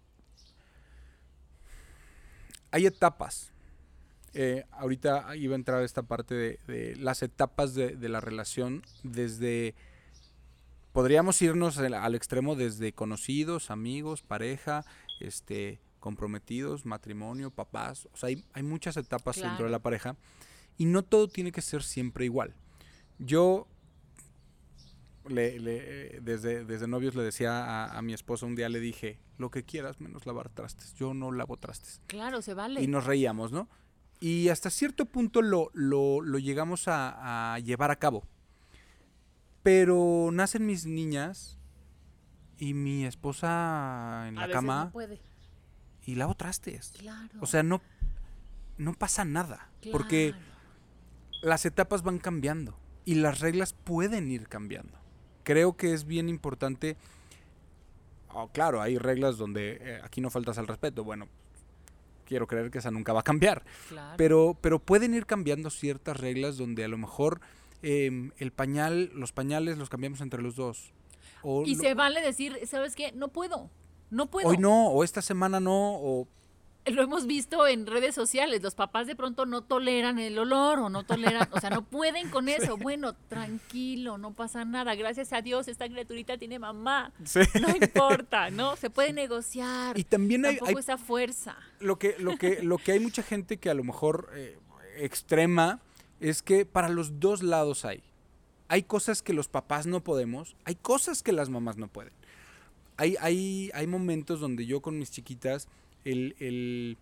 hay 2.70 2.86
etapas. 2.86 3.52
Eh, 4.35 4.65
ahorita 4.73 5.36
iba 5.36 5.55
a 5.55 5.56
entrar 5.56 5.82
esta 5.85 6.02
parte 6.02 6.59
de, 6.66 6.97
las 6.97 7.23
etapas 7.23 7.74
de, 7.74 7.97
de, 7.97 8.09
la 8.09 8.20
relación 8.20 8.82
desde 9.05 9.74
podríamos 10.99 11.41
irnos 11.43 11.79
al 11.79 12.15
extremo 12.16 12.57
desde 12.57 12.93
conocidos, 12.93 13.70
amigos, 13.70 14.23
pareja, 14.23 14.85
este, 15.20 15.81
comprometidos, 16.01 16.87
matrimonio, 16.87 17.53
papás. 17.53 18.09
O 18.12 18.16
sea, 18.16 18.31
hay, 18.53 18.62
muchas 18.65 18.97
etapas 18.97 19.37
dentro 19.37 19.66
de 19.66 19.70
la 19.70 19.79
pareja 19.79 20.16
y 20.77 20.87
no 20.87 21.05
todo 21.05 21.29
tiene 21.29 21.53
que 21.53 21.62
ser 21.62 21.85
siempre 21.85 22.25
igual. 22.25 22.53
Yo 23.20 23.69
le, 25.29 26.19
desde, 26.20 26.65
desde 26.65 26.89
novios 26.89 27.15
le 27.15 27.23
decía 27.23 27.85
a, 27.85 28.03
mi 28.03 28.12
esposa 28.12 28.47
un 28.47 28.57
día, 28.57 28.69
le 28.69 28.81
dije, 28.81 29.20
lo 29.37 29.53
que 29.53 29.62
quieras 29.62 30.01
menos 30.01 30.27
lavar 30.27 30.49
trastes. 30.49 30.95
Yo 30.95 31.15
no 31.15 31.31
lavo 31.31 31.59
trastes. 31.59 32.01
Claro, 32.09 32.43
se 32.43 32.55
vale. 32.55 32.83
Y 32.83 32.89
nos 32.89 33.07
reíamos, 33.07 33.53
¿no? 33.53 33.69
Y 34.19 34.49
hasta 34.49 34.69
cierto 34.69 35.05
punto 35.05 35.43
lo, 35.43 35.70
lo, 35.75 36.39
llegamos 36.41 36.89
a, 36.89 37.55
a 37.55 37.61
llevar 37.61 37.93
a 37.93 38.01
cabo. 38.01 38.27
Pero 39.62 40.30
nacen 40.32 40.66
mis 40.66 40.86
niñas 40.86 41.59
y 42.59 42.74
mi 42.74 43.05
esposa 43.05 44.26
en 44.28 44.36
la 44.36 44.51
cama. 44.51 44.86
No 44.86 44.90
puede. 44.93 45.20
Y 46.05 46.14
lavo 46.14 46.35
trastes. 46.35 46.94
Claro. 46.98 47.39
O 47.40 47.47
sea, 47.47 47.62
no, 47.62 47.80
no 48.76 48.94
pasa 48.94 49.24
nada. 49.24 49.70
Porque 49.93 50.35
las 51.43 51.66
etapas 51.66 52.02
van 52.02 52.18
cambiando 52.18 52.78
y 53.05 53.16
las 53.16 53.40
reglas 53.40 53.72
pueden 53.72 54.30
ir 54.30 54.48
cambiando. 54.48 54.98
Creo 55.44 55.76
que 55.76 55.93
es 55.93 56.05
bien 56.05 56.28
importante. 56.28 56.97
Oh, 58.30 58.48
claro, 58.48 58.82
hay 58.82 58.98
reglas 58.98 59.39
donde 59.39 59.78
eh, 59.80 60.01
aquí 60.02 60.20
no 60.20 60.30
faltas 60.30 60.59
al 60.59 60.66
respeto. 60.66 61.05
Bueno, 61.05 61.28
quiero 62.26 62.47
creer 62.47 62.70
que 62.70 62.78
esa 62.78 62.90
nunca 62.90 63.12
va 63.12 63.20
a 63.20 63.24
cambiar. 63.24 63.64
Pero, 64.16 64.56
pero 64.60 64.78
pueden 64.78 65.14
ir 65.14 65.24
cambiando 65.24 65.70
ciertas 65.70 66.18
reglas 66.18 66.59
donde 66.59 66.85
a 66.85 66.89
lo 66.89 66.98
mejor 66.98 67.40
Em, 67.82 68.32
el 68.38 68.50
pañal, 68.50 69.10
los 69.14 69.32
pañales 69.32 69.78
los 69.78 69.88
cambiamos 69.88 70.20
entre 70.20 70.42
los 70.42 70.56
dos. 70.56 70.92
y 71.64 71.76
se 71.76 71.94
vale 71.94 72.20
decir, 72.20 72.59
¿sabes 72.66 72.96
qué? 72.96 73.12
No 73.12 73.28
puedo, 73.28 73.70
no 74.10 74.26
puedo. 74.26 74.48
Hoy 74.48 74.59
no, 74.59 74.88
o 74.88 75.05
esta 75.05 75.22
semana 75.22 75.60
no, 75.60 75.94
o... 75.94 76.26
lo 76.86 77.02
hemos 77.02 77.28
visto 77.28 77.68
en 77.68 77.86
redes 77.86 78.16
sociales, 78.16 78.64
los 78.64 78.74
papás 78.74 79.06
de 79.06 79.14
pronto 79.14 79.46
no 79.46 79.62
toleran 79.62 80.18
el 80.18 80.36
olor 80.40 80.80
o 80.80 80.88
no 80.90 81.05
toleran, 81.05 81.48
o 81.52 81.60
sea, 81.60 81.70
no 81.70 81.84
pueden 81.84 82.30
con 82.30 82.48
eso. 82.48 82.76
Bueno, 82.76 83.14
tranquilo, 83.28 84.18
no 84.18 84.32
pasa 84.32 84.64
nada. 84.64 84.96
Gracias 84.96 85.32
a 85.32 85.40
Dios 85.40 85.68
esta 85.68 85.88
criaturita 85.88 86.36
tiene 86.36 86.59
mamá. 86.59 87.12
No 87.60 87.76
importa, 87.76 88.50
¿no? 88.50 88.74
Se 88.76 88.90
puede 88.90 89.12
negociar. 89.12 89.96
Y 89.96 90.02
también 90.02 90.44
hay, 90.46 90.56
Tampoco 90.56 90.80
esa 90.80 90.98
fuerza. 90.98 91.56
Lo 91.78 91.96
que, 91.96 92.16
lo, 92.18 92.36
que, 92.38 92.60
lo 92.60 92.78
que 92.78 92.90
hay 92.90 92.98
mucha 92.98 93.22
gente 93.22 93.59
que 93.59 93.70
a 93.70 93.74
lo 93.74 93.84
mejor 93.84 94.30
eh, 94.34 94.59
extrema 94.96 95.80
es 96.20 96.43
que 96.43 96.66
para 96.66 96.89
los 96.89 97.20
dos 97.20 97.43
lados 97.43 97.85
hay. 97.85 98.03
Hay 98.69 98.82
cosas 98.82 99.23
que 99.23 99.32
los 99.32 99.49
papás 99.49 99.86
no 99.86 100.05
podemos, 100.05 100.57
hay 100.65 100.74
cosas 100.74 101.23
que 101.23 101.32
las 101.32 101.49
mamás 101.49 101.77
no 101.78 101.89
pueden. 101.89 102.12
Hay, 102.97 103.16
hay, 103.20 103.70
hay 103.74 103.86
momentos 103.86 104.40
donde 104.40 104.66
yo 104.66 104.82
con 104.82 104.99
mis 104.99 105.11
chiquitas, 105.11 105.69
el, 106.05 106.36
el 106.39 106.99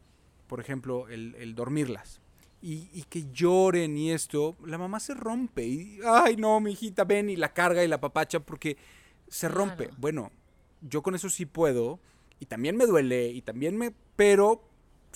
por 0.46 0.60
ejemplo, 0.60 1.08
el, 1.08 1.34
el 1.36 1.54
dormirlas. 1.54 2.20
Y, 2.62 2.88
y, 2.92 3.02
que 3.02 3.30
lloren 3.32 3.96
y 3.96 4.12
esto, 4.12 4.56
la 4.64 4.78
mamá 4.78 4.98
se 4.98 5.14
rompe. 5.14 5.64
Y, 5.66 6.00
ay, 6.04 6.36
no, 6.36 6.58
mi 6.60 6.72
hijita, 6.72 7.04
ven 7.04 7.30
y 7.30 7.36
la 7.36 7.52
carga 7.52 7.84
y 7.84 7.88
la 7.88 8.00
papacha 8.00 8.40
porque 8.40 8.76
se 9.28 9.48
rompe. 9.48 9.84
Claro. 9.84 9.96
Bueno, 9.98 10.30
yo 10.80 11.02
con 11.02 11.14
eso 11.14 11.28
sí 11.28 11.46
puedo. 11.46 12.00
Y 12.40 12.46
también 12.46 12.76
me 12.76 12.86
duele. 12.86 13.28
Y 13.28 13.42
también 13.42 13.76
me. 13.76 13.92
Pero 14.16 14.62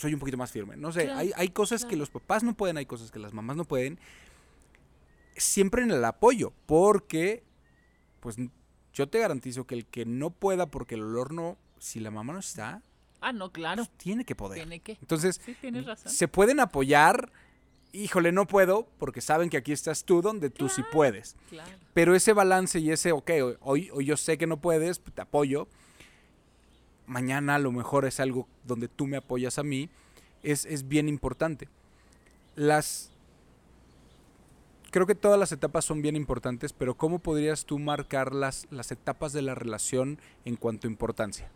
soy 0.00 0.14
un 0.14 0.20
poquito 0.20 0.36
más 0.38 0.50
firme. 0.50 0.76
No 0.76 0.92
sé, 0.92 1.04
Claro, 1.04 1.18
hay, 1.20 1.32
hay 1.36 1.48
cosas 1.50 1.84
que 1.84 1.96
los 1.96 2.08
papás 2.10 2.42
no 2.42 2.54
pueden, 2.54 2.76
hay 2.78 2.86
cosas 2.86 3.10
que 3.10 3.18
las 3.18 3.32
mamás 3.34 3.56
no 3.56 3.64
pueden. 3.64 3.98
Siempre 5.36 5.82
en 5.82 5.90
el 5.90 6.04
apoyo. 6.04 6.52
Porque, 6.66 7.42
pues, 8.20 8.36
yo 8.92 9.08
te 9.08 9.18
garantizo 9.18 9.66
que 9.66 9.74
el 9.74 9.86
que 9.86 10.04
no 10.06 10.30
pueda 10.30 10.66
porque 10.66 10.94
el 10.94 11.02
olor 11.02 11.32
no. 11.32 11.58
Si 11.78 11.98
la 12.00 12.10
mamá 12.10 12.32
no 12.34 12.38
está, 12.40 12.82
Ah, 13.22 13.32
no, 13.32 13.50
claro. 13.52 13.84
pues, 13.84 13.96
tiene 13.98 14.24
que 14.24 14.34
poder. 14.34 14.58
Tiene 14.58 14.80
que. 14.80 14.92
Entonces, 15.00 15.40
Sí, 15.44 15.54
tienes 15.60 15.86
razón. 15.86 16.10
se 16.12 16.28
pueden 16.28 16.60
apoyar. 16.60 17.30
Híjole, 17.92 18.30
no 18.30 18.46
puedo, 18.46 18.86
porque 18.98 19.20
saben 19.20 19.50
que 19.50 19.56
aquí 19.56 19.72
estás 19.72 20.04
tú 20.04 20.22
donde 20.22 20.48
tú 20.48 20.68
sí 20.68 20.82
puedes. 20.92 21.36
Claro. 21.48 21.70
Pero 21.92 22.14
ese 22.14 22.32
balance 22.32 22.78
y 22.78 22.90
ese, 22.92 23.10
ok, 23.10 23.30
hoy, 23.60 23.90
hoy 23.92 24.04
yo 24.04 24.16
sé 24.16 24.38
que 24.38 24.46
no 24.46 24.60
puedes, 24.60 25.00
pues, 25.00 25.12
te 25.14 25.22
apoyo. 25.22 25.66
Mañana 27.10 27.56
a 27.56 27.58
lo 27.58 27.72
mejor 27.72 28.04
es 28.04 28.20
algo 28.20 28.46
donde 28.62 28.86
tú 28.86 29.08
me 29.08 29.16
apoyas 29.16 29.58
a 29.58 29.64
mí. 29.64 29.88
Es, 30.44 30.64
es 30.64 30.86
bien 30.86 31.08
importante. 31.08 31.66
Las. 32.54 33.10
Creo 34.92 35.08
que 35.08 35.16
todas 35.16 35.36
las 35.36 35.50
etapas 35.50 35.84
son 35.84 36.02
bien 36.02 36.14
importantes, 36.14 36.72
pero 36.72 36.94
¿cómo 36.94 37.18
podrías 37.18 37.64
tú 37.64 37.80
marcar 37.80 38.32
las, 38.32 38.68
las 38.70 38.92
etapas 38.92 39.32
de 39.32 39.42
la 39.42 39.56
relación 39.56 40.20
en 40.44 40.54
cuanto 40.54 40.86
a 40.86 40.90
importancia? 40.90 41.50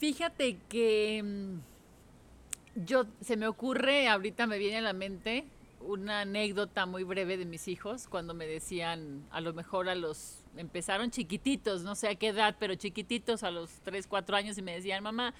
Fíjate 0.00 0.58
que 0.68 1.22
mm, 1.24 2.84
yo 2.84 3.06
se 3.22 3.38
me 3.38 3.48
ocurre, 3.48 4.06
ahorita 4.08 4.46
me 4.46 4.58
viene 4.58 4.76
a 4.76 4.82
la 4.82 4.92
mente 4.92 5.46
una 5.80 6.20
anécdota 6.20 6.84
muy 6.84 7.04
breve 7.04 7.38
de 7.38 7.46
mis 7.46 7.68
hijos 7.68 8.06
cuando 8.06 8.34
me 8.34 8.46
decían, 8.46 9.24
a 9.30 9.40
lo 9.40 9.54
mejor 9.54 9.88
a 9.88 9.94
los, 9.94 10.44
empezaron 10.56 11.10
chiquititos, 11.10 11.82
no 11.82 11.94
sé 11.94 12.08
a 12.08 12.14
qué 12.14 12.28
edad, 12.28 12.56
pero 12.58 12.74
chiquititos 12.74 13.42
a 13.42 13.50
los 13.50 13.70
3, 13.82 14.06
4 14.06 14.36
años 14.36 14.58
y 14.58 14.62
me 14.62 14.74
decían, 14.74 15.02
mamá, 15.02 15.34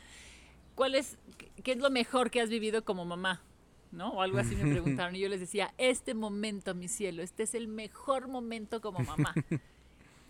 ¿cuál 0.74 0.94
es, 0.94 1.18
qué 1.62 1.72
es 1.72 1.78
lo 1.78 1.90
mejor 1.90 2.30
que 2.30 2.40
has 2.40 2.48
vivido 2.48 2.84
como 2.84 3.04
mamá? 3.04 3.42
¿No? 3.92 4.10
O 4.10 4.22
algo 4.22 4.38
así 4.38 4.54
me 4.56 4.70
preguntaron 4.72 5.16
y 5.16 5.20
yo 5.20 5.28
les 5.28 5.40
decía, 5.40 5.74
este 5.78 6.14
momento, 6.14 6.74
mi 6.74 6.88
cielo, 6.88 7.22
este 7.22 7.44
es 7.44 7.54
el 7.54 7.68
mejor 7.68 8.28
momento 8.28 8.80
como 8.80 9.00
mamá. 9.00 9.34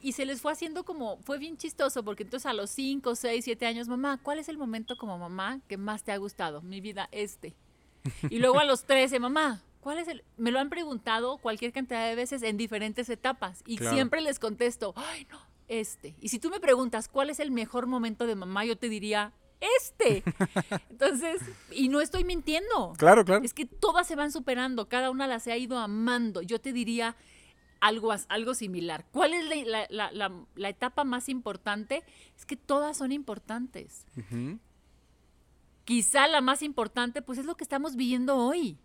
Y 0.00 0.12
se 0.12 0.26
les 0.26 0.40
fue 0.40 0.52
haciendo 0.52 0.84
como, 0.84 1.16
fue 1.22 1.38
bien 1.38 1.56
chistoso, 1.56 2.04
porque 2.04 2.22
entonces 2.22 2.46
a 2.46 2.52
los 2.52 2.70
5, 2.70 3.14
6, 3.14 3.44
7 3.44 3.66
años, 3.66 3.88
mamá, 3.88 4.20
¿cuál 4.22 4.38
es 4.38 4.48
el 4.48 4.58
momento 4.58 4.96
como 4.96 5.18
mamá 5.18 5.60
que 5.68 5.76
más 5.76 6.04
te 6.04 6.12
ha 6.12 6.16
gustado? 6.16 6.62
Mi 6.62 6.80
vida, 6.80 7.08
este. 7.12 7.54
Y 8.30 8.38
luego 8.38 8.60
a 8.60 8.64
los 8.64 8.84
13, 8.84 9.18
mamá, 9.18 9.62
¿cuál 9.86 9.98
es 9.98 10.08
el...? 10.08 10.24
Me 10.36 10.50
lo 10.50 10.58
han 10.58 10.68
preguntado 10.68 11.38
cualquier 11.38 11.72
cantidad 11.72 12.04
de 12.08 12.16
veces 12.16 12.42
en 12.42 12.56
diferentes 12.56 13.08
etapas 13.08 13.62
y 13.66 13.76
Claro. 13.76 13.94
siempre 13.94 14.20
les 14.20 14.40
contesto, 14.40 14.92
ay, 14.96 15.28
no, 15.30 15.38
este. 15.68 16.16
Y 16.20 16.28
si 16.30 16.40
tú 16.40 16.50
me 16.50 16.58
preguntas 16.58 17.06
cuál 17.06 17.30
es 17.30 17.38
el 17.38 17.52
mejor 17.52 17.86
momento 17.86 18.26
de 18.26 18.34
mamá, 18.34 18.64
yo 18.64 18.76
te 18.76 18.88
diría, 18.88 19.32
este. 19.78 20.24
Entonces, 20.90 21.40
y 21.70 21.88
no 21.88 22.00
estoy 22.00 22.24
mintiendo. 22.24 22.94
Claro, 22.98 23.24
claro. 23.24 23.44
Es 23.44 23.54
que 23.54 23.64
todas 23.64 24.08
se 24.08 24.16
van 24.16 24.32
superando, 24.32 24.88
cada 24.88 25.08
una 25.12 25.28
las 25.28 25.46
ha 25.46 25.56
ido 25.56 25.78
amando. 25.78 26.42
Yo 26.42 26.60
te 26.60 26.72
diría 26.72 27.14
algo, 27.78 28.12
algo 28.28 28.54
similar. 28.54 29.06
¿Cuál 29.12 29.34
es 29.34 29.44
la, 29.48 29.56
la- 29.64 29.86
la- 29.90 30.10
la- 30.10 30.44
la 30.56 30.68
etapa 30.68 31.04
más 31.04 31.28
importante? 31.28 32.02
Es 32.36 32.44
que 32.44 32.56
todas 32.56 32.96
son 32.96 33.12
importantes. 33.12 34.04
Quizá 35.84 36.26
la 36.26 36.40
más 36.40 36.62
importante, 36.62 37.22
pues 37.22 37.38
es 37.38 37.44
lo 37.44 37.56
que 37.56 37.62
estamos 37.62 37.94
viviendo 37.94 38.36
hoy. 38.36 38.76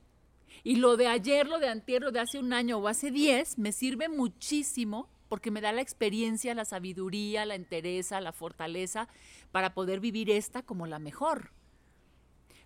Y 0.64 0.76
lo 0.76 0.98
de 0.98 1.08
ayer, 1.08 1.48
lo 1.48 1.60
de 1.60 1.70
antier, 1.70 2.02
lo 2.02 2.12
de 2.12 2.20
hace 2.20 2.40
un 2.40 2.54
año 2.54 2.78
o 2.78 2.88
hace 2.88 3.12
diez, 3.12 3.58
me 3.58 3.72
sirve 3.72 4.10
muchísimo 4.10 5.10
porque 5.30 5.50
me 5.52 5.62
da 5.62 5.72
la 5.72 5.82
experiencia, 5.82 6.54
la 6.54 6.66
sabiduría, 6.66 7.46
la 7.46 7.56
entereza, 7.56 8.20
la 8.22 8.34
fortaleza 8.34 9.08
para 9.52 9.74
poder 9.74 10.00
vivir 10.02 10.30
esta 10.30 10.62
como 10.62 10.88
la 10.88 11.00
mejor. 11.00 11.52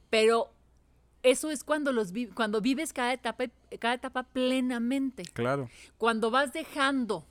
Pero 0.10 0.52
eso 1.24 1.52
es 1.52 1.64
cuando, 1.64 1.92
los 1.92 2.12
vi- 2.12 2.28
cuando 2.28 2.62
vives 2.62 2.94
cada 2.94 3.14
etapa, 3.14 3.46
cada 3.80 3.96
etapa 3.96 4.24
plenamente. 4.24 5.24
Claro. 5.34 5.70
Cuando 5.98 6.32
vas 6.32 6.54
dejando 6.54 7.26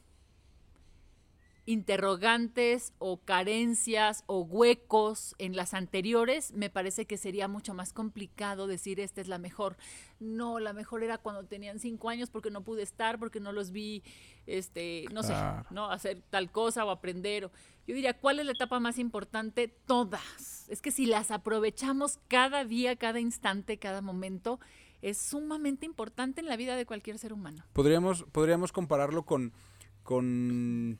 interrogantes 1.66 2.92
o 2.98 3.18
carencias 3.18 4.24
o 4.26 4.40
huecos 4.42 5.34
en 5.38 5.56
las 5.56 5.72
anteriores, 5.74 6.52
me 6.52 6.70
parece 6.70 7.06
que 7.06 7.16
sería 7.16 7.48
mucho 7.48 7.72
más 7.74 7.92
complicado 7.92 8.66
decir 8.66 9.00
esta 9.00 9.20
es 9.20 9.28
la 9.28 9.38
mejor. 9.38 9.76
No, 10.20 10.58
la 10.60 10.72
mejor 10.72 11.02
era 11.02 11.18
cuando 11.18 11.44
tenían 11.44 11.78
cinco 11.78 12.08
años 12.10 12.30
porque 12.30 12.50
no 12.50 12.62
pude 12.62 12.82
estar, 12.82 13.18
porque 13.18 13.40
no 13.40 13.52
los 13.52 13.70
vi, 13.70 14.02
este, 14.46 15.06
no 15.12 15.22
Claro. 15.22 15.64
sé, 15.68 15.74
no 15.74 15.90
hacer 15.90 16.22
tal 16.30 16.50
cosa 16.50 16.84
o 16.84 16.90
aprender. 16.90 17.46
o- 17.46 17.50
Yo 17.86 17.94
diría, 17.94 18.14
¿cuál 18.18 18.40
es 18.40 18.46
la 18.46 18.52
etapa 18.52 18.80
más 18.80 18.98
importante? 18.98 19.68
Todas. 19.86 20.68
Es 20.68 20.80
que 20.82 20.90
si 20.90 21.06
las 21.06 21.30
aprovechamos 21.30 22.18
cada 22.28 22.64
día, 22.64 22.96
cada 22.96 23.20
instante, 23.20 23.78
cada 23.78 24.00
momento, 24.02 24.58
es 25.02 25.18
sumamente 25.18 25.84
importante 25.84 26.40
en 26.40 26.48
la 26.48 26.56
vida 26.56 26.76
de 26.76 26.86
cualquier 26.86 27.18
ser 27.18 27.32
humano. 27.34 27.62
Podríamos, 27.74 28.24
podríamos 28.32 28.72
compararlo 28.72 29.24
con, 29.26 29.52
con 30.02 30.98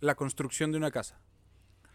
la 0.00 0.14
construcción 0.14 0.72
de 0.72 0.78
una 0.78 0.90
casa. 0.90 1.20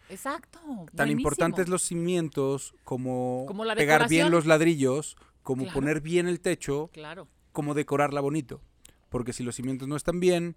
Exacto. 0.10 0.60
Tan 0.60 0.86
buenísimo. 0.94 1.20
importantes 1.20 1.68
los 1.68 1.82
cimientos 1.82 2.76
como, 2.84 3.46
Como 3.48 3.66
la 3.66 3.76
pegar 3.76 4.08
bien 4.08 4.30
los 4.32 4.46
ladrillos, 4.46 5.16
como 5.42 5.64
Claro. 5.64 5.74
poner 5.80 6.02
bien 6.02 6.28
el 6.28 6.40
techo, 6.42 6.90
Claro. 6.94 7.28
como 7.52 7.74
decorarla 7.74 8.22
bonito. 8.22 8.62
Porque 9.10 9.34
si 9.34 9.44
los 9.44 9.56
cimientos 9.56 9.88
no 9.88 9.96
están 9.96 10.20
bien, 10.20 10.56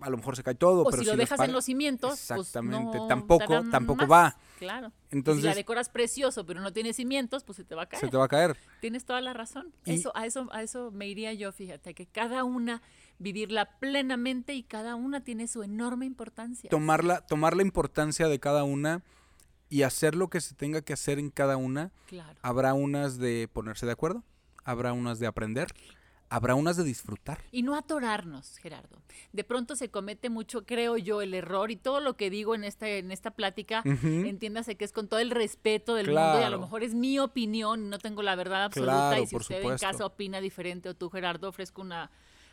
a 0.00 0.10
lo 0.10 0.16
mejor 0.16 0.36
se 0.36 0.42
cae 0.42 0.54
todo. 0.54 0.82
O 0.82 0.90
pero 0.90 1.02
si 1.02 1.08
lo 1.08 1.16
dejas 1.16 1.40
en 1.40 1.52
los 1.52 1.64
cimientos, 1.64 2.10
pues 2.10 2.20
Exactamente, 2.30 2.98
no 2.98 3.06
tampoco- 3.08 3.62
tampoco 3.70 4.06
más. 4.06 4.10
va. 4.10 4.36
Claro. 4.58 4.92
Entonces 5.10 5.42
si 5.42 5.48
la 5.48 5.54
decoras 5.54 5.88
precioso, 5.88 6.44
pero 6.44 6.60
no 6.60 6.72
tiene 6.72 6.92
cimientos, 6.92 7.44
pues 7.44 7.56
se 7.56 7.64
te 7.64 7.74
va 7.74 7.82
a 7.82 7.86
caer. 7.86 8.00
se 8.04 8.08
te 8.10 8.16
va 8.16 8.24
a 8.24 8.28
caer. 8.28 8.56
Tienes 8.80 9.04
toda 9.04 9.20
la 9.20 9.32
razón. 9.32 9.72
Y- 9.84 9.94
Eso, 9.94 10.12
a 10.16 10.26
eso, 10.26 10.48
a 10.52 10.62
eso 10.62 10.90
me 10.90 11.06
iría 11.08 11.32
yo, 11.32 11.52
fíjate, 11.52 11.94
que 11.94 12.06
cada 12.06 12.44
una 12.44 12.82
vivirla 13.18 13.78
plenamente 13.78 14.54
y 14.54 14.62
cada 14.62 14.94
una 14.94 15.22
tiene 15.22 15.48
su 15.48 15.62
enorme 15.62 16.06
importancia. 16.06 16.70
Tomarla, 16.70 17.20
tomar 17.26 17.56
la 17.56 17.62
importancia 17.62 18.28
de 18.28 18.38
cada 18.38 18.64
una 18.64 19.02
y 19.70 19.82
hacer 19.82 20.14
lo 20.14 20.28
que 20.28 20.40
se 20.40 20.54
tenga 20.54 20.80
que 20.82 20.92
hacer 20.92 21.18
en 21.18 21.30
cada 21.30 21.56
una. 21.56 21.90
Claro. 22.06 22.38
Habrá 22.42 22.74
unas 22.74 23.18
de 23.18 23.48
ponerse 23.52 23.86
de 23.86 23.92
acuerdo, 23.92 24.22
habrá 24.64 24.92
unas 24.92 25.18
de 25.18 25.26
aprender, 25.26 25.68
habrá 26.30 26.54
unas 26.54 26.76
de 26.76 26.84
disfrutar. 26.84 27.40
Y 27.52 27.62
no 27.62 27.74
atorarnos, 27.76 28.58
Gerardo. 28.58 29.00
De 29.32 29.44
pronto 29.44 29.76
se 29.76 29.90
comete 29.90 30.30
mucho, 30.30 30.64
creo 30.66 30.96
yo, 30.96 31.22
el 31.22 31.34
error 31.34 31.70
y 31.70 31.76
todo 31.76 32.00
lo 32.00 32.16
que 32.16 32.30
digo 32.30 32.54
en 32.54 32.64
esta, 32.64 32.88
en 32.88 33.10
esta 33.10 33.30
plática, 33.32 33.82
entiéndase 33.84 34.76
que 34.76 34.84
es 34.84 34.92
con 34.92 35.08
todo 35.08 35.20
el 35.20 35.30
respeto 35.30 35.94
del 35.94 36.06
mundo 36.06 36.40
y 36.40 36.42
a 36.42 36.50
lo 36.50 36.60
mejor 36.60 36.82
es 36.82 36.94
mi 36.94 37.18
opinión, 37.18 37.88
no 37.90 37.98
tengo 37.98 38.22
la 38.22 38.34
verdad 38.36 38.64
absoluta 38.64 39.08
Claro, 39.10 39.22
y 39.22 39.26
si 39.26 39.36
usted 39.36 39.56
supuesto. 39.62 39.86
en 39.86 39.92
casa 39.92 40.06
opina 40.06 40.40
diferente 40.40 40.88
o 40.88 40.94
tú, 40.94 41.08
Gerardo, 41.10 41.48
ofrezco 41.48 41.80
una, 41.82 42.10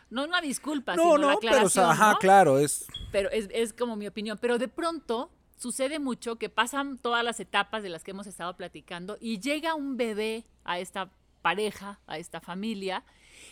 no 0.10 0.24
una 0.24 0.42
disculpa, 0.42 0.96
No, 0.96 1.04
sino 1.04 1.18
la 1.18 1.34
no, 1.34 1.40
pero 1.40 1.52
o 1.66 1.70
sea, 1.70 1.84
aclaración, 1.84 1.86
ajá, 1.92 2.12
¿no? 2.14 2.20
claro, 2.20 2.60
es 2.60 2.86
pero 3.12 3.30
es, 3.32 3.50
es 3.52 3.74
como 3.74 3.96
mi 3.96 4.08
opinión. 4.08 4.38
Pero 4.40 4.58
de 4.58 4.68
pronto 4.68 5.32
sucede 5.58 6.00
mucho 6.00 6.38
que 6.38 6.50
pasan 6.50 6.98
todas 6.98 7.24
las 7.24 7.40
etapas 7.40 7.82
de 7.84 7.90
las 7.90 8.04
que 8.04 8.12
hemos 8.12 8.28
estado 8.28 8.56
platicando 8.56 9.18
y 9.20 9.40
llega 9.40 9.74
un 9.76 9.98
bebé 9.98 10.46
a 10.64 10.80
esta 10.80 11.10
pareja, 11.42 12.00
a 12.08 12.18
esta 12.18 12.42
familia, 12.42 13.04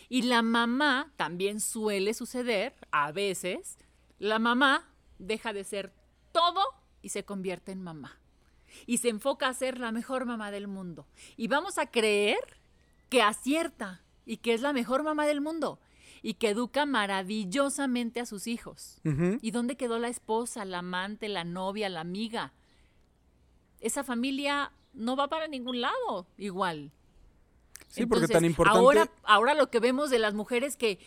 y 0.08 0.22
la 0.22 0.42
mamá 0.42 1.12
también 1.16 1.60
suele 1.60 2.14
suceder, 2.14 2.74
a 2.90 3.12
veces, 3.12 3.78
la 4.18 4.38
mamá 4.38 4.88
deja 5.18 5.52
de 5.52 5.64
ser 5.64 5.92
todo 6.32 6.62
y 7.02 7.10
se 7.10 7.24
convierte 7.24 7.72
en 7.72 7.82
mamá. 7.82 8.18
Y 8.86 8.98
se 8.98 9.08
enfoca 9.08 9.48
a 9.48 9.54
ser 9.54 9.78
la 9.78 9.92
mejor 9.92 10.26
mamá 10.26 10.50
del 10.50 10.66
mundo. 10.66 11.06
Y 11.36 11.48
vamos 11.48 11.78
a 11.78 11.86
creer 11.86 12.58
que 13.08 13.22
acierta 13.22 14.02
y 14.26 14.38
que 14.38 14.54
es 14.54 14.60
la 14.60 14.72
mejor 14.72 15.02
mamá 15.04 15.26
del 15.26 15.40
mundo 15.40 15.78
y 16.22 16.34
que 16.34 16.48
educa 16.48 16.86
maravillosamente 16.86 18.18
a 18.18 18.26
sus 18.26 18.46
hijos. 18.46 18.98
¿Y 19.42 19.50
dónde 19.50 19.76
quedó 19.76 19.98
la 19.98 20.08
esposa, 20.08 20.64
la 20.64 20.78
amante, 20.78 21.28
la 21.28 21.44
novia, 21.44 21.90
la 21.90 22.00
amiga? 22.00 22.54
Esa 23.80 24.02
familia 24.02 24.72
no 24.94 25.16
va 25.16 25.28
para 25.28 25.48
ningún 25.48 25.82
lado 25.82 26.26
igual. 26.38 26.92
Sí, 27.94 28.06
porque 28.06 28.28
tan 28.28 28.44
importante. 28.44 28.78
Ahora, 28.78 29.10
ahora 29.22 29.54
lo 29.54 29.70
que 29.70 29.80
vemos 29.80 30.10
de 30.10 30.18
las 30.18 30.34
mujeres 30.34 30.76
que, 30.76 30.98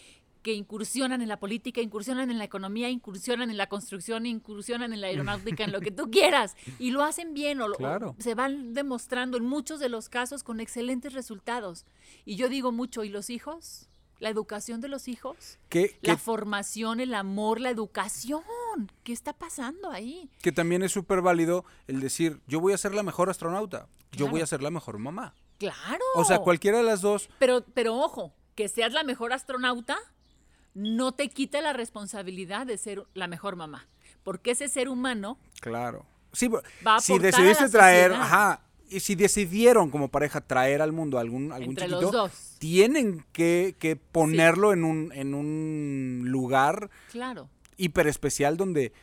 que 0.41 0.53
incursionan 0.53 1.21
en 1.21 1.27
la 1.27 1.39
política, 1.39 1.81
incursionan 1.81 2.31
en 2.31 2.37
la 2.37 2.45
economía, 2.45 2.89
incursionan 2.89 3.49
en 3.49 3.57
la 3.57 3.67
construcción, 3.67 4.25
incursionan 4.25 4.93
en 4.93 5.01
la 5.01 5.07
aeronáutica, 5.07 5.65
en 5.65 5.73
lo 5.73 5.81
que 5.81 5.91
tú 5.91 6.09
quieras, 6.11 6.55
y 6.79 6.91
lo 6.91 7.03
hacen 7.03 7.33
bien 7.33 7.59
o, 7.59 7.69
Claro. 7.73 8.15
o 8.17 8.21
se 8.21 8.35
van 8.35 8.73
demostrando 8.73 9.35
en 9.37 9.45
muchos 9.45 9.79
de 9.81 9.89
los 9.89 10.07
casos 10.07 10.43
con 10.43 10.61
excelentes 10.61 11.13
resultados. 11.13 11.85
Y 12.23 12.35
yo 12.37 12.47
digo 12.47 12.71
mucho, 12.71 13.03
¿y 13.03 13.09
los 13.09 13.29
hijos? 13.29 13.89
¿La 14.19 14.29
educación 14.29 14.79
de 14.81 14.87
los 14.87 15.07
hijos? 15.09 15.59
que, 15.69 15.97
La 16.01 16.17
formación, 16.17 17.01
el 17.01 17.13
amor, 17.13 17.59
la 17.59 17.69
educación. 17.69 18.41
¿Qué 19.03 19.11
está 19.11 19.33
pasando 19.33 19.91
ahí? 19.91 20.29
que 20.41 20.51
también 20.51 20.81
es 20.83 20.91
súper 20.91 21.21
válido 21.21 21.65
el 21.87 21.99
decir, 21.99 22.39
yo 22.47 22.59
voy 22.61 22.73
a 22.73 22.77
ser 22.77 22.95
la 22.95 23.03
mejor 23.03 23.29
astronauta, 23.29 23.87
yo 24.13 24.27
voy 24.29 24.41
a 24.41 24.47
ser 24.47 24.61
la 24.63 24.71
mejor 24.71 24.97
mamá. 24.97 25.35
Claro. 25.57 26.03
O 26.15 26.23
sea, 26.23 26.39
cualquiera 26.39 26.77
de 26.77 26.83
las 26.83 27.01
dos, 27.01 27.29
Pero, 27.39 27.63
pero 27.73 27.95
ojo, 27.95 28.33
que 28.55 28.67
seas 28.67 28.93
la 28.93 29.03
mejor 29.03 29.33
astronauta 29.33 29.97
no 30.73 31.11
te 31.13 31.29
quita 31.29 31.61
la 31.61 31.73
responsabilidad 31.73 32.67
de 32.67 32.77
ser 32.77 33.03
la 33.15 33.27
mejor 33.27 33.55
mamá. 33.55 33.87
Porque 34.23 34.51
ese 34.51 34.67
ser 34.69 34.89
humano 34.89 35.37
claro. 35.61 36.05
Sí, 36.33 36.47
Va 36.49 36.61
a 36.97 36.99
si 36.99 37.13
a 37.13 37.19
decidiste 37.19 37.69
traer, 37.69 38.11
sociedad. 38.11 38.21
ajá, 38.21 38.61
y 38.89 38.99
si 38.99 39.15
decidieron 39.15 39.89
como 39.89 40.09
pareja 40.09 40.41
traer 40.41 40.81
al 40.81 40.91
mundo 40.91 41.17
algún, 41.17 41.51
algún 41.51 41.69
Entre 41.71 41.85
chiquito, 41.87 42.01
los 42.01 42.11
dos. 42.11 42.55
tienen 42.59 43.25
que, 43.31 43.75
que 43.79 43.95
ponerlo 43.95 44.71
en, 44.73 44.83
un, 44.83 45.11
en 45.13 45.33
un 45.33 46.23
lugar 46.27 46.89
Claro. 47.11 47.49
hiper 47.77 48.07
especial 48.07 48.55
donde 48.57 48.93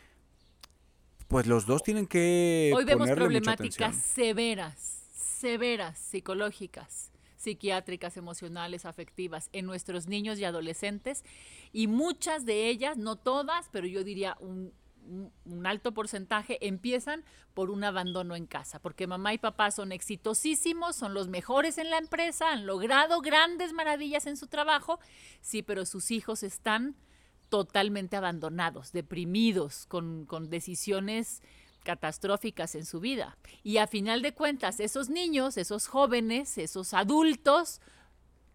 pues 1.28 1.46
los 1.46 1.66
dos 1.66 1.82
tienen 1.82 2.06
que 2.06 2.72
Hoy 2.74 2.84
vemos 2.84 3.10
problemáticas 3.10 3.96
severas, 3.96 5.03
severas, 5.44 5.98
psicológicas, 5.98 7.12
psiquiátricas, 7.36 8.16
emocionales, 8.16 8.86
afectivas 8.86 9.50
en 9.52 9.66
nuestros 9.66 10.06
niños 10.06 10.38
y 10.38 10.44
adolescentes 10.44 11.22
y 11.70 11.86
muchas 11.86 12.46
de 12.46 12.70
ellas, 12.70 12.96
no 12.96 13.16
todas, 13.16 13.68
pero 13.70 13.86
yo 13.86 14.04
diría 14.04 14.38
un, 14.40 14.72
alto 15.66 15.92
porcentaje, 15.92 16.66
empiezan 16.66 17.24
por 17.52 17.68
un 17.68 17.84
abandono 17.84 18.36
en 18.36 18.46
casa, 18.46 18.78
porque 18.78 19.06
mamá 19.06 19.34
y 19.34 19.38
papá 19.38 19.70
son 19.70 19.92
exitosísimos, 19.92 20.96
son 20.96 21.12
los 21.12 21.28
mejores 21.28 21.76
en 21.76 21.90
la 21.90 21.98
empresa, 21.98 22.50
han 22.50 22.64
logrado 22.64 23.20
grandes 23.20 23.74
maravillas 23.74 24.24
en 24.24 24.38
su 24.38 24.46
trabajo, 24.46 24.98
sí, 25.42 25.60
pero 25.62 25.84
sus 25.84 26.10
hijos 26.10 26.42
están 26.42 26.96
totalmente 27.50 28.16
abandonados, 28.16 28.92
deprimidos, 28.92 29.84
con, 29.84 30.24
con 30.24 30.48
decisiones 30.48 31.42
catastróficas 31.84 32.74
en 32.74 32.84
su 32.84 32.98
vida. 32.98 33.36
Y 33.62 33.76
a 33.76 33.86
final 33.86 34.22
de 34.22 34.34
cuentas, 34.34 34.80
esos 34.80 35.08
niños, 35.08 35.56
esos 35.56 35.86
jóvenes, 35.86 36.58
esos 36.58 36.92
adultos, 36.94 37.80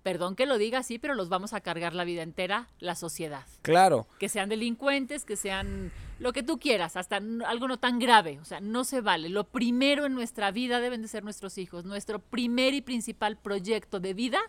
perdón 0.04 0.36
que 0.36 0.46
lo 0.46 0.58
diga 0.58 0.80
así, 0.80 0.98
pero 1.00 1.14
los 1.16 1.30
vamos 1.30 1.54
a 1.54 1.62
cargar 1.62 1.94
la 1.94 2.04
vida 2.04 2.24
entera, 2.24 2.68
la 2.80 2.96
sociedad. 2.96 3.46
Claro. 3.62 4.08
Que 4.20 4.28
sean 4.30 4.50
delincuentes, 4.50 5.24
que 5.26 5.36
sean 5.36 5.92
lo 6.20 6.34
que 6.34 6.44
tú 6.44 6.58
quieras, 6.60 6.96
hasta 6.98 7.18
algo 7.46 7.68
no 7.68 7.78
tan 7.80 8.00
grave. 8.00 8.40
O 8.42 8.46
sea, 8.46 8.60
no 8.60 8.84
se 8.84 9.02
vale. 9.02 9.30
Lo 9.30 9.46
primero 9.46 10.06
en 10.06 10.14
nuestra 10.16 10.52
vida 10.52 10.80
deben 10.82 11.02
de 11.02 11.08
ser 11.08 11.24
nuestros 11.24 11.58
hijos. 11.58 11.86
Nuestro 11.86 12.20
primer 12.20 12.74
y 12.74 12.82
principal 12.82 13.38
proyecto 13.38 14.00
de 14.00 14.14
vida, 14.14 14.40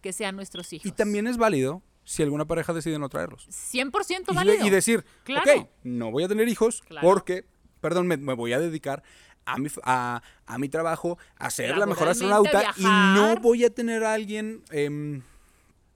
que 0.00 0.12
sean 0.12 0.36
nuestros 0.36 0.72
hijos. 0.72 0.86
Y 0.86 0.92
también 0.92 1.26
es 1.26 1.36
válido 1.36 1.82
si 2.04 2.22
alguna 2.22 2.46
pareja 2.46 2.72
decide 2.72 2.98
no 2.98 3.08
traerlos. 3.10 3.46
100% 3.48 4.32
Y, 4.32 4.34
válido. 4.34 4.66
y 4.66 4.70
decir, 4.70 5.04
Claro. 5.24 5.52
ok, 5.60 5.68
no 5.82 6.10
voy 6.10 6.22
a 6.24 6.28
tener 6.28 6.48
hijos 6.48 6.80
Claro. 6.82 7.06
porque, 7.06 7.44
perdón, 7.80 8.06
me, 8.06 8.16
me 8.16 8.34
voy 8.34 8.52
a 8.52 8.58
dedicar 8.60 9.02
a 9.44 9.56
mi, 9.58 9.68
a, 9.84 10.22
a 10.46 10.58
mi 10.58 10.68
trabajo, 10.68 11.18
a 11.36 11.50
ser 11.50 11.76
la 11.78 11.86
mejor 11.86 12.08
astronauta 12.08 12.74
y 12.76 12.82
no 12.82 13.36
voy 13.40 13.64
a 13.64 13.70
tener 13.70 14.04
a 14.04 14.12
alguien, 14.12 14.62
em, 14.70 15.22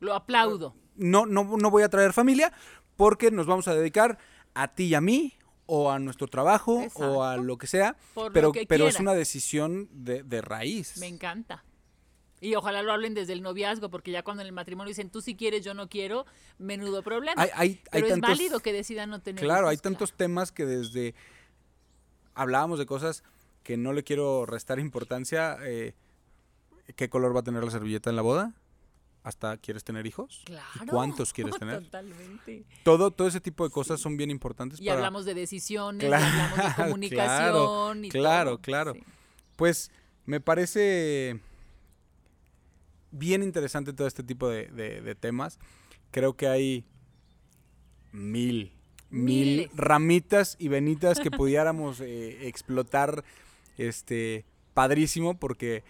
Lo 0.01 0.15
aplaudo. 0.15 0.75
no, 0.97 1.27
no, 1.27 1.45
no 1.59 1.71
voy 1.71 1.83
a 1.83 1.89
traer 1.89 2.13
familia 2.13 2.53
porque 2.97 3.31
nos 3.31 3.47
vamos 3.47 3.69
a 3.69 3.75
dedicar 3.75 4.19
a 4.55 4.69
ti 4.69 4.85
y 4.85 4.95
a 4.95 5.01
mí 5.01 5.35
o 5.67 5.91
a 5.91 5.99
nuestro 5.99 6.27
trabajo 6.29 6.87
o 6.95 7.23
a 7.25 7.37
lo 7.37 7.57
que 7.59 7.67
sea, 7.67 7.97
Por 8.15 8.33
pero, 8.33 8.53
que 8.53 8.67
pero 8.67 8.89
es 8.89 8.99
una 9.01 9.15
decisión 9.15 9.89
de, 9.93 10.23
de 10.23 10.41
raíz. 10.43 10.97
Me 10.99 11.07
encanta. 11.09 11.65
Y 12.41 12.57
ojalá 12.57 12.83
lo 12.83 12.93
hablen 12.93 13.15
desde 13.15 13.35
el 13.35 13.41
noviazgo, 13.43 13.89
porque 13.89 14.11
ya 14.11 14.25
cuando 14.25 14.41
en 14.43 14.49
el 14.49 14.53
matrimonio 14.53 14.89
dicen 14.89 15.11
tú 15.11 15.21
si 15.23 15.37
quieres, 15.37 15.65
yo 15.65 15.75
no 15.75 15.89
quiero, 15.89 16.27
menudo 16.59 17.03
problema. 17.03 17.41
Hay- 17.41 17.51
hay- 17.55 17.69
hay 17.71 17.81
Pero 17.93 18.07
es 18.07 18.13
tantos- 18.15 18.31
válido 18.31 18.61
que 18.61 18.73
decidan 18.73 19.11
no 19.11 19.21
tener 19.23 19.45
Claro, 19.45 19.69
hay 19.69 19.77
tantos 19.77 20.13
temas 20.15 20.51
que 20.51 20.67
desde 20.67 21.15
hablábamos 22.35 22.79
de 22.79 22.87
cosas 22.87 23.23
que 23.63 23.77
no 23.77 23.93
le 23.93 24.03
quiero 24.05 24.47
restar 24.47 24.79
importancia. 24.79 25.57
eh, 25.63 25.95
¿Qué 26.97 27.09
color 27.09 27.35
va 27.35 27.41
a 27.41 27.45
tener 27.45 27.63
la 27.65 27.71
servilleta 27.71 28.11
en 28.11 28.17
la 28.17 28.23
boda? 28.23 28.53
¿Hasta 29.23 29.57
quieres 29.57 29.85
tener 29.85 30.05
hijos? 30.07 30.43
Claro. 30.45 30.67
¿Y 30.83 30.87
cuántos 30.87 31.33
quieres 31.33 31.55
tener? 31.59 31.85
Totalmente. 31.85 32.65
Todo, 32.83 33.13
todo 33.13 33.29
ese 33.29 33.41
tipo 33.41 33.63
de 33.65 33.71
cosas 33.71 34.01
son 34.01 34.17
bien 34.17 34.31
importantes 34.31 34.81
Y 34.81 34.85
para. 34.87 34.97
hablamos 34.97 35.25
de 35.25 35.35
decisiones, 35.35 36.03
y 36.03 36.07
Claro, 36.09 36.25
hablamos 36.25 36.77
de 36.77 36.83
comunicación 36.85 38.05
y 38.05 38.09
claro, 38.11 38.51
todo. 38.51 38.59
claro. 38.63 38.95
Sí. 38.95 39.05
Pues 39.57 39.91
me 40.27 40.41
parece 40.41 41.39
bien 43.13 43.43
interesante 43.43 43.93
todo 43.93 44.07
este 44.09 44.23
tipo 44.25 44.49
de, 44.49 44.67
de- 44.69 45.01
de 45.03 45.15
temas. 45.15 45.59
Creo 46.11 46.37
que 46.37 46.49
hay 46.49 46.85
mil, 48.11 48.73
mil 49.13 49.71
ramitas 49.75 50.57
y 50.59 50.69
venitas 50.69 51.21
que 51.21 51.31
pudiéramos 51.31 52.01
eh, 52.01 52.49
explotar 52.49 53.25
este 53.77 54.45
padrísimo 54.75 55.39
porque 55.39 55.85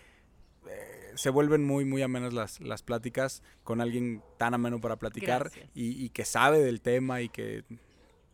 eh, 0.67 1.13
se 1.15 1.31
vuelven 1.31 1.65
muy, 1.65 1.85
muy 1.85 2.03
amenas 2.03 2.33
las, 2.33 2.61
las 2.61 2.83
pláticas 2.83 3.43
con 3.65 3.81
alguien 3.81 4.23
tan 4.39 4.55
ameno 4.55 4.81
para 4.81 4.97
platicar 4.97 5.51
y, 5.75 6.05
y 6.05 6.11
que 6.11 6.25
sabe 6.25 6.59
del 6.59 6.81
tema 6.81 7.23
y 7.23 7.29
que 7.29 7.65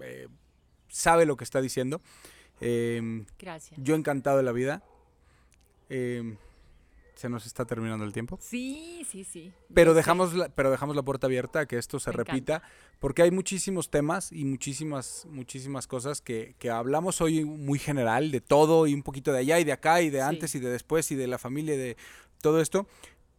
eh, 0.01 0.29
sabe 0.89 1.27
lo 1.27 1.37
que 1.37 1.45
está 1.45 1.61
diciendo. 1.61 2.01
Em, 2.61 3.27
Gracias. 3.39 3.79
yo 3.83 3.95
encantado 3.95 4.39
de 4.39 4.43
la 4.43 4.53
vida. 4.53 4.83
Se 7.19 7.29
nos 7.29 7.47
está 7.47 7.65
terminando 7.65 8.05
el 8.05 8.13
tiempo. 8.13 8.39
Sí, 8.41 9.05
sí, 9.11 9.25
sí. 9.25 9.53
Pero 9.75 9.93
dejamos, 9.93 10.35
la, 10.35 10.51
pero 10.51 10.71
dejamos 10.71 10.95
la 10.95 11.03
puerta 11.03 11.27
abierta 11.27 11.59
a 11.59 11.67
que 11.67 11.77
esto 11.77 11.99
se 11.99 12.11
Me 12.11 12.19
repita, 12.19 12.63
porque 13.01 13.23
hay 13.23 13.33
muchísimos 13.33 13.91
temas 13.91 14.31
y 14.31 14.45
muchísimas, 14.45 15.27
muchísimas 15.29 15.89
cosas 15.89 16.21
que, 16.21 16.55
que 16.61 16.71
hablamos 16.71 17.21
hoy 17.21 17.45
muy 17.45 17.81
general, 17.81 18.31
de 18.31 18.41
todo 18.41 18.87
y 18.87 18.95
un 18.95 19.03
poquito 19.03 19.33
de 19.33 19.39
allá 19.39 19.59
y 19.59 19.65
de 19.65 19.73
acá 19.73 20.01
y 20.01 20.11
de 20.11 20.19
Sí. 20.19 20.23
antes 20.23 20.55
y 20.55 20.61
de 20.61 20.71
después 20.71 21.11
y 21.11 21.17
de 21.17 21.27
la 21.27 21.39
familia 21.39 21.75
y 21.75 21.79
de 21.79 21.97
todo 22.41 22.61
esto. 22.61 22.87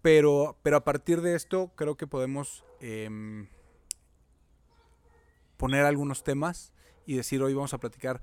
Pero, 0.02 0.58
pero 0.62 0.76
a 0.76 0.84
partir 0.84 1.22
de 1.22 1.38
esto 1.38 1.72
creo 1.78 1.96
que 1.96 2.06
podemos 2.06 2.66
em, 2.82 3.48
poner 5.56 5.86
algunos 5.86 6.26
temas 6.26 6.74
y 7.06 7.16
decir 7.16 7.42
hoy 7.42 7.54
vamos 7.54 7.74
a 7.74 7.78
platicar 7.78 8.22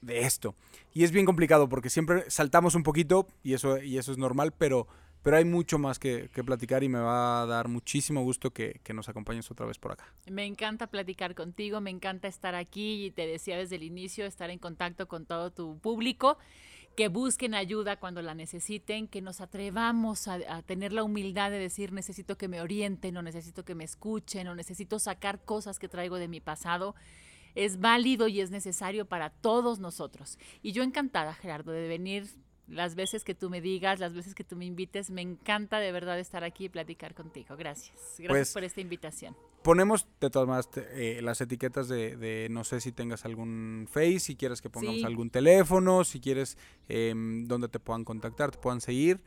de 0.00 0.20
esto. 0.20 0.54
Y 0.92 1.04
es 1.04 1.12
bien 1.12 1.26
complicado 1.26 1.68
porque 1.68 1.90
siempre 1.90 2.28
saltamos 2.30 2.74
un 2.74 2.82
poquito 2.82 3.26
y 3.42 3.54
eso, 3.54 3.80
y 3.80 3.98
eso 3.98 4.12
es 4.12 4.18
normal, 4.18 4.52
pero, 4.56 4.86
pero 5.22 5.36
hay 5.36 5.44
mucho 5.44 5.78
más 5.78 5.98
que, 5.98 6.30
que 6.32 6.42
platicar 6.42 6.82
y 6.82 6.88
me 6.88 6.98
va 6.98 7.42
a 7.42 7.46
dar 7.46 7.68
muchísimo 7.68 8.22
gusto 8.22 8.52
que, 8.52 8.80
que 8.82 8.94
nos 8.94 9.08
acompañes 9.08 9.50
otra 9.50 9.66
vez 9.66 9.78
por 9.78 9.92
acá. 9.92 10.12
Me 10.30 10.46
encanta 10.46 10.86
platicar 10.88 11.34
contigo, 11.34 11.80
me 11.80 11.90
encanta 11.90 12.28
estar 12.28 12.54
aquí 12.54 13.06
y 13.06 13.10
te 13.10 13.26
decía 13.26 13.56
desde 13.56 13.76
el 13.76 13.82
inicio 13.82 14.26
estar 14.26 14.50
en 14.50 14.58
contacto 14.58 15.06
con 15.06 15.26
todo 15.26 15.50
tu 15.50 15.78
público, 15.78 16.38
que 16.96 17.08
busquen 17.08 17.54
ayuda 17.54 17.96
cuando 17.96 18.20
la 18.20 18.34
necesiten, 18.34 19.06
que 19.06 19.22
nos 19.22 19.40
atrevamos 19.40 20.26
a, 20.26 20.40
a 20.48 20.62
tener 20.62 20.92
la 20.92 21.04
humildad 21.04 21.50
de 21.50 21.58
decir 21.58 21.92
necesito 21.92 22.36
que 22.36 22.48
me 22.48 22.60
orienten 22.60 23.16
o 23.16 23.22
necesito 23.22 23.64
que 23.64 23.76
me 23.76 23.84
escuchen 23.84 24.48
o 24.48 24.56
necesito 24.56 24.98
sacar 24.98 25.44
cosas 25.44 25.78
que 25.78 25.88
traigo 25.88 26.16
de 26.16 26.26
mi 26.26 26.40
pasado. 26.40 26.96
Es 27.54 27.80
válido 27.80 28.28
y 28.28 28.40
es 28.40 28.50
necesario 28.50 29.06
para 29.06 29.30
todos 29.30 29.78
nosotros. 29.80 30.38
Y 30.62 30.72
yo 30.72 30.82
encantada, 30.82 31.34
Gerardo, 31.34 31.72
de 31.72 31.88
venir 31.88 32.26
las 32.68 32.94
veces 32.94 33.24
que 33.24 33.34
tú 33.34 33.50
me 33.50 33.60
digas, 33.60 33.98
las 33.98 34.14
veces 34.14 34.34
que 34.34 34.44
tú 34.44 34.54
me 34.56 34.64
invites. 34.64 35.10
Me 35.10 35.22
encanta 35.22 35.80
de 35.80 35.90
verdad 35.90 36.20
estar 36.20 36.44
aquí 36.44 36.66
y 36.66 36.68
platicar 36.68 37.14
contigo. 37.14 37.56
Gracias. 37.56 37.96
Gracias 38.18 38.28
Pues, 38.28 38.52
por 38.52 38.62
esta 38.62 38.80
invitación. 38.80 39.36
Ponemos 39.64 40.06
de 40.20 40.30
todas 40.30 40.46
maneras 40.48 40.70
te- 40.70 41.18
eh, 41.18 41.20
las 41.20 41.40
etiquetas 41.40 41.88
de, 41.88 42.16
de 42.16 42.46
no 42.50 42.62
sé 42.64 42.80
si 42.80 42.92
tengas 42.92 43.24
algún 43.24 43.88
Face, 43.90 44.20
si 44.20 44.36
quieres 44.36 44.62
que 44.62 44.70
pongamos 44.70 45.00
Sí. 45.00 45.04
algún 45.04 45.30
teléfono, 45.30 46.04
si 46.04 46.20
quieres 46.20 46.56
em, 46.88 47.44
donde 47.46 47.68
te 47.68 47.78
puedan 47.80 48.04
contactar, 48.04 48.52
te 48.52 48.58
puedan 48.58 48.80
seguir. 48.80 49.20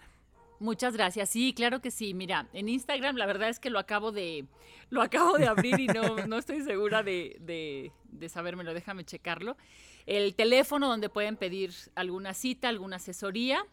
Muchas 0.64 0.94
gracias. 0.96 1.30
Sí, 1.30 1.54
claro 1.54 1.82
que 1.82 1.92
sí. 1.92 2.14
Mira, 2.14 2.48
en 2.54 2.70
Instagram 2.70 3.18
la 3.18 3.26
verdad 3.26 3.50
es 3.50 3.60
que 3.60 3.70
lo 3.70 3.80
acabo 3.80 4.14
de 4.14 4.46
lo 4.90 5.02
acabo 5.02 5.38
de 5.38 5.46
abrir 5.48 5.78
y 5.78 5.88
no, 5.88 6.26
no 6.26 6.38
estoy 6.38 6.62
segura 6.62 7.04
de, 7.04 7.36
de, 7.42 7.92
de 8.06 8.30
sabérmelo. 8.30 8.74
Déjame 8.74 9.04
checarlo. 9.04 9.58
El 10.06 10.36
teléfono 10.36 10.88
donde 10.88 11.10
pueden 11.10 11.36
pedir 11.36 11.74
alguna 11.96 12.34
cita, 12.34 12.70
alguna 12.70 12.96
asesoría 12.96 13.66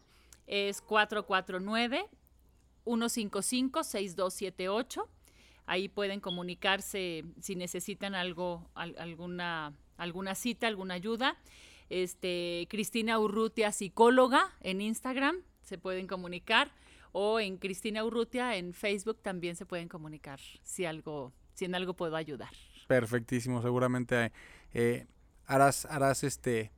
es 0.49 0.83
449-155-6278. 3.71 5.07
Ahí 5.67 5.89
pueden 5.89 6.21
comunicarse 6.21 7.25
si 7.41 7.55
necesitan 7.55 8.15
algo, 8.15 8.69
al- 8.75 8.97
alguna, 8.99 9.73
alguna 9.97 10.35
cita, 10.35 10.67
alguna 10.67 10.95
ayuda. 10.95 11.37
Este, 11.89 12.67
Cristina 12.71 13.19
Urrutia, 13.19 13.71
psicóloga 13.73 14.51
en 14.61 14.81
Instagram. 14.81 15.43
Se 15.71 15.79
pueden 15.79 16.09
comunicar 16.09 16.73
o 17.13 17.39
en 17.39 17.57
Cristina 17.57 18.05
Urrutia 18.05 18.57
en 18.57 18.75
Facebook 18.75 19.19
también 19.23 19.55
se 19.55 19.67
pueden 19.67 19.89
comunicar 19.89 20.41
si 20.65 20.85
algo, 20.85 21.33
si 21.55 21.65
en 21.65 21.77
algo 21.77 21.95
puedo 21.95 22.17
ayudar. 22.17 22.51
Perfectísimo, 22.89 23.63
seguramente 23.63 24.33
eh, 24.75 25.07
harás, 25.47 25.85
harás 25.85 26.25
este 26.25 26.73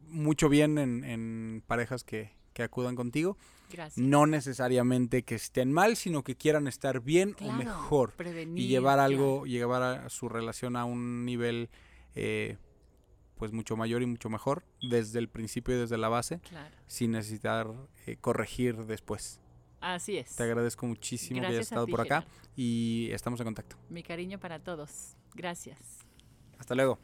mucho 0.00 0.48
bien 0.48 0.78
en, 0.78 1.62
parejas 1.66 2.04
que, 2.04 2.36
acudan 2.58 2.96
contigo. 2.96 3.36
Gracias. 3.70 4.04
No 4.04 4.26
necesariamente 4.26 5.22
que 5.22 5.36
estén 5.36 5.70
mal, 5.70 5.94
sino 5.96 6.24
que 6.24 6.34
quieran 6.34 6.66
estar 6.66 7.00
bien 7.00 7.36
o 7.40 7.52
mejor. 7.52 8.14
y 8.56 8.66
llevar 8.66 8.98
algo, 8.98 9.46
llevar 9.46 9.82
a 9.82 10.08
su 10.08 10.28
relación 10.28 10.74
a 10.74 10.84
un 10.84 11.24
nivel 11.24 11.68
eh, 12.16 12.56
pues 13.38 13.52
mucho 13.52 13.76
mayor 13.76 14.02
y 14.02 14.06
mucho 14.06 14.28
mejor 14.28 14.64
desde 14.82 15.18
el 15.18 15.28
principio 15.28 15.76
y 15.76 15.78
desde 15.78 15.96
la 15.96 16.08
base, 16.08 16.40
sin 16.86 17.12
necesitar 17.12 17.72
eh, 18.06 18.16
corregir 18.20 18.84
después. 18.84 19.40
Así 19.80 20.18
es. 20.18 20.34
Te 20.34 20.42
agradezco 20.42 20.86
muchísimo 20.86 21.40
que 21.40 21.46
hayas 21.46 21.60
estado 21.62 21.86
por 21.86 22.00
acá 22.00 22.24
y 22.56 23.08
estamos 23.12 23.40
en 23.40 23.44
contacto. 23.44 23.76
Mi 23.88 24.02
cariño 24.02 24.38
para 24.38 24.58
todos. 24.58 25.16
Gracias. 25.34 25.78
Hasta 26.58 26.74
luego. 26.74 26.98